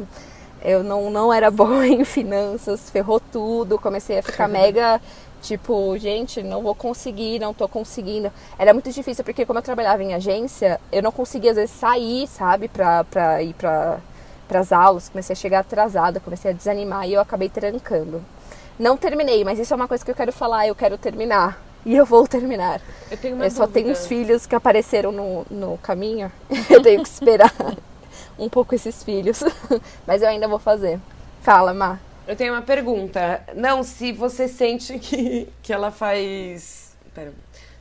Eu 0.61 0.83
não, 0.83 1.09
não 1.09 1.33
era 1.33 1.49
boa 1.51 1.87
em 1.87 2.05
finanças, 2.05 2.89
ferrou 2.91 3.19
tudo, 3.19 3.79
comecei 3.79 4.19
a 4.19 4.23
ficar 4.23 4.47
mega 4.49 5.01
tipo, 5.41 5.95
gente, 5.99 6.41
não 6.41 6.63
vou 6.63 6.73
conseguir, 6.73 7.39
não 7.39 7.53
tô 7.53 7.67
conseguindo. 7.67 8.31
Era 8.57 8.73
muito 8.73 8.91
difícil 8.91 9.23
porque 9.23 9.45
como 9.45 9.59
eu 9.59 9.63
trabalhava 9.63 10.03
em 10.03 10.13
agência, 10.13 10.79
eu 10.91 11.03
não 11.03 11.11
conseguia 11.11 11.51
às 11.51 11.57
vezes 11.57 11.75
sair, 11.75 12.27
sabe, 12.27 12.67
pra, 12.67 13.03
pra 13.03 13.43
ir 13.43 13.53
pra, 13.53 13.99
pras 14.47 14.71
aulas, 14.71 15.09
comecei 15.09 15.33
a 15.33 15.37
chegar 15.37 15.59
atrasada, 15.59 16.19
comecei 16.19 16.51
a 16.51 16.53
desanimar 16.53 17.07
e 17.07 17.13
eu 17.13 17.21
acabei 17.21 17.49
trancando. 17.49 18.23
Não 18.77 18.97
terminei, 18.97 19.43
mas 19.43 19.57
isso 19.59 19.73
é 19.73 19.75
uma 19.75 19.87
coisa 19.87 20.03
que 20.03 20.11
eu 20.11 20.15
quero 20.15 20.31
falar, 20.31 20.67
eu 20.67 20.75
quero 20.75 20.97
terminar 20.97 21.61
e 21.85 21.95
eu 21.95 22.05
vou 22.05 22.27
terminar. 22.27 22.81
Eu, 23.11 23.17
tenho 23.17 23.35
uma 23.35 23.45
eu 23.45 23.51
só 23.51 23.67
tenho 23.67 23.89
uns 23.89 24.07
filhos 24.07 24.45
que 24.45 24.55
apareceram 24.55 25.11
no, 25.11 25.45
no 25.49 25.77
caminho. 25.77 26.31
eu 26.69 26.81
tenho 26.81 27.01
que 27.03 27.09
esperar 27.09 27.53
um 28.37 28.49
pouco 28.49 28.73
esses 28.73 29.03
filhos. 29.03 29.43
Mas 30.05 30.21
eu 30.21 30.27
ainda 30.27 30.47
vou 30.47 30.59
fazer. 30.59 30.99
Fala, 31.41 31.73
Má. 31.73 31.99
Eu 32.27 32.35
tenho 32.35 32.53
uma 32.53 32.63
pergunta. 32.63 33.43
Não, 33.55 33.83
se 33.83 34.11
você 34.11 34.47
sente 34.47 34.97
que, 34.97 35.47
que 35.61 35.71
ela 35.71 35.91
faz. 35.91 36.95
Pera. 37.13 37.31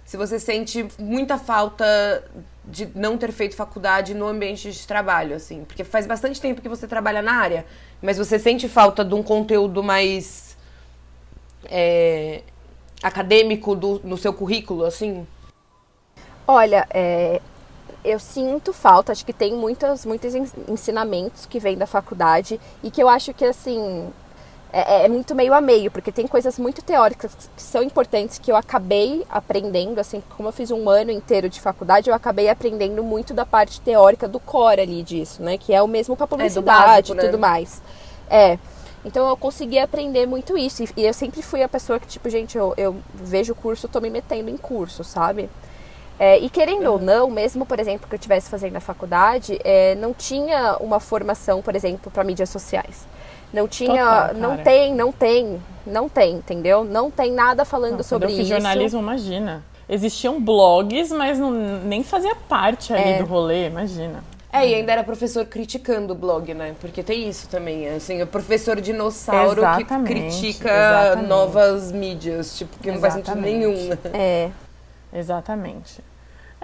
Se 0.04 0.18
você 0.18 0.38
sente 0.38 0.86
muita 0.98 1.38
falta 1.38 2.22
de 2.66 2.88
não 2.94 3.18
ter 3.18 3.32
feito 3.32 3.54
faculdade 3.54 4.14
no 4.14 4.26
ambiente 4.26 4.70
de 4.70 4.86
trabalho, 4.86 5.36
assim. 5.36 5.64
Porque 5.64 5.84
faz 5.84 6.06
bastante 6.06 6.40
tempo 6.40 6.62
que 6.62 6.68
você 6.68 6.86
trabalha 6.86 7.22
na 7.22 7.34
área, 7.34 7.66
mas 8.00 8.18
você 8.18 8.38
sente 8.38 8.68
falta 8.68 9.04
de 9.04 9.14
um 9.14 9.22
conteúdo 9.22 9.82
mais. 9.82 10.56
É, 11.66 12.42
acadêmico 13.02 13.74
do, 13.74 14.00
no 14.02 14.16
seu 14.16 14.32
currículo, 14.32 14.84
assim? 14.84 15.26
Olha, 16.46 16.86
é, 16.90 17.40
eu 18.04 18.18
sinto 18.18 18.72
falta, 18.72 19.12
acho 19.12 19.24
que 19.24 19.32
tem 19.32 19.54
muitos, 19.54 20.06
muitos 20.06 20.34
ensinamentos 20.68 21.46
que 21.46 21.58
vêm 21.58 21.76
da 21.76 21.86
faculdade 21.86 22.60
e 22.82 22.90
que 22.90 23.02
eu 23.02 23.08
acho 23.08 23.32
que, 23.34 23.44
assim, 23.44 24.10
é, 24.74 25.04
é, 25.04 25.08
muito 25.08 25.34
meio 25.34 25.54
a 25.54 25.60
meio, 25.60 25.90
porque 25.90 26.10
tem 26.10 26.26
coisas 26.26 26.58
muito 26.58 26.82
teóricas 26.82 27.32
que 27.54 27.62
são 27.62 27.82
importantes 27.82 28.38
que 28.38 28.50
eu 28.50 28.56
acabei 28.56 29.24
aprendendo, 29.30 30.00
assim, 30.00 30.22
como 30.36 30.48
eu 30.48 30.52
fiz 30.52 30.70
um 30.70 30.90
ano 30.90 31.12
inteiro 31.12 31.48
de 31.48 31.60
faculdade, 31.60 32.10
eu 32.10 32.14
acabei 32.14 32.48
aprendendo 32.48 33.02
muito 33.04 33.32
da 33.32 33.46
parte 33.46 33.80
teórica 33.80 34.26
do 34.26 34.40
core 34.40 34.80
ali 34.80 35.02
disso, 35.02 35.42
né, 35.42 35.56
que 35.56 35.72
é 35.72 35.80
o 35.80 35.86
mesmo 35.86 36.16
com 36.16 36.24
a 36.24 36.26
publicidade 36.26 37.12
e 37.12 37.12
é, 37.12 37.14
né? 37.16 37.22
tudo 37.22 37.38
mais. 37.38 37.80
É, 38.28 38.58
então 39.04 39.28
eu 39.28 39.36
consegui 39.36 39.78
aprender 39.78 40.26
muito 40.26 40.56
isso. 40.56 40.82
E 40.96 41.04
eu 41.04 41.12
sempre 41.12 41.42
fui 41.42 41.62
a 41.62 41.68
pessoa 41.68 42.00
que, 42.00 42.06
tipo, 42.06 42.28
gente, 42.30 42.56
eu, 42.56 42.72
eu 42.76 42.96
vejo 43.14 43.52
o 43.52 43.56
curso, 43.56 43.86
tô 43.86 44.00
me 44.00 44.08
metendo 44.08 44.48
em 44.48 44.56
curso, 44.56 45.04
sabe? 45.04 45.50
É, 46.18 46.38
e 46.38 46.48
querendo 46.48 46.86
uhum. 46.86 46.92
ou 46.92 46.98
não, 46.98 47.30
mesmo, 47.30 47.66
por 47.66 47.78
exemplo, 47.78 48.08
que 48.08 48.14
eu 48.14 48.18
estivesse 48.18 48.48
fazendo 48.48 48.76
a 48.76 48.80
faculdade, 48.80 49.58
é, 49.62 49.94
não 49.96 50.14
tinha 50.14 50.76
uma 50.78 51.00
formação, 51.00 51.60
por 51.60 51.76
exemplo, 51.76 52.10
para 52.10 52.24
mídias 52.24 52.48
sociais. 52.48 53.06
Não 53.54 53.68
tinha, 53.68 54.04
Total, 54.04 54.34
não 54.34 54.56
tem, 54.58 54.94
não 54.94 55.12
tem, 55.12 55.62
não 55.86 56.08
tem, 56.08 56.34
entendeu? 56.34 56.82
Não 56.82 57.08
tem 57.10 57.32
nada 57.32 57.64
falando 57.64 57.98
não, 57.98 58.02
sobre 58.02 58.26
eu 58.26 58.30
fiz 58.30 58.40
isso. 58.40 58.48
jornalismo, 58.48 59.00
imagina. 59.00 59.62
Existiam 59.88 60.40
blogs, 60.42 61.12
mas 61.12 61.38
não, 61.38 61.52
nem 61.52 62.02
fazia 62.02 62.34
parte 62.34 62.92
ali 62.92 63.10
É. 63.10 63.18
do 63.18 63.26
rolê, 63.26 63.66
imagina. 63.68 64.24
É, 64.52 64.68
e 64.68 64.74
ainda 64.74 64.92
era 64.92 65.04
professor 65.04 65.44
criticando 65.46 66.12
o 66.12 66.16
blog, 66.16 66.52
né? 66.54 66.74
Porque 66.80 67.02
tem 67.02 67.28
isso 67.28 67.48
também, 67.48 67.88
assim, 67.88 68.22
o 68.22 68.26
professor 68.26 68.80
dinossauro 68.80 69.60
Exatamente, 69.60 70.08
que 70.14 70.20
critica 70.20 70.68
exatamente. 70.70 71.28
novas 71.28 71.92
mídias, 71.92 72.56
tipo, 72.58 72.78
que 72.80 72.90
não 72.90 72.98
faz 73.00 73.14
sentido 73.14 73.38
Exatamente. 73.38 73.58
nenhum, 73.66 73.88
né? 73.88 73.98
É, 74.12 74.50
Exatamente. 75.12 76.00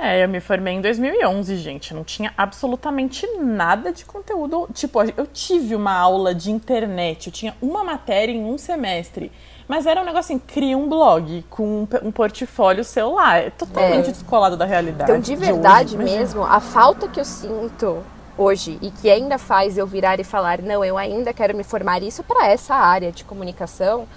É, 0.01 0.25
eu 0.25 0.29
me 0.29 0.41
formei 0.41 0.73
em 0.73 0.81
2011, 0.81 1.57
gente. 1.59 1.93
Não 1.93 2.03
tinha 2.03 2.33
absolutamente 2.37 3.27
nada 3.39 3.93
de 3.93 4.07
conteúdo. 4.07 4.67
Tipo, 4.73 5.03
eu 5.15 5.27
tive 5.27 5.75
uma 5.75 5.93
aula 5.93 6.35
de 6.35 6.51
internet. 6.51 7.27
Eu 7.27 7.33
tinha 7.33 7.55
uma 7.61 7.85
matéria 7.85 8.33
em 8.33 8.43
um 8.43 8.57
semestre. 8.57 9.31
Mas 9.69 9.87
era 9.87 10.01
um 10.01 10.05
negócio 10.05 10.35
assim, 10.35 10.39
cria 10.39 10.77
um 10.77 10.89
blog 10.89 11.45
com 11.51 11.87
um, 12.03 12.11
portfólio 12.11 12.83
lá. 13.15 13.37
É 13.37 13.51
totalmente 13.51 14.11
descolado 14.11 14.57
da 14.57 14.65
realidade. 14.65 15.11
Então, 15.11 15.21
de 15.21 15.33
hoje, 15.33 15.45
verdade 15.45 15.95
imagina. 15.95 16.19
mesmo, 16.19 16.45
a 16.45 16.61
falta 16.61 17.07
que 17.07 17.21
eu 17.21 17.25
sinto 17.25 18.03
hoje 18.39 18.79
e 18.81 18.91
que 18.91 19.11
ainda 19.11 19.37
faz 19.37 19.77
eu 19.77 19.87
virar 19.87 20.19
e 20.19 20.25
falar, 20.25 20.63
não, 20.63 20.83
eu 20.83 20.97
ainda 20.97 21.33
quero 21.35 21.55
me 21.55 21.63
formar 21.63 22.03
isso 22.03 22.23
para 22.25 22.49
essa 22.49 22.75
área 22.75 23.13
de 23.13 23.23
comunicação, 23.23 24.09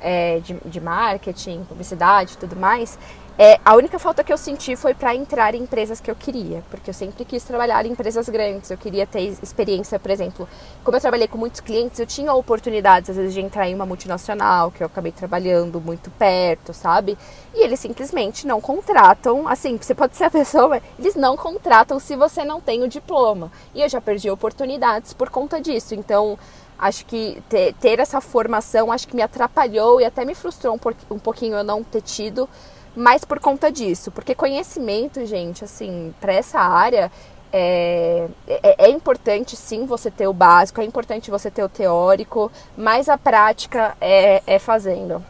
é, 0.00 0.40
de, 0.40 0.54
de 0.64 0.80
marketing, 0.80 1.64
publicidade 1.64 2.34
e 2.34 2.36
tudo 2.36 2.56
mais, 2.56 2.98
é, 3.40 3.60
a 3.64 3.76
única 3.76 4.00
falta 4.00 4.24
que 4.24 4.32
eu 4.32 4.36
senti 4.36 4.74
foi 4.74 4.94
para 4.94 5.14
entrar 5.14 5.54
em 5.54 5.62
empresas 5.62 6.00
que 6.00 6.10
eu 6.10 6.16
queria, 6.16 6.64
porque 6.68 6.90
eu 6.90 6.94
sempre 6.94 7.24
quis 7.24 7.44
trabalhar 7.44 7.86
em 7.86 7.92
empresas 7.92 8.28
grandes, 8.28 8.68
eu 8.68 8.76
queria 8.76 9.06
ter 9.06 9.20
experiência, 9.20 9.96
por 9.96 10.10
exemplo, 10.10 10.48
como 10.82 10.96
eu 10.96 11.00
trabalhei 11.00 11.28
com 11.28 11.38
muitos 11.38 11.60
clientes, 11.60 12.00
eu 12.00 12.06
tinha 12.06 12.34
oportunidades 12.34 13.10
às 13.10 13.16
vezes 13.16 13.32
de 13.32 13.40
entrar 13.40 13.68
em 13.68 13.76
uma 13.76 13.86
multinacional, 13.86 14.72
que 14.72 14.82
eu 14.82 14.88
acabei 14.88 15.12
trabalhando 15.12 15.80
muito 15.80 16.10
perto, 16.10 16.74
sabe? 16.74 17.16
E 17.54 17.62
eles 17.62 17.78
simplesmente 17.78 18.44
não 18.44 18.60
contratam, 18.60 19.46
assim, 19.46 19.76
você 19.76 19.94
pode 19.94 20.16
ser 20.16 20.24
a 20.24 20.30
pessoa, 20.32 20.82
eles 20.98 21.14
não 21.14 21.36
contratam 21.36 22.00
se 22.00 22.16
você 22.16 22.44
não 22.44 22.60
tem 22.60 22.82
o 22.82 22.88
diploma. 22.88 23.52
E 23.72 23.82
eu 23.82 23.88
já 23.88 24.00
perdi 24.00 24.28
oportunidades 24.28 25.12
por 25.12 25.30
conta 25.30 25.60
disso, 25.60 25.94
então 25.94 26.36
acho 26.76 27.06
que 27.06 27.40
ter, 27.48 28.00
essa 28.00 28.20
formação 28.20 28.90
acho 28.90 29.06
que 29.06 29.14
me 29.14 29.22
atrapalhou 29.22 30.00
e 30.00 30.04
até 30.04 30.24
me 30.24 30.34
frustrou 30.34 30.78
um 31.08 31.18
pouquinho 31.18 31.56
eu 31.56 31.64
não 31.64 31.84
ter 31.84 32.02
tido, 32.02 32.48
mas 32.98 33.24
por 33.24 33.38
conta 33.38 33.70
disso, 33.70 34.10
porque 34.10 34.34
conhecimento, 34.34 35.24
gente, 35.24 35.64
assim, 35.64 36.12
para 36.20 36.32
essa 36.32 36.58
área 36.58 37.10
é, 37.52 38.26
é, 38.46 38.86
é 38.86 38.90
importante 38.90 39.56
sim 39.56 39.86
você 39.86 40.10
ter 40.10 40.26
o 40.26 40.32
básico, 40.32 40.80
é 40.80 40.84
importante 40.84 41.30
você 41.30 41.50
ter 41.50 41.62
o 41.62 41.68
teórico, 41.68 42.50
mas 42.76 43.08
a 43.08 43.16
prática 43.16 43.96
é, 44.00 44.42
é 44.46 44.58
fazendo. 44.58 45.24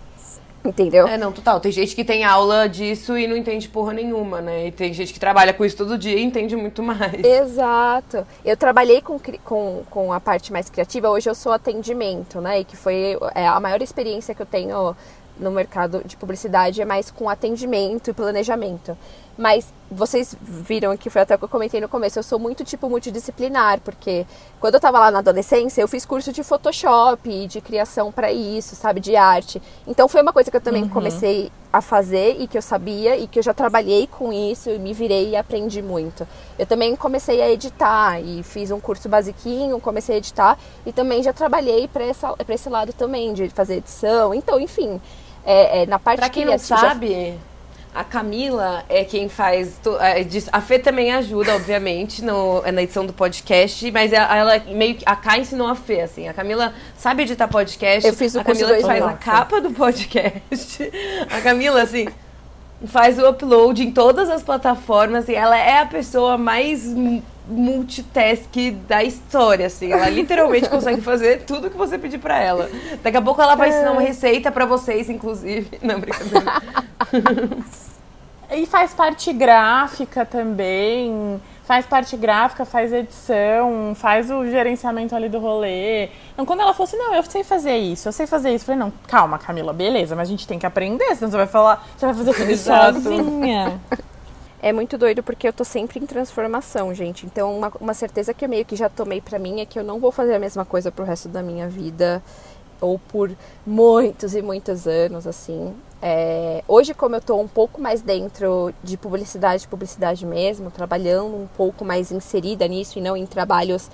Entendeu? 0.64 1.06
É, 1.06 1.16
não, 1.16 1.30
total. 1.30 1.60
Tem 1.60 1.70
gente 1.70 1.94
que 1.94 2.04
tem 2.04 2.24
aula 2.24 2.68
disso 2.68 3.16
e 3.16 3.26
não 3.26 3.36
entende 3.36 3.68
porra 3.68 3.92
nenhuma, 3.92 4.40
né? 4.40 4.66
E 4.66 4.72
tem 4.72 4.92
gente 4.92 5.12
que 5.12 5.20
trabalha 5.20 5.54
com 5.54 5.64
isso 5.64 5.76
todo 5.76 5.96
dia 5.96 6.16
e 6.16 6.22
entende 6.22 6.56
muito 6.56 6.82
mais. 6.82 7.24
Exato. 7.24 8.26
Eu 8.44 8.56
trabalhei 8.56 9.00
com, 9.00 9.18
com, 9.44 9.82
com 9.88 10.12
a 10.12 10.18
parte 10.18 10.52
mais 10.52 10.68
criativa, 10.68 11.08
hoje 11.08 11.30
eu 11.30 11.34
sou 11.34 11.52
atendimento, 11.52 12.40
né? 12.40 12.60
E 12.60 12.64
que 12.64 12.76
foi 12.76 13.16
é, 13.34 13.46
a 13.46 13.58
maior 13.60 13.80
experiência 13.80 14.34
que 14.34 14.42
eu 14.42 14.46
tenho 14.46 14.96
no 15.38 15.50
mercado 15.50 16.02
de 16.04 16.16
publicidade 16.16 16.80
é 16.80 16.84
mais 16.84 17.10
com 17.10 17.28
atendimento 17.28 18.10
e 18.10 18.12
planejamento. 18.12 18.96
Mas 19.36 19.72
vocês 19.88 20.34
viram 20.42 20.96
que 20.96 21.08
foi 21.08 21.22
até 21.22 21.36
o 21.36 21.38
que 21.38 21.44
eu 21.44 21.48
comentei 21.48 21.80
no 21.80 21.88
começo, 21.88 22.18
eu 22.18 22.24
sou 22.24 22.40
muito 22.40 22.64
tipo 22.64 22.90
multidisciplinar, 22.90 23.80
porque 23.80 24.26
quando 24.58 24.74
eu 24.74 24.80
tava 24.80 24.98
lá 24.98 25.12
na 25.12 25.20
adolescência, 25.20 25.80
eu 25.80 25.86
fiz 25.86 26.04
curso 26.04 26.32
de 26.32 26.42
Photoshop 26.42 27.30
e 27.30 27.46
de 27.46 27.60
criação 27.60 28.10
para 28.10 28.32
isso, 28.32 28.74
sabe, 28.74 28.98
de 28.98 29.14
arte. 29.14 29.62
Então 29.86 30.08
foi 30.08 30.22
uma 30.22 30.32
coisa 30.32 30.50
que 30.50 30.56
eu 30.56 30.60
também 30.60 30.88
comecei 30.88 31.52
a 31.72 31.80
fazer 31.80 32.36
e 32.40 32.48
que 32.48 32.58
eu 32.58 32.62
sabia 32.62 33.16
e 33.16 33.28
que 33.28 33.38
eu 33.38 33.42
já 33.42 33.54
trabalhei 33.54 34.08
com 34.08 34.32
isso 34.32 34.70
e 34.70 34.78
me 34.78 34.92
virei 34.92 35.30
e 35.30 35.36
aprendi 35.36 35.82
muito. 35.82 36.26
Eu 36.58 36.66
também 36.66 36.96
comecei 36.96 37.40
a 37.40 37.48
editar 37.48 38.20
e 38.20 38.42
fiz 38.42 38.72
um 38.72 38.80
curso 38.80 39.08
basiquinho, 39.08 39.78
comecei 39.78 40.16
a 40.16 40.18
editar 40.18 40.58
e 40.84 40.92
também 40.92 41.22
já 41.22 41.32
trabalhei 41.32 41.86
para 41.86 42.04
esse 42.04 42.68
lado 42.68 42.92
também 42.92 43.32
de 43.32 43.48
fazer 43.50 43.76
edição. 43.76 44.34
Então, 44.34 44.58
enfim, 44.58 45.00
é, 45.44 45.82
é, 45.82 45.86
na 45.86 45.98
parte 45.98 46.18
Pra 46.20 46.28
quem 46.28 46.44
não 46.44 46.52
criativa- 46.54 46.78
sabe, 46.80 47.34
a 47.94 48.04
Camila 48.04 48.84
é 48.88 49.02
quem 49.04 49.28
faz. 49.28 49.80
é, 50.00 50.24
A 50.52 50.60
Fê 50.60 50.78
também 50.78 51.12
ajuda, 51.12 51.54
obviamente, 51.56 52.22
no, 52.22 52.62
é 52.64 52.70
na 52.70 52.82
edição 52.82 53.04
do 53.04 53.12
podcast, 53.12 53.90
mas 53.90 54.12
ela, 54.12 54.36
ela 54.36 54.58
meio 54.68 54.94
que. 54.96 55.02
A 55.06 55.16
Cá 55.16 55.38
ensinou 55.38 55.66
a 55.66 55.74
Fê, 55.74 56.02
assim. 56.02 56.28
A 56.28 56.34
Camila 56.34 56.72
sabe 56.96 57.22
editar 57.22 57.48
podcast. 57.48 58.06
Eu 58.06 58.14
fiz 58.14 58.34
o 58.34 58.40
A 58.40 58.44
Camila 58.44 58.78
faz 58.80 59.02
a 59.02 59.12
capa 59.14 59.60
do 59.60 59.70
podcast. 59.70 60.90
A 61.30 61.40
Camila, 61.40 61.82
assim. 61.82 62.06
Faz 62.86 63.18
o 63.18 63.28
upload 63.28 63.82
em 63.82 63.90
todas 63.90 64.30
as 64.30 64.42
plataformas 64.42 65.28
e 65.28 65.34
ela 65.34 65.58
é 65.58 65.80
a 65.80 65.86
pessoa 65.86 66.38
mais 66.38 66.84
mu- 66.86 67.22
multitask 67.48 68.54
da 68.86 69.02
história, 69.02 69.66
assim. 69.66 69.90
Ela 69.90 70.08
literalmente 70.10 70.68
consegue 70.68 71.00
fazer 71.00 71.42
tudo 71.44 71.70
que 71.70 71.76
você 71.76 71.98
pedir 71.98 72.18
pra 72.18 72.38
ela. 72.40 72.70
Daqui 73.02 73.16
a 73.16 73.22
pouco 73.22 73.42
ela 73.42 73.56
vai 73.56 73.70
ensinar 73.70 73.90
uma 73.92 74.00
receita 74.02 74.52
pra 74.52 74.64
vocês, 74.64 75.10
inclusive. 75.10 75.78
Não, 75.82 75.98
brincadeira. 75.98 76.62
E 78.50 78.64
faz 78.64 78.94
parte 78.94 79.30
gráfica 79.30 80.24
também, 80.24 81.38
faz 81.68 81.84
parte 81.84 82.16
gráfica, 82.16 82.64
faz 82.64 82.90
edição, 82.94 83.94
faz 83.94 84.30
o 84.30 84.42
gerenciamento 84.46 85.14
ali 85.14 85.28
do 85.28 85.38
rolê. 85.38 86.08
Então, 86.32 86.46
quando 86.46 86.60
ela 86.60 86.72
falou 86.72 86.88
assim, 86.88 86.96
não, 86.96 87.14
eu 87.14 87.22
sei 87.22 87.44
fazer 87.44 87.76
isso, 87.76 88.08
eu 88.08 88.12
sei 88.12 88.26
fazer 88.26 88.54
isso, 88.54 88.62
eu 88.62 88.66
falei, 88.68 88.80
não, 88.80 88.90
calma, 89.06 89.38
Camila, 89.38 89.70
beleza, 89.74 90.16
mas 90.16 90.28
a 90.28 90.30
gente 90.30 90.48
tem 90.48 90.58
que 90.58 90.64
aprender, 90.64 91.14
senão 91.14 91.30
você 91.30 91.36
vai 91.36 91.46
falar, 91.46 91.86
você 91.94 92.06
vai 92.06 92.14
fazer 92.14 92.32
tudo 92.32 92.56
sozinha. 92.56 93.78
É 94.60 94.72
muito 94.72 94.98
doido 94.98 95.22
porque 95.22 95.46
eu 95.46 95.52
tô 95.52 95.62
sempre 95.62 96.00
em 96.00 96.06
transformação, 96.06 96.92
gente. 96.92 97.24
Então, 97.24 97.56
uma, 97.56 97.72
uma 97.80 97.94
certeza 97.94 98.34
que 98.34 98.44
eu 98.44 98.48
meio 98.48 98.64
que 98.64 98.74
já 98.74 98.88
tomei 98.88 99.20
para 99.20 99.38
mim 99.38 99.60
é 99.60 99.64
que 99.64 99.78
eu 99.78 99.84
não 99.84 100.00
vou 100.00 100.10
fazer 100.10 100.34
a 100.34 100.38
mesma 100.40 100.64
coisa 100.64 100.90
pro 100.90 101.04
resto 101.04 101.28
da 101.28 101.44
minha 101.44 101.68
vida 101.68 102.20
ou 102.80 102.98
por 102.98 103.30
muitos 103.64 104.34
e 104.34 104.42
muitos 104.42 104.88
anos, 104.88 105.28
assim. 105.28 105.72
É, 106.00 106.62
hoje, 106.68 106.94
como 106.94 107.16
eu 107.16 107.18
estou 107.18 107.40
um 107.40 107.48
pouco 107.48 107.80
mais 107.80 108.00
dentro 108.02 108.72
de 108.82 108.96
publicidade, 108.96 109.66
publicidade 109.66 110.24
mesmo, 110.24 110.70
trabalhando 110.70 111.34
um 111.34 111.48
pouco 111.56 111.84
mais 111.84 112.12
inserida 112.12 112.68
nisso 112.68 112.98
e 112.98 113.02
não 113.02 113.16
em 113.16 113.26
trabalhos 113.26 113.90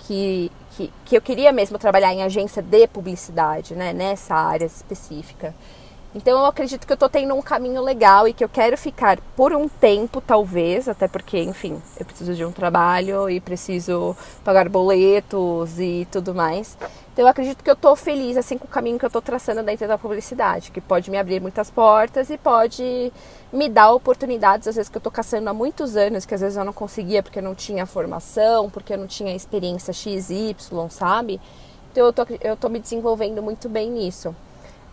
que, 0.00 0.50
que, 0.76 0.92
que 1.04 1.16
eu 1.16 1.22
queria 1.22 1.52
mesmo 1.52 1.78
trabalhar 1.78 2.12
em 2.12 2.22
agência 2.22 2.60
de 2.60 2.86
publicidade, 2.88 3.74
né, 3.74 3.92
nessa 3.92 4.34
área 4.34 4.66
específica. 4.66 5.54
Então 6.14 6.38
eu 6.38 6.46
acredito 6.46 6.86
que 6.86 6.92
eu 6.92 6.96
tô 6.96 7.08
tendo 7.08 7.34
um 7.34 7.42
caminho 7.42 7.82
legal 7.82 8.28
e 8.28 8.32
que 8.32 8.44
eu 8.44 8.48
quero 8.48 8.78
ficar 8.78 9.18
por 9.36 9.52
um 9.52 9.68
tempo, 9.68 10.20
talvez, 10.20 10.88
até 10.88 11.08
porque, 11.08 11.40
enfim, 11.42 11.82
eu 11.98 12.06
preciso 12.06 12.34
de 12.34 12.44
um 12.44 12.52
trabalho 12.52 13.28
e 13.28 13.40
preciso 13.40 14.16
pagar 14.44 14.68
boletos 14.68 15.78
e 15.78 16.06
tudo 16.12 16.32
mais. 16.32 16.78
Então 17.14 17.24
eu 17.24 17.28
acredito 17.28 17.62
que 17.62 17.70
eu 17.70 17.76
tô 17.76 17.94
feliz 17.94 18.36
assim 18.36 18.58
com 18.58 18.64
o 18.64 18.68
caminho 18.68 18.98
que 18.98 19.06
eu 19.06 19.10
tô 19.10 19.22
traçando 19.22 19.62
dentro 19.62 19.86
da 19.86 19.96
publicidade, 19.96 20.72
que 20.72 20.80
pode 20.80 21.12
me 21.12 21.16
abrir 21.16 21.40
muitas 21.40 21.70
portas 21.70 22.28
e 22.28 22.36
pode 22.36 23.12
me 23.52 23.68
dar 23.68 23.92
oportunidades, 23.92 24.66
às 24.66 24.74
vezes 24.74 24.90
que 24.90 24.96
eu 24.96 25.00
tô 25.00 25.12
caçando 25.12 25.48
há 25.48 25.54
muitos 25.54 25.96
anos, 25.96 26.26
que 26.26 26.34
às 26.34 26.40
vezes 26.40 26.56
eu 26.56 26.64
não 26.64 26.72
conseguia 26.72 27.22
porque 27.22 27.38
eu 27.38 27.42
não 27.44 27.54
tinha 27.54 27.86
formação, 27.86 28.68
porque 28.68 28.92
eu 28.92 28.98
não 28.98 29.06
tinha 29.06 29.32
experiência 29.32 29.92
XY, 29.92 30.56
sabe? 30.90 31.40
Então 31.92 32.04
eu 32.04 32.12
tô, 32.12 32.26
eu 32.40 32.56
tô 32.56 32.68
me 32.68 32.80
desenvolvendo 32.80 33.40
muito 33.40 33.68
bem 33.68 33.92
nisso. 33.92 34.34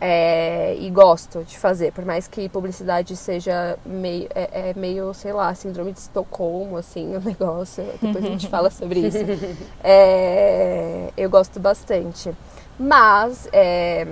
É, 0.03 0.75
e 0.79 0.89
gosto 0.89 1.43
de 1.43 1.59
fazer, 1.59 1.91
por 1.91 2.03
mais 2.03 2.27
que 2.27 2.49
publicidade 2.49 3.15
seja 3.15 3.77
meio, 3.85 4.27
é, 4.33 4.71
é, 4.71 4.73
meio, 4.75 5.13
sei 5.13 5.31
lá, 5.31 5.53
síndrome 5.53 5.93
de 5.93 5.99
Estocolmo, 5.99 6.75
assim, 6.75 7.15
o 7.15 7.21
negócio. 7.21 7.85
Depois 8.01 8.25
a 8.25 8.27
gente 8.27 8.47
fala 8.47 8.71
sobre 8.71 9.01
isso. 9.01 9.19
É, 9.83 11.11
eu 11.15 11.29
gosto 11.29 11.59
bastante. 11.59 12.31
Mas 12.79 13.47
é, 13.53 14.07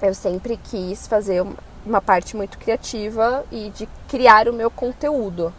eu 0.00 0.14
sempre 0.14 0.56
quis 0.56 1.08
fazer 1.08 1.44
uma 1.84 2.00
parte 2.00 2.36
muito 2.36 2.56
criativa 2.56 3.44
e 3.50 3.70
de 3.70 3.88
criar 4.06 4.48
o 4.48 4.52
meu 4.52 4.70
conteúdo. 4.70 5.52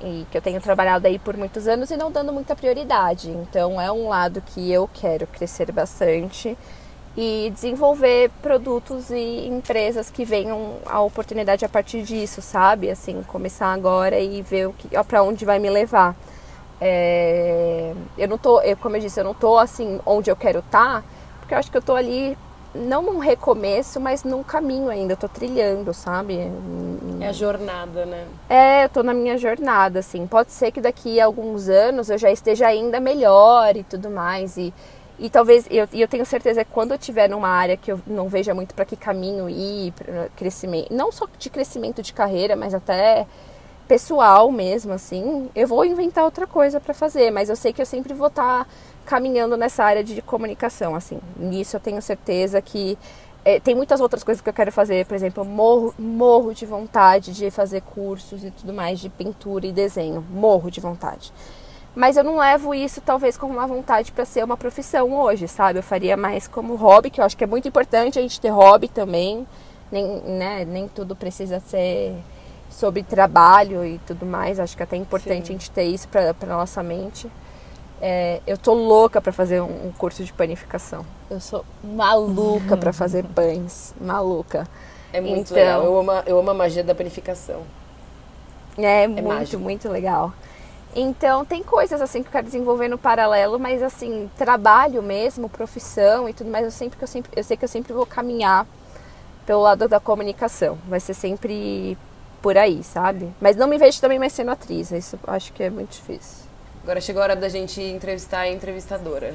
E 0.00 0.24
que 0.30 0.38
eu 0.38 0.42
tenho 0.42 0.60
trabalhado 0.60 1.08
aí 1.08 1.18
por 1.18 1.36
muitos 1.36 1.66
anos 1.66 1.90
e 1.90 1.96
não 1.96 2.12
dando 2.12 2.32
muita 2.32 2.54
prioridade. 2.54 3.30
Então 3.30 3.80
é 3.80 3.90
um 3.90 4.08
lado 4.08 4.40
que 4.40 4.70
eu 4.70 4.88
quero 4.94 5.26
crescer 5.26 5.72
bastante 5.72 6.56
e 7.16 7.50
desenvolver 7.54 8.30
produtos 8.40 9.10
e 9.10 9.46
empresas 9.46 10.10
que 10.10 10.24
venham 10.24 10.76
a 10.86 11.00
oportunidade 11.02 11.64
a 11.64 11.68
partir 11.68 12.02
disso, 12.02 12.40
sabe? 12.40 12.90
Assim, 12.90 13.22
começar 13.24 13.72
agora 13.72 14.18
e 14.18 14.40
ver 14.40 14.68
o 14.68 14.72
que, 14.72 14.88
para 15.04 15.22
onde 15.22 15.44
vai 15.44 15.58
me 15.58 15.68
levar. 15.68 16.16
É, 16.80 17.92
eu 18.18 18.26
não 18.26 18.38
tô, 18.38 18.60
eu, 18.62 18.76
como 18.76 18.96
eu 18.96 19.00
disse, 19.00 19.20
eu 19.20 19.24
não 19.24 19.34
tô 19.34 19.58
assim 19.58 20.00
onde 20.04 20.30
eu 20.30 20.36
quero 20.36 20.60
estar, 20.60 21.02
tá, 21.02 21.04
porque 21.38 21.54
eu 21.54 21.58
acho 21.58 21.70
que 21.70 21.76
eu 21.76 21.82
tô 21.82 21.94
ali 21.94 22.36
não 22.74 23.02
num 23.02 23.18
recomeço, 23.18 24.00
mas 24.00 24.24
num 24.24 24.42
caminho 24.42 24.88
ainda, 24.88 25.12
eu 25.12 25.16
tô 25.16 25.28
trilhando, 25.28 25.92
sabe? 25.92 26.50
É 27.20 27.28
a 27.28 27.32
jornada, 27.32 28.06
né? 28.06 28.26
É, 28.48 28.84
eu 28.84 28.88
tô 28.88 29.02
na 29.02 29.12
minha 29.12 29.36
jornada, 29.36 29.98
assim. 29.98 30.26
Pode 30.26 30.52
ser 30.52 30.72
que 30.72 30.80
daqui 30.80 31.20
a 31.20 31.26
alguns 31.26 31.68
anos 31.68 32.08
eu 32.08 32.16
já 32.16 32.30
esteja 32.30 32.66
ainda 32.66 32.98
melhor 32.98 33.76
e 33.76 33.82
tudo 33.82 34.08
mais 34.08 34.56
e 34.56 34.72
e 35.18 35.30
talvez, 35.30 35.66
eu, 35.70 35.88
eu 35.92 36.08
tenho 36.08 36.24
certeza 36.24 36.64
que 36.64 36.70
quando 36.70 36.92
eu 36.92 36.96
estiver 36.96 37.28
numa 37.28 37.48
área 37.48 37.76
que 37.76 37.92
eu 37.92 38.00
não 38.06 38.28
veja 38.28 38.54
muito 38.54 38.74
para 38.74 38.84
que 38.84 38.96
caminho 38.96 39.48
ir, 39.48 39.92
crescimento, 40.36 40.92
não 40.92 41.12
só 41.12 41.26
de 41.38 41.50
crescimento 41.50 42.02
de 42.02 42.12
carreira, 42.12 42.56
mas 42.56 42.74
até 42.74 43.26
pessoal 43.86 44.50
mesmo, 44.50 44.92
assim, 44.92 45.50
eu 45.54 45.68
vou 45.68 45.84
inventar 45.84 46.24
outra 46.24 46.46
coisa 46.46 46.80
para 46.80 46.94
fazer, 46.94 47.30
mas 47.30 47.48
eu 47.48 47.56
sei 47.56 47.72
que 47.72 47.82
eu 47.82 47.86
sempre 47.86 48.14
vou 48.14 48.28
estar 48.28 48.64
tá 48.64 48.70
caminhando 49.04 49.56
nessa 49.56 49.84
área 49.84 50.02
de 50.02 50.22
comunicação, 50.22 50.94
assim. 50.94 51.20
Nisso 51.36 51.76
eu 51.76 51.80
tenho 51.80 52.00
certeza 52.00 52.62
que 52.62 52.96
é, 53.44 53.58
tem 53.60 53.74
muitas 53.74 54.00
outras 54.00 54.22
coisas 54.22 54.40
que 54.40 54.48
eu 54.48 54.52
quero 54.52 54.72
fazer, 54.72 55.04
por 55.04 55.14
exemplo, 55.14 55.42
eu 55.42 55.48
morro, 55.48 55.94
morro 55.98 56.54
de 56.54 56.64
vontade 56.64 57.32
de 57.32 57.50
fazer 57.50 57.82
cursos 57.82 58.44
e 58.44 58.50
tudo 58.50 58.72
mais 58.72 59.00
de 59.00 59.08
pintura 59.08 59.66
e 59.66 59.72
desenho, 59.72 60.24
morro 60.30 60.70
de 60.70 60.80
vontade. 60.80 61.32
Mas 61.94 62.16
eu 62.16 62.24
não 62.24 62.36
levo 62.36 62.74
isso 62.74 63.00
talvez 63.00 63.36
como 63.36 63.52
uma 63.52 63.66
vontade 63.66 64.12
para 64.12 64.24
ser 64.24 64.42
uma 64.42 64.56
profissão 64.56 65.12
hoje, 65.12 65.46
sabe? 65.46 65.78
Eu 65.78 65.82
faria 65.82 66.16
mais 66.16 66.48
como 66.48 66.74
hobby, 66.74 67.10
que 67.10 67.20
eu 67.20 67.24
acho 67.24 67.36
que 67.36 67.44
é 67.44 67.46
muito 67.46 67.68
importante 67.68 68.18
a 68.18 68.22
gente 68.22 68.40
ter 68.40 68.48
hobby 68.48 68.88
também. 68.88 69.46
Nem, 69.90 70.06
né, 70.22 70.64
nem 70.64 70.88
tudo 70.88 71.14
precisa 71.14 71.60
ser 71.60 72.14
sobre 72.70 73.02
trabalho 73.02 73.84
e 73.84 73.98
tudo 74.06 74.24
mais. 74.24 74.58
Acho 74.58 74.74
que 74.74 74.82
é 74.82 74.84
até 74.84 74.96
importante 74.96 75.48
Sim. 75.48 75.52
a 75.52 75.58
gente 75.58 75.70
ter 75.70 75.84
isso 75.84 76.08
para 76.08 76.34
nossa 76.46 76.82
mente. 76.82 77.30
É, 78.00 78.40
eu 78.46 78.58
tô 78.58 78.72
louca 78.72 79.20
para 79.20 79.32
fazer 79.32 79.60
um, 79.60 79.88
um, 79.88 79.92
curso 79.92 80.24
de 80.24 80.32
panificação. 80.32 81.04
Eu 81.30 81.38
sou 81.38 81.64
maluca 81.84 82.76
para 82.76 82.92
fazer 82.92 83.22
pães, 83.32 83.94
maluca. 84.00 84.66
É 85.12 85.20
muito 85.20 85.52
então, 85.52 85.56
legal. 85.56 85.84
Eu 85.84 85.98
amo, 85.98 86.12
eu 86.26 86.38
amo 86.38 86.50
a 86.50 86.54
magia 86.54 86.82
da 86.82 86.94
panificação. 86.94 87.62
É, 88.78 89.04
é 89.04 89.06
muito, 89.06 89.28
mágico. 89.28 89.62
muito 89.62 89.88
legal. 89.88 90.32
Então 90.94 91.44
tem 91.44 91.62
coisas 91.62 92.02
assim 92.02 92.22
que 92.22 92.28
eu 92.28 92.32
quero 92.32 92.46
desenvolver 92.46 92.88
no 92.88 92.98
paralelo, 92.98 93.58
mas 93.58 93.82
assim, 93.82 94.30
trabalho 94.36 95.02
mesmo, 95.02 95.48
profissão 95.48 96.28
e 96.28 96.34
tudo 96.34 96.50
mais, 96.50 96.64
eu 96.64 96.70
sempre 96.70 96.98
que 96.98 97.04
eu 97.04 97.08
sempre 97.08 97.32
eu 97.34 97.42
sei 97.42 97.56
que 97.56 97.64
eu 97.64 97.68
sempre 97.68 97.92
vou 97.92 98.04
caminhar 98.04 98.66
pelo 99.46 99.62
lado 99.62 99.88
da 99.88 99.98
comunicação. 99.98 100.78
Vai 100.86 101.00
ser 101.00 101.14
sempre 101.14 101.96
por 102.42 102.58
aí, 102.58 102.82
sabe? 102.82 103.28
Mas 103.40 103.56
não 103.56 103.66
me 103.66 103.78
vejo 103.78 104.00
também 104.00 104.18
mais 104.18 104.32
sendo 104.32 104.50
atriz, 104.50 104.90
isso 104.90 105.18
acho 105.26 105.52
que 105.52 105.62
é 105.62 105.70
muito 105.70 105.92
difícil. 105.92 106.46
Agora 106.82 107.00
chegou 107.00 107.22
a 107.22 107.24
hora 107.24 107.36
da 107.36 107.48
gente 107.48 107.80
entrevistar 107.80 108.40
a 108.40 108.48
entrevistadora. 108.50 109.34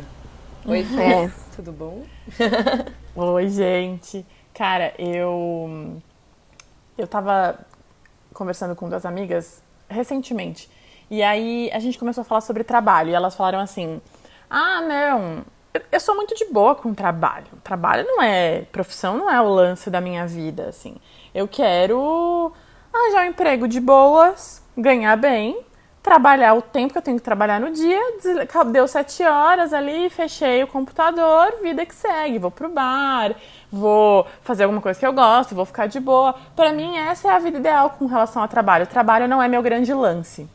Oi, 0.66 0.86
é. 1.00 1.32
tudo 1.56 1.72
bom? 1.72 2.04
Oi, 3.16 3.50
gente. 3.50 4.26
Cara, 4.54 4.94
eu 5.00 6.00
eu 6.98 7.08
tava 7.08 7.58
conversando 8.34 8.76
com 8.76 8.90
duas 8.90 9.06
amigas 9.06 9.64
recentemente 9.90 10.70
e 11.10 11.24
aí 11.24 11.70
a 11.74 11.80
gente 11.80 11.98
começou 11.98 12.22
a 12.22 12.26
falar 12.26 12.42
sobre 12.42 12.64
trabalho. 12.64 13.10
E 13.10 13.14
elas 13.14 13.36
falaram 13.36 13.60
assim: 13.60 14.02
ah, 14.50 14.82
não, 14.82 15.44
eu 15.92 16.00
sou 16.00 16.16
muito 16.16 16.36
de 16.36 16.46
boa 16.46 16.76
com 16.76 16.94
trabalho. 16.94 17.48
Trabalho 17.64 18.06
não 18.06 18.22
é. 18.22 18.64
Profissão 18.72 19.18
não 19.18 19.30
é 19.30 19.40
o 19.42 19.48
lance 19.48 19.90
da 19.90 20.02
minha 20.02 20.26
vida, 20.26 20.68
assim. 20.70 20.96
Eu 21.34 21.48
quero 21.48 22.52
arranjar 22.94 23.26
um 23.26 23.30
emprego 23.30 23.68
de 23.68 23.80
boas, 23.80 24.64
ganhar 24.76 25.16
bem, 25.18 25.60
trabalhar 26.02 26.54
o 26.54 26.62
tempo 26.62 26.94
que 26.94 26.98
eu 26.98 27.02
tenho 27.02 27.18
que 27.18 27.24
trabalhar 27.24 27.60
no 27.60 27.72
dia. 27.72 28.00
Deu 28.72 28.88
sete 28.88 29.24
horas 29.24 29.74
ali, 29.74 30.10
fechei 30.10 30.64
o 30.64 30.68
computador, 30.68 31.56
vida 31.62 31.86
que 31.86 31.96
segue. 31.96 32.40
Vou 32.40 32.52
pro 32.52 32.70
bar, 32.70 33.36
vou 33.72 34.26
fazer 34.42 34.64
alguma 34.64 34.82
coisa 34.82 35.00
que 35.00 35.06
eu 35.06 35.14
gosto, 35.14 35.56
vou 35.56 35.66
ficar 35.66 35.88
de 35.88 36.00
boa. 36.00 36.34
Para 36.56 36.72
mim, 36.72 36.98
essa 36.98 37.28
é 37.28 37.32
a 37.32 37.40
vida 37.40 37.58
ideal 37.60 37.92
com 37.92 38.06
relação 38.08 38.42
ao 38.42 38.48
trabalho. 38.48 38.88
Trabalho 38.88 39.28
não 39.28 39.42
é 39.42 39.48
meu 39.48 39.62
grande 39.62 39.94
lance. 39.94 40.50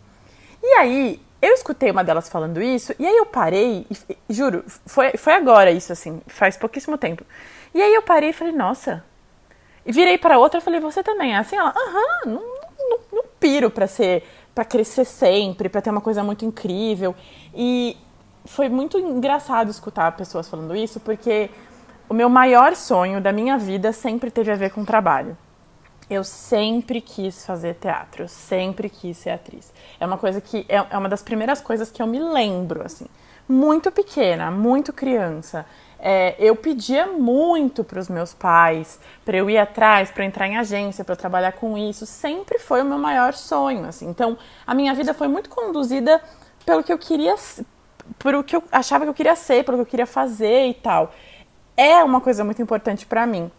E 0.62 0.74
aí, 0.74 1.20
eu 1.42 1.54
escutei 1.54 1.90
uma 1.90 2.04
delas 2.04 2.28
falando 2.28 2.62
isso, 2.62 2.94
e 2.98 3.04
aí 3.06 3.16
eu 3.16 3.26
parei, 3.26 3.84
e, 3.90 4.32
juro, 4.32 4.64
foi, 4.86 5.10
foi 5.16 5.34
agora 5.34 5.72
isso, 5.72 5.92
assim, 5.92 6.22
faz 6.28 6.56
pouquíssimo 6.56 6.96
tempo. 6.96 7.24
E 7.74 7.82
aí 7.82 7.92
eu 7.92 8.02
parei 8.02 8.30
e 8.30 8.32
falei, 8.32 8.52
nossa. 8.52 9.02
E 9.84 9.90
virei 9.90 10.16
para 10.16 10.38
outra 10.38 10.60
e 10.60 10.62
falei, 10.62 10.78
você 10.78 11.02
também 11.02 11.34
é 11.34 11.38
assim? 11.38 11.56
Ela, 11.56 11.70
aham, 11.70 12.26
não, 12.26 12.42
não, 12.78 12.98
não 13.12 13.24
piro 13.40 13.70
pra 13.70 13.88
ser, 13.88 14.24
para 14.54 14.64
crescer 14.64 15.04
sempre, 15.04 15.68
para 15.68 15.82
ter 15.82 15.90
uma 15.90 16.00
coisa 16.00 16.22
muito 16.22 16.44
incrível. 16.44 17.12
E 17.52 17.96
foi 18.44 18.68
muito 18.68 18.96
engraçado 18.96 19.68
escutar 19.68 20.12
pessoas 20.12 20.48
falando 20.48 20.76
isso, 20.76 21.00
porque 21.00 21.50
o 22.08 22.14
meu 22.14 22.28
maior 22.28 22.76
sonho 22.76 23.20
da 23.20 23.32
minha 23.32 23.58
vida 23.58 23.92
sempre 23.92 24.30
teve 24.30 24.52
a 24.52 24.54
ver 24.54 24.70
com 24.70 24.84
trabalho. 24.84 25.36
Eu 26.10 26.24
sempre 26.24 27.00
quis 27.00 27.46
fazer 27.46 27.74
teatro, 27.74 28.24
eu 28.24 28.28
sempre 28.28 28.88
quis 28.88 29.16
ser 29.16 29.30
atriz. 29.30 29.72
É 29.98 30.06
uma 30.06 30.18
coisa 30.18 30.40
que 30.40 30.66
é, 30.68 30.84
é 30.90 30.98
uma 30.98 31.08
das 31.08 31.22
primeiras 31.22 31.60
coisas 31.60 31.90
que 31.90 32.02
eu 32.02 32.06
me 32.06 32.18
lembro, 32.18 32.84
assim, 32.84 33.06
muito 33.48 33.90
pequena, 33.90 34.50
muito 34.50 34.92
criança. 34.92 35.64
É, 35.98 36.34
eu 36.38 36.56
pedia 36.56 37.06
muito 37.06 37.84
para 37.84 38.00
os 38.00 38.08
meus 38.08 38.34
pais 38.34 38.98
para 39.24 39.36
eu 39.36 39.48
ir 39.48 39.56
atrás, 39.56 40.10
para 40.10 40.24
entrar 40.24 40.48
em 40.48 40.56
agência, 40.56 41.04
para 41.04 41.14
trabalhar 41.14 41.52
com 41.52 41.78
isso. 41.78 42.04
Sempre 42.04 42.58
foi 42.58 42.82
o 42.82 42.84
meu 42.84 42.98
maior 42.98 43.34
sonho, 43.34 43.86
assim. 43.86 44.08
Então, 44.08 44.36
a 44.66 44.74
minha 44.74 44.92
vida 44.94 45.14
foi 45.14 45.28
muito 45.28 45.48
conduzida 45.48 46.20
pelo 46.66 46.82
que 46.82 46.92
eu 46.92 46.98
queria, 46.98 47.36
por 48.18 48.34
o 48.34 48.42
que 48.42 48.56
eu 48.56 48.62
achava 48.72 49.04
que 49.04 49.10
eu 49.10 49.14
queria 49.14 49.36
ser, 49.36 49.64
pelo 49.64 49.78
que 49.78 49.82
eu 49.82 49.86
queria 49.86 50.06
fazer 50.06 50.66
e 50.66 50.74
tal. 50.74 51.12
É 51.76 52.02
uma 52.02 52.20
coisa 52.20 52.44
muito 52.44 52.60
importante 52.60 53.06
para 53.06 53.24
mim. 53.24 53.50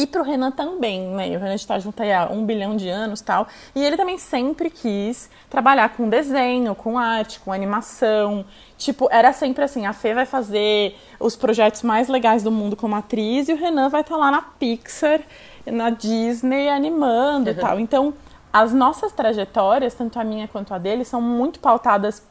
E 0.00 0.06
pro 0.06 0.22
Renan 0.22 0.52
também, 0.52 1.08
né? 1.08 1.26
O 1.36 1.40
Renan 1.40 1.56
está 1.56 1.76
junto 1.76 2.00
aí 2.00 2.12
há 2.12 2.28
um 2.30 2.46
bilhão 2.46 2.76
de 2.76 2.88
anos 2.88 3.20
tal. 3.20 3.48
E 3.74 3.84
ele 3.84 3.96
também 3.96 4.16
sempre 4.16 4.70
quis 4.70 5.28
trabalhar 5.50 5.88
com 5.96 6.08
desenho, 6.08 6.72
com 6.76 6.96
arte, 6.96 7.40
com 7.40 7.52
animação. 7.52 8.44
Tipo, 8.76 9.08
era 9.10 9.32
sempre 9.32 9.64
assim, 9.64 9.86
a 9.86 9.92
Fê 9.92 10.14
vai 10.14 10.24
fazer 10.24 10.96
os 11.18 11.34
projetos 11.34 11.82
mais 11.82 12.06
legais 12.06 12.44
do 12.44 12.50
mundo 12.52 12.76
como 12.76 12.94
atriz 12.94 13.48
e 13.48 13.52
o 13.52 13.56
Renan 13.56 13.88
vai 13.88 14.02
estar 14.02 14.14
tá 14.14 14.20
lá 14.20 14.30
na 14.30 14.40
Pixar, 14.40 15.20
na 15.66 15.90
Disney, 15.90 16.68
animando 16.68 17.50
e 17.50 17.54
uhum. 17.54 17.58
tal. 17.58 17.80
Então, 17.80 18.14
as 18.52 18.72
nossas 18.72 19.10
trajetórias, 19.10 19.94
tanto 19.94 20.20
a 20.20 20.22
minha 20.22 20.46
quanto 20.46 20.72
a 20.72 20.78
dele, 20.78 21.04
são 21.04 21.20
muito 21.20 21.58
pautadas 21.58 22.22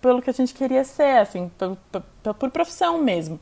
pelo 0.00 0.22
que 0.22 0.30
a 0.30 0.32
gente 0.32 0.54
queria 0.54 0.82
ser, 0.82 1.18
assim, 1.18 1.50
por, 1.58 1.76
por, 2.22 2.34
por 2.34 2.50
profissão 2.50 2.96
mesmo. 3.02 3.38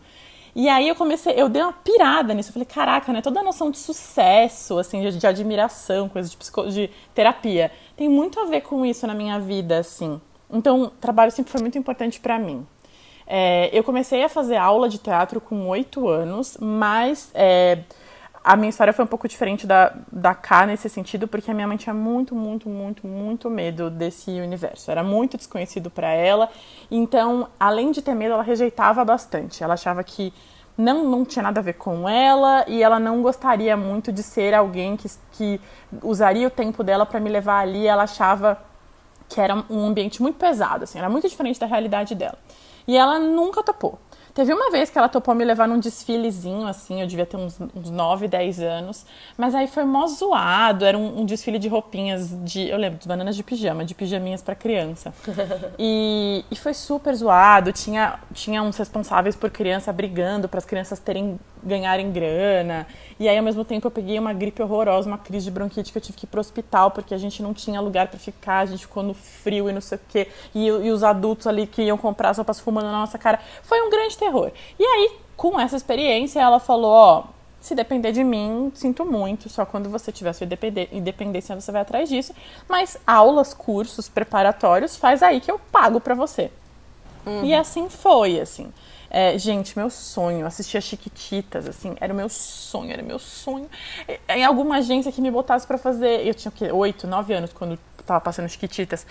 E 0.54 0.68
aí 0.68 0.88
eu 0.88 0.94
comecei, 0.94 1.34
eu 1.36 1.48
dei 1.48 1.62
uma 1.62 1.72
pirada 1.72 2.32
nisso. 2.32 2.50
Eu 2.50 2.52
falei, 2.52 2.66
caraca, 2.66 3.12
né? 3.12 3.20
Toda 3.20 3.40
a 3.40 3.42
noção 3.42 3.70
de 3.70 3.78
sucesso, 3.78 4.78
assim, 4.78 5.00
de, 5.02 5.18
de 5.18 5.26
admiração, 5.26 6.08
coisa 6.08 6.28
de, 6.28 6.36
psico, 6.36 6.68
de 6.68 6.88
terapia, 7.14 7.72
tem 7.96 8.08
muito 8.08 8.38
a 8.38 8.44
ver 8.44 8.60
com 8.60 8.86
isso 8.86 9.06
na 9.06 9.14
minha 9.14 9.38
vida, 9.40 9.78
assim. 9.78 10.20
Então, 10.50 10.92
trabalho 11.00 11.32
sempre 11.32 11.50
foi 11.50 11.60
muito 11.60 11.76
importante 11.76 12.20
para 12.20 12.38
mim. 12.38 12.64
É, 13.26 13.70
eu 13.72 13.82
comecei 13.82 14.22
a 14.22 14.28
fazer 14.28 14.56
aula 14.56 14.88
de 14.88 14.98
teatro 14.98 15.40
com 15.40 15.68
oito 15.68 16.08
anos, 16.08 16.56
mas 16.60 17.30
é, 17.34 17.78
a 18.44 18.56
minha 18.56 18.68
história 18.68 18.92
foi 18.92 19.06
um 19.06 19.08
pouco 19.08 19.26
diferente 19.26 19.66
da, 19.66 19.94
da 20.12 20.34
K 20.34 20.66
nesse 20.66 20.90
sentido, 20.90 21.26
porque 21.26 21.50
a 21.50 21.54
minha 21.54 21.66
mãe 21.66 21.78
tinha 21.78 21.94
muito, 21.94 22.34
muito, 22.34 22.68
muito, 22.68 23.06
muito 23.06 23.48
medo 23.48 23.88
desse 23.88 24.30
universo. 24.32 24.90
Era 24.90 25.02
muito 25.02 25.38
desconhecido 25.38 25.90
para 25.90 26.12
ela. 26.12 26.50
Então, 26.90 27.48
além 27.58 27.90
de 27.90 28.02
ter 28.02 28.14
medo, 28.14 28.34
ela 28.34 28.42
rejeitava 28.42 29.02
bastante. 29.02 29.64
Ela 29.64 29.72
achava 29.72 30.04
que 30.04 30.30
não, 30.76 31.04
não 31.04 31.24
tinha 31.24 31.42
nada 31.42 31.60
a 31.60 31.62
ver 31.62 31.72
com 31.72 32.06
ela 32.06 32.66
e 32.68 32.82
ela 32.82 32.98
não 32.98 33.22
gostaria 33.22 33.78
muito 33.78 34.12
de 34.12 34.22
ser 34.22 34.52
alguém 34.52 34.94
que, 34.94 35.08
que 35.32 35.58
usaria 36.02 36.46
o 36.46 36.50
tempo 36.50 36.84
dela 36.84 37.06
para 37.06 37.18
me 37.20 37.30
levar 37.30 37.60
ali. 37.60 37.86
Ela 37.86 38.02
achava 38.02 38.58
que 39.26 39.40
era 39.40 39.64
um 39.70 39.86
ambiente 39.86 40.20
muito 40.20 40.36
pesado, 40.36 40.84
assim, 40.84 40.98
era 40.98 41.08
muito 41.08 41.26
diferente 41.26 41.58
da 41.58 41.64
realidade 41.66 42.14
dela. 42.14 42.38
E 42.86 42.94
ela 42.94 43.18
nunca 43.18 43.62
topou. 43.62 43.98
Teve 44.34 44.52
uma 44.52 44.68
vez 44.68 44.90
que 44.90 44.98
ela 44.98 45.08
topou 45.08 45.32
me 45.32 45.44
levar 45.44 45.68
num 45.68 45.78
desfilezinho, 45.78 46.66
assim, 46.66 47.00
eu 47.00 47.06
devia 47.06 47.24
ter 47.24 47.36
uns, 47.36 47.56
uns 47.60 47.88
9, 47.88 48.26
10 48.26 48.60
anos. 48.60 49.06
Mas 49.38 49.54
aí 49.54 49.68
foi 49.68 49.84
mó 49.84 50.04
zoado, 50.08 50.84
era 50.84 50.98
um, 50.98 51.20
um 51.20 51.24
desfile 51.24 51.56
de 51.56 51.68
roupinhas 51.68 52.30
de. 52.42 52.68
Eu 52.68 52.76
lembro, 52.76 52.98
de 52.98 53.06
bananas 53.06 53.36
de 53.36 53.44
pijama, 53.44 53.84
de 53.84 53.94
pijaminhas 53.94 54.42
para 54.42 54.56
criança. 54.56 55.14
e, 55.78 56.44
e 56.50 56.56
foi 56.56 56.74
super 56.74 57.14
zoado, 57.14 57.72
tinha, 57.72 58.18
tinha 58.32 58.60
uns 58.60 58.76
responsáveis 58.76 59.36
por 59.36 59.50
criança 59.50 59.92
brigando 59.92 60.48
para 60.48 60.58
as 60.58 60.64
crianças 60.64 60.98
terem 60.98 61.38
ganharem 61.64 62.12
grana. 62.12 62.86
E 63.18 63.28
aí, 63.28 63.36
ao 63.36 63.42
mesmo 63.42 63.64
tempo, 63.64 63.86
eu 63.86 63.90
peguei 63.90 64.18
uma 64.18 64.32
gripe 64.32 64.62
horrorosa, 64.62 65.08
uma 65.08 65.18
crise 65.18 65.46
de 65.46 65.50
bronquite 65.50 65.90
que 65.90 65.98
eu 65.98 66.02
tive 66.02 66.18
que 66.18 66.24
ir 66.24 66.28
pro 66.28 66.40
hospital 66.40 66.90
porque 66.90 67.14
a 67.14 67.18
gente 67.18 67.42
não 67.42 67.54
tinha 67.54 67.80
lugar 67.80 68.08
para 68.08 68.18
ficar, 68.18 68.58
a 68.58 68.66
gente 68.66 68.80
ficou 68.80 69.02
no 69.02 69.14
frio 69.14 69.70
e 69.70 69.72
não 69.72 69.80
sei 69.80 69.98
o 69.98 70.00
quê. 70.08 70.28
E, 70.54 70.66
e 70.66 70.90
os 70.90 71.02
adultos 71.02 71.46
ali 71.46 71.66
que 71.66 71.82
iam 71.82 71.96
comprar 71.96 72.30
as 72.30 72.36
roupas 72.36 72.60
fumando 72.60 72.86
na 72.86 73.00
nossa 73.00 73.18
cara. 73.18 73.40
Foi 73.62 73.80
um 73.80 73.90
grande 73.90 74.16
terror. 74.18 74.50
E 74.78 74.84
aí, 74.84 75.12
com 75.36 75.58
essa 75.58 75.76
experiência, 75.76 76.40
ela 76.40 76.60
falou: 76.60 76.90
Ó, 76.90 77.24
se 77.64 77.74
depender 77.74 78.12
de 78.12 78.22
mim, 78.22 78.70
sinto 78.74 79.06
muito. 79.06 79.48
Só 79.48 79.64
quando 79.64 79.88
você 79.88 80.12
tiver 80.12 80.34
sua 80.34 80.46
independência 80.92 81.58
você 81.58 81.72
vai 81.72 81.80
atrás 81.80 82.10
disso. 82.10 82.34
Mas 82.68 82.98
aulas, 83.06 83.54
cursos 83.54 84.06
preparatórios, 84.06 84.96
faz 84.96 85.22
aí 85.22 85.40
que 85.40 85.50
eu 85.50 85.58
pago 85.72 85.98
para 85.98 86.14
você. 86.14 86.50
Uhum. 87.24 87.44
E 87.44 87.54
assim 87.54 87.88
foi, 87.88 88.38
assim. 88.38 88.70
É, 89.16 89.38
gente, 89.38 89.78
meu 89.78 89.88
sonho, 89.90 90.44
assistir 90.44 90.76
a 90.76 90.80
Chiquititas, 90.80 91.68
assim, 91.68 91.94
era 92.00 92.12
o 92.12 92.16
meu 92.16 92.28
sonho, 92.28 92.90
era 92.92 93.00
o 93.00 93.06
meu 93.06 93.20
sonho. 93.20 93.70
Em 94.28 94.44
alguma 94.44 94.78
agência 94.78 95.12
que 95.12 95.20
me 95.20 95.30
botasse 95.30 95.64
para 95.64 95.78
fazer, 95.78 96.26
eu 96.26 96.34
tinha 96.34 96.50
o 96.50 96.52
quê? 96.52 96.72
Oito, 96.72 97.06
nove 97.06 97.32
anos 97.32 97.52
quando 97.52 97.78
tava 98.04 98.20
passando 98.20 98.48
Chiquititas. 98.48 99.06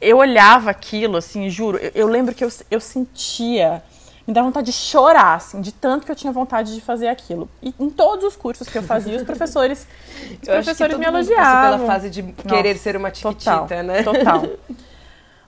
Eu 0.00 0.16
olhava 0.16 0.70
aquilo, 0.70 1.16
assim, 1.16 1.48
juro, 1.48 1.78
eu, 1.78 1.92
eu 1.94 2.08
lembro 2.08 2.34
que 2.34 2.44
eu, 2.44 2.48
eu 2.68 2.80
sentia 2.80 3.80
me 4.26 4.34
dava 4.34 4.46
vontade 4.46 4.66
de 4.66 4.72
chorar, 4.72 5.34
assim, 5.34 5.60
de 5.60 5.70
tanto 5.70 6.04
que 6.04 6.10
eu 6.10 6.16
tinha 6.16 6.32
vontade 6.32 6.74
de 6.74 6.80
fazer 6.80 7.06
aquilo. 7.06 7.48
E 7.62 7.72
em 7.78 7.90
todos 7.90 8.24
os 8.24 8.34
cursos 8.34 8.68
que 8.68 8.76
eu 8.76 8.82
fazia, 8.82 9.16
os 9.16 9.22
professores, 9.22 9.86
os 10.42 10.48
professores 10.48 10.98
me 10.98 11.04
elogiavam. 11.04 11.78
pela 11.78 11.86
fase 11.86 12.10
de 12.10 12.22
querer 12.22 12.70
Nossa, 12.70 12.82
ser 12.82 12.96
uma 12.96 13.14
chiquitita, 13.14 13.58
total, 13.60 13.82
né? 13.84 14.02
Total. 14.02 14.42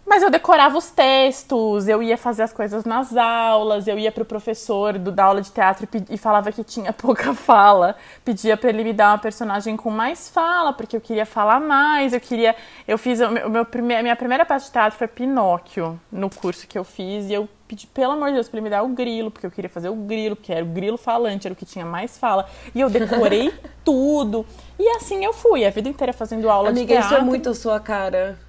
Mas 0.07 0.23
eu 0.23 0.31
decorava 0.31 0.79
os 0.79 0.89
textos, 0.89 1.89
eu 1.89 2.01
ia 2.01 2.17
fazer 2.17 2.45
as 2.45 2.53
coisas 2.53 2.85
nas 2.85 3.17
aulas, 3.17 3.89
eu 3.89 3.99
ia 3.99 4.13
pro 4.13 4.25
professor 4.25 4.97
do, 4.97 5.11
da 5.11 5.25
aula 5.25 5.43
de 5.43 5.51
teatro 5.51 5.89
e, 5.93 6.15
e 6.15 6.17
falava 6.17 6.53
que 6.53 6.63
tinha 6.63 6.93
pouca 6.95 7.35
fala. 7.35 7.97
Pedia 8.25 8.57
para 8.57 8.71
ele 8.71 8.85
me 8.85 8.93
dar 8.93 9.11
uma 9.11 9.19
personagem 9.19 9.77
com 9.77 9.91
mais 9.91 10.29
fala, 10.29 10.73
porque 10.73 10.97
eu 10.97 11.01
queria 11.01 11.27
falar 11.27 11.61
mais, 11.61 12.13
eu 12.13 12.21
queria. 12.21 12.55
Eu 12.87 12.97
fiz. 12.97 13.21
O 13.21 13.31
meu, 13.31 13.49
o 13.49 13.51
meu 13.51 13.65
prime, 13.65 14.01
minha 14.01 14.15
primeira 14.15 14.47
peça 14.47 14.67
de 14.67 14.73
teatro 14.73 14.97
foi 14.97 15.09
Pinóquio, 15.09 16.01
no 16.13 16.31
curso 16.31 16.69
que 16.69 16.79
eu 16.79 16.85
fiz, 16.85 17.29
e 17.29 17.35
eu 17.35 17.49
pedi, 17.67 17.89
pelo 17.89 18.13
amor 18.13 18.29
de 18.29 18.35
Deus, 18.35 18.49
pra 18.49 18.59
ele 18.59 18.65
me 18.65 18.71
dar 18.71 18.85
o 18.85 18.89
grilo, 18.89 19.29
porque 19.29 19.45
eu 19.45 19.51
queria 19.51 19.69
fazer 19.69 19.89
o 19.89 19.97
grilo, 19.97 20.37
porque 20.37 20.53
era 20.53 20.65
o 20.65 20.69
grilo 20.69 20.97
falante, 20.97 21.49
era 21.49 21.53
o 21.53 21.57
que 21.57 21.67
tinha 21.67 21.85
mais 21.85 22.17
fala. 22.17 22.47
E 22.73 22.81
eu 22.81 22.89
decorei 22.89 23.53
tudo. 23.85 24.47
E 24.79 24.89
assim 24.97 25.25
eu 25.25 25.33
fui, 25.33 25.65
a 25.65 25.71
vida 25.71 25.89
inteira 25.89 26.13
fazendo 26.13 26.49
aula 26.49 26.69
Amiga, 26.69 26.87
de 26.87 26.93
teatro. 26.93 27.07
Amiga, 27.09 27.17
isso 27.17 27.25
é 27.25 27.29
muito 27.29 27.51
a 27.51 27.55
sua 27.55 27.81
cara 27.81 28.46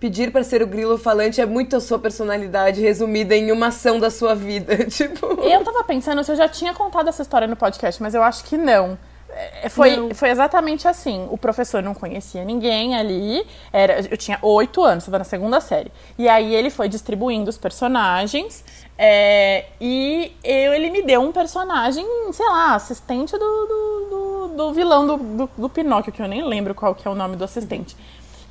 pedir 0.00 0.32
para 0.32 0.42
ser 0.42 0.62
o 0.62 0.66
grilo 0.66 0.96
falante 0.96 1.40
é 1.40 1.46
muito 1.46 1.76
a 1.76 1.80
sua 1.80 1.98
personalidade 1.98 2.80
resumida 2.80 3.36
em 3.36 3.52
uma 3.52 3.66
ação 3.66 4.00
da 4.00 4.10
sua 4.10 4.34
vida, 4.34 4.84
tipo. 4.88 5.26
Eu 5.42 5.62
tava 5.62 5.84
pensando 5.84 6.24
se 6.24 6.32
eu 6.32 6.36
já 6.36 6.48
tinha 6.48 6.72
contado 6.72 7.08
essa 7.08 7.20
história 7.20 7.46
no 7.46 7.54
podcast, 7.54 8.02
mas 8.02 8.14
eu 8.14 8.22
acho 8.22 8.42
que 8.44 8.56
não. 8.56 8.98
É, 9.32 9.68
foi, 9.68 9.96
não. 9.96 10.14
foi 10.14 10.30
exatamente 10.30 10.88
assim. 10.88 11.28
O 11.30 11.38
professor 11.38 11.82
não 11.82 11.94
conhecia 11.94 12.44
ninguém 12.44 12.96
ali. 12.96 13.46
Era, 13.72 14.00
eu 14.10 14.16
tinha 14.16 14.38
oito 14.42 14.82
anos, 14.82 15.04
estava 15.04 15.18
na 15.18 15.24
segunda 15.24 15.60
série. 15.60 15.92
E 16.18 16.28
aí 16.28 16.54
ele 16.54 16.70
foi 16.70 16.88
distribuindo 16.88 17.48
os 17.48 17.56
personagens. 17.56 18.64
É, 18.98 19.66
e 19.80 20.32
eu, 20.42 20.74
ele 20.74 20.90
me 20.90 21.02
deu 21.02 21.20
um 21.20 21.32
personagem, 21.32 22.04
sei 22.32 22.46
lá, 22.46 22.74
assistente 22.74 23.32
do, 23.32 23.38
do, 23.38 24.08
do, 24.10 24.56
do 24.56 24.72
vilão 24.74 25.06
do, 25.06 25.16
do, 25.16 25.50
do, 25.56 25.68
Pinóquio, 25.68 26.12
que 26.12 26.20
eu 26.20 26.28
nem 26.28 26.44
lembro 26.44 26.74
qual 26.74 26.94
que 26.94 27.06
é 27.06 27.10
o 27.10 27.14
nome 27.14 27.36
do 27.36 27.44
assistente. 27.44 27.96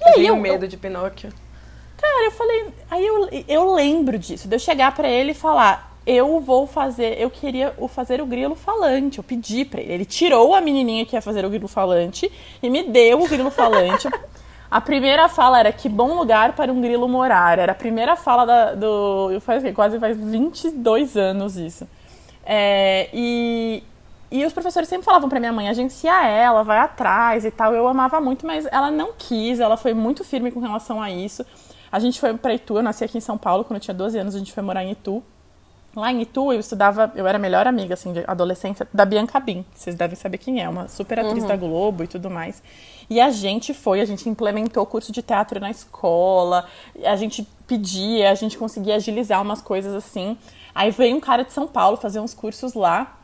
E 0.01 0.19
aí 0.19 0.27
eu, 0.27 0.35
medo 0.35 0.67
de 0.67 0.77
Pinóquio. 0.77 1.31
Cara, 1.97 2.25
eu 2.25 2.31
falei, 2.31 2.67
aí 2.89 3.05
eu, 3.05 3.29
eu 3.47 3.73
lembro 3.73 4.17
disso, 4.17 4.47
de 4.47 4.55
eu 4.55 4.59
chegar 4.59 4.93
para 4.95 5.07
ele 5.07 5.31
e 5.31 5.35
falar, 5.35 5.89
eu 6.05 6.39
vou 6.39 6.65
fazer, 6.65 7.19
eu 7.19 7.29
queria 7.29 7.73
fazer 7.89 8.21
o 8.21 8.25
grilo 8.25 8.55
falante. 8.55 9.19
Eu 9.19 9.23
pedi 9.23 9.63
para 9.63 9.81
ele. 9.81 9.93
Ele 9.93 10.05
tirou 10.05 10.55
a 10.55 10.61
menininha 10.61 11.05
que 11.05 11.15
ia 11.15 11.21
fazer 11.21 11.45
o 11.45 11.49
grilo 11.49 11.67
falante 11.67 12.31
e 12.63 12.69
me 12.69 12.83
deu 12.83 13.21
o 13.21 13.27
grilo 13.27 13.51
falante. 13.51 14.07
a 14.71 14.81
primeira 14.81 15.29
fala 15.29 15.59
era 15.59 15.71
que 15.71 15.87
bom 15.87 16.15
lugar 16.15 16.53
para 16.53 16.71
um 16.71 16.81
grilo 16.81 17.07
morar. 17.07 17.59
Era 17.59 17.73
a 17.73 17.75
primeira 17.75 18.15
fala 18.15 18.45
da, 18.45 18.73
do. 18.73 19.39
Faz 19.41 19.63
quase 19.75 19.99
faz 19.99 20.17
22 20.17 21.15
anos 21.15 21.57
isso. 21.57 21.87
É, 22.43 23.09
e, 23.13 23.83
e 24.31 24.45
os 24.45 24.53
professores 24.53 24.87
sempre 24.87 25.05
falavam 25.05 25.27
para 25.27 25.39
minha 25.39 25.51
mãe 25.51 25.69
agenciar 25.69 26.25
ela, 26.27 26.63
vai 26.63 26.77
atrás 26.77 27.45
e 27.45 27.51
tal. 27.51 27.73
Eu 27.73 27.87
amava 27.87 28.21
muito, 28.21 28.45
mas 28.45 28.67
ela 28.71 28.91
não 28.91 29.11
quis, 29.17 29.59
ela 29.59 29.75
foi 29.75 29.93
muito 29.93 30.23
firme 30.23 30.51
com 30.51 30.59
relação 30.59 31.01
a 31.01 31.09
isso. 31.09 31.43
A 31.91 31.99
gente 31.99 32.19
foi 32.19 32.37
para 32.37 32.53
Itu, 32.53 32.77
eu 32.77 32.83
nasci 32.83 33.03
aqui 33.03 33.17
em 33.17 33.21
São 33.21 33.37
Paulo, 33.37 33.63
quando 33.63 33.77
eu 33.77 33.81
tinha 33.81 33.93
12 33.93 34.17
anos, 34.19 34.35
a 34.35 34.37
gente 34.37 34.53
foi 34.53 34.61
morar 34.61 34.83
em 34.83 34.91
Itu. 34.91 35.23
Lá 35.95 36.11
em 36.11 36.21
Itu, 36.21 36.53
eu 36.53 36.59
estudava, 36.59 37.11
eu 37.15 37.25
era 37.25 37.39
a 37.39 37.41
melhor 37.41 37.65
amiga, 37.65 37.95
assim, 37.95 38.13
de 38.13 38.23
adolescência, 38.27 38.87
da 38.93 39.03
Bianca 39.03 39.39
Bin, 39.39 39.65
que 39.73 39.79
vocês 39.79 39.95
devem 39.95 40.15
saber 40.15 40.37
quem 40.37 40.61
é, 40.61 40.69
uma 40.69 40.87
super 40.87 41.19
atriz 41.19 41.41
uhum. 41.41 41.47
da 41.47 41.55
Globo 41.55 42.03
e 42.03 42.07
tudo 42.07 42.29
mais. 42.29 42.61
E 43.09 43.19
a 43.19 43.31
gente 43.31 43.73
foi, 43.73 43.99
a 43.99 44.05
gente 44.05 44.29
implementou 44.29 44.85
curso 44.85 45.11
de 45.11 45.23
teatro 45.23 45.59
na 45.59 45.71
escola, 45.71 46.65
a 47.03 47.15
gente 47.15 47.47
pedia, 47.65 48.29
a 48.29 48.35
gente 48.35 48.55
conseguia 48.55 48.95
agilizar 48.95 49.41
umas 49.41 49.63
coisas 49.63 49.95
assim. 49.95 50.37
Aí 50.75 50.91
veio 50.91 51.17
um 51.17 51.19
cara 51.19 51.43
de 51.43 51.51
São 51.51 51.67
Paulo 51.67 51.97
fazer 51.97 52.19
uns 52.19 52.35
cursos 52.35 52.75
lá, 52.75 53.18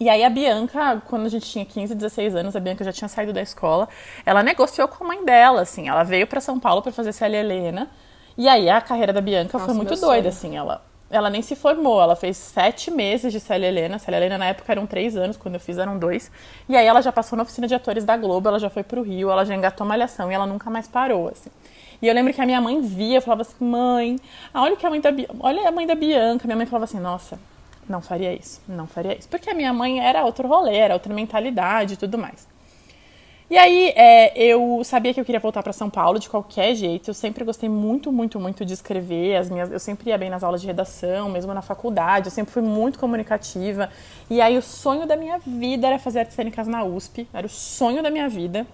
e 0.00 0.08
aí 0.08 0.24
a 0.24 0.30
Bianca, 0.30 1.02
quando 1.06 1.26
a 1.26 1.28
gente 1.28 1.50
tinha 1.50 1.64
15, 1.64 1.94
16 1.94 2.36
anos, 2.36 2.54
a 2.54 2.60
Bianca 2.60 2.84
já 2.84 2.92
tinha 2.92 3.08
saído 3.08 3.32
da 3.32 3.42
escola, 3.42 3.88
ela 4.24 4.42
negociou 4.42 4.86
com 4.88 5.04
a 5.04 5.06
mãe 5.08 5.24
dela, 5.24 5.62
assim, 5.62 5.88
ela 5.88 6.04
veio 6.04 6.26
para 6.26 6.40
São 6.40 6.60
Paulo 6.60 6.82
para 6.82 6.92
fazer 6.92 7.12
Célia 7.12 7.38
Helena. 7.38 7.88
E 8.36 8.48
aí 8.48 8.70
a 8.70 8.80
carreira 8.80 9.12
da 9.12 9.20
Bianca 9.20 9.58
Nossa, 9.58 9.66
foi 9.66 9.74
muito 9.74 9.96
doida, 10.00 10.28
assim, 10.28 10.56
ela 10.56 10.82
ela 11.10 11.30
nem 11.30 11.40
se 11.40 11.56
formou, 11.56 12.00
ela 12.02 12.14
fez 12.14 12.36
sete 12.36 12.90
meses 12.90 13.32
de 13.32 13.40
Célia 13.40 13.66
Helena. 13.66 13.98
Célia 13.98 14.18
Helena 14.18 14.36
na 14.36 14.46
época 14.46 14.70
eram 14.70 14.86
três 14.86 15.16
anos, 15.16 15.36
quando 15.36 15.54
eu 15.54 15.60
fiz 15.60 15.78
eram 15.78 15.98
dois. 15.98 16.30
E 16.68 16.76
aí 16.76 16.86
ela 16.86 17.00
já 17.00 17.10
passou 17.10 17.36
na 17.36 17.44
oficina 17.44 17.66
de 17.66 17.74
atores 17.74 18.04
da 18.04 18.16
Globo, 18.16 18.48
ela 18.48 18.58
já 18.58 18.68
foi 18.68 18.82
pro 18.82 19.02
Rio, 19.02 19.30
ela 19.30 19.44
já 19.44 19.54
engatou 19.54 19.86
malhação 19.86 20.30
e 20.30 20.34
ela 20.34 20.46
nunca 20.46 20.68
mais 20.68 20.86
parou, 20.86 21.28
assim. 21.28 21.50
E 22.00 22.06
eu 22.06 22.14
lembro 22.14 22.32
que 22.32 22.40
a 22.40 22.46
minha 22.46 22.60
mãe 22.60 22.80
via, 22.80 23.20
falava 23.20 23.42
assim, 23.42 23.64
mãe, 23.64 24.18
olha 24.54 24.76
que 24.76 24.86
a 24.86 24.90
mãe 24.90 25.00
da 25.00 25.10
olha 25.40 25.66
a 25.66 25.72
mãe 25.72 25.86
da 25.86 25.94
Bianca. 25.94 26.46
Minha 26.46 26.56
mãe 26.56 26.66
falava 26.66 26.84
assim, 26.84 27.00
nossa, 27.00 27.40
não 27.88 28.00
faria 28.00 28.34
isso, 28.34 28.60
não 28.68 28.86
faria 28.86 29.16
isso. 29.16 29.28
Porque 29.28 29.50
a 29.50 29.54
minha 29.54 29.72
mãe 29.72 30.00
era 30.00 30.24
outro 30.24 30.46
rolê, 30.46 30.76
era 30.76 30.94
outra 30.94 31.12
mentalidade 31.14 31.94
e 31.94 31.96
tudo 31.96 32.18
mais. 32.18 32.46
E 33.50 33.56
aí, 33.56 33.94
é, 33.96 34.36
eu 34.36 34.82
sabia 34.84 35.14
que 35.14 35.18
eu 35.18 35.24
queria 35.24 35.40
voltar 35.40 35.62
para 35.62 35.72
São 35.72 35.88
Paulo 35.88 36.18
de 36.18 36.28
qualquer 36.28 36.74
jeito. 36.74 37.08
Eu 37.08 37.14
sempre 37.14 37.44
gostei 37.44 37.66
muito, 37.66 38.12
muito, 38.12 38.38
muito 38.38 38.62
de 38.62 38.74
escrever. 38.74 39.36
As 39.36 39.48
minhas, 39.48 39.72
eu 39.72 39.78
sempre 39.78 40.10
ia 40.10 40.18
bem 40.18 40.28
nas 40.28 40.44
aulas 40.44 40.60
de 40.60 40.66
redação, 40.66 41.30
mesmo 41.30 41.54
na 41.54 41.62
faculdade. 41.62 42.26
Eu 42.26 42.30
sempre 42.30 42.52
fui 42.52 42.60
muito 42.60 42.98
comunicativa. 42.98 43.88
E 44.28 44.42
aí, 44.42 44.58
o 44.58 44.60
sonho 44.60 45.06
da 45.06 45.16
minha 45.16 45.38
vida 45.38 45.86
era 45.86 45.98
fazer 45.98 46.20
artes 46.20 46.36
cênicas 46.36 46.68
na 46.68 46.84
USP. 46.84 47.26
Era 47.32 47.46
o 47.46 47.50
sonho 47.50 48.02
da 48.02 48.10
minha 48.10 48.28
vida. 48.28 48.66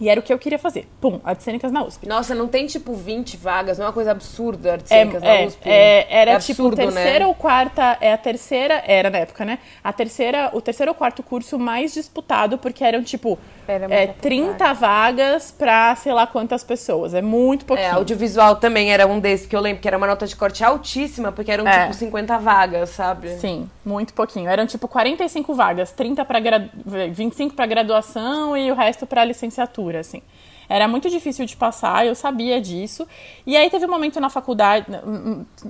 E 0.00 0.08
era 0.10 0.20
o 0.20 0.22
que 0.22 0.30
eu 0.32 0.38
queria 0.38 0.58
fazer. 0.58 0.86
Pum, 1.00 1.20
artes 1.24 1.44
cênicas 1.44 1.72
na 1.72 1.82
USP. 1.82 2.06
Nossa, 2.06 2.34
não 2.34 2.46
tem 2.48 2.66
tipo 2.66 2.92
20 2.92 3.36
vagas, 3.38 3.78
não 3.78 3.84
é 3.84 3.88
uma 3.88 3.94
coisa 3.94 4.10
absurda 4.10 4.72
artes 4.72 4.88
cênicas 4.88 5.22
é, 5.22 5.40
na 5.40 5.46
USP. 5.46 5.60
É, 5.68 6.06
era 6.20 6.30
É 6.32 6.38
tipo 6.38 6.66
absurdo, 6.66 6.76
terceira 6.76 7.20
né? 7.20 7.26
ou 7.26 7.34
quarta, 7.34 7.96
é 8.00 8.12
a 8.12 8.18
terceira, 8.18 8.82
era 8.86 9.08
na 9.08 9.18
época, 9.18 9.44
né? 9.44 9.58
A 9.82 9.92
terceira, 9.92 10.50
o 10.52 10.60
terceiro 10.60 10.90
ou 10.92 10.94
quarto 10.94 11.22
curso 11.22 11.58
mais 11.58 11.94
disputado, 11.94 12.58
porque 12.58 12.84
eram 12.84 13.02
tipo 13.02 13.38
Era 13.66 13.86
é, 13.86 14.06
muita 14.06 14.20
30 14.20 14.72
vagas 14.74 15.50
pra 15.50 15.96
sei 15.96 16.12
lá 16.12 16.26
quantas 16.26 16.62
pessoas. 16.62 17.14
É 17.14 17.22
muito 17.22 17.64
pouquinho. 17.64 17.88
É, 17.88 17.92
audiovisual 17.92 18.56
também 18.56 18.92
era 18.92 19.06
um 19.06 19.18
desses 19.18 19.46
que 19.46 19.56
eu 19.56 19.60
lembro 19.60 19.80
que 19.80 19.88
era 19.88 19.96
uma 19.96 20.06
nota 20.06 20.26
de 20.26 20.36
corte 20.36 20.62
altíssima, 20.62 21.32
porque 21.32 21.50
eram 21.50 21.66
É. 21.66 21.82
tipo 21.84 21.94
50 21.94 22.38
vagas, 22.38 22.90
sabe? 22.90 23.30
Sim, 23.38 23.68
muito 23.84 24.12
pouquinho. 24.12 24.48
Eram 24.50 24.66
tipo 24.66 24.86
45 24.86 25.54
vagas, 25.54 25.90
30 25.92 26.22
para 26.24 26.38
gra... 26.40 26.68
25 27.12 27.54
para 27.54 27.64
graduação 27.66 28.56
e 28.56 28.70
o 28.70 28.74
resto 28.74 29.06
para 29.06 29.24
licenciatura, 29.24 29.85
assim. 29.94 30.22
Era 30.68 30.88
muito 30.88 31.08
difícil 31.08 31.46
de 31.46 31.56
passar, 31.56 32.06
eu 32.06 32.14
sabia 32.14 32.60
disso. 32.60 33.06
E 33.46 33.56
aí 33.56 33.70
teve 33.70 33.86
um 33.86 33.90
momento 33.90 34.20
na 34.20 34.28
faculdade, 34.28 34.86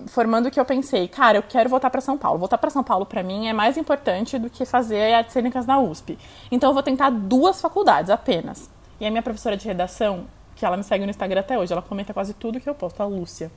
formando, 0.06 0.50
que 0.50 0.58
eu 0.58 0.64
pensei, 0.64 1.06
cara, 1.06 1.38
eu 1.38 1.42
quero 1.42 1.68
voltar 1.68 1.90
para 1.90 2.00
São 2.00 2.16
Paulo. 2.16 2.38
Voltar 2.38 2.58
para 2.58 2.70
São 2.70 2.82
Paulo 2.82 3.04
para 3.04 3.22
mim 3.22 3.46
é 3.48 3.52
mais 3.52 3.76
importante 3.76 4.38
do 4.38 4.48
que 4.48 4.64
fazer 4.64 5.12
artes 5.12 5.32
cênicas 5.32 5.66
na 5.66 5.78
USP. 5.78 6.18
Então 6.50 6.70
eu 6.70 6.74
vou 6.74 6.82
tentar 6.82 7.10
duas 7.10 7.60
faculdades 7.60 8.10
apenas. 8.10 8.70
E 8.98 9.06
a 9.06 9.10
minha 9.10 9.22
professora 9.22 9.56
de 9.56 9.66
redação, 9.66 10.26
que 10.54 10.64
ela 10.64 10.76
me 10.76 10.82
segue 10.82 11.04
no 11.04 11.10
Instagram 11.10 11.40
até 11.40 11.58
hoje, 11.58 11.72
ela 11.72 11.82
comenta 11.82 12.14
quase 12.14 12.32
tudo 12.32 12.58
que 12.58 12.68
eu 12.68 12.74
posto, 12.74 13.02
a 13.02 13.06
Lúcia. 13.06 13.50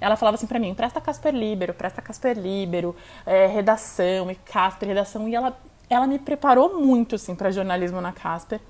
Ela 0.00 0.16
falava 0.16 0.36
assim 0.36 0.46
pra 0.46 0.58
mim, 0.58 0.74
presta 0.74 1.00
Casper 1.00 1.34
Libero, 1.34 1.74
presta 1.74 2.02
Casper 2.02 2.38
Libero, 2.38 2.94
é, 3.24 3.46
redação 3.46 4.30
e 4.30 4.34
Casper, 4.34 4.88
redação. 4.88 5.28
E 5.28 5.34
ela, 5.34 5.56
ela 5.88 6.06
me 6.06 6.18
preparou 6.18 6.80
muito, 6.80 7.14
assim, 7.14 7.34
para 7.34 7.50
jornalismo 7.50 8.00
na 8.00 8.12
Casper. 8.12 8.60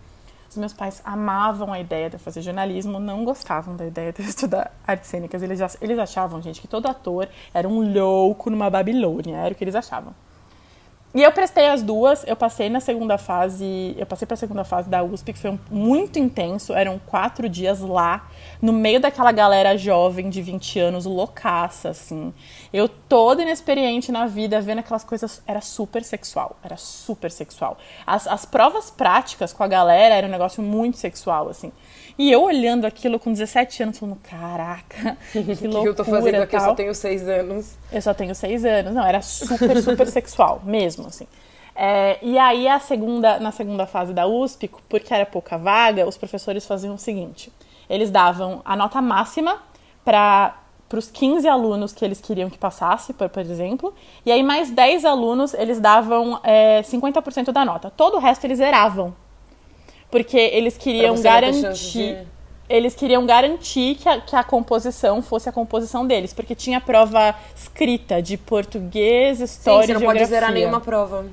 Os 0.56 0.58
meus 0.58 0.72
pais 0.72 1.02
amavam 1.04 1.70
a 1.70 1.78
ideia 1.78 2.08
de 2.08 2.16
fazer 2.16 2.40
jornalismo, 2.40 2.98
não 2.98 3.26
gostavam 3.26 3.76
da 3.76 3.84
ideia 3.84 4.10
de 4.10 4.22
estudar 4.22 4.72
artes 4.86 5.10
cênicas. 5.10 5.42
Eles, 5.42 5.60
eles 5.82 5.98
achavam, 5.98 6.40
gente, 6.40 6.62
que 6.62 6.66
todo 6.66 6.86
ator 6.86 7.28
era 7.52 7.68
um 7.68 7.92
louco 7.92 8.48
numa 8.48 8.70
Babilônia, 8.70 9.36
era 9.36 9.52
o 9.52 9.54
que 9.54 9.62
eles 9.62 9.74
achavam. 9.74 10.14
E 11.14 11.22
eu 11.22 11.30
prestei 11.30 11.68
as 11.68 11.82
duas, 11.82 12.24
eu 12.26 12.34
passei 12.36 12.70
na 12.70 12.80
segunda 12.80 13.18
fase, 13.18 13.94
eu 13.98 14.06
passei 14.06 14.24
para 14.24 14.32
a 14.34 14.38
segunda 14.38 14.64
fase 14.64 14.88
da 14.88 15.02
USP, 15.02 15.34
que 15.34 15.38
foi 15.38 15.50
um- 15.50 15.58
muito 15.70 16.18
intenso, 16.18 16.72
eram 16.72 16.98
quatro 16.98 17.48
dias 17.50 17.80
lá, 17.80 18.26
no 18.60 18.72
meio 18.72 19.00
daquela 19.00 19.32
galera 19.32 19.76
jovem 19.76 20.28
de 20.30 20.42
20 20.42 20.78
anos, 20.78 21.04
loucaça, 21.04 21.90
assim. 21.90 22.32
Eu 22.72 22.88
toda 22.88 23.42
inexperiente 23.42 24.10
na 24.10 24.26
vida, 24.26 24.60
vendo 24.60 24.78
aquelas 24.78 25.04
coisas, 25.04 25.42
era 25.46 25.60
super 25.60 26.02
sexual, 26.02 26.56
era 26.62 26.76
super 26.76 27.30
sexual. 27.30 27.78
As, 28.06 28.26
as 28.26 28.44
provas 28.44 28.90
práticas 28.90 29.52
com 29.52 29.62
a 29.62 29.68
galera 29.68 30.14
era 30.14 30.26
um 30.26 30.30
negócio 30.30 30.62
muito 30.62 30.96
sexual, 30.96 31.48
assim. 31.48 31.72
E 32.18 32.32
eu 32.32 32.42
olhando 32.42 32.86
aquilo 32.86 33.18
com 33.18 33.30
17 33.30 33.82
anos, 33.82 33.98
falando, 33.98 34.18
caraca, 34.22 35.18
que 35.32 35.38
O 35.38 35.56
que, 35.56 35.66
loucura 35.68 35.82
que 35.82 35.88
eu 35.88 35.94
tô 35.94 36.04
fazendo 36.04 36.42
aqui? 36.42 36.56
Eu 36.56 36.60
só 36.60 36.74
tenho 36.74 36.94
seis 36.94 37.28
anos. 37.28 37.74
Eu 37.92 38.02
só 38.02 38.14
tenho 38.14 38.34
seis 38.34 38.64
anos. 38.64 38.94
Não, 38.94 39.06
era 39.06 39.20
super, 39.20 39.82
super 39.82 40.06
sexual, 40.08 40.62
mesmo, 40.64 41.06
assim. 41.06 41.26
É, 41.74 42.18
e 42.22 42.38
aí, 42.38 42.66
a 42.66 42.80
segunda, 42.80 43.38
na 43.38 43.52
segunda 43.52 43.86
fase 43.86 44.14
da 44.14 44.26
USP, 44.26 44.70
porque 44.88 45.12
era 45.12 45.26
pouca 45.26 45.58
vaga, 45.58 46.06
os 46.06 46.16
professores 46.16 46.66
faziam 46.66 46.94
o 46.94 46.98
seguinte: 46.98 47.52
eles 47.88 48.10
davam 48.10 48.60
a 48.64 48.74
nota 48.76 49.00
máxima 49.02 49.58
para 50.04 50.54
os 50.94 51.10
15 51.10 51.48
alunos 51.48 51.92
que 51.92 52.04
eles 52.04 52.20
queriam 52.20 52.48
que 52.48 52.56
passasse, 52.58 53.12
por, 53.12 53.28
por 53.28 53.40
exemplo, 53.42 53.92
e 54.24 54.30
aí 54.32 54.42
mais 54.42 54.70
10 54.70 55.04
alunos 55.04 55.52
eles 55.54 55.80
davam 55.80 56.38
é, 56.44 56.82
50% 56.82 57.52
da 57.52 57.64
nota. 57.64 57.90
Todo 57.90 58.16
o 58.16 58.20
resto 58.20 58.44
eles 58.44 58.58
zeravam. 58.58 59.14
Porque 60.10 60.36
eles 60.38 60.76
queriam 60.78 61.16
você 61.16 61.22
garantir 61.24 61.72
de- 61.74 62.36
eles 62.68 62.94
queriam 62.96 63.24
garantir 63.26 63.94
que 63.96 64.08
a, 64.08 64.20
que 64.20 64.34
a 64.34 64.42
composição 64.42 65.22
fosse 65.22 65.48
a 65.48 65.52
composição 65.52 66.04
deles, 66.06 66.32
porque 66.32 66.54
tinha 66.54 66.80
prova 66.80 67.34
escrita 67.54 68.20
de 68.20 68.36
português, 68.36 69.38
Sim, 69.38 69.44
história 69.44 69.86
você 69.86 69.90
e 69.90 69.94
não 69.94 70.00
geografia. 70.00 70.20
pode 70.26 70.30
zerar 70.30 70.52
nenhuma 70.52 70.80
prova. 70.80 71.26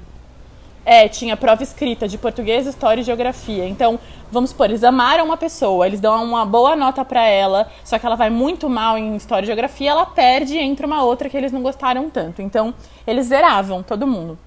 É, 0.86 1.08
tinha 1.08 1.38
prova 1.38 1.64
escrita 1.64 2.08
de 2.08 2.18
português, 2.18 2.68
história 2.68 3.02
e 3.02 3.04
geografia. 3.04 3.68
Então, 3.68 4.00
vamos 4.32 4.50
supor, 4.50 4.66
eles 4.70 4.84
amaram 4.84 5.26
uma 5.26 5.38
pessoa, 5.38 5.88
eles 5.88 6.00
dão 6.02 6.24
uma 6.24 6.46
boa 6.46 6.76
nota 6.76 7.06
pra 7.06 7.26
ela, 7.26 7.70
só 7.84 7.98
que 7.98 8.06
ela 8.06 8.16
vai 8.16 8.30
muito 8.30 8.70
mal 8.70 8.98
em 8.98 9.16
história 9.16 9.46
e 9.46 9.48
geografia, 9.48 9.92
ela 9.92 10.06
perde 10.06 10.56
e 10.56 10.60
entra 10.60 10.86
uma 10.86 11.04
outra 11.04 11.30
que 11.30 11.38
eles 11.38 11.52
não 11.52 11.62
gostaram 11.62 12.10
tanto. 12.10 12.42
Então, 12.42 12.74
eles 13.08 13.28
zeravam 13.28 13.82
todo 13.82 14.06
mundo. 14.06 14.38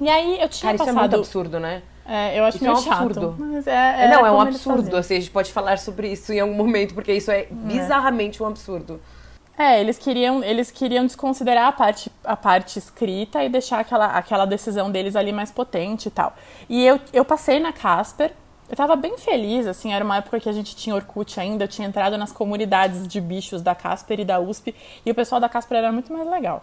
E 0.00 0.08
aí 0.08 0.40
eu 0.40 0.48
tinha 0.48 0.72
Cara, 0.72 0.76
isso 0.76 0.82
é 0.84 0.86
muito 0.86 0.96
passado. 0.96 1.14
absurdo, 1.16 1.60
né? 1.60 1.82
É, 2.08 2.38
eu 2.38 2.44
acho 2.44 2.56
Isso 2.56 2.66
é 2.66 2.72
um 2.72 2.76
chato. 2.76 3.02
absurdo. 3.02 3.36
É, 3.66 4.04
É, 4.04 4.08
não, 4.08 4.24
é 4.24 4.32
um 4.32 4.40
absurdo. 4.40 4.96
Assim, 4.96 5.16
a 5.16 5.20
gente 5.20 5.30
pode 5.30 5.52
falar 5.52 5.78
sobre 5.78 6.10
isso 6.10 6.32
em 6.32 6.40
algum 6.40 6.54
momento, 6.54 6.94
porque 6.94 7.12
isso 7.12 7.30
é 7.30 7.46
bizarramente 7.50 8.42
um 8.42 8.46
absurdo. 8.46 8.98
É, 9.58 9.80
eles 9.80 9.98
queriam, 9.98 10.44
eles 10.44 10.70
queriam 10.70 11.04
desconsiderar 11.04 11.66
a 11.66 11.72
parte, 11.72 12.12
a 12.22 12.36
parte 12.36 12.78
escrita 12.78 13.42
e 13.42 13.48
deixar 13.48 13.80
aquela, 13.80 14.06
aquela 14.06 14.44
decisão 14.44 14.88
deles 14.88 15.16
ali 15.16 15.32
mais 15.32 15.50
potente 15.50 16.06
e 16.06 16.10
tal. 16.12 16.32
E 16.68 16.86
eu, 16.86 17.00
eu 17.12 17.24
passei 17.24 17.58
na 17.58 17.72
Casper, 17.72 18.32
eu 18.70 18.76
tava 18.76 18.94
bem 18.94 19.18
feliz, 19.18 19.66
assim, 19.66 19.92
era 19.92 20.04
uma 20.04 20.18
época 20.18 20.38
que 20.38 20.48
a 20.48 20.52
gente 20.52 20.76
tinha 20.76 20.94
Orkut 20.94 21.40
ainda, 21.40 21.64
eu 21.64 21.68
tinha 21.68 21.88
entrado 21.88 22.16
nas 22.16 22.30
comunidades 22.30 23.08
de 23.08 23.20
bichos 23.20 23.60
da 23.60 23.74
Casper 23.74 24.20
e 24.20 24.24
da 24.24 24.38
USP, 24.38 24.72
e 25.04 25.10
o 25.10 25.14
pessoal 25.14 25.40
da 25.40 25.48
Casper 25.48 25.78
era 25.78 25.90
muito 25.90 26.12
mais 26.12 26.28
legal. 26.28 26.62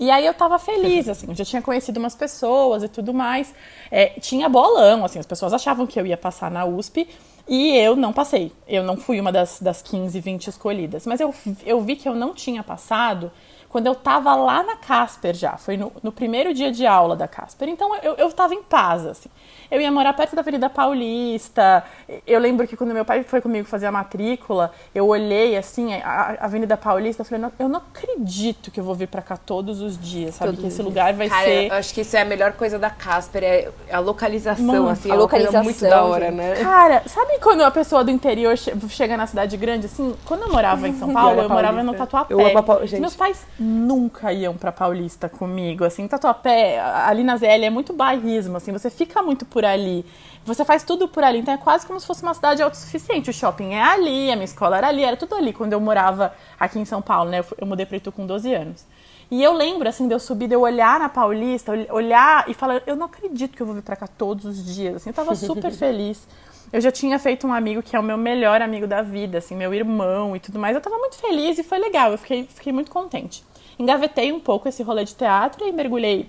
E 0.00 0.10
aí 0.10 0.26
eu 0.26 0.34
tava 0.34 0.58
feliz, 0.58 1.08
assim, 1.08 1.28
eu 1.28 1.34
já 1.36 1.44
tinha 1.44 1.62
conhecido 1.62 2.00
umas 2.00 2.16
pessoas 2.16 2.82
e 2.82 2.88
tudo 2.88 3.14
mais. 3.14 3.54
É, 3.88 4.06
tinha 4.18 4.48
bolão, 4.48 5.04
assim, 5.04 5.20
as 5.20 5.26
pessoas 5.26 5.52
achavam 5.52 5.86
que 5.86 6.00
eu 6.00 6.04
ia 6.04 6.16
passar 6.16 6.50
na 6.50 6.64
USP 6.64 7.06
e 7.46 7.76
eu 7.76 7.94
não 7.94 8.12
passei. 8.12 8.52
Eu 8.66 8.82
não 8.82 8.96
fui 8.96 9.20
uma 9.20 9.30
das, 9.30 9.60
das 9.60 9.82
15, 9.82 10.18
20 10.20 10.46
escolhidas. 10.48 11.06
Mas 11.06 11.20
eu, 11.20 11.34
eu 11.64 11.80
vi 11.80 11.96
que 11.96 12.08
eu 12.08 12.14
não 12.14 12.34
tinha 12.34 12.62
passado 12.62 13.30
quando 13.74 13.88
eu 13.88 13.94
tava 13.96 14.36
lá 14.36 14.62
na 14.62 14.76
Casper 14.76 15.34
já. 15.34 15.56
Foi 15.56 15.76
no, 15.76 15.90
no 16.00 16.12
primeiro 16.12 16.54
dia 16.54 16.70
de 16.70 16.86
aula 16.86 17.16
da 17.16 17.26
Casper. 17.26 17.68
Então 17.68 17.92
eu, 18.04 18.14
eu 18.14 18.30
tava 18.30 18.54
em 18.54 18.62
paz, 18.62 19.04
assim. 19.04 19.28
Eu 19.68 19.80
ia 19.80 19.90
morar 19.90 20.12
perto 20.12 20.36
da 20.36 20.42
Avenida 20.42 20.70
Paulista. 20.70 21.82
Eu 22.24 22.38
lembro 22.38 22.68
que 22.68 22.76
quando 22.76 22.92
meu 22.94 23.04
pai 23.04 23.24
foi 23.24 23.40
comigo 23.40 23.66
fazer 23.66 23.86
a 23.86 23.90
matrícula, 23.90 24.70
eu 24.94 25.08
olhei 25.08 25.56
assim, 25.56 25.92
a 25.94 26.36
a 26.40 26.44
Avenida 26.44 26.76
Paulista, 26.76 27.22
eu 27.22 27.26
falei, 27.26 27.42
"Não, 27.42 27.52
eu 27.58 27.68
não 27.68 27.80
acredito 27.80 28.70
que 28.70 28.78
eu 28.78 28.84
vou 28.84 28.94
vir 28.94 29.08
pra 29.08 29.20
cá 29.22 29.36
todos 29.36 29.80
os 29.80 29.98
dias, 29.98 30.36
sabe? 30.36 30.50
Todos 30.52 30.60
que 30.60 30.66
esse 30.68 30.76
dias. 30.76 30.86
lugar 30.86 31.12
vai 31.14 31.28
Cara, 31.28 31.44
ser. 31.44 31.68
eu 31.70 31.74
acho 31.74 31.92
que 31.94 32.00
isso 32.02 32.16
é 32.16 32.20
a 32.20 32.24
melhor 32.24 32.52
coisa 32.52 32.78
da 32.78 32.90
Casper, 32.90 33.42
é 33.42 33.70
a 33.90 33.98
localização, 33.98 34.64
Muito. 34.64 34.88
assim, 34.90 35.10
A 35.10 35.14
é 35.14 35.18
localização, 35.18 35.64
muito 35.64 35.80
da 35.80 36.04
hora, 36.04 36.26
gente. 36.26 36.34
né? 36.36 36.54
Cara, 36.62 37.02
sabe 37.08 37.38
quando 37.40 37.62
a 37.62 37.70
pessoa 37.72 38.04
do 38.04 38.10
interior 38.12 38.56
che- 38.56 38.72
chega 38.88 39.16
na 39.16 39.26
cidade 39.26 39.56
grande, 39.56 39.86
assim? 39.86 40.14
Quando 40.24 40.42
eu 40.42 40.50
morava 40.52 40.86
em 40.88 40.94
São 40.96 41.10
Paulo, 41.12 41.40
eu 41.42 41.48
morava 41.48 41.82
no. 41.82 41.94
Tatuapé. 41.94 42.32
Eu 42.34 42.46
amo 42.46 42.58
a 42.58 42.62
Pau- 42.62 42.80
Os 42.82 42.90
gente. 42.90 43.00
Meus 43.00 43.16
pais 43.16 43.44
nunca 43.64 44.32
iam 44.32 44.54
pra 44.56 44.70
Paulista 44.70 45.28
comigo, 45.28 45.84
assim. 45.84 46.06
Tatuapé, 46.06 46.78
ali 46.80 47.24
na 47.24 47.36
ZL, 47.36 47.64
é 47.64 47.70
muito 47.70 47.92
bairrismo, 47.92 48.56
assim. 48.56 48.72
Você 48.72 48.90
fica 48.90 49.22
muito 49.22 49.44
por 49.44 49.64
ali. 49.64 50.04
Você 50.44 50.64
faz 50.64 50.82
tudo 50.84 51.08
por 51.08 51.24
ali. 51.24 51.38
Então 51.38 51.54
é 51.54 51.56
quase 51.58 51.86
como 51.86 51.98
se 51.98 52.06
fosse 52.06 52.22
uma 52.22 52.34
cidade 52.34 52.62
autossuficiente. 52.62 53.30
O 53.30 53.32
shopping 53.32 53.72
é 53.74 53.82
ali, 53.82 54.30
a 54.30 54.36
minha 54.36 54.44
escola 54.44 54.76
era 54.76 54.88
ali, 54.88 55.02
era 55.02 55.16
tudo 55.16 55.34
ali. 55.34 55.52
Quando 55.52 55.72
eu 55.72 55.80
morava 55.80 56.34
aqui 56.60 56.78
em 56.78 56.84
São 56.84 57.00
Paulo, 57.00 57.30
né? 57.30 57.40
Eu, 57.40 57.44
eu 57.58 57.66
mudei 57.66 57.86
pra 57.86 57.96
Itu 57.96 58.12
com 58.12 58.26
12 58.26 58.52
anos. 58.54 58.84
E 59.30 59.42
eu 59.42 59.52
lembro, 59.54 59.88
assim, 59.88 60.06
de 60.06 60.14
eu 60.14 60.20
subir, 60.20 60.46
de 60.48 60.54
eu 60.54 60.60
olhar 60.60 61.00
na 61.00 61.08
Paulista, 61.08 61.72
ol- 61.72 61.96
olhar 61.96 62.44
e 62.48 62.52
falar, 62.54 62.82
eu 62.86 62.94
não 62.94 63.06
acredito 63.06 63.56
que 63.56 63.62
eu 63.62 63.66
vou 63.66 63.74
vir 63.74 63.82
pra 63.82 63.96
cá 63.96 64.06
todos 64.06 64.44
os 64.44 64.64
dias, 64.74 64.96
assim, 64.96 65.08
eu 65.10 65.14
tava 65.14 65.30
super 65.46 65.70
feliz. 65.78 66.28
Eu 66.70 66.80
já 66.80 66.92
tinha 66.92 67.18
feito 67.18 67.46
um 67.46 67.52
amigo 67.52 67.82
que 67.82 67.96
é 67.96 67.98
o 67.98 68.02
meu 68.02 68.18
melhor 68.18 68.60
amigo 68.60 68.86
da 68.86 69.00
vida, 69.00 69.38
assim, 69.38 69.56
meu 69.56 69.72
irmão 69.72 70.36
e 70.36 70.40
tudo 70.40 70.58
mais. 70.58 70.74
Eu 70.76 70.80
tava 70.82 70.98
muito 70.98 71.16
feliz 71.16 71.56
e 71.58 71.62
foi 71.62 71.78
legal, 71.78 72.10
eu 72.12 72.18
fiquei, 72.18 72.44
fiquei 72.52 72.72
muito 72.72 72.90
contente. 72.90 73.42
Engavetei 73.78 74.32
um 74.32 74.40
pouco 74.40 74.68
esse 74.68 74.82
rolê 74.82 75.04
de 75.04 75.14
teatro 75.14 75.66
e 75.66 75.72
mergulhei 75.72 76.28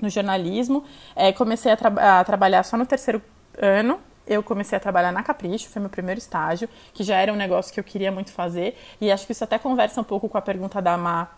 no 0.00 0.08
jornalismo. 0.08 0.84
É, 1.14 1.32
comecei 1.32 1.72
a, 1.72 1.76
tra- 1.76 2.20
a 2.20 2.24
trabalhar 2.24 2.62
só 2.64 2.76
no 2.76 2.84
terceiro 2.86 3.22
ano. 3.58 4.00
Eu 4.26 4.42
comecei 4.42 4.76
a 4.76 4.80
trabalhar 4.80 5.10
na 5.10 5.22
Capricho, 5.22 5.68
foi 5.68 5.80
meu 5.80 5.90
primeiro 5.90 6.18
estágio, 6.18 6.68
que 6.94 7.02
já 7.02 7.16
era 7.16 7.32
um 7.32 7.36
negócio 7.36 7.72
que 7.74 7.80
eu 7.80 7.84
queria 7.84 8.12
muito 8.12 8.30
fazer. 8.32 8.78
E 9.00 9.10
acho 9.10 9.26
que 9.26 9.32
isso 9.32 9.42
até 9.42 9.58
conversa 9.58 10.00
um 10.00 10.04
pouco 10.04 10.28
com 10.28 10.38
a 10.38 10.42
pergunta 10.42 10.80
da 10.80 10.96
Má 10.96 11.28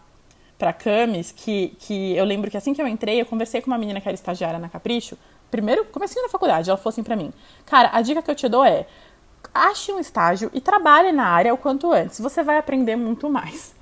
para 0.58 0.72
Camis, 0.72 1.32
que, 1.32 1.74
que 1.80 2.14
eu 2.14 2.24
lembro 2.24 2.50
que 2.50 2.56
assim 2.56 2.72
que 2.74 2.80
eu 2.80 2.86
entrei, 2.86 3.20
eu 3.20 3.26
conversei 3.26 3.60
com 3.60 3.68
uma 3.70 3.78
menina 3.78 4.00
que 4.00 4.08
era 4.08 4.14
estagiária 4.14 4.58
na 4.58 4.68
Capricho. 4.68 5.16
Primeiro, 5.50 5.84
comecei 5.86 6.22
na 6.22 6.28
faculdade, 6.28 6.68
ela 6.68 6.76
falou 6.76 6.90
assim 6.90 7.02
pra 7.02 7.16
mim: 7.16 7.32
Cara, 7.66 7.90
a 7.92 8.02
dica 8.02 8.22
que 8.22 8.30
eu 8.30 8.34
te 8.34 8.48
dou 8.48 8.64
é 8.64 8.86
ache 9.52 9.92
um 9.92 9.98
estágio 9.98 10.50
e 10.52 10.60
trabalhe 10.60 11.10
na 11.12 11.26
área 11.26 11.54
o 11.54 11.56
quanto 11.56 11.92
antes. 11.92 12.20
Você 12.20 12.42
vai 12.42 12.58
aprender 12.58 12.96
muito 12.96 13.28
mais. 13.30 13.73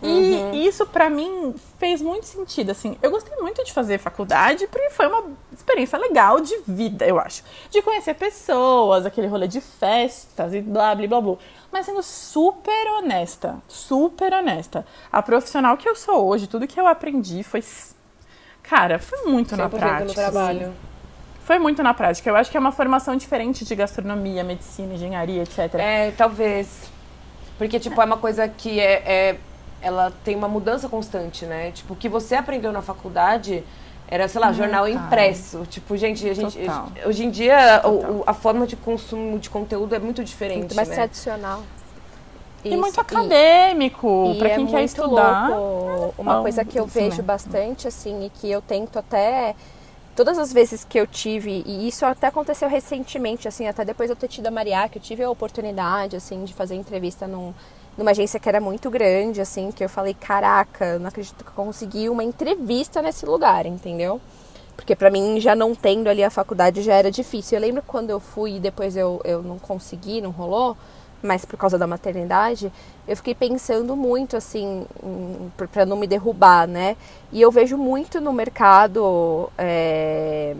Uhum. 0.00 0.54
E 0.54 0.66
isso 0.66 0.86
para 0.86 1.10
mim 1.10 1.54
fez 1.78 2.00
muito 2.00 2.24
sentido, 2.26 2.70
assim. 2.70 2.96
Eu 3.02 3.10
gostei 3.10 3.36
muito 3.38 3.64
de 3.64 3.72
fazer 3.72 3.98
faculdade 3.98 4.66
porque 4.68 4.90
foi 4.90 5.06
uma 5.08 5.24
experiência 5.52 5.98
legal 5.98 6.40
de 6.40 6.56
vida, 6.66 7.04
eu 7.04 7.18
acho. 7.18 7.42
De 7.70 7.82
conhecer 7.82 8.14
pessoas, 8.14 9.04
aquele 9.04 9.26
rolê 9.26 9.48
de 9.48 9.60
festas 9.60 10.54
e 10.54 10.60
blá 10.60 10.94
blá 10.94 11.06
blá 11.06 11.20
blá. 11.20 11.36
Mas 11.72 11.86
sendo 11.86 12.02
super 12.02 12.86
honesta, 12.98 13.56
super 13.66 14.32
honesta. 14.32 14.86
A 15.10 15.20
profissional 15.20 15.76
que 15.76 15.88
eu 15.88 15.96
sou 15.96 16.26
hoje, 16.26 16.46
tudo 16.46 16.66
que 16.66 16.78
eu 16.78 16.86
aprendi 16.86 17.42
foi 17.42 17.62
cara, 18.62 18.98
foi 18.98 19.24
muito 19.24 19.56
na 19.56 19.68
prática. 19.68 20.04
No 20.04 20.14
trabalho. 20.14 20.74
Foi 21.44 21.58
muito 21.58 21.82
na 21.82 21.94
prática. 21.94 22.28
Eu 22.28 22.36
acho 22.36 22.50
que 22.50 22.56
é 22.56 22.60
uma 22.60 22.72
formação 22.72 23.16
diferente 23.16 23.64
de 23.64 23.74
gastronomia, 23.74 24.44
medicina, 24.44 24.94
engenharia, 24.94 25.42
etc. 25.42 25.74
É, 25.76 26.10
talvez. 26.10 26.90
Porque, 27.56 27.80
tipo, 27.80 28.00
é 28.00 28.04
uma 28.04 28.18
coisa 28.18 28.46
que 28.46 28.78
é, 28.78 29.02
é 29.30 29.38
ela 29.80 30.12
tem 30.24 30.34
uma 30.34 30.48
mudança 30.48 30.88
constante, 30.88 31.46
né? 31.46 31.70
Tipo, 31.72 31.94
o 31.94 31.96
que 31.96 32.08
você 32.08 32.34
aprendeu 32.34 32.72
na 32.72 32.82
faculdade 32.82 33.64
era, 34.08 34.26
sei 34.26 34.40
lá, 34.40 34.52
jornal 34.52 34.84
tá. 34.84 34.90
impresso. 34.90 35.66
Tipo, 35.68 35.96
gente, 35.96 36.28
a 36.28 36.34
gente 36.34 36.58
hoje 37.04 37.24
em 37.24 37.30
dia 37.30 37.82
o, 37.84 38.24
a 38.26 38.32
forma 38.32 38.66
de 38.66 38.74
consumo 38.76 39.38
de 39.38 39.50
conteúdo 39.50 39.94
é 39.94 39.98
muito 39.98 40.24
diferente, 40.24 40.58
muito 40.58 40.74
mais 40.76 40.88
né? 40.88 40.94
tradicional. 40.94 41.62
E 42.64 42.70
Isso. 42.70 42.78
muito 42.78 43.00
acadêmico, 43.00 44.34
para 44.36 44.50
quem 44.50 44.66
é 44.66 44.70
quer 44.70 44.82
estudar. 44.82 45.50
Louco. 45.50 46.14
Uma 46.20 46.42
coisa 46.42 46.64
que 46.64 46.78
eu 46.78 46.86
vejo 46.86 47.22
bastante, 47.22 47.86
assim, 47.86 48.26
e 48.26 48.30
que 48.30 48.50
eu 48.50 48.60
tento 48.60 48.98
até 48.98 49.54
todas 50.16 50.36
as 50.36 50.52
vezes 50.52 50.82
que 50.82 50.98
eu 50.98 51.06
tive, 51.06 51.62
e 51.64 51.86
isso 51.86 52.04
até 52.04 52.26
aconteceu 52.26 52.68
recentemente, 52.68 53.46
assim, 53.46 53.68
até 53.68 53.84
depois 53.84 54.08
de 54.08 54.12
eu 54.12 54.16
ter 54.16 54.26
tido 54.26 54.48
a 54.48 54.50
Maria, 54.50 54.88
que 54.88 54.98
eu 54.98 55.02
tive 55.02 55.22
a 55.22 55.30
oportunidade, 55.30 56.16
assim, 56.16 56.42
de 56.42 56.52
fazer 56.52 56.74
entrevista 56.74 57.28
num, 57.28 57.54
numa 57.98 58.12
agência 58.12 58.38
que 58.38 58.48
era 58.48 58.60
muito 58.60 58.88
grande, 58.88 59.40
assim, 59.40 59.72
que 59.72 59.84
eu 59.84 59.88
falei, 59.88 60.14
caraca, 60.14 61.00
não 61.00 61.08
acredito 61.08 61.44
que 61.44 61.50
eu 61.50 61.54
consegui 61.54 62.08
uma 62.08 62.22
entrevista 62.22 63.02
nesse 63.02 63.26
lugar, 63.26 63.66
entendeu? 63.66 64.20
Porque 64.76 64.94
para 64.94 65.10
mim, 65.10 65.40
já 65.40 65.56
não 65.56 65.74
tendo 65.74 66.08
ali 66.08 66.22
a 66.22 66.30
faculdade, 66.30 66.80
já 66.82 66.94
era 66.94 67.10
difícil. 67.10 67.58
Eu 67.58 67.62
lembro 67.62 67.82
quando 67.84 68.10
eu 68.10 68.20
fui 68.20 68.54
e 68.54 68.60
depois 68.60 68.96
eu, 68.96 69.20
eu 69.24 69.42
não 69.42 69.58
consegui, 69.58 70.20
não 70.20 70.30
rolou, 70.30 70.76
mas 71.20 71.44
por 71.44 71.56
causa 71.56 71.76
da 71.76 71.88
maternidade, 71.88 72.72
eu 73.08 73.16
fiquei 73.16 73.34
pensando 73.34 73.96
muito, 73.96 74.36
assim, 74.36 74.86
para 75.72 75.84
não 75.84 75.96
me 75.96 76.06
derrubar, 76.06 76.68
né? 76.68 76.96
E 77.32 77.42
eu 77.42 77.50
vejo 77.50 77.76
muito 77.76 78.20
no 78.20 78.32
mercado. 78.32 79.50
É... 79.58 80.54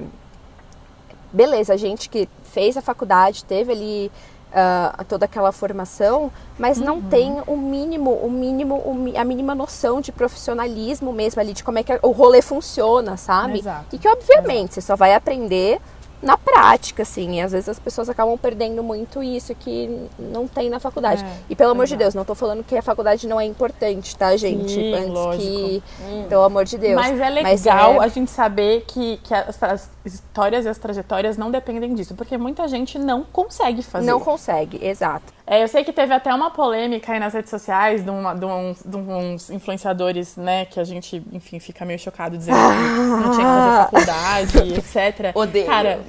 Beleza, 1.33 1.79
gente 1.79 2.09
que 2.09 2.29
fez 2.43 2.77
a 2.77 2.83
faculdade, 2.83 3.45
teve 3.45 3.71
ali 3.71 4.11
uh, 4.49 5.05
toda 5.05 5.25
aquela 5.25 5.53
formação, 5.53 6.31
mas 6.59 6.79
uhum. 6.79 6.85
não 6.85 7.03
tem 7.03 7.43
o 7.47 7.57
mínimo, 7.57 8.13
o 8.13 8.31
mínimo, 8.31 8.83
a 9.17 9.25
mínima 9.25 9.55
noção 9.55 10.01
de 10.01 10.13
profissionalismo 10.13 11.13
mesmo 11.13 11.41
ali, 11.41 11.53
de 11.53 11.65
como 11.65 11.79
é 11.79 11.83
que 11.83 11.99
o 12.03 12.11
rolê 12.11 12.43
funciona, 12.43 13.17
sabe? 13.17 13.61
Exato. 13.61 13.87
E 13.95 13.99
que 13.99 14.09
obviamente 14.09 14.73
Exato. 14.73 14.75
você 14.75 14.81
só 14.81 14.97
vai 14.97 15.15
aprender 15.15 15.81
na 16.23 16.37
prática, 16.37 17.03
assim. 17.03 17.37
E 17.37 17.41
às 17.41 17.53
vezes 17.53 17.69
as 17.69 17.79
pessoas 17.79 18.09
acabam 18.09 18.37
perdendo 18.37 18.83
muito 18.83 19.23
isso 19.23 19.55
que 19.55 20.09
não 20.19 20.47
tem 20.47 20.69
na 20.69 20.81
faculdade. 20.81 21.25
É, 21.25 21.29
e 21.51 21.57
pelo 21.57 21.71
amor 21.71 21.87
de 21.87 21.97
Deus, 21.97 22.15
não 22.15 22.25
tô 22.25 22.35
falando 22.35 22.65
que 22.65 22.77
a 22.77 22.83
faculdade 22.83 23.27
não 23.27 23.41
é 23.41 23.45
importante, 23.45 24.17
tá, 24.17 24.37
gente? 24.37 24.73
Sim, 24.73 24.95
Antes 24.95 25.09
lógico. 25.11 25.45
que. 25.45 25.83
Hum. 26.03 26.27
Pelo 26.29 26.43
amor 26.43 26.65
de 26.65 26.79
Deus. 26.79 26.95
Mas 26.95 27.21
é 27.21 27.31
legal 27.31 27.43
Mas 27.43 27.67
é... 27.67 28.05
a 28.05 28.09
gente 28.09 28.31
saber 28.31 28.85
que, 28.87 29.19
que 29.19 29.33
as, 29.35 29.63
as, 29.63 29.91
histórias 30.05 30.65
e 30.65 30.69
as 30.69 30.79
trajetórias 30.79 31.37
não 31.37 31.51
dependem 31.51 31.95
disso, 31.95 32.15
porque 32.15 32.37
muita 32.37 32.67
gente 32.69 32.99
não 32.99 33.25
consegue 33.25 33.83
fazer. 33.83 34.07
Não 34.07 34.21
consegue, 34.21 34.85
exato. 34.85 35.38
É, 35.51 35.63
eu 35.63 35.69
sei 35.69 35.83
que 35.83 35.95
teve 35.95 36.13
até 36.13 36.33
uma 36.35 36.51
polêmica 36.51 37.11
aí 37.11 37.19
nas 37.19 37.33
redes 37.33 37.49
sociais 37.49 38.05
de, 38.05 38.11
uma, 38.11 38.35
de, 38.35 38.45
uns, 38.45 38.83
de 38.85 38.97
uns 38.99 39.49
influenciadores, 39.49 40.37
né, 40.37 40.67
que 40.67 40.79
a 40.79 40.85
gente, 40.85 41.25
enfim, 41.33 41.59
fica 41.59 41.87
meio 41.87 41.99
chocado 41.99 42.37
dizendo 42.37 42.59
que 42.59 43.25
não 43.25 43.31
tinha 43.31 43.47
que 43.47 43.97
fazer 43.97 44.53
faculdade, 44.53 44.75
etc. 44.75 45.35
Odeio. 45.35 45.67
Cara, 45.67 46.01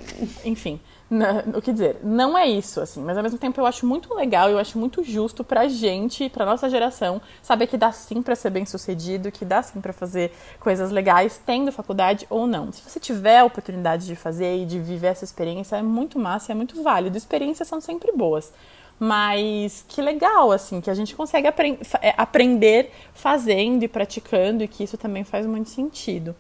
enfim. 0.43 0.77
Não, 1.09 1.39
o 1.55 1.61
que 1.61 1.71
dizer? 1.71 2.01
Não 2.03 2.37
é 2.37 2.47
isso, 2.47 2.81
assim, 2.81 3.01
mas 3.01 3.17
ao 3.17 3.23
mesmo 3.23 3.39
tempo 3.39 3.59
eu 3.59 3.65
acho 3.65 3.85
muito 3.85 4.13
legal, 4.13 4.49
eu 4.49 4.59
acho 4.59 4.77
muito 4.77 5.03
justo 5.03 5.43
pra 5.43 5.69
gente, 5.69 6.29
pra 6.29 6.45
nossa 6.45 6.69
geração, 6.69 7.21
saber 7.41 7.65
que 7.65 7.77
dá 7.77 7.91
sim 7.93 8.21
pra 8.21 8.35
ser 8.35 8.49
bem 8.49 8.65
sucedido, 8.65 9.31
que 9.31 9.43
dá 9.45 9.63
sim 9.63 9.79
pra 9.79 9.93
fazer 9.93 10.31
coisas 10.59 10.91
legais, 10.91 11.41
tendo 11.43 11.71
faculdade 11.71 12.27
ou 12.29 12.45
não. 12.45 12.71
Se 12.73 12.81
você 12.81 12.99
tiver 12.99 13.39
a 13.39 13.45
oportunidade 13.45 14.05
de 14.05 14.15
fazer 14.15 14.57
e 14.57 14.65
de 14.65 14.79
viver 14.79 15.07
essa 15.07 15.23
experiência, 15.23 15.77
é 15.77 15.81
muito 15.81 16.19
massa, 16.19 16.51
é 16.51 16.55
muito 16.55 16.83
válido. 16.83 17.17
Experiências 17.17 17.67
são 17.67 17.81
sempre 17.81 18.11
boas. 18.11 18.53
Mas 18.99 19.85
que 19.87 20.01
legal, 20.01 20.51
assim, 20.51 20.81
que 20.81 20.89
a 20.89 20.93
gente 20.93 21.15
consegue 21.15 21.47
aprend 21.47 21.79
é, 22.01 22.13
aprender 22.17 22.91
fazendo 23.13 23.83
e 23.83 23.87
praticando 23.87 24.63
e 24.63 24.67
que 24.67 24.83
isso 24.83 24.97
também 24.97 25.23
faz 25.23 25.45
muito 25.45 25.69
sentido. 25.69 26.35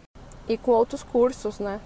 E 0.47 0.57
com 0.57 0.71
outros 0.71 1.01
cursos, 1.01 1.59
né? 1.59 1.79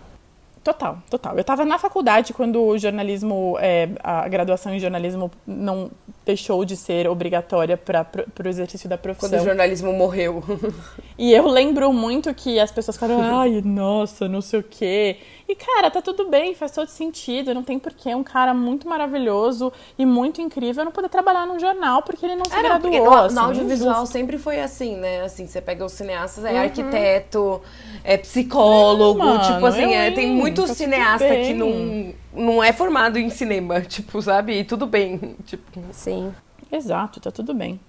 Total, 0.64 0.98
total. 1.10 1.34
Eu 1.34 1.42
estava 1.42 1.66
na 1.66 1.78
faculdade 1.78 2.34
quando 2.34 2.64
o 2.64 2.78
jornalismo, 2.78 3.58
é, 3.60 3.90
a 4.02 4.28
graduação 4.30 4.74
em 4.74 4.80
jornalismo 4.80 5.30
não 5.46 5.92
deixou 6.26 6.64
de 6.64 6.78
ser 6.78 7.06
obrigatória 7.10 7.76
para 7.76 8.08
o 8.46 8.48
exercício 8.48 8.88
da 8.88 8.98
profissão. 8.98 9.30
Quando 9.30 9.42
o 9.42 9.44
jornalismo 9.44 9.92
morreu. 9.92 10.42
e 11.20 11.34
eu 11.34 11.46
lembro 11.48 11.92
muito 11.92 12.34
que 12.34 12.60
as 12.62 12.72
pessoas 12.72 12.96
falaram, 12.96 13.22
ai, 13.40 13.62
nossa, 13.62 14.30
não 14.30 14.40
sei 14.40 14.62
o 14.62 14.64
quê. 14.64 15.18
E, 15.48 15.56
cara, 15.56 15.92
tá 15.92 16.02
tudo 16.02 16.30
bem, 16.30 16.56
faz 16.56 16.72
todo 16.72 16.88
sentido. 16.88 17.54
Não 17.54 17.64
tem 17.64 17.78
porquê 17.78 18.16
um 18.16 18.24
cara 18.24 18.54
muito 18.54 18.88
maravilhoso 18.88 19.74
e 20.00 20.06
muito 20.06 20.42
incrível 20.42 20.86
não 20.86 20.92
poder 20.92 21.10
trabalhar 21.10 21.46
num 21.46 21.60
jornal 21.60 22.02
porque 22.02 22.26
ele 22.26 22.38
não 22.38 22.46
se 22.46 22.56
é, 22.56 22.64
graduou. 22.64 22.92
Não, 22.92 23.04
no, 23.04 23.14
assim, 23.14 23.36
no 23.36 23.42
audiovisual 23.42 24.06
sempre 24.06 24.38
foi 24.38 24.62
assim, 24.62 24.96
né? 24.96 25.22
Assim, 25.22 25.46
você 25.46 25.60
pega 25.60 25.84
os 25.84 25.92
cineastas, 25.92 26.46
é 26.46 26.54
uhum. 26.54 26.62
arquiteto, 26.62 27.62
é 28.04 28.18
psicólogo, 28.18 29.20
mano, 29.20 29.42
tipo 29.42 29.66
assim, 29.66 29.94
é, 29.94 30.12
tem 30.12 30.32
muito 30.32 30.53
tá 30.54 30.74
cineasta 30.74 31.28
que 31.28 31.54
não, 31.54 32.14
não 32.34 32.64
é 32.64 32.72
formado 32.72 33.18
em 33.18 33.30
cinema, 33.30 33.82
tipo, 33.88 34.22
sabe? 34.22 34.60
E 34.60 34.64
tudo 34.64 34.86
bem, 34.86 35.36
tipo. 35.46 35.82
Sim. 35.92 36.34
Exato, 36.72 37.20
tá 37.20 37.32
tudo 37.32 37.54
bem. 37.54 37.80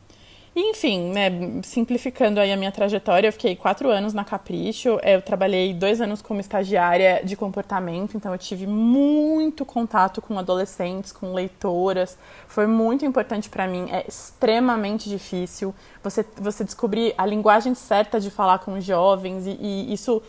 Enfim, 0.56 1.10
né, 1.10 1.30
simplificando 1.64 2.38
aí 2.38 2.52
a 2.52 2.56
minha 2.56 2.70
trajetória, 2.70 3.26
eu 3.26 3.32
fiquei 3.32 3.56
quatro 3.56 3.90
anos 3.90 4.14
na 4.14 4.24
Capricho, 4.24 5.00
eu 5.02 5.20
trabalhei 5.20 5.74
dois 5.74 6.00
anos 6.00 6.22
como 6.22 6.38
estagiária 6.38 7.22
de 7.24 7.34
comportamento, 7.34 8.16
então 8.16 8.30
eu 8.30 8.38
tive 8.38 8.64
muito 8.64 9.64
contato 9.64 10.22
com 10.22 10.38
adolescentes, 10.38 11.10
com 11.10 11.32
leitoras, 11.32 12.16
foi 12.46 12.68
muito 12.68 13.04
importante 13.04 13.50
para 13.50 13.66
mim, 13.66 13.88
é 13.90 14.04
extremamente 14.06 15.08
difícil 15.08 15.74
você, 16.04 16.24
você 16.36 16.62
descobrir 16.62 17.14
a 17.18 17.26
linguagem 17.26 17.74
certa 17.74 18.20
de 18.20 18.30
falar 18.30 18.60
com 18.60 18.74
os 18.74 18.84
jovens 18.84 19.48
e, 19.48 19.58
e 19.60 19.92
isso 19.92 20.22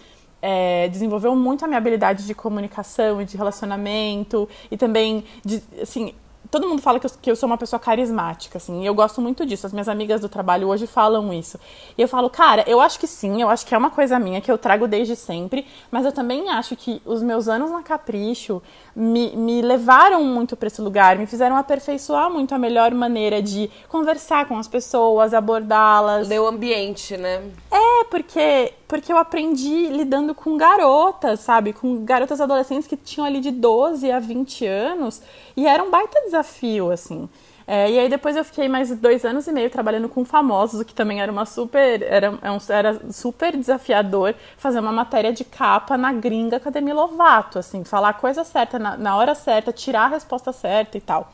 é, 0.47 0.87
desenvolveu 0.89 1.35
muito 1.35 1.65
a 1.65 1.67
minha 1.67 1.79
habilidade 1.79 2.23
de 2.23 2.35
comunicação 2.35 3.19
e 3.19 3.25
de 3.25 3.35
relacionamento 3.35 4.47
e 4.69 4.77
também 4.77 5.23
de, 5.43 5.59
assim, 5.81 6.13
todo 6.55 6.69
mundo 6.69 6.81
fala 6.81 7.01
que 7.01 7.05
eu, 7.05 7.11
que 7.21 7.31
eu, 7.31 7.35
sou 7.35 7.47
uma 7.47 7.57
pessoa 7.57 7.77
carismática, 7.77 8.57
assim, 8.57 8.81
e 8.81 8.85
eu 8.85 8.95
gosto 8.95 9.19
muito 9.19 9.45
disso. 9.45 9.67
As 9.67 9.73
minhas 9.73 9.89
amigas 9.89 10.21
do 10.21 10.29
trabalho 10.29 10.69
hoje 10.69 10.87
falam 10.87 11.33
isso. 11.33 11.59
E 11.97 12.01
eu 12.01 12.07
falo, 12.07 12.29
cara, 12.29 12.63
eu 12.65 12.79
acho 12.79 12.97
que 12.97 13.07
sim, 13.07 13.41
eu 13.41 13.49
acho 13.49 13.65
que 13.65 13.75
é 13.75 13.77
uma 13.77 13.89
coisa 13.89 14.17
minha 14.17 14.39
que 14.39 14.49
eu 14.49 14.57
trago 14.57 14.87
desde 14.87 15.17
sempre, 15.17 15.67
mas 15.91 16.05
eu 16.05 16.13
também 16.13 16.49
acho 16.49 16.73
que 16.77 17.01
os 17.05 17.21
meus 17.21 17.49
anos 17.49 17.71
na 17.71 17.83
Capricho 17.83 18.63
me, 18.95 19.35
me 19.35 19.61
levaram 19.61 20.23
muito 20.23 20.55
para 20.55 20.67
esse 20.67 20.81
lugar, 20.81 21.17
me 21.17 21.25
fizeram 21.25 21.57
aperfeiçoar 21.57 22.31
muito 22.31 22.55
a 22.55 22.57
melhor 22.57 22.93
maneira 22.93 23.41
de 23.41 23.69
conversar 23.89 24.47
com 24.47 24.57
as 24.57 24.67
pessoas, 24.69 25.33
abordá-las. 25.33 26.29
Deu 26.29 26.47
ambiente, 26.47 27.17
né? 27.17 27.43
É, 27.69 28.03
porque 28.05 28.71
porque 28.87 29.11
eu 29.11 29.17
aprendi 29.17 29.87
lidando 29.87 30.35
com 30.35 30.55
garotas, 30.57 31.39
sabe? 31.39 31.73
Com 31.73 32.05
garotas 32.05 32.39
adolescentes 32.39 32.87
que 32.87 32.95
tinham 32.95 33.25
ali 33.25 33.41
de 33.41 33.49
12 33.49 34.11
a 34.11 34.19
20 34.19 34.65
anos 34.67 35.21
e 35.55 35.67
era 35.67 35.83
um 35.83 35.89
baita 35.89 36.21
desafio, 36.21 36.91
assim. 36.91 37.29
É, 37.67 37.89
e 37.89 37.97
aí 37.97 38.07
depois 38.07 38.35
eu 38.35 38.45
fiquei 38.45 38.69
mais 38.69 38.91
dois 38.95 39.25
anos 39.25 39.47
e 39.47 39.51
meio 39.51 39.71
trabalhando 39.71 40.07
com 40.07 40.23
famosos, 40.23 40.81
o 40.81 40.85
que 40.85 40.93
também 40.93 41.19
era 41.19 41.31
uma 41.31 41.45
super. 41.45 42.01
Era, 42.03 42.37
era 42.69 43.11
super 43.11 43.57
desafiador 43.57 44.35
fazer 44.57 44.79
uma 44.79 44.91
matéria 44.91 45.33
de 45.33 45.43
capa 45.43 45.97
na 45.97 46.13
gringa 46.13 46.59
com 46.59 46.69
a 46.69 46.71
Demi 46.71 46.93
Lovato, 46.93 47.57
assim, 47.57 47.83
falar 47.83 48.09
a 48.09 48.13
coisa 48.13 48.43
certa 48.43 48.77
na, 48.77 48.95
na 48.95 49.17
hora 49.17 49.33
certa, 49.33 49.71
tirar 49.71 50.03
a 50.03 50.07
resposta 50.09 50.53
certa 50.53 50.97
e 50.97 51.01
tal. 51.01 51.31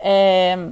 É, 0.00 0.68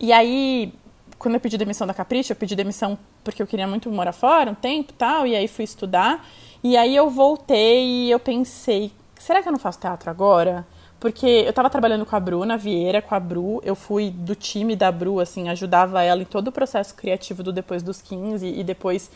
e 0.00 0.12
aí, 0.12 0.72
quando 1.16 1.34
eu 1.34 1.40
pedi 1.40 1.56
demissão 1.56 1.86
da 1.86 1.94
Capricho, 1.94 2.32
eu 2.32 2.36
pedi 2.36 2.56
demissão 2.56 2.98
porque 3.22 3.40
eu 3.40 3.46
queria 3.46 3.66
muito 3.66 3.90
morar 3.90 4.12
fora 4.12 4.50
um 4.50 4.54
tempo 4.54 4.92
tal, 4.94 5.26
e 5.26 5.36
aí 5.36 5.46
fui 5.46 5.64
estudar. 5.64 6.26
E 6.62 6.76
aí 6.76 6.96
eu 6.96 7.08
voltei 7.08 8.06
e 8.06 8.10
eu 8.10 8.18
pensei, 8.18 8.90
será 9.18 9.42
que 9.42 9.48
eu 9.48 9.52
não 9.52 9.58
faço 9.58 9.78
teatro 9.78 10.10
agora? 10.10 10.66
Porque 11.04 11.26
eu 11.26 11.50
estava 11.50 11.68
trabalhando 11.68 12.06
com 12.06 12.16
a 12.16 12.18
Bruna 12.18 12.56
Vieira, 12.56 13.02
com 13.02 13.14
a 13.14 13.20
Bru, 13.20 13.60
eu 13.62 13.74
fui 13.74 14.08
do 14.08 14.34
time 14.34 14.74
da 14.74 14.90
Bru, 14.90 15.20
assim, 15.20 15.50
ajudava 15.50 16.02
ela 16.02 16.22
em 16.22 16.24
todo 16.24 16.48
o 16.48 16.50
processo 16.50 16.94
criativo 16.94 17.42
do 17.42 17.52
Depois 17.52 17.82
dos 17.82 18.00
15 18.00 18.46
e 18.46 18.64
depois 18.64 19.10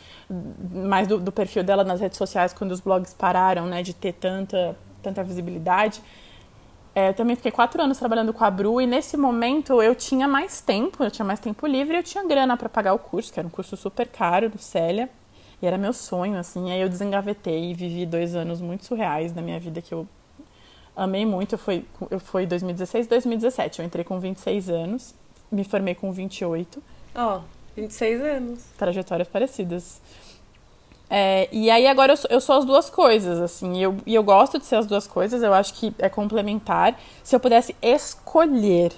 mais 0.70 1.09
do, 1.09 1.18
do 1.18 1.32
perfil 1.32 1.64
dela 1.64 1.82
nas 1.82 1.99
redes 1.99 2.18
sociais, 2.18 2.53
quando 2.53 2.72
os 2.72 2.80
blogs 2.80 3.14
pararam, 3.14 3.64
né, 3.64 3.82
de 3.82 3.95
ter 3.95 4.12
tanta, 4.12 4.76
tanta 5.03 5.24
visibilidade. 5.24 6.03
É, 6.95 7.09
eu 7.09 7.14
também 7.14 7.34
fiquei 7.34 7.51
quatro 7.51 7.80
anos 7.80 7.97
trabalhando 7.97 8.34
com 8.34 8.45
a 8.45 8.51
Bru 8.51 8.82
e 8.82 8.86
nesse 8.86 9.16
momento 9.16 9.80
eu 9.80 9.95
tinha 9.95 10.28
mais 10.28 10.61
tempo, 10.61 11.03
eu 11.03 11.11
tinha 11.11 11.24
mais 11.24 11.41
tempo 11.41 11.66
livre 11.66 11.97
eu 11.97 12.03
tinha 12.03 12.22
grana 12.22 12.55
para 12.55 12.68
pagar 12.68 12.93
o 12.93 12.99
curso, 12.99 13.32
que 13.32 13.41
era 13.41 13.47
um 13.47 13.51
curso 13.51 13.78
super 13.78 14.09
caro 14.09 14.51
do 14.51 14.59
Célia. 14.59 15.09
E 15.62 15.66
era 15.66 15.78
meu 15.78 15.95
sonho, 15.95 16.39
assim. 16.39 16.70
Aí 16.70 16.82
eu 16.82 16.89
desengavetei 16.89 17.70
e 17.70 17.74
vivi 17.74 18.05
dois 18.05 18.36
anos 18.36 18.61
muito 18.61 18.84
surreais 18.84 19.32
da 19.32 19.41
minha 19.41 19.59
vida 19.59 19.80
que 19.80 19.93
eu 19.93 20.07
amei 20.99 21.24
muito. 21.24 21.59
Eu 22.11 22.20
fui 22.20 22.46
2016, 22.46 23.07
2017. 23.07 23.78
Eu 23.78 23.86
entrei 23.86 24.05
com 24.05 24.18
26 24.18 24.68
anos, 24.68 25.14
me 25.51 25.64
formei 25.64 25.94
com 25.94 26.12
28. 26.12 26.82
Ó, 27.14 27.36
oh, 27.36 27.40
26 27.76 28.20
anos. 28.20 28.64
Trajetórias 28.76 29.28
parecidas. 29.28 30.01
É, 31.11 31.49
e 31.51 31.70
aí 31.70 31.86
agora 31.86 32.12
eu 32.12 32.16
sou, 32.16 32.30
eu 32.30 32.40
sou, 32.40 32.57
as 32.57 32.64
duas 32.66 32.90
coisas, 32.90 33.40
assim, 33.40 33.78
e 33.78 33.82
eu, 33.82 33.96
e 34.05 34.14
eu 34.14 34.22
gosto 34.22 34.59
de 34.59 34.66
ser 34.66 34.76
as 34.76 34.86
duas 34.86 35.07
coisas, 35.07 35.42
eu 35.42 35.55
acho 35.55 35.72
que 35.72 35.94
é 35.99 36.09
complementar. 36.09 37.01
Se 37.22 37.34
eu 37.34 37.40
pudesse 37.40 37.74
escolher, 37.80 38.92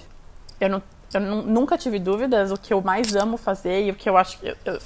eu, 0.61 0.69
não, 0.69 0.83
eu 1.15 1.21
nunca 1.21 1.79
tive 1.79 2.01
dúvidas, 2.01 2.51
o 2.51 2.57
que 2.57 2.73
eu 2.73 2.83
mais 2.83 3.15
amo 3.15 3.37
fazer 3.37 3.87
e 3.87 3.91
o 3.93 3.95
que 3.95 4.09
eu 4.09 4.17
acho 4.17 4.39
que. 4.39 4.49
Eu, 4.49 4.57
eu, 4.65 4.81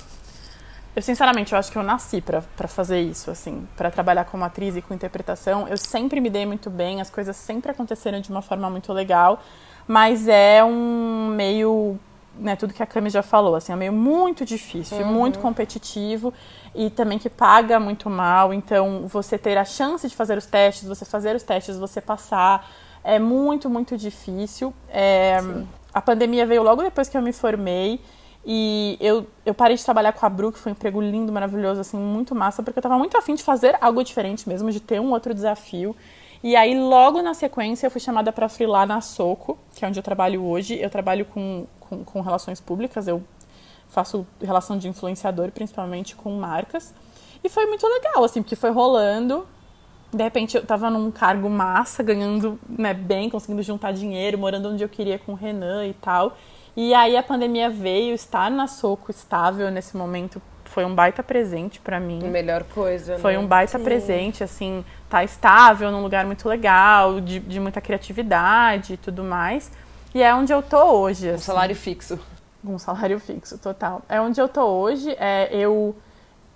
eu 0.95 1.03
sinceramente, 1.03 1.53
eu 1.53 1.59
acho 1.59 1.73
que 1.73 1.79
eu 1.79 1.83
nasci 1.83 2.21
para 2.21 2.69
fazer 2.69 3.01
isso, 3.01 3.31
assim, 3.31 3.67
para 3.77 3.91
trabalhar 3.91 4.25
como 4.25 4.45
atriz 4.45 4.77
e 4.77 4.83
com 4.83 4.95
interpretação. 4.95 5.67
Eu 5.67 5.77
sempre 5.77 6.21
me 6.21 6.31
dei 6.31 6.47
muito 6.47 6.71
bem, 6.71 7.01
as 7.01 7.11
coisas 7.11 7.37
sempre 7.37 7.71
aconteceram 7.71 8.21
de 8.21 8.31
uma 8.31 8.43
forma 8.43 8.71
muito 8.71 8.93
legal, 8.93 9.43
mas 9.87 10.29
é 10.29 10.63
um 10.65 11.29
meio 11.29 11.99
né, 12.39 12.57
tudo 12.57 12.75
que 12.75 12.83
a 12.83 12.87
Cami 12.87 13.11
já 13.11 13.23
falou, 13.23 13.55
assim, 13.55 13.73
é 13.73 13.77
meio 13.77 13.93
muito 13.93 14.45
difícil, 14.45 14.99
uhum. 14.99 15.13
muito 15.13 15.39
competitivo 15.39 16.35
e 16.75 16.91
também 16.91 17.19
que 17.19 17.31
paga 17.31 17.79
muito 17.79 18.11
mal. 18.11 18.53
Então, 18.53 19.07
você 19.07 19.39
ter 19.39 19.57
a 19.57 19.65
chance 19.65 20.09
de 20.09 20.15
fazer 20.15 20.37
os 20.37 20.47
testes, 20.47 20.89
você 20.89 21.05
fazer 21.05 21.37
os 21.37 21.43
testes, 21.43 21.77
você 21.77 22.01
passar, 22.01 22.69
é 23.03 23.19
muito, 23.19 23.71
muito 23.71 23.97
difícil. 23.97 24.75
É, 24.89 25.39
a 25.93 26.01
pandemia 26.01 26.45
veio 26.47 26.63
logo 26.63 26.83
depois 26.83 27.09
que 27.09 27.17
eu 27.17 27.23
me 27.23 27.33
formei. 27.33 28.01
E 28.47 28.99
eu, 29.01 29.27
eu 29.47 29.55
parei 29.55 29.77
de 29.77 29.85
trabalhar 29.85 30.13
com 30.13 30.27
a 30.27 30.29
Bru, 30.29 30.53
que 30.53 30.59
foi 30.59 30.73
um 30.73 30.75
emprego 30.75 31.01
lindo, 31.01 31.33
maravilhoso, 31.33 31.81
assim, 31.81 31.97
muito 31.97 32.35
massa, 32.35 32.63
porque 32.63 32.79
eu 32.79 32.83
tava 32.83 32.99
muito 32.99 33.17
afim 33.17 33.35
de 33.35 33.43
fazer 33.43 33.77
algo 33.81 34.05
diferente 34.05 34.47
mesmo, 34.49 34.71
de 34.71 34.81
ter 34.81 35.01
um 35.01 35.13
outro 35.13 35.33
desafio. 35.33 35.97
E 36.43 36.55
aí, 36.55 36.79
logo 36.79 37.23
na 37.23 37.33
sequência, 37.33 37.87
eu 37.87 37.91
fui 37.91 38.03
chamada 38.03 38.31
para 38.31 38.51
freelar 38.51 38.87
na 38.87 39.01
Soco, 39.01 39.59
que 39.75 39.83
é 39.83 39.89
onde 39.89 39.99
eu 39.99 40.03
trabalho 40.03 40.45
hoje. 40.45 40.79
Eu 40.79 40.91
trabalho 40.91 41.25
com, 41.25 41.67
com, 41.81 42.05
com 42.05 42.21
relações 42.21 42.61
públicas, 42.61 43.09
eu 43.09 43.23
faço 43.89 44.27
relação 44.43 44.77
de 44.77 44.87
influenciador, 44.87 45.51
principalmente 45.51 46.15
com 46.15 46.31
marcas. 46.33 46.93
E 47.43 47.49
foi 47.49 47.65
muito 47.65 47.87
legal, 47.87 48.23
assim, 48.25 48.43
porque 48.43 48.57
foi 48.57 48.71
rolando. 48.71 49.47
De 50.13 50.23
repente 50.23 50.57
eu 50.57 50.67
tava 50.67 50.91
num 50.91 51.11
cargo 51.11 51.49
massa, 51.49 52.03
ganhando 52.03 52.59
né, 52.69 52.93
bem, 52.93 53.31
conseguindo 53.31 53.63
juntar 53.63 53.93
dinheiro, 53.93 54.37
morando 54.37 54.69
onde 54.69 54.85
eu 54.85 54.89
queria 54.89 55.19
com 55.19 55.33
o 55.33 55.35
Renan 55.35 55.87
e 55.87 55.95
tal. 55.95 56.37
E 56.77 56.93
aí 56.93 57.17
a 57.17 57.23
pandemia 57.23 57.71
veio, 57.71 58.15
estar 58.15 58.51
na 58.51 58.67
Soco 58.67 59.11
estável 59.11 59.71
nesse 59.71 59.97
momento 59.97 60.41
foi 60.65 60.85
um 60.85 60.95
baita 60.95 61.23
presente 61.23 61.79
para 61.79 62.01
mim. 62.01 62.19
Melhor 62.25 62.65
coisa, 62.65 63.19
Foi 63.19 63.35
né? 63.35 63.39
um 63.39 63.47
baita 63.47 63.79
Sim. 63.79 63.85
presente, 63.85 64.43
assim, 64.43 64.85
tá 65.09 65.23
estável, 65.23 65.91
num 65.93 66.03
lugar 66.03 66.25
muito 66.27 66.49
legal, 66.49 67.21
de, 67.21 67.39
de 67.39 67.61
muita 67.61 67.81
criatividade 67.81 68.95
e 68.95 68.97
tudo 68.97 69.23
mais. 69.23 69.71
E 70.13 70.21
é 70.23 70.35
onde 70.35 70.53
eu 70.53 70.63
tô 70.63 70.83
hoje. 70.83 71.31
Um 71.31 71.35
assim. 71.35 71.45
salário 71.45 71.77
fixo 71.77 72.19
um 72.73 72.79
salário 72.79 73.21
fixo, 73.21 73.59
total. 73.59 74.03
É 74.09 74.21
onde 74.21 74.41
eu 74.41 74.49
tô 74.49 74.63
hoje. 74.63 75.15
É, 75.19 75.49
eu, 75.53 75.95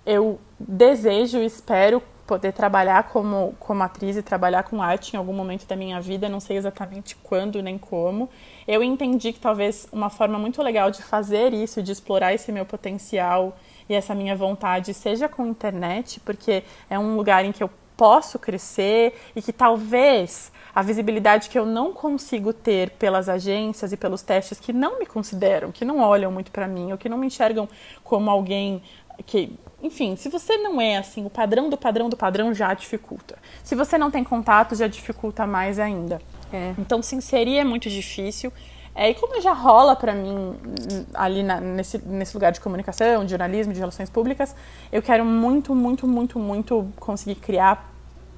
eu 0.05 0.39
desejo, 0.59 1.39
espero 1.39 2.01
poder 2.25 2.51
trabalhar 2.53 3.03
como, 3.03 3.55
como 3.59 3.81
atriz 3.81 4.15
e 4.15 4.21
trabalhar 4.21 4.63
com 4.63 4.81
arte 4.81 5.13
em 5.13 5.17
algum 5.17 5.33
momento 5.33 5.65
da 5.65 5.75
minha 5.75 5.99
vida, 5.99 6.29
não 6.29 6.39
sei 6.39 6.57
exatamente 6.57 7.15
quando 7.15 7.61
nem 7.61 7.77
como. 7.77 8.29
Eu 8.71 8.83
entendi 8.83 9.33
que 9.33 9.39
talvez 9.39 9.87
uma 9.91 10.11
forma 10.11 10.37
muito 10.37 10.61
legal 10.61 10.91
de 10.91 11.01
fazer 11.01 11.55
isso, 11.55 11.81
de 11.81 11.91
explorar 11.91 12.35
esse 12.35 12.51
meu 12.51 12.67
potencial 12.67 13.57
e 13.89 13.95
essa 13.95 14.13
minha 14.13 14.35
vontade, 14.35 14.93
seja 14.93 15.27
com 15.27 15.47
internet, 15.47 16.19
porque 16.19 16.63
é 16.87 16.99
um 16.99 17.15
lugar 17.15 17.43
em 17.43 17.51
que 17.51 17.63
eu 17.63 17.69
posso 17.97 18.37
crescer 18.37 19.19
e 19.35 19.41
que 19.41 19.51
talvez 19.51 20.51
a 20.73 20.83
visibilidade 20.83 21.49
que 21.49 21.57
eu 21.57 21.65
não 21.65 21.91
consigo 21.91 22.53
ter 22.53 22.91
pelas 22.91 23.27
agências 23.27 23.91
e 23.91 23.97
pelos 23.97 24.21
testes 24.21 24.59
que 24.59 24.71
não 24.71 24.99
me 24.99 25.07
consideram, 25.07 25.71
que 25.71 25.83
não 25.83 26.01
olham 26.01 26.31
muito 26.31 26.51
para 26.51 26.67
mim, 26.67 26.91
ou 26.91 26.97
que 26.99 27.09
não 27.09 27.17
me 27.17 27.25
enxergam 27.25 27.67
como 28.03 28.29
alguém 28.29 28.83
que, 29.25 29.51
enfim, 29.81 30.15
se 30.15 30.29
você 30.29 30.57
não 30.57 30.79
é 30.79 30.97
assim, 30.97 31.25
o 31.25 31.29
padrão 31.31 31.71
do 31.71 31.77
padrão 31.77 32.07
do 32.07 32.15
padrão 32.15 32.53
já 32.53 32.71
dificulta. 32.75 33.35
Se 33.63 33.73
você 33.73 33.97
não 33.97 34.11
tem 34.11 34.23
contato, 34.23 34.75
já 34.75 34.85
dificulta 34.85 35.47
mais 35.47 35.79
ainda. 35.79 36.21
É. 36.51 36.73
Então, 36.77 37.01
se 37.01 37.15
inserir 37.15 37.57
é 37.57 37.63
muito 37.63 37.89
difícil. 37.89 38.51
É, 38.95 39.11
e 39.11 39.13
como 39.13 39.39
já 39.39 39.53
rola 39.53 39.95
para 39.95 40.13
mim 40.13 40.35
hum, 40.35 41.05
ali 41.13 41.43
na, 41.43 41.61
nesse, 41.61 41.97
nesse 42.05 42.35
lugar 42.35 42.51
de 42.51 42.59
comunicação, 42.59 43.23
de 43.23 43.29
jornalismo, 43.29 43.71
de 43.71 43.79
relações 43.79 44.09
públicas, 44.09 44.55
eu 44.91 45.01
quero 45.01 45.23
muito, 45.23 45.73
muito, 45.73 46.07
muito, 46.07 46.39
muito 46.39 46.91
conseguir 46.99 47.35
criar 47.35 47.89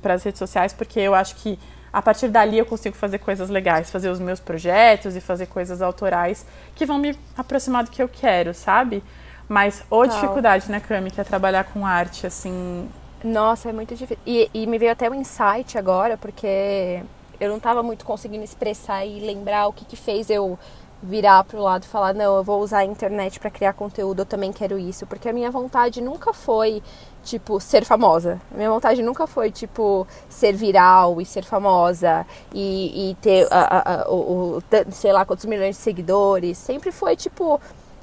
para 0.01 0.13
as 0.13 0.23
redes 0.23 0.39
sociais, 0.39 0.73
porque 0.73 0.99
eu 0.99 1.15
acho 1.15 1.35
que 1.37 1.57
a 1.91 2.01
partir 2.01 2.29
dali 2.29 2.57
eu 2.57 2.65
consigo 2.65 2.95
fazer 2.95 3.19
coisas 3.19 3.49
legais, 3.49 3.89
fazer 3.89 4.09
os 4.09 4.19
meus 4.19 4.39
projetos 4.39 5.15
e 5.15 5.21
fazer 5.21 5.47
coisas 5.47 5.81
autorais 5.81 6.45
que 6.75 6.85
vão 6.85 6.97
me 6.97 7.17
aproximar 7.37 7.83
do 7.83 7.91
que 7.91 8.01
eu 8.01 8.07
quero, 8.07 8.53
sabe? 8.53 9.03
Mas 9.47 9.83
ou 9.89 10.07
dificuldade, 10.07 10.71
né, 10.71 10.79
Cami, 10.79 11.11
que 11.11 11.19
é 11.19 11.23
trabalhar 11.23 11.65
com 11.65 11.85
arte, 11.85 12.25
assim. 12.25 12.87
Nossa, 13.23 13.69
é 13.69 13.73
muito 13.73 13.93
difícil. 13.93 14.17
E, 14.25 14.49
e 14.53 14.65
me 14.65 14.77
veio 14.77 14.91
até 14.91 15.09
um 15.09 15.15
insight 15.15 15.77
agora, 15.77 16.17
porque 16.17 17.01
eu 17.41 17.49
não 17.49 17.57
estava 17.57 17.81
muito 17.81 18.05
conseguindo 18.05 18.43
expressar 18.43 19.05
e 19.05 19.19
lembrar 19.19 19.67
o 19.67 19.73
que, 19.73 19.83
que 19.83 19.95
fez 19.95 20.29
eu 20.29 20.57
virar 21.03 21.43
pro 21.43 21.59
lado 21.59 21.83
e 21.83 21.87
falar, 21.87 22.13
não, 22.13 22.37
eu 22.37 22.43
vou 22.43 22.61
usar 22.61 22.79
a 22.79 22.85
internet 22.85 23.39
para 23.39 23.49
criar 23.49 23.73
conteúdo, 23.73 24.19
eu 24.19 24.25
também 24.25 24.53
quero 24.53 24.77
isso. 24.77 25.07
Porque 25.07 25.27
a 25.27 25.33
minha 25.33 25.49
vontade 25.49 25.99
nunca 25.99 26.31
foi 26.31 26.83
tipo, 27.23 27.59
ser 27.59 27.85
famosa. 27.85 28.39
Minha 28.51 28.69
vontade 28.69 29.01
nunca 29.01 29.25
foi, 29.27 29.51
tipo, 29.51 30.07
ser 30.29 30.53
viral 30.53 31.21
e 31.21 31.25
ser 31.25 31.43
famosa 31.43 32.25
e, 32.53 33.11
e 33.11 33.15
ter, 33.15 33.47
a, 33.51 33.59
a, 33.59 34.01
a, 34.03 34.09
o, 34.09 34.57
o, 34.57 34.63
sei 34.91 35.11
lá, 35.11 35.25
quantos 35.25 35.45
milhões 35.45 35.75
de 35.75 35.81
seguidores. 35.81 36.57
Sempre 36.57 36.91
foi, 36.91 37.15
tipo, 37.15 37.59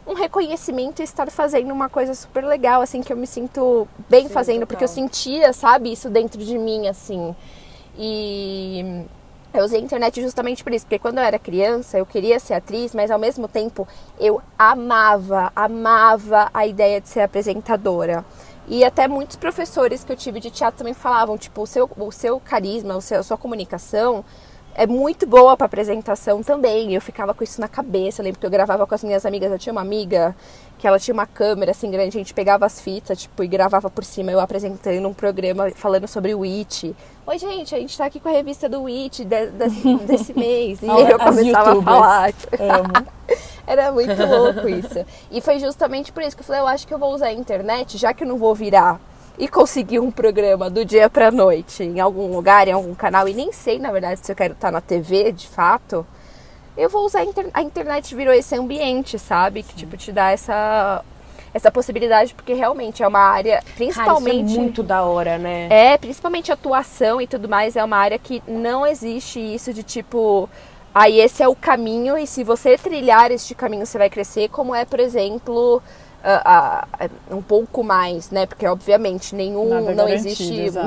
um 0.06 0.14
reconhecimento 0.14 1.00
e 1.00 1.04
estar 1.04 1.30
fazendo 1.30 1.72
uma 1.72 1.88
coisa 1.88 2.14
super 2.14 2.44
legal, 2.44 2.80
assim, 2.80 3.02
que 3.02 3.12
eu 3.12 3.16
me 3.16 3.26
sinto 3.26 3.86
bem 4.08 4.26
Sim, 4.26 4.32
fazendo, 4.32 4.60
total. 4.60 4.66
porque 4.68 4.84
eu 4.84 4.88
sentia, 4.88 5.52
sabe, 5.52 5.92
isso 5.92 6.08
dentro 6.08 6.42
de 6.44 6.56
mim, 6.58 6.88
assim. 6.88 7.34
E 7.96 9.04
eu 9.54 9.64
usei 9.64 9.80
a 9.80 9.82
internet 9.82 10.20
justamente 10.20 10.62
por 10.62 10.72
isso, 10.72 10.84
porque 10.84 10.98
quando 10.98 11.18
eu 11.18 11.24
era 11.24 11.38
criança 11.38 11.98
eu 11.98 12.06
queria 12.06 12.38
ser 12.38 12.54
atriz, 12.54 12.94
mas 12.94 13.10
ao 13.10 13.18
mesmo 13.18 13.48
tempo 13.48 13.88
eu 14.20 14.40
amava, 14.58 15.50
amava 15.56 16.50
a 16.52 16.66
ideia 16.66 17.00
de 17.00 17.08
ser 17.08 17.20
apresentadora. 17.20 18.24
E 18.66 18.84
até 18.84 19.08
muitos 19.08 19.36
professores 19.36 20.04
que 20.04 20.12
eu 20.12 20.16
tive 20.16 20.40
de 20.40 20.50
teatro 20.50 20.78
também 20.78 20.92
falavam, 20.92 21.38
tipo, 21.38 21.62
o 21.62 21.66
seu, 21.66 21.90
o 21.96 22.12
seu 22.12 22.38
carisma, 22.38 22.96
o 22.96 23.00
seu, 23.00 23.20
a 23.20 23.22
sua 23.22 23.38
comunicação 23.38 24.22
é 24.74 24.86
muito 24.86 25.26
boa 25.26 25.56
para 25.56 25.66
apresentação 25.66 26.42
também. 26.42 26.94
Eu 26.94 27.00
ficava 27.00 27.32
com 27.32 27.42
isso 27.42 27.60
na 27.60 27.66
cabeça. 27.66 28.20
Eu 28.20 28.24
lembro 28.24 28.38
que 28.38 28.46
eu 28.46 28.50
gravava 28.50 28.86
com 28.86 28.94
as 28.94 29.02
minhas 29.02 29.26
amigas. 29.26 29.50
Eu 29.50 29.58
tinha 29.58 29.72
uma 29.72 29.80
amiga 29.80 30.36
que 30.78 30.86
ela 30.86 30.98
tinha 31.00 31.12
uma 31.12 31.26
câmera 31.26 31.72
assim 31.72 31.90
grande, 31.90 32.16
a 32.16 32.20
gente 32.20 32.32
pegava 32.32 32.64
as 32.64 32.80
fitas, 32.80 33.22
tipo, 33.22 33.42
e 33.42 33.48
gravava 33.48 33.90
por 33.90 34.04
cima, 34.04 34.30
eu 34.30 34.38
apresentando 34.38 35.08
um 35.08 35.12
programa 35.12 35.68
falando 35.72 36.06
sobre 36.06 36.32
o 36.34 36.44
It. 36.44 36.94
Oi, 37.28 37.38
gente, 37.38 37.74
a 37.74 37.78
gente 37.78 37.94
tá 37.94 38.06
aqui 38.06 38.18
com 38.18 38.30
a 38.30 38.32
revista 38.32 38.70
do 38.70 38.86
It 38.86 39.22
de, 39.22 39.50
de, 39.50 39.96
desse 40.06 40.32
mês. 40.32 40.80
E 40.80 40.86
eu 40.86 41.18
começava 41.18 41.78
a 41.78 41.82
falar. 41.82 42.32
Era 43.68 43.92
muito 43.92 44.24
louco 44.24 44.66
isso. 44.66 45.04
E 45.30 45.42
foi 45.42 45.58
justamente 45.58 46.10
por 46.10 46.22
isso 46.22 46.34
que 46.34 46.40
eu 46.40 46.46
falei, 46.46 46.62
eu 46.62 46.66
acho 46.66 46.86
que 46.86 46.94
eu 46.94 46.98
vou 46.98 47.12
usar 47.12 47.26
a 47.26 47.32
internet, 47.34 47.98
já 47.98 48.14
que 48.14 48.24
eu 48.24 48.28
não 48.28 48.38
vou 48.38 48.54
virar 48.54 48.98
e 49.38 49.46
conseguir 49.46 49.98
um 49.98 50.10
programa 50.10 50.70
do 50.70 50.86
dia 50.86 51.10
pra 51.10 51.30
noite 51.30 51.82
em 51.82 52.00
algum 52.00 52.34
lugar, 52.34 52.66
em 52.66 52.72
algum 52.72 52.94
canal, 52.94 53.28
e 53.28 53.34
nem 53.34 53.52
sei, 53.52 53.78
na 53.78 53.92
verdade, 53.92 54.20
se 54.24 54.32
eu 54.32 54.36
quero 54.36 54.54
estar 54.54 54.72
na 54.72 54.80
TV, 54.80 55.30
de 55.30 55.48
fato, 55.48 56.06
eu 56.78 56.88
vou 56.88 57.04
usar 57.04 57.18
a, 57.18 57.24
internet. 57.24 57.52
a 57.52 57.60
internet 57.60 58.14
virou 58.14 58.32
esse 58.32 58.56
ambiente, 58.56 59.18
sabe? 59.18 59.62
Que, 59.62 59.74
tipo, 59.74 59.98
te 59.98 60.12
dá 60.12 60.30
essa 60.30 61.04
essa 61.52 61.70
possibilidade, 61.70 62.34
porque 62.34 62.52
realmente 62.52 63.02
é 63.02 63.08
uma 63.08 63.20
área, 63.20 63.62
principalmente. 63.76 64.48
Cara, 64.48 64.58
é 64.58 64.62
muito 64.62 64.82
da 64.82 65.02
hora, 65.02 65.38
né? 65.38 65.68
É, 65.70 65.98
principalmente 65.98 66.52
atuação 66.52 67.20
e 67.20 67.26
tudo 67.26 67.48
mais, 67.48 67.76
é 67.76 67.84
uma 67.84 67.96
área 67.96 68.18
que 68.18 68.42
não 68.46 68.86
existe 68.86 69.40
isso 69.40 69.72
de 69.72 69.82
tipo. 69.82 70.48
Aí 70.94 71.20
esse 71.20 71.42
é 71.42 71.48
o 71.48 71.54
caminho, 71.54 72.16
e 72.16 72.26
se 72.26 72.42
você 72.42 72.76
trilhar 72.76 73.30
este 73.30 73.54
caminho, 73.54 73.86
você 73.86 73.98
vai 73.98 74.10
crescer, 74.10 74.48
como 74.48 74.74
é, 74.74 74.84
por 74.84 75.00
exemplo. 75.00 75.82
Uh, 76.18 77.06
uh, 77.30 77.36
um 77.36 77.40
pouco 77.40 77.84
mais, 77.84 78.32
né? 78.32 78.44
Porque 78.44 78.66
obviamente 78.66 79.36
nenhum 79.36 79.94
não 79.94 80.08
existe 80.08 80.76
é. 80.76 80.82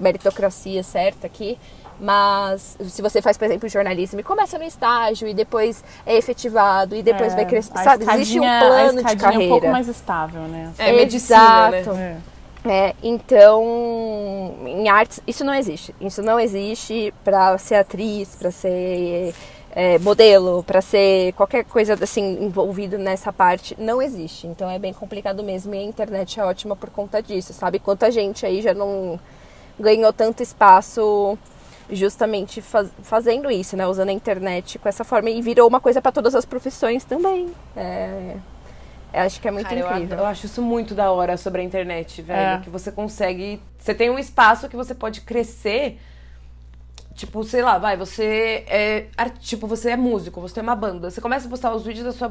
meritocracia 0.00 0.82
certa 0.82 1.28
aqui. 1.28 1.56
Mas 2.00 2.78
se 2.88 3.02
você 3.02 3.20
faz, 3.20 3.36
por 3.36 3.44
exemplo, 3.44 3.68
jornalismo 3.68 4.20
e 4.20 4.22
começa 4.22 4.56
no 4.56 4.64
estágio 4.64 5.28
e 5.28 5.34
depois 5.34 5.84
é 6.06 6.16
efetivado 6.16 6.96
e 6.96 7.02
depois 7.02 7.34
é, 7.34 7.36
vai 7.36 7.44
crescer, 7.44 7.72
sabe? 7.74 8.10
Existe 8.10 8.40
um 8.40 8.42
plano 8.42 9.04
de 9.04 9.16
carreira. 9.16 9.44
é 9.44 9.46
um 9.46 9.50
pouco 9.50 9.68
mais 9.68 9.86
estável, 9.86 10.42
né? 10.42 10.72
É 10.78 10.92
medicina, 10.92 11.76
Exato. 11.76 11.92
né? 11.92 12.16
É, 12.64 12.94
então, 13.02 14.54
em 14.66 14.88
artes, 14.88 15.20
isso 15.26 15.44
não 15.44 15.54
existe. 15.54 15.94
Isso 16.00 16.22
não 16.22 16.40
existe 16.40 17.12
para 17.22 17.56
ser 17.58 17.76
atriz, 17.76 18.34
para 18.34 18.50
ser 18.50 19.34
é, 19.72 19.98
modelo, 19.98 20.62
para 20.62 20.80
ser 20.80 21.32
qualquer 21.34 21.64
coisa 21.64 21.94
assim 22.02 22.44
envolvido 22.44 22.98
nessa 22.98 23.32
parte, 23.32 23.76
não 23.78 24.02
existe. 24.02 24.46
Então 24.46 24.68
é 24.70 24.78
bem 24.78 24.92
complicado 24.92 25.42
mesmo 25.42 25.74
e 25.74 25.78
a 25.78 25.82
internet 25.82 26.40
é 26.40 26.44
ótima 26.44 26.74
por 26.74 26.90
conta 26.90 27.22
disso, 27.22 27.52
sabe? 27.52 27.78
Quanta 27.78 28.10
gente 28.10 28.44
aí 28.44 28.60
já 28.60 28.74
não 28.74 29.18
ganhou 29.78 30.12
tanto 30.12 30.42
espaço 30.42 31.38
justamente 31.92 32.60
faz, 32.60 32.90
fazendo 33.02 33.50
isso, 33.50 33.76
né? 33.76 33.86
Usando 33.86 34.08
a 34.08 34.12
internet 34.12 34.78
com 34.78 34.88
essa 34.88 35.04
forma 35.04 35.30
e 35.30 35.40
virou 35.42 35.68
uma 35.68 35.80
coisa 35.80 36.00
para 36.00 36.12
todas 36.12 36.34
as 36.34 36.44
profissões 36.44 37.04
também. 37.04 37.52
É, 37.76 38.36
eu 39.12 39.20
acho 39.20 39.40
que 39.40 39.48
é 39.48 39.50
muito 39.50 39.68
Cara, 39.68 39.80
incrível. 39.80 40.16
Eu, 40.16 40.22
eu, 40.22 40.26
acho 40.26 40.46
isso 40.46 40.62
muito 40.62 40.94
da 40.94 41.10
hora 41.10 41.36
sobre 41.36 41.60
a 41.60 41.64
internet, 41.64 42.22
velho. 42.22 42.58
É. 42.58 42.60
Que 42.62 42.70
você 42.70 42.92
consegue. 42.92 43.60
Você 43.78 43.94
tem 43.94 44.10
um 44.10 44.18
espaço 44.18 44.68
que 44.68 44.76
você 44.76 44.94
pode 44.94 45.22
crescer. 45.22 45.98
Tipo, 47.14 47.42
sei 47.44 47.60
lá, 47.60 47.76
vai, 47.76 47.96
você 47.96 48.64
é. 48.68 49.06
Tipo, 49.40 49.66
você 49.66 49.90
é 49.90 49.96
músico, 49.96 50.40
você 50.40 50.54
tem 50.54 50.62
uma 50.62 50.76
banda. 50.76 51.10
Você 51.10 51.20
começa 51.20 51.46
a 51.46 51.50
postar 51.50 51.74
os 51.74 51.84
vídeos 51.84 52.04
da 52.06 52.12
sua. 52.12 52.28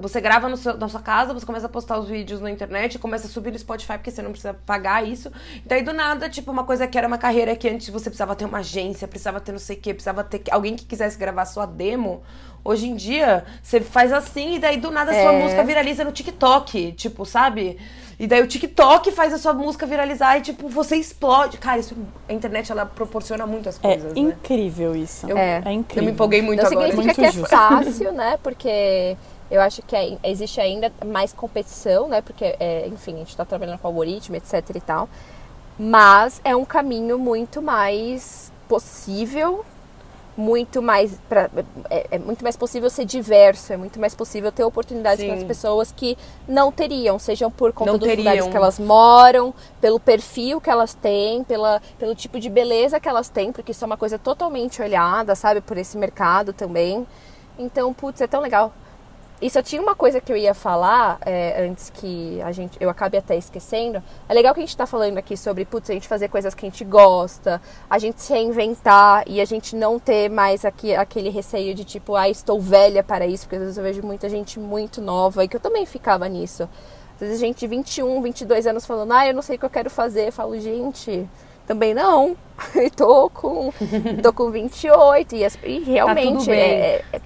Você 0.00 0.20
grava 0.20 0.48
no 0.48 0.56
seu- 0.56 0.76
na 0.76 0.88
sua 0.88 1.00
casa, 1.00 1.32
você 1.34 1.46
começa 1.46 1.66
a 1.66 1.68
postar 1.68 1.98
os 1.98 2.08
vídeos 2.08 2.40
na 2.40 2.50
internet, 2.50 2.98
começa 2.98 3.26
a 3.26 3.30
subir 3.30 3.52
no 3.52 3.58
Spotify, 3.58 3.92
porque 3.92 4.10
você 4.10 4.22
não 4.22 4.30
precisa 4.32 4.54
pagar 4.66 5.06
isso. 5.06 5.30
Daí 5.64 5.82
do 5.82 5.92
nada, 5.92 6.28
tipo, 6.28 6.50
uma 6.50 6.64
coisa 6.64 6.86
que 6.88 6.98
era 6.98 7.06
uma 7.06 7.18
carreira 7.18 7.54
que 7.54 7.68
antes 7.68 7.88
você 7.90 8.06
precisava 8.10 8.34
ter 8.34 8.44
uma 8.46 8.58
agência, 8.58 9.06
precisava 9.06 9.38
ter 9.38 9.52
não 9.52 9.58
sei 9.60 9.76
o 9.76 9.80
quê, 9.80 9.92
precisava 9.94 10.24
ter 10.24 10.42
alguém 10.50 10.74
que 10.74 10.86
quisesse 10.86 11.16
gravar 11.18 11.44
sua 11.44 11.66
demo. 11.66 12.22
Hoje 12.64 12.88
em 12.88 12.94
dia, 12.96 13.44
você 13.62 13.80
faz 13.80 14.12
assim 14.12 14.54
e 14.54 14.58
daí 14.58 14.76
do 14.76 14.90
nada 14.90 15.10
a 15.10 15.14
sua 15.14 15.32
É. 15.34 15.42
música 15.42 15.62
viraliza 15.64 16.04
no 16.04 16.12
TikTok, 16.12 16.92
tipo, 16.92 17.24
sabe? 17.26 17.76
E 18.22 18.26
daí 18.28 18.40
o 18.40 18.46
TikTok 18.46 19.10
faz 19.10 19.34
a 19.34 19.38
sua 19.38 19.52
música 19.52 19.84
viralizar 19.84 20.38
e, 20.38 20.42
tipo, 20.42 20.68
você 20.68 20.94
explode. 20.94 21.58
Cara, 21.58 21.80
isso, 21.80 21.96
a 22.28 22.32
internet, 22.32 22.70
ela 22.70 22.86
proporciona 22.86 23.44
muitas 23.48 23.80
É 23.82 23.82
coisas, 23.82 24.12
né? 24.12 24.20
incrível 24.20 24.94
isso. 24.94 25.28
Eu- 25.28 25.36
É. 25.36 25.60
É 25.64 25.72
incrível. 25.72 26.02
Eu 26.04 26.06
me 26.06 26.12
empolguei 26.12 26.40
muito 26.40 26.60
não 26.62 26.70
agora. 26.70 26.86
significa 26.92 27.20
Muito 27.20 27.20
que 27.20 27.24
é 27.26 27.32
justo. 27.40 27.50
fácil, 27.50 28.12
né? 28.12 28.38
Porque 28.40 29.16
eu 29.50 29.60
acho 29.60 29.82
que 29.82 29.96
ai- 29.96 30.18
existe 30.22 30.60
ainda 30.60 30.92
mais 31.04 31.32
competição, 31.32 32.06
né? 32.06 32.20
Porque, 32.22 32.44
é, 32.60 32.86
enfim, 32.86 33.14
a 33.14 33.18
gente 33.18 33.30
está 33.30 33.44
trabalhando 33.44 33.78
com 33.80 33.88
algoritmo, 33.88 34.36
etc 34.36 34.70
e 34.72 34.80
tal. 34.80 35.08
Mas 35.76 36.40
é 36.44 36.54
um 36.54 36.64
caminho 36.64 37.18
muito 37.18 37.60
mais 37.60 38.52
possível, 38.68 39.64
muito 40.36 40.80
mais 40.80 41.18
pra, 41.28 41.50
é, 41.90 42.06
é 42.12 42.18
muito 42.18 42.42
mais 42.42 42.56
possível 42.56 42.88
ser 42.88 43.04
diverso, 43.04 43.72
é 43.72 43.76
muito 43.76 44.00
mais 44.00 44.14
possível 44.14 44.50
ter 44.50 44.64
oportunidades 44.64 45.24
para 45.24 45.34
as 45.34 45.44
pessoas 45.44 45.92
que 45.92 46.16
não 46.48 46.72
teriam, 46.72 47.18
sejam 47.18 47.50
por 47.50 47.72
conta 47.72 47.92
Não 47.92 47.98
dos 47.98 48.08
teriam. 48.08 48.24
lugares 48.24 48.46
que 48.50 48.56
elas 48.56 48.78
moram, 48.78 49.52
pelo 49.80 50.00
perfil 50.00 50.60
que 50.60 50.70
elas 50.70 50.94
têm, 50.94 51.44
pela, 51.44 51.82
pelo 51.98 52.14
tipo 52.14 52.40
de 52.40 52.48
beleza 52.48 52.98
que 52.98 53.08
elas 53.08 53.28
têm, 53.28 53.52
porque 53.52 53.72
isso 53.72 53.84
é 53.84 53.86
uma 53.86 53.96
coisa 53.96 54.18
totalmente 54.18 54.80
olhada, 54.80 55.34
sabe, 55.34 55.60
por 55.60 55.76
esse 55.76 55.98
mercado 55.98 56.52
também. 56.52 57.06
Então, 57.58 57.92
putz, 57.92 58.20
é 58.20 58.26
tão 58.26 58.40
legal. 58.40 58.72
E 59.42 59.50
só 59.50 59.60
tinha 59.60 59.82
uma 59.82 59.96
coisa 59.96 60.20
que 60.20 60.32
eu 60.32 60.36
ia 60.36 60.54
falar 60.54 61.18
é, 61.26 61.66
antes 61.66 61.90
que 61.90 62.40
a 62.42 62.52
gente, 62.52 62.78
eu 62.80 62.88
acabe 62.88 63.18
até 63.18 63.34
esquecendo. 63.36 64.00
É 64.28 64.32
legal 64.32 64.54
que 64.54 64.60
a 64.60 64.62
gente 64.62 64.76
tá 64.76 64.86
falando 64.86 65.18
aqui 65.18 65.36
sobre, 65.36 65.64
putz, 65.64 65.90
a 65.90 65.94
gente 65.94 66.06
fazer 66.06 66.28
coisas 66.28 66.54
que 66.54 66.64
a 66.64 66.68
gente 66.70 66.84
gosta, 66.84 67.60
a 67.90 67.98
gente 67.98 68.22
se 68.22 68.32
reinventar 68.32 69.24
e 69.26 69.40
a 69.40 69.44
gente 69.44 69.74
não 69.74 69.98
ter 69.98 70.30
mais 70.30 70.64
aqui, 70.64 70.94
aquele 70.94 71.28
receio 71.28 71.74
de 71.74 71.82
tipo, 71.84 72.14
ah, 72.14 72.28
estou 72.28 72.60
velha 72.60 73.02
para 73.02 73.26
isso, 73.26 73.44
porque 73.44 73.56
às 73.56 73.62
vezes 73.62 73.76
eu 73.78 73.82
vejo 73.82 74.00
muita 74.02 74.28
gente 74.28 74.60
muito 74.60 75.02
nova 75.02 75.42
e 75.42 75.48
que 75.48 75.56
eu 75.56 75.60
também 75.60 75.84
ficava 75.86 76.28
nisso. 76.28 76.68
Às 77.16 77.20
vezes 77.20 77.40
gente 77.40 77.58
de 77.58 77.66
21, 77.66 78.22
22 78.22 78.66
anos 78.68 78.86
falando, 78.86 79.12
ah, 79.12 79.26
eu 79.26 79.34
não 79.34 79.42
sei 79.42 79.56
o 79.56 79.58
que 79.58 79.64
eu 79.64 79.70
quero 79.70 79.90
fazer. 79.90 80.28
Eu 80.28 80.32
falo, 80.32 80.56
gente, 80.60 81.28
também 81.66 81.92
não. 81.94 82.36
Eu 82.76 82.90
tô 82.92 83.28
com, 83.30 83.72
tô 84.22 84.32
com 84.32 84.50
28 84.52 85.34
e, 85.34 85.44
as- 85.44 85.58
e 85.64 85.80
realmente 85.80 86.46
bem. 86.46 86.54
é, 86.60 87.04
é, 87.12 87.20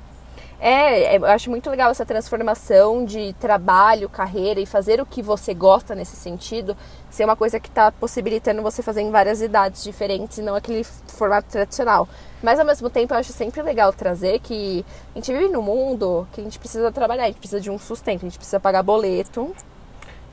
é, 0.68 1.14
é, 1.14 1.16
eu 1.16 1.24
acho 1.26 1.48
muito 1.48 1.70
legal 1.70 1.92
essa 1.92 2.04
transformação 2.04 3.04
de 3.04 3.32
trabalho, 3.34 4.08
carreira 4.08 4.58
e 4.58 4.66
fazer 4.66 5.00
o 5.00 5.06
que 5.06 5.22
você 5.22 5.54
gosta 5.54 5.94
nesse 5.94 6.16
sentido 6.16 6.76
ser 7.08 7.24
uma 7.24 7.36
coisa 7.36 7.60
que 7.60 7.68
está 7.68 7.92
possibilitando 7.92 8.60
você 8.62 8.82
fazer 8.82 9.02
em 9.02 9.12
várias 9.12 9.40
idades 9.40 9.84
diferentes 9.84 10.38
e 10.38 10.42
não 10.42 10.56
aquele 10.56 10.82
formato 10.82 11.48
tradicional. 11.48 12.08
Mas 12.42 12.58
ao 12.58 12.66
mesmo 12.66 12.90
tempo 12.90 13.14
eu 13.14 13.18
acho 13.18 13.32
sempre 13.32 13.62
legal 13.62 13.92
trazer 13.92 14.40
que 14.40 14.84
a 15.14 15.18
gente 15.18 15.32
vive 15.32 15.48
num 15.48 15.62
mundo 15.62 16.26
que 16.32 16.40
a 16.40 16.44
gente 16.44 16.58
precisa 16.58 16.90
trabalhar, 16.90 17.22
a 17.22 17.26
gente 17.28 17.38
precisa 17.38 17.60
de 17.60 17.70
um 17.70 17.78
sustento, 17.78 18.22
a 18.22 18.28
gente 18.28 18.36
precisa 18.36 18.58
pagar 18.58 18.82
boleto, 18.82 19.54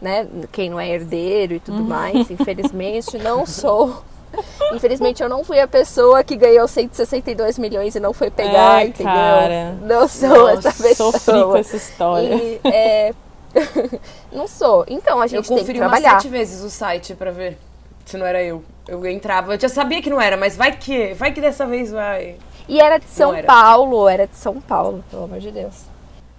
né? 0.02 0.28
Quem 0.52 0.68
não 0.68 0.80
é 0.80 0.90
herdeiro 0.90 1.54
e 1.54 1.60
tudo 1.60 1.84
mais, 1.84 2.32
infelizmente 2.32 3.20
não 3.20 3.46
sou. 3.48 4.04
Infelizmente 4.74 5.22
eu 5.22 5.30
não 5.30 5.44
fui 5.44 5.60
a 5.60 5.68
pessoa 5.68 6.24
que 6.24 6.36
ganhou 6.36 6.68
162 6.68 7.58
milhões 7.60 7.96
e 7.96 8.00
não 8.00 8.14
foi 8.14 8.30
pegar, 8.32 8.78
Ai, 8.78 8.88
entendeu? 8.88 9.14
cara. 9.14 9.72
Não 9.82 10.08
sou 10.08 10.50
essa 10.50 10.72
pessoa. 10.72 11.12
Sofri 11.12 11.44
com 11.44 11.58
essa 11.58 11.76
história. 11.78 12.36
E, 12.36 12.60
é, 12.66 13.14
não 14.32 14.48
sou. 14.48 14.86
Então 14.88 15.20
a 15.22 15.26
Eu 15.26 15.30
gente 15.30 15.48
tem 15.48 15.58
que 15.58 15.62
conferi 15.62 15.80
umas 15.80 15.92
trabalhar. 15.92 16.20
sete 16.22 16.30
vezes 16.32 16.64
o 16.64 16.70
site 16.70 17.14
pra 17.16 17.32
ver 17.32 17.58
se 18.06 18.18
não 18.18 18.26
era 18.26 18.42
eu. 18.44 18.64
Eu 18.88 19.06
entrava, 19.08 19.54
eu 19.54 19.60
já 19.60 19.70
sabia 19.70 20.02
que 20.02 20.10
não 20.10 20.20
era, 20.20 20.36
mas 20.36 20.58
vai 20.58 20.72
que, 20.76 21.14
vai 21.14 21.32
que 21.32 21.40
dessa 21.40 21.66
vez 21.66 21.92
vai. 21.92 22.36
E 22.68 22.80
era 22.82 22.98
de 22.98 23.06
São 23.06 23.34
era. 23.34 23.46
Paulo, 23.48 24.08
era 24.10 24.28
de 24.28 24.36
São 24.36 24.60
Paulo, 24.60 25.04
pelo 25.10 25.24
amor 25.26 25.40
de 25.40 25.52
Deus. 25.52 25.74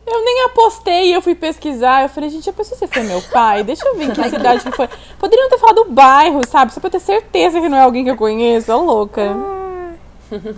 Eu 0.06 0.24
nem 0.24 0.44
apostei, 0.44 1.14
eu 1.14 1.22
fui 1.22 1.34
pesquisar. 1.34 2.02
Eu 2.02 2.08
falei, 2.08 2.28
gente, 2.30 2.48
a 2.48 2.52
pessoa 2.52 2.78
se 2.78 2.86
foi 2.86 3.02
meu 3.02 3.22
pai? 3.22 3.64
Deixa 3.64 3.86
eu 3.88 3.96
ver 3.96 4.04
em 4.04 4.10
que 4.10 4.28
cidade 4.28 4.64
que 4.64 4.76
foi. 4.76 4.88
Poderiam 5.18 5.48
ter 5.48 5.58
falado 5.58 5.84
do 5.84 5.90
bairro, 5.90 6.40
sabe? 6.46 6.72
Só 6.72 6.80
pra 6.80 6.88
eu 6.88 6.92
ter 6.92 7.00
certeza 7.00 7.60
que 7.60 7.68
não 7.68 7.78
é 7.78 7.80
alguém 7.80 8.04
que 8.04 8.10
eu 8.10 8.16
conheço. 8.16 8.72
Ô, 8.72 8.82
louca. 8.82 9.34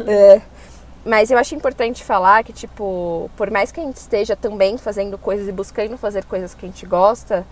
É. 0.07 0.41
Mas 1.05 1.31
eu 1.31 1.39
acho 1.39 1.55
importante 1.55 2.03
falar 2.03 2.43
que, 2.43 2.53
tipo, 2.53 3.31
por 3.37 3.49
mais 3.49 3.71
que 3.71 3.79
a 3.79 3.85
gente 3.85 3.97
esteja 3.97 4.35
também 4.35 4.77
fazendo 4.77 5.17
coisas 5.17 5.47
e 5.47 5.53
buscando 5.53 5.97
fazer 5.97 6.25
coisas 6.25 6.53
que 6.53 6.67
a 6.67 6.69
gente 6.69 6.85
gosta, 6.85 7.47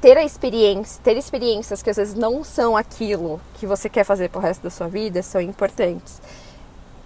ter 0.00 0.16
a 0.16 0.24
experiência, 0.24 0.98
ter 1.04 1.16
experiências 1.18 1.82
que 1.82 1.90
às 1.90 1.96
vezes 1.96 2.14
não 2.14 2.42
são 2.42 2.74
aquilo 2.74 3.38
que 3.54 3.66
você 3.66 3.90
quer 3.90 4.04
fazer 4.04 4.30
pro 4.30 4.40
resto 4.40 4.62
da 4.62 4.70
sua 4.70 4.88
vida 4.88 5.22
são 5.22 5.40
importantes. 5.40 6.22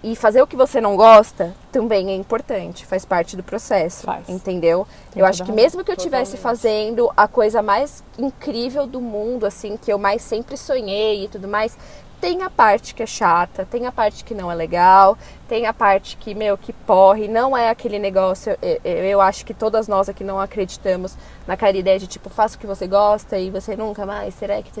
E 0.03 0.15
fazer 0.15 0.41
o 0.41 0.47
que 0.47 0.55
você 0.55 0.79
não 0.79 0.95
gosta 0.95 1.55
também 1.71 2.11
é 2.11 2.15
importante, 2.15 2.85
faz 2.85 3.03
parte 3.03 3.35
do 3.35 3.41
processo, 3.41 4.05
Faz. 4.05 4.29
entendeu? 4.29 4.87
Tem 5.11 5.21
eu 5.21 5.25
acho 5.25 5.43
que 5.43 5.51
mesmo 5.51 5.83
que 5.83 5.89
eu 5.89 5.95
estivesse 5.95 6.37
fazendo 6.37 7.11
a 7.17 7.27
coisa 7.27 7.63
mais 7.63 8.03
incrível 8.17 8.85
do 8.85 9.01
mundo, 9.01 9.45
assim, 9.45 9.75
que 9.75 9.91
eu 9.91 9.97
mais 9.97 10.21
sempre 10.21 10.55
sonhei 10.55 11.25
e 11.25 11.27
tudo 11.27 11.47
mais, 11.47 11.75
tem 12.19 12.41
a 12.43 12.49
parte 12.49 12.95
que 12.95 13.03
é 13.03 13.05
chata, 13.05 13.65
tem 13.69 13.85
a 13.85 13.91
parte 13.91 14.23
que 14.23 14.33
não 14.33 14.51
é 14.51 14.55
legal, 14.55 15.17
tem 15.47 15.65
a 15.65 15.73
parte 15.73 16.17
que, 16.17 16.33
meu, 16.33 16.57
que 16.57 16.73
porre, 16.73 17.27
não 17.27 17.55
é 17.55 17.69
aquele 17.69 17.99
negócio. 17.99 18.57
Eu, 18.61 18.79
eu- 19.03 19.21
acho 19.21 19.45
que 19.45 19.53
todas 19.53 19.87
nós 19.87 20.09
aqui 20.09 20.23
não 20.23 20.39
acreditamos 20.39 21.15
naquela 21.45 21.77
ideia 21.77 21.99
de 21.99 22.07
tipo, 22.07 22.29
faça 22.29 22.55
o 22.55 22.59
que 22.59 22.67
você 22.67 22.87
gosta 22.87 23.37
e 23.37 23.49
você 23.49 23.75
nunca 23.75 24.05
mais 24.05 24.35
terá 24.35 24.61
que. 24.61 24.71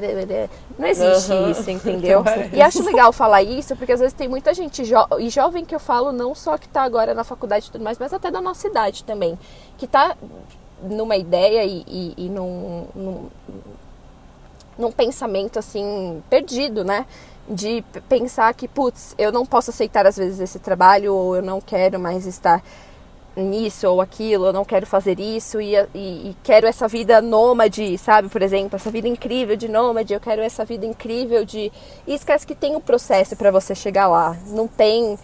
Não 0.77 0.87
existe 0.87 1.31
Aham. 1.31 1.51
isso, 1.51 1.69
entendeu? 1.71 2.23
Parece. 2.23 2.55
E 2.55 2.61
acho 2.61 2.83
legal 2.83 3.11
falar 3.13 3.43
isso, 3.43 3.75
porque 3.75 3.91
às 3.93 3.99
vezes 3.99 4.13
tem 4.13 4.27
muita 4.27 4.53
gente, 4.53 4.83
jo 4.83 4.95
e 5.19 5.29
jovem 5.29 5.63
que 5.63 5.75
eu 5.75 5.79
falo, 5.79 6.11
não 6.11 6.33
só 6.35 6.57
que 6.57 6.67
tá 6.67 6.81
agora 6.81 7.13
na 7.13 7.23
faculdade 7.23 7.67
e 7.67 7.71
tudo 7.71 7.83
mais, 7.83 7.97
mas 7.97 8.13
até 8.13 8.29
da 8.31 8.41
nossa 8.41 8.67
idade 8.67 9.03
também, 9.03 9.37
que 9.77 9.87
tá 9.87 10.15
numa 10.81 11.15
ideia 11.17 11.63
e, 11.65 11.83
e, 11.87 12.13
e 12.25 12.29
num, 12.29 12.85
num, 12.95 13.29
num 14.77 14.91
pensamento 14.91 15.59
assim 15.59 16.21
perdido, 16.29 16.83
né? 16.83 17.05
De 17.49 17.83
pensar 18.09 18.53
que, 18.53 18.67
putz, 18.67 19.15
eu 19.17 19.31
não 19.31 19.45
posso 19.45 19.69
aceitar 19.69 20.05
às 20.05 20.17
vezes 20.17 20.39
esse 20.39 20.59
trabalho 20.59 21.13
ou 21.13 21.35
eu 21.35 21.41
não 21.41 21.61
quero 21.61 21.99
mais 21.99 22.25
estar 22.25 22.61
nisso 23.37 23.87
ou 23.87 24.01
aquilo, 24.01 24.47
eu 24.47 24.53
não 24.53 24.65
quero 24.65 24.85
fazer 24.85 25.19
isso 25.19 25.61
e, 25.61 25.75
e, 25.93 26.29
e 26.29 26.35
quero 26.43 26.65
essa 26.65 26.87
vida 26.87 27.21
nômade, 27.21 27.97
sabe? 27.97 28.27
Por 28.29 28.41
exemplo, 28.41 28.75
essa 28.75 28.89
vida 28.89 29.07
incrível 29.07 29.55
de 29.55 29.67
nômade, 29.67 30.13
eu 30.13 30.19
quero 30.19 30.41
essa 30.41 30.65
vida 30.65 30.85
incrível 30.85 31.45
de. 31.45 31.71
E 32.05 32.13
esquece 32.13 32.45
que 32.45 32.55
tem 32.55 32.75
um 32.75 32.81
processo 32.81 33.35
para 33.35 33.51
você 33.51 33.75
chegar 33.75 34.07
lá. 34.07 34.35
Não 34.47 34.67
tem 34.67 35.17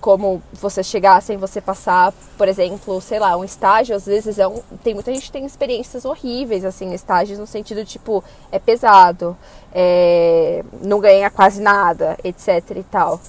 como 0.00 0.42
você 0.52 0.82
chegar 0.82 1.20
sem 1.20 1.36
você 1.36 1.60
passar, 1.60 2.12
por 2.38 2.48
exemplo, 2.48 3.00
sei 3.00 3.18
lá, 3.18 3.36
um 3.36 3.44
estágio, 3.44 3.94
às 3.94 4.06
vezes 4.06 4.38
é 4.38 4.46
um. 4.48 4.60
Tem 4.82 4.94
muita 4.94 5.12
gente 5.12 5.26
que 5.26 5.32
tem 5.32 5.44
experiências 5.44 6.04
horríveis, 6.04 6.64
assim, 6.64 6.92
estágios 6.92 7.38
no 7.38 7.46
sentido, 7.46 7.84
tipo, 7.84 8.24
é 8.50 8.58
pesado, 8.58 9.36
é, 9.72 10.64
não 10.82 11.00
ganha 11.00 11.30
quase 11.30 11.60
nada, 11.60 12.16
etc 12.24 12.48
e 12.76 12.82
tal. 12.84 13.20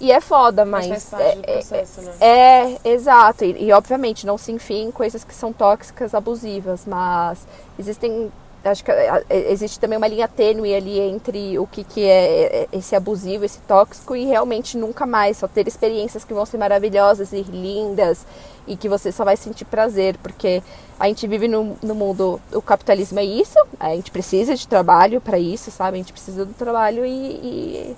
E 0.00 0.10
é 0.10 0.20
foda, 0.20 0.64
mas. 0.64 0.88
Mas 0.88 1.12
é- 1.14 1.38
é- 1.44 1.52
processo, 1.52 2.00
né? 2.02 2.12
é, 2.20 2.88
exato. 2.88 3.44
E, 3.44 3.64
e, 3.64 3.72
obviamente 3.72 4.26
não 4.26 4.36
se 4.36 4.50
enfia 4.50 4.82
em 4.82 4.90
coisas 4.90 5.22
que 5.22 5.34
são 5.34 5.52
tóxicas, 5.52 6.14
abusivas, 6.14 6.84
mas 6.86 7.46
existem 7.78 8.30
acho 8.64 8.84
que 8.84 8.90
existe 9.30 9.78
também 9.78 9.98
uma 9.98 10.08
linha 10.08 10.26
tênue 10.26 10.74
ali 10.74 10.98
entre 10.98 11.58
o 11.58 11.66
que, 11.66 11.84
que 11.84 12.04
é 12.04 12.66
esse 12.72 12.96
abusivo, 12.96 13.44
esse 13.44 13.58
tóxico 13.60 14.16
e 14.16 14.24
realmente 14.24 14.76
nunca 14.76 15.06
mais, 15.06 15.36
só 15.36 15.46
ter 15.46 15.68
experiências 15.68 16.24
que 16.24 16.32
vão 16.32 16.46
ser 16.46 16.58
maravilhosas 16.58 17.32
e 17.32 17.42
lindas 17.42 18.26
e 18.66 18.76
que 18.76 18.88
você 18.88 19.12
só 19.12 19.24
vai 19.24 19.36
sentir 19.36 19.64
prazer, 19.66 20.16
porque 20.22 20.62
a 20.98 21.06
gente 21.06 21.26
vive 21.26 21.46
no, 21.48 21.76
no 21.82 21.94
mundo, 21.94 22.40
o 22.52 22.62
capitalismo 22.62 23.18
é 23.18 23.24
isso, 23.24 23.58
a 23.78 23.90
gente 23.90 24.10
precisa 24.10 24.54
de 24.54 24.66
trabalho 24.66 25.20
para 25.20 25.38
isso, 25.38 25.70
sabe? 25.70 25.96
A 25.96 25.98
gente 25.98 26.12
precisa 26.12 26.44
do 26.44 26.54
trabalho 26.54 27.04
e, 27.04 27.10
e 27.10 27.96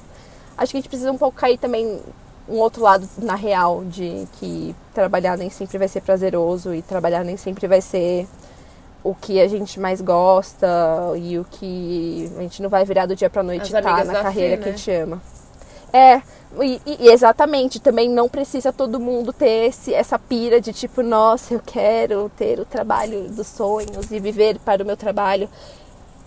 acho 0.58 0.72
que 0.72 0.78
a 0.78 0.80
gente 0.80 0.88
precisa 0.88 1.12
um 1.12 1.18
pouco 1.18 1.36
cair 1.36 1.58
também 1.58 2.00
um 2.48 2.56
outro 2.56 2.82
lado 2.82 3.08
na 3.18 3.34
real 3.34 3.84
de 3.84 4.26
que 4.38 4.74
trabalhar 4.94 5.36
nem 5.36 5.50
sempre 5.50 5.78
vai 5.78 5.88
ser 5.88 6.00
prazeroso 6.00 6.74
e 6.74 6.82
trabalhar 6.82 7.24
nem 7.24 7.36
sempre 7.36 7.66
vai 7.66 7.80
ser 7.80 8.26
o 9.10 9.14
que 9.14 9.40
a 9.40 9.46
gente 9.46 9.78
mais 9.78 10.00
gosta 10.00 10.66
e 11.16 11.38
o 11.38 11.44
que 11.44 12.30
a 12.36 12.42
gente 12.42 12.62
não 12.62 12.68
vai 12.68 12.84
virar 12.84 13.06
do 13.06 13.14
dia 13.14 13.30
pra 13.30 13.42
noite 13.42 13.66
estar 13.66 13.82
tá 13.82 14.04
na 14.04 14.22
carreira 14.22 14.56
que 14.56 14.68
a 14.68 14.72
gente 14.72 14.90
ama. 14.90 15.22
É, 15.92 16.20
e, 16.62 16.80
e, 16.84 17.08
exatamente, 17.08 17.80
também 17.80 18.08
não 18.08 18.28
precisa 18.28 18.72
todo 18.72 19.00
mundo 19.00 19.32
ter 19.32 19.68
esse, 19.68 19.94
essa 19.94 20.18
pira 20.18 20.60
de 20.60 20.72
tipo, 20.72 21.02
nossa, 21.02 21.54
eu 21.54 21.60
quero 21.64 22.30
ter 22.36 22.58
o 22.58 22.64
trabalho 22.64 23.28
dos 23.30 23.46
sonhos 23.46 24.10
e 24.10 24.18
viver 24.18 24.58
para 24.58 24.82
o 24.82 24.86
meu 24.86 24.96
trabalho. 24.96 25.48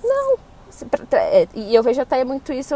Não, 0.03 0.37
é, 1.11 1.47
e 1.53 1.75
eu 1.75 1.83
vejo 1.83 2.01
até 2.01 2.23
muito 2.23 2.53
isso 2.53 2.75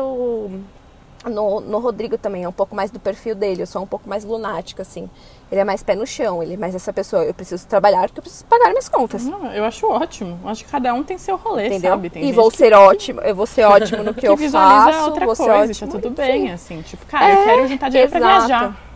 no, 1.30 1.60
no 1.60 1.80
Rodrigo 1.80 2.18
também, 2.18 2.44
é 2.44 2.50
um 2.50 2.54
pouco 2.54 2.76
mais 2.76 2.92
do 2.92 3.00
perfil 3.00 3.36
dele, 3.36 3.62
eu 3.62 3.68
sou 3.68 3.82
um 3.82 3.88
pouco 3.88 4.08
mais 4.08 4.24
lunática, 4.24 4.82
assim. 4.82 5.10
Ele 5.52 5.62
é 5.62 5.64
mais 5.64 5.84
pé 5.84 5.96
no 5.96 6.06
chão, 6.08 6.42
ele 6.42 6.56
é 6.56 6.58
mais 6.58 6.74
essa 6.74 6.92
pessoa, 6.92 7.24
eu 7.24 7.34
preciso 7.34 7.68
trabalhar 7.68 8.02
porque 8.08 8.20
eu 8.20 8.24
preciso 8.24 8.46
pagar 8.46 8.70
minhas 8.70 8.90
contas. 8.90 9.26
Não, 9.26 9.46
eu 9.54 9.64
acho 9.64 9.88
ótimo. 9.88 10.40
Acho 10.46 10.66
que 10.66 10.72
cada 10.72 10.94
um 10.94 11.04
tem 11.04 11.18
seu 11.18 11.36
rolê, 11.36 11.68
Entendeu? 11.68 11.92
sabe? 11.92 12.10
Tem 12.10 12.26
e 12.26 12.32
vou 12.32 12.50
ser 12.50 12.70
que... 12.70 12.76
ótimo, 12.76 13.22
eu 13.22 13.36
vou 13.36 13.46
ser 13.46 13.64
ótimo 13.66 14.04
no 14.04 14.14
que, 14.16 14.22
que 14.22 14.28
eu 14.28 14.38
faço. 14.38 15.06
outra 15.06 15.26
vou 15.26 15.36
coisa, 15.36 15.44
ser 15.44 15.72
ótimo, 15.72 15.92
tá 15.92 16.00
tudo 16.00 16.16
bem, 16.16 16.52
assim. 16.52 16.82
Tipo, 16.82 17.06
cara, 17.06 17.30
é, 17.30 17.34
eu 17.34 17.44
quero 17.46 17.68
juntar 17.68 17.90
dinheiro 17.90 18.10
exato. 18.10 18.26
pra 18.26 18.40
viajar 18.40 18.93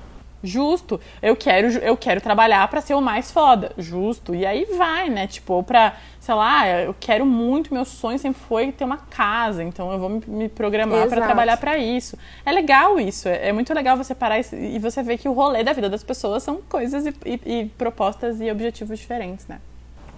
Justo. 0.48 1.00
Eu 1.22 1.36
quero, 1.36 1.68
eu 1.80 1.98
quero 1.98 2.22
trabalhar 2.22 2.68
para 2.68 2.82
ser 2.82 2.94
o 2.94 3.02
mais 3.02 3.32
foda. 3.32 3.72
Justo. 3.78 4.34
E 4.34 4.46
aí 4.46 4.66
vai, 4.66 5.10
né? 5.10 5.28
Tipo, 5.28 5.54
ou 5.54 5.64
pra, 5.64 5.96
sei 6.20 6.34
lá, 6.34 6.68
eu 6.68 6.96
quero 7.00 7.26
muito, 7.26 7.74
meu 7.74 7.86
sonho 7.86 8.18
sempre 8.18 8.42
foi 8.42 8.72
ter 8.72 8.84
uma 8.84 8.98
casa, 8.98 9.64
então 9.64 9.92
eu 9.92 10.00
vou 10.00 10.10
me, 10.10 10.22
me 10.26 10.50
programar 10.50 11.08
para 11.08 11.22
trabalhar 11.22 11.58
para 11.58 11.78
isso. 11.78 12.18
É 12.46 12.52
legal 12.52 13.00
isso. 13.00 13.28
É, 13.28 13.50
é, 13.50 13.54
muito 13.54 13.74
legal 13.74 13.98
você 13.98 14.16
parar 14.16 14.40
e, 14.40 14.76
e, 14.76 14.80
você 14.80 15.04
ver 15.04 15.18
que 15.18 15.28
o 15.28 15.34
rolê 15.34 15.64
da 15.64 15.74
vida 15.74 15.90
das 15.90 16.04
pessoas 16.04 16.44
são 16.44 16.62
coisas 16.68 17.06
e, 17.06 17.14
e, 17.26 17.42
e 17.46 17.66
propostas 17.78 18.40
e 18.42 18.50
objetivos 18.50 18.98
diferentes, 18.98 19.48
né? 19.48 19.60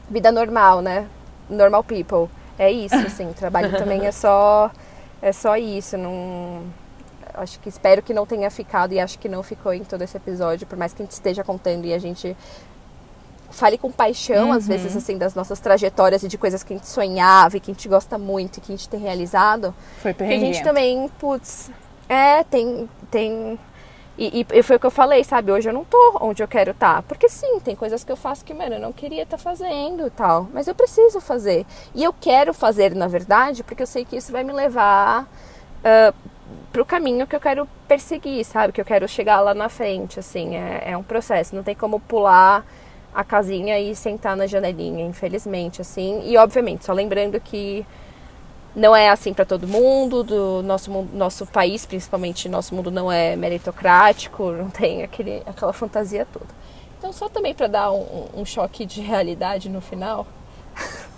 Vida 0.09 0.31
normal, 0.31 0.81
né? 0.81 1.07
Normal 1.49 1.83
people. 1.83 2.29
É 2.57 2.71
isso, 2.71 2.95
assim. 3.05 3.31
trabalho 3.33 3.71
também 3.71 4.05
é 4.05 4.11
só. 4.11 4.71
É 5.21 5.31
só 5.31 5.57
isso. 5.57 5.97
Não 5.97 6.63
acho 7.39 7.59
que 7.59 7.69
espero 7.69 8.01
que 8.01 8.13
não 8.13 8.25
tenha 8.25 8.49
ficado 8.51 8.93
e 8.93 8.99
acho 8.99 9.17
que 9.17 9.29
não 9.29 9.41
ficou 9.41 9.73
em 9.73 9.83
todo 9.83 10.01
esse 10.01 10.17
episódio, 10.17 10.67
por 10.67 10.77
mais 10.77 10.93
que 10.93 11.01
a 11.01 11.05
gente 11.05 11.13
esteja 11.13 11.43
contando 11.43 11.85
e 11.85 11.93
a 11.93 11.99
gente 11.99 12.35
fale 13.51 13.77
com 13.77 13.91
paixão, 13.91 14.47
uhum. 14.47 14.53
às 14.53 14.67
vezes, 14.67 14.95
assim, 14.95 15.17
das 15.17 15.33
nossas 15.33 15.59
trajetórias 15.59 16.23
e 16.23 16.27
de 16.27 16.37
coisas 16.37 16.63
que 16.63 16.73
a 16.73 16.77
gente 16.77 16.87
sonhava 16.87 17.57
e 17.57 17.59
que 17.59 17.71
a 17.71 17.73
gente 17.73 17.87
gosta 17.87 18.17
muito 18.17 18.57
e 18.57 18.61
que 18.61 18.71
a 18.71 18.75
gente 18.75 18.87
tem 18.87 18.99
realizado. 18.99 19.73
Foi 20.01 20.13
perrengue. 20.13 20.43
a 20.43 20.53
gente 20.53 20.63
também, 20.63 21.09
putz, 21.19 21.71
é, 22.07 22.43
tem, 22.43 22.89
tem... 23.09 23.59
E, 24.17 24.45
e, 24.51 24.63
foi 24.63 24.75
o 24.75 24.79
que 24.79 24.85
eu 24.85 24.91
falei, 24.91 25.23
sabe? 25.23 25.49
Hoje 25.49 25.69
eu 25.69 25.73
não 25.73 25.85
tô 25.85 26.17
onde 26.19 26.43
eu 26.43 26.47
quero 26.47 26.71
estar. 26.71 26.95
Tá. 26.95 27.01
Porque 27.01 27.29
sim, 27.29 27.57
tem 27.61 27.73
coisas 27.73 28.03
que 28.03 28.11
eu 28.11 28.17
faço 28.17 28.43
que, 28.43 28.53
mano, 28.53 28.75
eu 28.75 28.79
não 28.79 28.91
queria 28.91 29.23
estar 29.23 29.37
tá 29.37 29.43
fazendo 29.43 30.05
e 30.05 30.09
tal. 30.09 30.45
Mas 30.53 30.67
eu 30.67 30.75
preciso 30.75 31.21
fazer. 31.21 31.65
E 31.95 32.03
eu 32.03 32.11
quero 32.11 32.53
fazer, 32.53 32.93
na 32.93 33.07
verdade, 33.07 33.63
porque 33.63 33.81
eu 33.81 33.87
sei 33.87 34.03
que 34.03 34.17
isso 34.17 34.29
vai 34.29 34.43
me 34.43 34.51
levar 34.51 35.23
uh, 35.23 36.13
pro 36.71 36.85
caminho 36.85 37.27
que 37.27 37.35
eu 37.35 37.39
quero 37.39 37.67
perseguir, 37.87 38.43
sabe? 38.45 38.73
Que 38.73 38.81
eu 38.81 38.85
quero 38.85 39.07
chegar 39.07 39.41
lá 39.41 39.53
na 39.53 39.69
frente, 39.69 40.19
assim. 40.19 40.55
É, 40.55 40.91
é 40.91 40.97
um 40.97 41.03
processo, 41.03 41.55
não 41.55 41.63
tem 41.63 41.75
como 41.75 41.99
pular 41.99 42.65
a 43.13 43.23
casinha 43.23 43.79
e 43.79 43.95
sentar 43.95 44.35
na 44.35 44.45
janelinha, 44.45 45.05
infelizmente, 45.05 45.81
assim. 45.81 46.21
E, 46.25 46.37
obviamente, 46.37 46.85
só 46.85 46.93
lembrando 46.93 47.39
que 47.39 47.85
não 48.75 48.95
é 48.95 49.09
assim 49.09 49.33
para 49.33 49.45
todo 49.45 49.67
mundo, 49.67 50.23
do 50.23 50.61
nosso 50.63 50.91
nosso 51.13 51.45
país, 51.45 51.85
principalmente, 51.85 52.47
nosso 52.47 52.75
mundo 52.75 52.91
não 52.91 53.11
é 53.11 53.35
meritocrático, 53.35 54.51
não 54.51 54.69
tem 54.69 55.03
aquele, 55.03 55.41
aquela 55.45 55.73
fantasia 55.73 56.25
toda. 56.31 56.47
Então, 56.97 57.11
só 57.11 57.29
também 57.29 57.53
para 57.53 57.67
dar 57.67 57.91
um, 57.91 58.27
um 58.35 58.45
choque 58.45 58.85
de 58.85 59.01
realidade 59.01 59.69
no 59.69 59.81
final. 59.81 60.27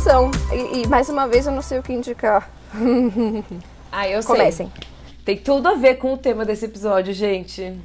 indicação. 0.00 0.30
E, 0.52 0.82
e, 0.82 0.86
mais 0.88 1.08
uma 1.08 1.28
vez 1.28 1.46
eu 1.46 1.52
não 1.52 1.62
sei 1.62 1.78
o 1.78 1.82
que 1.82 1.92
indicar. 1.92 2.50
ah, 3.92 4.08
eu 4.08 4.22
Comecem. 4.24 4.70
sei. 4.74 4.88
Tem 5.24 5.36
tudo 5.36 5.68
a 5.68 5.74
ver 5.74 5.96
com 5.96 6.14
o 6.14 6.16
tema 6.16 6.44
desse 6.44 6.64
episódio, 6.64 7.12
gente. 7.12 7.76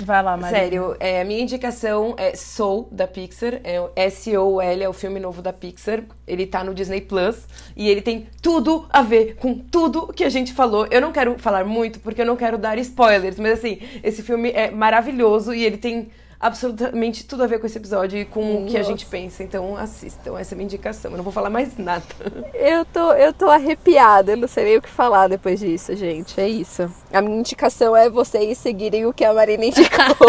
Vai 0.00 0.22
lá, 0.22 0.36
Maria. 0.36 0.58
Sério, 0.58 0.96
é, 1.00 1.20
a 1.20 1.24
minha 1.24 1.40
indicação 1.40 2.14
é 2.18 2.34
Soul, 2.34 2.88
da 2.90 3.06
Pixar. 3.06 3.60
É 3.64 3.80
S-O-L, 3.96 4.82
é 4.82 4.88
o 4.88 4.92
filme 4.92 5.18
novo 5.18 5.40
da 5.40 5.52
Pixar. 5.52 6.02
Ele 6.26 6.46
tá 6.46 6.62
no 6.62 6.74
Disney 6.74 7.00
Plus. 7.00 7.46
E 7.74 7.88
ele 7.88 8.02
tem 8.02 8.28
tudo 8.42 8.86
a 8.90 9.02
ver 9.02 9.36
com 9.36 9.54
tudo 9.54 10.12
que 10.12 10.24
a 10.24 10.30
gente 10.30 10.52
falou. 10.52 10.86
Eu 10.90 11.00
não 11.00 11.12
quero 11.12 11.38
falar 11.38 11.64
muito, 11.64 12.00
porque 12.00 12.20
eu 12.20 12.26
não 12.26 12.36
quero 12.36 12.58
dar 12.58 12.76
spoilers. 12.78 13.38
Mas 13.38 13.58
assim, 13.58 13.80
esse 14.02 14.22
filme 14.22 14.50
é 14.50 14.70
maravilhoso 14.70 15.54
e 15.54 15.64
ele 15.64 15.78
tem 15.78 16.10
absolutamente 16.42 17.24
tudo 17.24 17.44
a 17.44 17.46
ver 17.46 17.60
com 17.60 17.66
esse 17.66 17.78
episódio 17.78 18.18
e 18.18 18.24
com 18.24 18.44
Nossa. 18.44 18.64
o 18.64 18.66
que 18.66 18.76
a 18.76 18.82
gente 18.82 19.06
pensa. 19.06 19.44
Então 19.44 19.76
assistam, 19.76 20.36
essa 20.36 20.52
é 20.52 20.54
a 20.54 20.58
minha 20.58 20.64
indicação. 20.64 21.12
Eu 21.12 21.16
não 21.16 21.24
vou 21.24 21.32
falar 21.32 21.48
mais 21.48 21.78
nada. 21.78 22.02
Eu 22.52 22.84
tô, 22.84 23.12
eu 23.12 23.32
tô 23.32 23.48
arrepiada, 23.48 24.32
eu 24.32 24.36
não 24.36 24.48
sei 24.48 24.64
nem 24.64 24.76
o 24.76 24.82
que 24.82 24.88
falar 24.88 25.28
depois 25.28 25.60
disso, 25.60 25.94
gente. 25.96 26.40
É 26.40 26.48
isso. 26.48 26.90
A 27.12 27.20
minha 27.20 27.38
indicação 27.38 27.96
é 27.96 28.08
vocês 28.08 28.56
seguirem 28.58 29.04
o 29.06 29.12
que 29.12 29.24
a 29.24 29.32
Marina 29.32 29.64
indicou. 29.64 30.26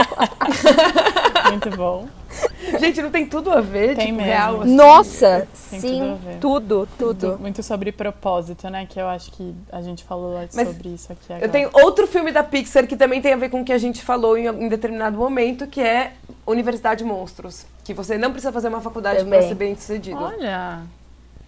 Muito 1.52 1.69
bom. 1.77 2.07
Gente, 2.80 3.01
não 3.01 3.11
tem 3.11 3.26
tudo 3.26 3.51
a 3.51 3.61
ver, 3.61 3.95
tem 3.95 4.07
tipo, 4.07 4.18
mesmo. 4.18 4.31
real. 4.31 4.61
Assim. 4.61 4.76
Nossa, 4.76 5.47
tem 5.69 5.80
sim, 5.80 6.19
tudo, 6.39 6.88
tudo, 6.97 7.14
tudo. 7.14 7.39
Muito 7.39 7.61
sobre 7.61 7.91
propósito, 7.91 8.69
né? 8.69 8.85
Que 8.85 8.99
eu 8.99 9.07
acho 9.07 9.31
que 9.31 9.53
a 9.72 9.81
gente 9.81 10.03
falou 10.03 10.34
Mas 10.53 10.68
sobre 10.68 10.89
isso 10.89 11.11
aqui 11.11 11.34
agora. 11.34 11.45
Eu 11.45 11.51
tenho 11.51 11.69
outro 11.73 12.07
filme 12.07 12.31
da 12.31 12.43
Pixar 12.43 12.88
que 12.88 12.95
também 12.95 13.22
tem 13.22 13.34
a 13.34 13.38
ver 13.38 13.49
com 13.49 13.61
o 13.61 13.65
que 13.65 13.73
a 13.73 13.77
gente 13.77 14.01
falou 14.01 14.38
em, 14.38 14.47
em 14.47 14.69
determinado 14.69 15.18
momento, 15.18 15.68
que 15.68 15.81
é 15.81 16.14
Universidade 16.45 17.03
Monstros. 17.03 17.65
Que 17.84 17.93
você 17.93 18.18
não 18.18 18.31
precisa 18.31 18.51
fazer 18.51 18.69
uma 18.69 18.81
faculdade 18.81 19.23
para 19.26 19.41
ser 19.41 19.55
bem 19.55 19.76
sucedido. 19.76 20.18
Olha! 20.18 20.81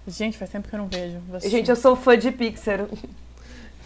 Gente, 0.08 0.38
faz 0.38 0.52
tempo 0.52 0.68
que 0.68 0.76
eu 0.76 0.80
não 0.80 0.88
vejo. 0.88 1.18
Gente, 1.44 1.70
eu 1.70 1.76
sou 1.76 1.96
fã 1.96 2.18
de 2.18 2.32
Pixar. 2.32 2.86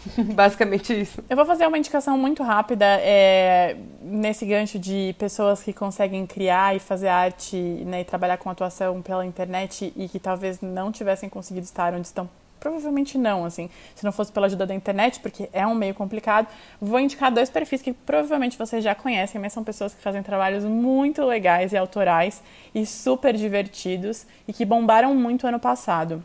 Basicamente 0.34 0.98
isso. 0.98 1.22
Eu 1.28 1.36
vou 1.36 1.44
fazer 1.44 1.66
uma 1.66 1.78
indicação 1.78 2.16
muito 2.16 2.42
rápida 2.42 2.86
é, 3.00 3.76
nesse 4.00 4.46
gancho 4.46 4.78
de 4.78 5.14
pessoas 5.18 5.62
que 5.62 5.72
conseguem 5.72 6.26
criar 6.26 6.74
e 6.74 6.78
fazer 6.78 7.08
arte 7.08 7.56
né, 7.56 8.00
e 8.00 8.04
trabalhar 8.04 8.38
com 8.38 8.50
atuação 8.50 9.02
pela 9.02 9.24
internet 9.24 9.92
e 9.96 10.08
que 10.08 10.18
talvez 10.18 10.60
não 10.60 10.90
tivessem 10.90 11.28
conseguido 11.28 11.64
estar 11.64 11.94
onde 11.94 12.06
estão. 12.06 12.28
Provavelmente 12.58 13.16
não, 13.16 13.46
assim, 13.46 13.70
se 13.94 14.04
não 14.04 14.12
fosse 14.12 14.30
pela 14.30 14.44
ajuda 14.44 14.66
da 14.66 14.74
internet, 14.74 15.18
porque 15.20 15.48
é 15.50 15.66
um 15.66 15.74
meio 15.74 15.94
complicado. 15.94 16.46
Vou 16.78 17.00
indicar 17.00 17.32
dois 17.32 17.48
perfis 17.48 17.80
que 17.80 17.90
provavelmente 17.90 18.58
vocês 18.58 18.84
já 18.84 18.94
conhecem, 18.94 19.40
mas 19.40 19.54
são 19.54 19.64
pessoas 19.64 19.94
que 19.94 20.02
fazem 20.02 20.22
trabalhos 20.22 20.62
muito 20.62 21.24
legais 21.24 21.72
e 21.72 21.76
autorais 21.78 22.42
e 22.74 22.84
super 22.84 23.34
divertidos 23.34 24.26
e 24.46 24.52
que 24.52 24.66
bombaram 24.66 25.14
muito 25.14 25.46
ano 25.46 25.58
passado. 25.58 26.22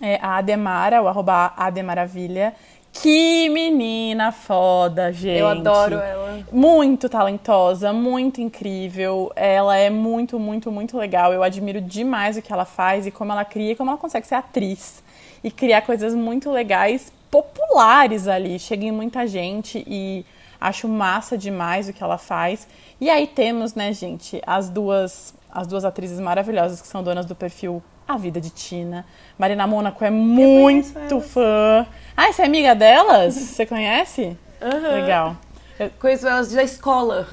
É 0.00 0.18
a 0.20 0.36
Ademara, 0.36 1.02
o 1.02 1.08
arroba 1.08 1.52
Ademaravilha, 1.56 2.54
que 3.00 3.48
menina 3.48 4.32
foda, 4.32 5.12
gente. 5.12 5.38
Eu 5.38 5.48
adoro 5.48 5.96
ela. 5.96 6.40
Muito 6.52 7.08
talentosa, 7.08 7.92
muito 7.92 8.40
incrível. 8.40 9.32
Ela 9.34 9.76
é 9.76 9.90
muito, 9.90 10.38
muito, 10.38 10.70
muito 10.70 10.96
legal. 10.96 11.32
Eu 11.32 11.42
admiro 11.42 11.80
demais 11.80 12.36
o 12.36 12.42
que 12.42 12.52
ela 12.52 12.64
faz 12.64 13.06
e 13.06 13.10
como 13.10 13.32
ela 13.32 13.44
cria 13.44 13.72
e 13.72 13.76
como 13.76 13.90
ela 13.90 13.98
consegue 13.98 14.26
ser 14.26 14.34
atriz 14.34 15.02
e 15.42 15.50
criar 15.50 15.82
coisas 15.82 16.14
muito 16.14 16.50
legais, 16.50 17.12
populares 17.30 18.28
ali. 18.28 18.58
Chega 18.58 18.84
em 18.84 18.92
muita 18.92 19.26
gente 19.26 19.84
e 19.86 20.24
acho 20.60 20.88
massa 20.88 21.36
demais 21.36 21.88
o 21.88 21.92
que 21.92 22.02
ela 22.02 22.18
faz. 22.18 22.66
E 23.00 23.10
aí 23.10 23.26
temos, 23.26 23.74
né, 23.74 23.92
gente, 23.92 24.40
as 24.46 24.68
duas 24.68 25.34
as 25.56 25.66
duas 25.66 25.86
atrizes 25.86 26.20
maravilhosas 26.20 26.82
que 26.82 26.86
são 26.86 27.02
donas 27.02 27.24
do 27.24 27.34
perfil 27.34 27.82
A 28.06 28.18
Vida 28.18 28.38
de 28.38 28.50
Tina. 28.50 29.06
Marina 29.38 29.66
Mônaco 29.66 30.04
é 30.04 30.10
muito 30.10 31.18
fã. 31.20 31.86
Ah, 32.16 32.32
você 32.32 32.42
é 32.42 32.44
amiga 32.46 32.74
delas? 32.74 33.34
Você 33.34 33.66
conhece? 33.66 34.36
Uhum. 34.60 34.92
Legal. 34.94 35.36
Eu 35.78 35.90
conheço 36.00 36.26
elas 36.26 36.50
da 36.50 36.62
escola. 36.62 37.28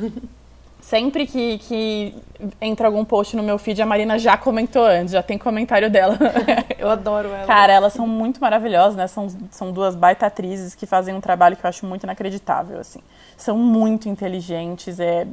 Sempre 0.81 1.25
que, 1.25 1.59
que 1.59 2.13
entra 2.59 2.87
algum 2.87 3.05
post 3.05 3.37
no 3.37 3.41
meu 3.41 3.57
feed, 3.57 3.81
a 3.81 3.85
Marina 3.85 4.19
já 4.19 4.35
comentou 4.35 4.85
antes, 4.85 5.13
já 5.13 5.23
tem 5.23 5.37
comentário 5.37 5.89
dela. 5.89 6.17
eu 6.77 6.89
adoro 6.89 7.29
ela. 7.29 7.47
Cara, 7.47 7.71
elas 7.71 7.93
são 7.93 8.05
muito 8.05 8.41
maravilhosas, 8.41 8.97
né? 8.97 9.07
São, 9.07 9.27
são 9.49 9.71
duas 9.71 9.95
baita 9.95 10.25
atrizes 10.25 10.75
que 10.75 10.85
fazem 10.85 11.15
um 11.15 11.21
trabalho 11.21 11.55
que 11.55 11.65
eu 11.65 11.69
acho 11.69 11.85
muito 11.85 12.03
inacreditável, 12.03 12.79
assim. 12.79 12.99
São 13.37 13.57
muito 13.57 14.09
inteligentes, 14.09 14.99
é... 14.99 15.25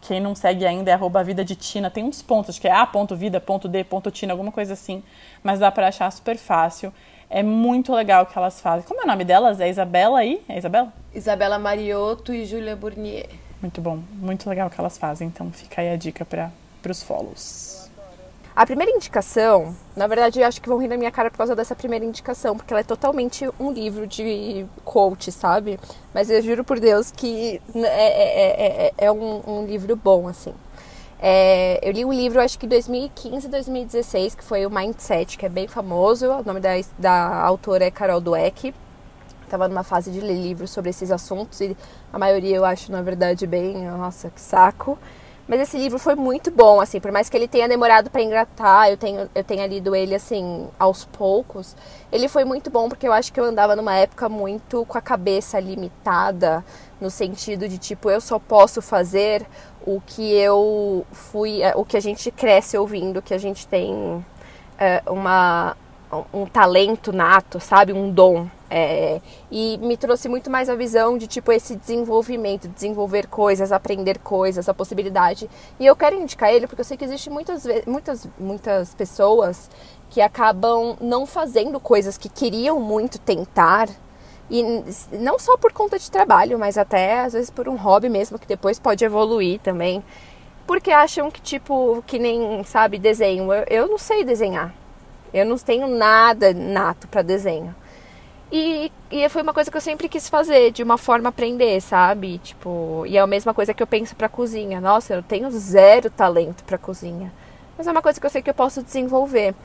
Quem 0.00 0.20
não 0.20 0.34
segue 0.34 0.64
ainda 0.64 0.90
é 0.90 0.94
arroba 0.94 1.22
vida 1.24 1.44
de 1.44 1.56
Tina. 1.56 1.90
Tem 1.90 2.04
uns 2.04 2.22
pontos, 2.22 2.50
acho 2.50 2.60
que 2.60 2.68
é 2.68 2.72
A 2.72 2.86
ponto 2.86 3.14
vida, 3.16 3.40
ponto 3.40 3.68
D, 3.68 3.82
ponto 3.84 4.10
Tina, 4.10 4.32
alguma 4.32 4.52
coisa 4.52 4.72
assim. 4.72 5.02
Mas 5.42 5.58
dá 5.58 5.70
pra 5.70 5.88
achar 5.88 6.10
super 6.10 6.38
fácil. 6.38 6.92
É 7.34 7.42
muito 7.42 7.92
legal 7.92 8.22
o 8.22 8.26
que 8.26 8.38
elas 8.38 8.60
fazem. 8.60 8.86
Como 8.86 9.00
é 9.00 9.04
o 9.04 9.08
nome 9.08 9.24
delas? 9.24 9.60
É 9.60 9.68
Isabela 9.68 10.20
aí? 10.20 10.40
É 10.48 10.56
Isabela? 10.56 10.92
Isabela 11.12 11.58
Mariotto 11.58 12.32
e 12.32 12.44
Julia 12.44 12.76
Burnier. 12.76 13.28
Muito 13.60 13.80
bom, 13.80 13.98
muito 14.12 14.48
legal 14.48 14.68
o 14.68 14.70
que 14.70 14.78
elas 14.78 14.96
fazem. 14.96 15.26
Então 15.26 15.50
fica 15.50 15.82
aí 15.82 15.90
a 15.90 15.96
dica 15.96 16.24
para 16.24 16.52
os 16.88 17.02
follows. 17.02 17.90
A 18.54 18.64
primeira 18.64 18.92
indicação, 18.92 19.74
na 19.96 20.06
verdade, 20.06 20.38
eu 20.38 20.46
acho 20.46 20.62
que 20.62 20.68
vão 20.68 20.78
rir 20.78 20.86
na 20.86 20.96
minha 20.96 21.10
cara 21.10 21.28
por 21.28 21.38
causa 21.38 21.56
dessa 21.56 21.74
primeira 21.74 22.04
indicação, 22.04 22.56
porque 22.56 22.72
ela 22.72 22.82
é 22.82 22.84
totalmente 22.84 23.44
um 23.58 23.72
livro 23.72 24.06
de 24.06 24.64
coach, 24.84 25.32
sabe? 25.32 25.80
Mas 26.14 26.30
eu 26.30 26.40
juro 26.40 26.62
por 26.62 26.78
Deus 26.78 27.10
que 27.10 27.60
é, 27.74 27.80
é, 27.80 28.86
é, 28.86 28.92
é 28.96 29.10
um, 29.10 29.42
um, 29.44 29.66
livro 29.66 29.96
bom, 29.96 30.28
assim. 30.28 30.54
Eu 31.82 31.92
li 31.92 32.04
um 32.04 32.12
livro, 32.12 32.40
acho 32.40 32.58
que 32.58 32.66
2015, 32.66 33.48
2016, 33.48 34.34
que 34.34 34.44
foi 34.44 34.66
o 34.66 34.70
Mindset, 34.70 35.38
que 35.38 35.46
é 35.46 35.48
bem 35.48 35.66
famoso. 35.66 36.28
O 36.28 36.44
nome 36.44 36.60
da, 36.60 36.70
da 36.98 37.40
autora 37.42 37.84
é 37.84 37.90
Carol 37.90 38.20
Dweck 38.20 38.74
estava 39.54 39.68
numa 39.68 39.84
fase 39.84 40.10
de 40.10 40.20
ler 40.20 40.34
livros 40.34 40.70
sobre 40.70 40.90
esses 40.90 41.10
assuntos 41.10 41.60
e 41.60 41.76
a 42.12 42.18
maioria 42.18 42.56
eu 42.56 42.64
acho, 42.64 42.90
na 42.90 43.02
verdade, 43.02 43.46
bem, 43.46 43.84
nossa, 43.84 44.30
que 44.30 44.40
saco. 44.40 44.98
Mas 45.46 45.60
esse 45.60 45.76
livro 45.76 45.98
foi 45.98 46.14
muito 46.14 46.50
bom, 46.50 46.80
assim, 46.80 46.98
por 46.98 47.12
mais 47.12 47.28
que 47.28 47.36
ele 47.36 47.46
tenha 47.46 47.68
demorado 47.68 48.10
para 48.10 48.22
engatar, 48.22 48.88
eu 48.88 48.96
tenho, 48.96 49.28
eu 49.34 49.44
tenha 49.44 49.66
lido 49.66 49.94
ele, 49.94 50.14
assim, 50.14 50.66
aos 50.78 51.04
poucos. 51.04 51.76
Ele 52.10 52.28
foi 52.28 52.44
muito 52.44 52.70
bom 52.70 52.88
porque 52.88 53.06
eu 53.06 53.12
acho 53.12 53.30
que 53.30 53.38
eu 53.38 53.44
andava 53.44 53.76
numa 53.76 53.94
época 53.94 54.26
muito 54.26 54.86
com 54.86 54.96
a 54.96 55.02
cabeça 55.02 55.60
limitada, 55.60 56.64
no 56.98 57.10
sentido 57.10 57.68
de, 57.68 57.76
tipo, 57.76 58.08
eu 58.08 58.22
só 58.22 58.38
posso 58.38 58.80
fazer 58.80 59.46
o 59.86 60.00
que 60.00 60.32
eu 60.32 61.06
fui, 61.12 61.60
é, 61.60 61.74
o 61.76 61.84
que 61.84 61.98
a 61.98 62.00
gente 62.00 62.30
cresce 62.30 62.78
ouvindo, 62.78 63.20
que 63.20 63.34
a 63.34 63.38
gente 63.38 63.68
tem 63.68 64.24
é, 64.78 65.02
uma, 65.06 65.76
um 66.32 66.46
talento 66.46 67.12
nato, 67.12 67.60
sabe? 67.60 67.92
Um 67.92 68.10
dom. 68.10 68.48
É, 68.76 69.20
e 69.52 69.78
me 69.78 69.96
trouxe 69.96 70.28
muito 70.28 70.50
mais 70.50 70.68
a 70.68 70.74
visão 70.74 71.16
de 71.16 71.28
tipo 71.28 71.52
esse 71.52 71.76
desenvolvimento, 71.76 72.66
desenvolver 72.66 73.28
coisas, 73.28 73.70
aprender 73.70 74.18
coisas, 74.18 74.68
a 74.68 74.74
possibilidade. 74.74 75.48
E 75.78 75.86
eu 75.86 75.94
quero 75.94 76.16
indicar 76.16 76.52
ele 76.52 76.66
porque 76.66 76.80
eu 76.80 76.84
sei 76.84 76.96
que 76.96 77.04
existe 77.04 77.30
muitas 77.30 77.64
muitas 77.86 78.26
muitas 78.36 78.92
pessoas 78.92 79.70
que 80.10 80.20
acabam 80.20 80.96
não 81.00 81.24
fazendo 81.24 81.78
coisas 81.78 82.18
que 82.18 82.28
queriam 82.28 82.80
muito 82.80 83.16
tentar 83.20 83.88
e 84.50 84.64
não 85.12 85.38
só 85.38 85.56
por 85.56 85.72
conta 85.72 85.96
de 85.96 86.10
trabalho, 86.10 86.58
mas 86.58 86.76
até 86.76 87.20
às 87.20 87.32
vezes 87.32 87.50
por 87.50 87.68
um 87.68 87.76
hobby 87.76 88.08
mesmo 88.08 88.40
que 88.40 88.46
depois 88.48 88.80
pode 88.80 89.04
evoluir 89.04 89.60
também. 89.60 90.02
Porque 90.66 90.90
acham 90.90 91.30
que 91.30 91.40
tipo 91.40 92.02
que 92.08 92.18
nem, 92.18 92.64
sabe, 92.64 92.98
desenho, 92.98 93.52
eu, 93.52 93.64
eu 93.68 93.88
não 93.88 93.98
sei 93.98 94.24
desenhar. 94.24 94.74
Eu 95.32 95.46
não 95.46 95.56
tenho 95.58 95.86
nada 95.86 96.52
nato 96.52 97.06
para 97.06 97.22
desenho. 97.22 97.72
E, 98.56 98.92
e 99.10 99.28
foi 99.28 99.42
uma 99.42 99.52
coisa 99.52 99.68
que 99.68 99.76
eu 99.76 99.80
sempre 99.80 100.08
quis 100.08 100.28
fazer, 100.28 100.70
de 100.70 100.80
uma 100.80 100.96
forma 100.96 101.28
aprender, 101.28 101.80
sabe? 101.80 102.38
Tipo, 102.38 103.02
e 103.04 103.16
é 103.16 103.20
a 103.20 103.26
mesma 103.26 103.52
coisa 103.52 103.74
que 103.74 103.82
eu 103.82 103.86
penso 103.86 104.14
pra 104.14 104.28
cozinha. 104.28 104.80
Nossa, 104.80 105.14
eu 105.14 105.24
tenho 105.24 105.50
zero 105.50 106.08
talento 106.08 106.62
pra 106.62 106.78
cozinha. 106.78 107.32
Mas 107.76 107.88
é 107.88 107.90
uma 107.90 108.00
coisa 108.00 108.20
que 108.20 108.24
eu 108.24 108.30
sei 108.30 108.42
que 108.42 108.48
eu 108.48 108.54
posso 108.54 108.80
desenvolver. 108.80 109.56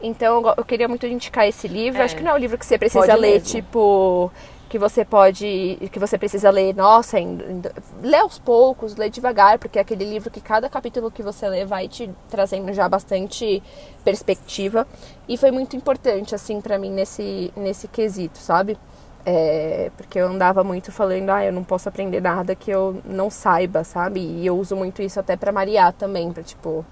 Então 0.00 0.54
eu 0.56 0.64
queria 0.64 0.86
muito 0.86 1.08
indicar 1.08 1.48
esse 1.48 1.66
livro. 1.66 2.00
É. 2.00 2.04
Acho 2.04 2.14
que 2.14 2.22
não 2.22 2.30
é 2.30 2.34
um 2.34 2.38
livro 2.38 2.56
que 2.56 2.64
você 2.64 2.78
precisa 2.78 3.16
ler, 3.16 3.32
mesmo. 3.32 3.48
tipo, 3.48 4.30
que 4.68 4.78
você 4.78 5.04
pode, 5.04 5.78
que 5.92 5.98
você 5.98 6.18
precisa 6.18 6.50
ler, 6.50 6.74
nossa, 6.74 7.20
em, 7.20 7.34
em, 7.34 7.62
lê 8.02 8.16
aos 8.16 8.38
poucos, 8.38 8.96
lê 8.96 9.08
devagar, 9.08 9.58
porque 9.58 9.78
é 9.78 9.82
aquele 9.82 10.04
livro 10.04 10.30
que 10.30 10.40
cada 10.40 10.68
capítulo 10.68 11.10
que 11.10 11.22
você 11.22 11.48
lê 11.48 11.64
vai 11.64 11.86
te 11.86 12.10
trazendo 12.28 12.72
já 12.72 12.88
bastante 12.88 13.62
perspectiva. 14.04 14.86
E 15.28 15.36
foi 15.36 15.50
muito 15.50 15.76
importante, 15.76 16.34
assim, 16.34 16.60
para 16.60 16.78
mim 16.78 16.90
nesse, 16.90 17.52
nesse 17.56 17.86
quesito, 17.86 18.38
sabe? 18.38 18.76
É, 19.24 19.90
porque 19.96 20.18
eu 20.18 20.28
andava 20.28 20.64
muito 20.64 20.90
falando, 20.90 21.30
ah, 21.30 21.44
eu 21.44 21.52
não 21.52 21.64
posso 21.64 21.88
aprender 21.88 22.20
nada 22.20 22.54
que 22.54 22.70
eu 22.70 23.00
não 23.04 23.30
saiba, 23.30 23.84
sabe? 23.84 24.20
E 24.20 24.46
eu 24.46 24.58
uso 24.58 24.74
muito 24.76 25.00
isso 25.00 25.20
até 25.20 25.36
pra 25.36 25.52
Maria 25.52 25.92
também, 25.92 26.32
pra 26.32 26.42
tipo. 26.42 26.84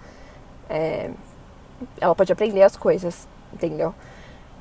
É, 0.68 1.10
ela 2.00 2.14
pode 2.14 2.32
aprender 2.32 2.62
as 2.62 2.76
coisas, 2.76 3.28
entendeu? 3.52 3.94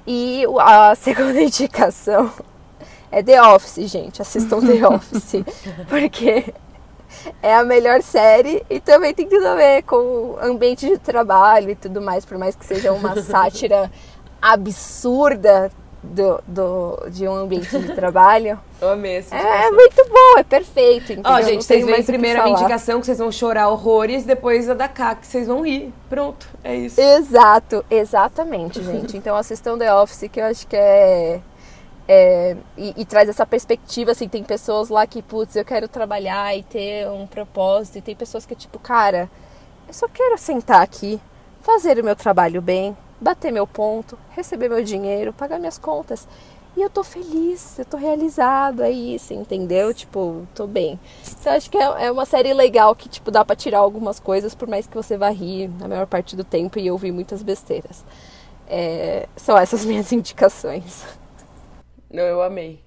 E 0.05 0.43
a 0.59 0.93
segunda 0.97 1.41
indicação 1.41 2.31
é 3.13 3.21
The 3.21 3.41
Office, 3.41 3.87
gente. 3.89 4.21
Assistam 4.21 4.59
The 4.59 4.85
Office. 4.89 5.43
Porque 5.87 6.51
é 7.41 7.55
a 7.55 7.63
melhor 7.63 8.01
série 8.01 8.65
e 8.69 8.79
também 8.79 9.13
tem 9.13 9.29
tudo 9.29 9.47
a 9.47 9.55
ver 9.55 9.83
com 9.83 9.95
o 9.95 10.37
ambiente 10.41 10.87
de 10.87 10.97
trabalho 10.97 11.69
e 11.69 11.75
tudo 11.75 12.01
mais, 12.01 12.25
por 12.25 12.37
mais 12.39 12.55
que 12.55 12.65
seja 12.65 12.91
uma 12.91 13.15
sátira 13.21 13.91
absurda 14.41 15.71
do, 16.01 16.43
do, 16.45 17.09
de 17.11 17.27
um 17.27 17.35
ambiente 17.35 17.77
de 17.77 17.93
trabalho. 17.93 18.59
Eu 18.81 18.89
amei 18.89 19.17
essa 19.17 19.35
É 19.35 19.69
muito 19.69 20.03
bom, 20.09 20.39
é 20.39 20.43
perfeito. 20.43 21.13
Ó, 21.23 21.35
oh, 21.35 21.41
gente, 21.43 21.63
vocês 21.63 21.85
veem 21.85 22.03
primeiro 22.03 22.41
a 22.41 22.49
indicação 22.49 22.99
que 22.99 23.05
vocês 23.05 23.19
vão 23.19 23.31
chorar 23.31 23.69
horrores, 23.69 24.25
depois 24.25 24.67
a 24.69 24.73
da 24.73 24.89
K, 24.89 25.15
que 25.15 25.27
vocês 25.27 25.47
vão 25.47 25.63
rir. 25.63 25.93
Pronto, 26.09 26.47
é 26.63 26.75
isso. 26.75 26.99
Exato, 26.99 27.85
exatamente, 27.89 28.83
gente. 28.83 29.15
Então 29.15 29.35
assistam 29.35 29.77
The 29.77 29.93
Office, 29.93 30.27
que 30.29 30.41
eu 30.41 30.45
acho 30.45 30.67
que 30.67 30.75
é 30.75 31.39
é, 32.07 32.57
e, 32.77 32.93
e, 32.97 33.05
traz 33.05 33.29
essa 33.29 33.45
perspectiva, 33.45 34.11
assim, 34.11 34.27
tem 34.27 34.43
pessoas 34.43 34.89
lá 34.89 35.07
que, 35.07 35.21
putz, 35.21 35.55
eu 35.55 35.63
quero 35.63 35.87
trabalhar 35.87 36.55
e 36.57 36.63
ter 36.63 37.07
um 37.09 37.25
propósito, 37.25 37.97
e 37.97 38.01
tem 38.01 38.15
pessoas 38.15 38.45
que, 38.45 38.55
tipo, 38.55 38.77
cara, 38.77 39.29
eu 39.87 39.93
só 39.93 40.07
quero 40.07 40.37
sentar 40.37 40.81
aqui, 40.81 41.19
fazer 41.61 41.99
o 41.99 42.03
meu 42.03 42.15
trabalho 42.15 42.61
bem, 42.61 42.95
bater 43.21 43.51
meu 43.51 43.65
ponto, 43.65 44.17
receber 44.31 44.69
meu 44.69 44.83
dinheiro, 44.83 45.31
pagar 45.31 45.59
minhas 45.59 45.77
contas. 45.77 46.27
E 46.75 46.81
eu 46.81 46.89
tô 46.89 47.03
feliz, 47.03 47.77
eu 47.77 47.85
tô 47.85 47.97
realizado, 47.97 48.81
é 48.81 48.89
isso, 48.89 49.31
entendeu? 49.33 49.93
Tipo, 49.93 50.47
tô 50.55 50.65
bem. 50.65 50.99
Então 51.39 51.53
acho 51.53 51.69
que 51.69 51.77
é, 51.77 52.05
é 52.05 52.11
uma 52.11 52.25
série 52.25 52.51
legal 52.51 52.95
que, 52.95 53.07
tipo, 53.07 53.29
dá 53.29 53.45
pra 53.45 53.55
tirar 53.55 53.77
algumas 53.79 54.19
coisas, 54.19 54.55
por 54.55 54.67
mais 54.67 54.87
que 54.87 54.95
você 54.95 55.15
vá 55.15 55.29
rir 55.29 55.69
na 55.79 55.87
maior 55.87 56.07
parte 56.07 56.35
do 56.35 56.43
tempo 56.43 56.79
e 56.79 56.89
ouvir 56.89 57.11
muitas 57.11 57.43
besteiras. 57.43 58.03
É, 58.67 59.29
são 59.35 59.55
essas 59.55 59.85
minhas 59.85 60.11
indicações. 60.11 61.05
Não, 62.13 62.23
eu 62.23 62.43
amei. 62.43 62.79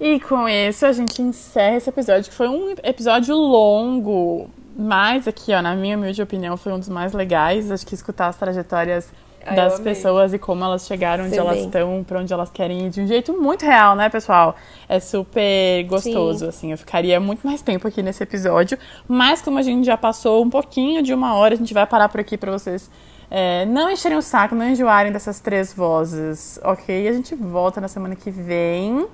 E 0.00 0.18
com 0.18 0.48
isso 0.48 0.86
a 0.86 0.92
gente 0.92 1.20
encerra 1.20 1.76
esse 1.76 1.90
episódio, 1.90 2.30
que 2.30 2.34
foi 2.34 2.48
um 2.48 2.74
episódio 2.82 3.36
longo, 3.36 4.48
mas 4.74 5.28
aqui, 5.28 5.52
ó, 5.52 5.60
na 5.60 5.74
minha 5.74 5.98
humilde 5.98 6.22
opinião, 6.22 6.56
foi 6.56 6.72
um 6.72 6.78
dos 6.78 6.88
mais 6.88 7.12
legais. 7.12 7.70
Acho 7.70 7.86
que 7.86 7.94
escutar 7.94 8.28
as 8.28 8.36
trajetórias 8.36 9.12
Ai, 9.44 9.54
das 9.54 9.78
pessoas 9.78 10.32
e 10.32 10.38
como 10.38 10.64
elas 10.64 10.86
chegaram 10.86 11.26
onde 11.26 11.38
elas 11.38 11.58
estão, 11.58 12.02
para 12.02 12.18
onde 12.18 12.32
elas 12.32 12.48
querem 12.48 12.86
ir, 12.86 12.90
de 12.90 13.02
um 13.02 13.06
jeito 13.06 13.38
muito 13.38 13.66
real, 13.66 13.94
né, 13.94 14.08
pessoal? 14.08 14.56
É 14.88 14.98
super 14.98 15.84
gostoso, 15.84 16.38
Sim. 16.44 16.48
assim. 16.48 16.72
Eu 16.72 16.78
ficaria 16.78 17.20
muito 17.20 17.46
mais 17.46 17.60
tempo 17.60 17.86
aqui 17.86 18.02
nesse 18.02 18.22
episódio, 18.22 18.78
mas 19.06 19.42
como 19.42 19.58
a 19.58 19.62
gente 19.62 19.84
já 19.84 19.98
passou 19.98 20.42
um 20.42 20.48
pouquinho 20.48 21.02
de 21.02 21.12
uma 21.12 21.34
hora, 21.34 21.52
a 21.52 21.58
gente 21.58 21.74
vai 21.74 21.86
parar 21.86 22.08
por 22.08 22.20
aqui 22.20 22.38
para 22.38 22.50
vocês 22.50 22.90
é, 23.30 23.64
não 23.66 23.90
encherem 23.90 24.18
o 24.18 24.22
saco, 24.22 24.54
não 24.54 24.68
enjoarem 24.68 25.12
dessas 25.12 25.38
três 25.38 25.72
vozes, 25.72 26.58
ok? 26.64 27.06
A 27.06 27.12
gente 27.12 27.34
volta 27.34 27.80
na 27.80 27.86
semana 27.86 28.16
que 28.16 28.30
vem. 28.30 29.06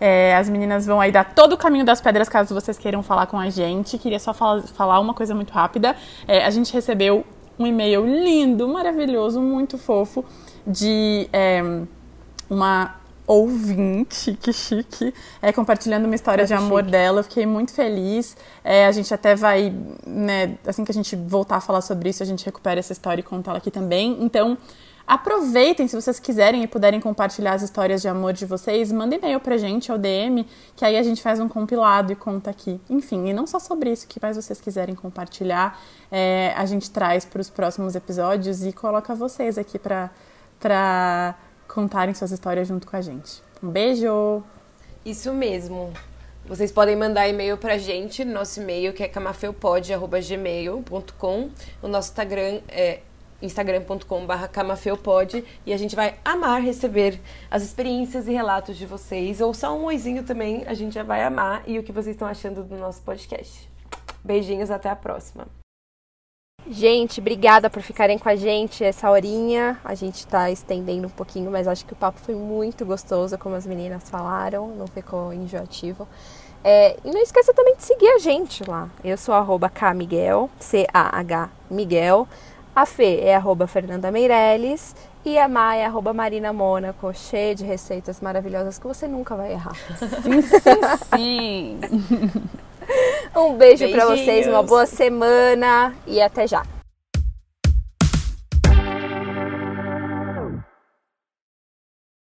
É, 0.00 0.36
as 0.36 0.50
meninas 0.50 0.84
vão 0.84 1.00
aí 1.00 1.10
dar 1.10 1.34
todo 1.34 1.54
o 1.54 1.56
caminho 1.56 1.84
das 1.84 2.00
pedras 2.00 2.28
caso 2.28 2.52
vocês 2.52 2.76
queiram 2.76 3.02
falar 3.02 3.26
com 3.26 3.38
a 3.38 3.48
gente. 3.48 3.96
Queria 3.96 4.18
só 4.18 4.34
falar, 4.34 4.62
falar 4.62 5.00
uma 5.00 5.14
coisa 5.14 5.34
muito 5.34 5.52
rápida. 5.52 5.96
É, 6.28 6.44
a 6.44 6.50
gente 6.50 6.72
recebeu 6.74 7.24
um 7.58 7.66
e-mail 7.66 8.04
lindo, 8.04 8.68
maravilhoso, 8.68 9.40
muito 9.40 9.78
fofo 9.78 10.24
de 10.66 11.28
é, 11.32 11.62
uma 12.50 12.96
ouvinte, 13.26 14.36
que 14.40 14.52
chique, 14.52 15.14
é, 15.40 15.52
compartilhando 15.52 16.04
uma 16.04 16.14
história 16.14 16.42
é 16.42 16.46
de 16.46 16.54
amor 16.54 16.80
chique. 16.80 16.92
dela. 16.92 17.20
Eu 17.20 17.24
fiquei 17.24 17.46
muito 17.46 17.72
feliz. 17.72 18.36
É, 18.62 18.86
a 18.86 18.92
gente 18.92 19.12
até 19.12 19.34
vai, 19.34 19.74
né, 20.06 20.56
assim 20.66 20.84
que 20.84 20.90
a 20.90 20.94
gente 20.94 21.16
voltar 21.16 21.56
a 21.56 21.60
falar 21.60 21.80
sobre 21.80 22.10
isso, 22.10 22.22
a 22.22 22.26
gente 22.26 22.44
recupera 22.44 22.78
essa 22.78 22.92
história 22.92 23.20
e 23.20 23.24
conta 23.24 23.50
ela 23.50 23.58
aqui 23.58 23.70
também. 23.70 24.18
Então, 24.20 24.58
aproveitem 25.06 25.88
se 25.88 25.94
vocês 25.94 26.18
quiserem 26.18 26.62
e 26.62 26.66
puderem 26.66 27.00
compartilhar 27.00 27.54
as 27.54 27.62
histórias 27.62 28.02
de 28.02 28.08
amor 28.08 28.32
de 28.32 28.44
vocês, 28.46 28.92
mandem 28.92 29.18
e-mail 29.18 29.40
pra 29.40 29.56
gente, 29.56 29.90
ao 29.90 29.98
DM, 29.98 30.46
que 30.76 30.84
aí 30.84 30.96
a 30.96 31.02
gente 31.02 31.22
faz 31.22 31.40
um 31.40 31.48
compilado 31.48 32.12
e 32.12 32.16
conta 32.16 32.50
aqui. 32.50 32.80
Enfim, 32.90 33.28
e 33.28 33.32
não 33.32 33.46
só 33.46 33.58
sobre 33.58 33.90
isso, 33.90 34.06
que 34.06 34.20
mais 34.20 34.36
vocês 34.36 34.60
quiserem 34.60 34.94
compartilhar, 34.94 35.80
é, 36.10 36.52
a 36.56 36.66
gente 36.66 36.90
traz 36.90 37.24
para 37.24 37.40
os 37.40 37.48
próximos 37.48 37.94
episódios 37.94 38.64
e 38.64 38.72
coloca 38.72 39.14
vocês 39.14 39.56
aqui 39.56 39.78
para 39.78 40.10
para 40.60 41.34
contarem 41.74 42.14
suas 42.14 42.30
histórias 42.30 42.68
junto 42.68 42.86
com 42.86 42.96
a 42.96 43.00
gente. 43.00 43.42
Um 43.62 43.68
beijo! 43.68 44.42
Isso 45.04 45.34
mesmo. 45.34 45.92
Vocês 46.46 46.70
podem 46.70 46.94
mandar 46.94 47.28
e-mail 47.28 47.58
pra 47.58 47.78
gente, 47.78 48.24
nosso 48.24 48.60
e-mail 48.60 48.92
que 48.92 49.02
é 49.02 49.08
camafeupod.gmail.com. 49.08 51.50
O 51.82 51.88
nosso 51.88 52.10
Instagram 52.10 52.60
é 52.68 53.00
instagram.com.br 53.42 54.46
camafeupod 54.52 55.44
e 55.66 55.72
a 55.72 55.76
gente 55.76 55.96
vai 55.96 56.14
amar 56.24 56.62
receber 56.62 57.20
as 57.50 57.62
experiências 57.62 58.28
e 58.28 58.32
relatos 58.32 58.76
de 58.76 58.86
vocês, 58.86 59.40
ou 59.40 59.52
só 59.52 59.76
um 59.76 59.84
oizinho 59.84 60.22
também, 60.22 60.62
a 60.66 60.74
gente 60.74 60.94
já 60.94 61.02
vai 61.02 61.22
amar 61.22 61.64
e 61.66 61.78
o 61.78 61.82
que 61.82 61.92
vocês 61.92 62.14
estão 62.14 62.28
achando 62.28 62.62
do 62.62 62.76
nosso 62.76 63.02
podcast. 63.02 63.68
Beijinhos, 64.22 64.70
até 64.70 64.88
a 64.88 64.96
próxima. 64.96 65.63
Gente, 66.70 67.20
obrigada 67.20 67.68
por 67.68 67.82
ficarem 67.82 68.18
com 68.18 68.28
a 68.28 68.36
gente 68.36 68.82
essa 68.82 69.10
horinha. 69.10 69.78
A 69.84 69.94
gente 69.94 70.26
tá 70.26 70.50
estendendo 70.50 71.06
um 71.06 71.10
pouquinho, 71.10 71.50
mas 71.50 71.68
acho 71.68 71.84
que 71.84 71.92
o 71.92 71.96
papo 71.96 72.18
foi 72.20 72.34
muito 72.34 72.86
gostoso, 72.86 73.36
como 73.36 73.54
as 73.54 73.66
meninas 73.66 74.08
falaram, 74.08 74.68
não 74.68 74.86
ficou 74.86 75.32
enjoativo. 75.32 76.08
É, 76.62 76.96
e 77.04 77.10
não 77.10 77.20
esqueça 77.20 77.52
também 77.52 77.76
de 77.76 77.84
seguir 77.84 78.08
a 78.08 78.18
gente 78.18 78.64
lá. 78.68 78.88
Eu 79.04 79.18
sou 79.18 79.34
arroba 79.34 79.68
Kmiguel, 79.68 80.48
C-A-H 80.58 81.50
Miguel. 81.70 82.26
A 82.74 82.86
Fê 82.86 83.20
é 83.20 83.36
arroba 83.36 83.66
Fernanda 83.66 84.10
Meirelles 84.10 84.96
e 85.24 85.38
a 85.38 85.46
Má 85.46 85.76
é 85.76 85.84
arroba 85.84 86.14
Marina 86.14 86.52
Mônaco, 86.52 87.12
cheia 87.14 87.54
de 87.54 87.64
receitas 87.64 88.20
maravilhosas 88.20 88.78
que 88.78 88.86
você 88.86 89.06
nunca 89.06 89.36
vai 89.36 89.52
errar. 89.52 89.76
Sim, 90.22 90.42
sim, 90.42 90.80
sim. 91.14 91.80
um 93.36 93.54
beijo 93.54 93.88
para 93.90 94.06
vocês, 94.06 94.46
uma 94.46 94.62
boa 94.62 94.86
semana 94.86 95.94
e 96.06 96.20
até 96.20 96.46
já. 96.46 96.73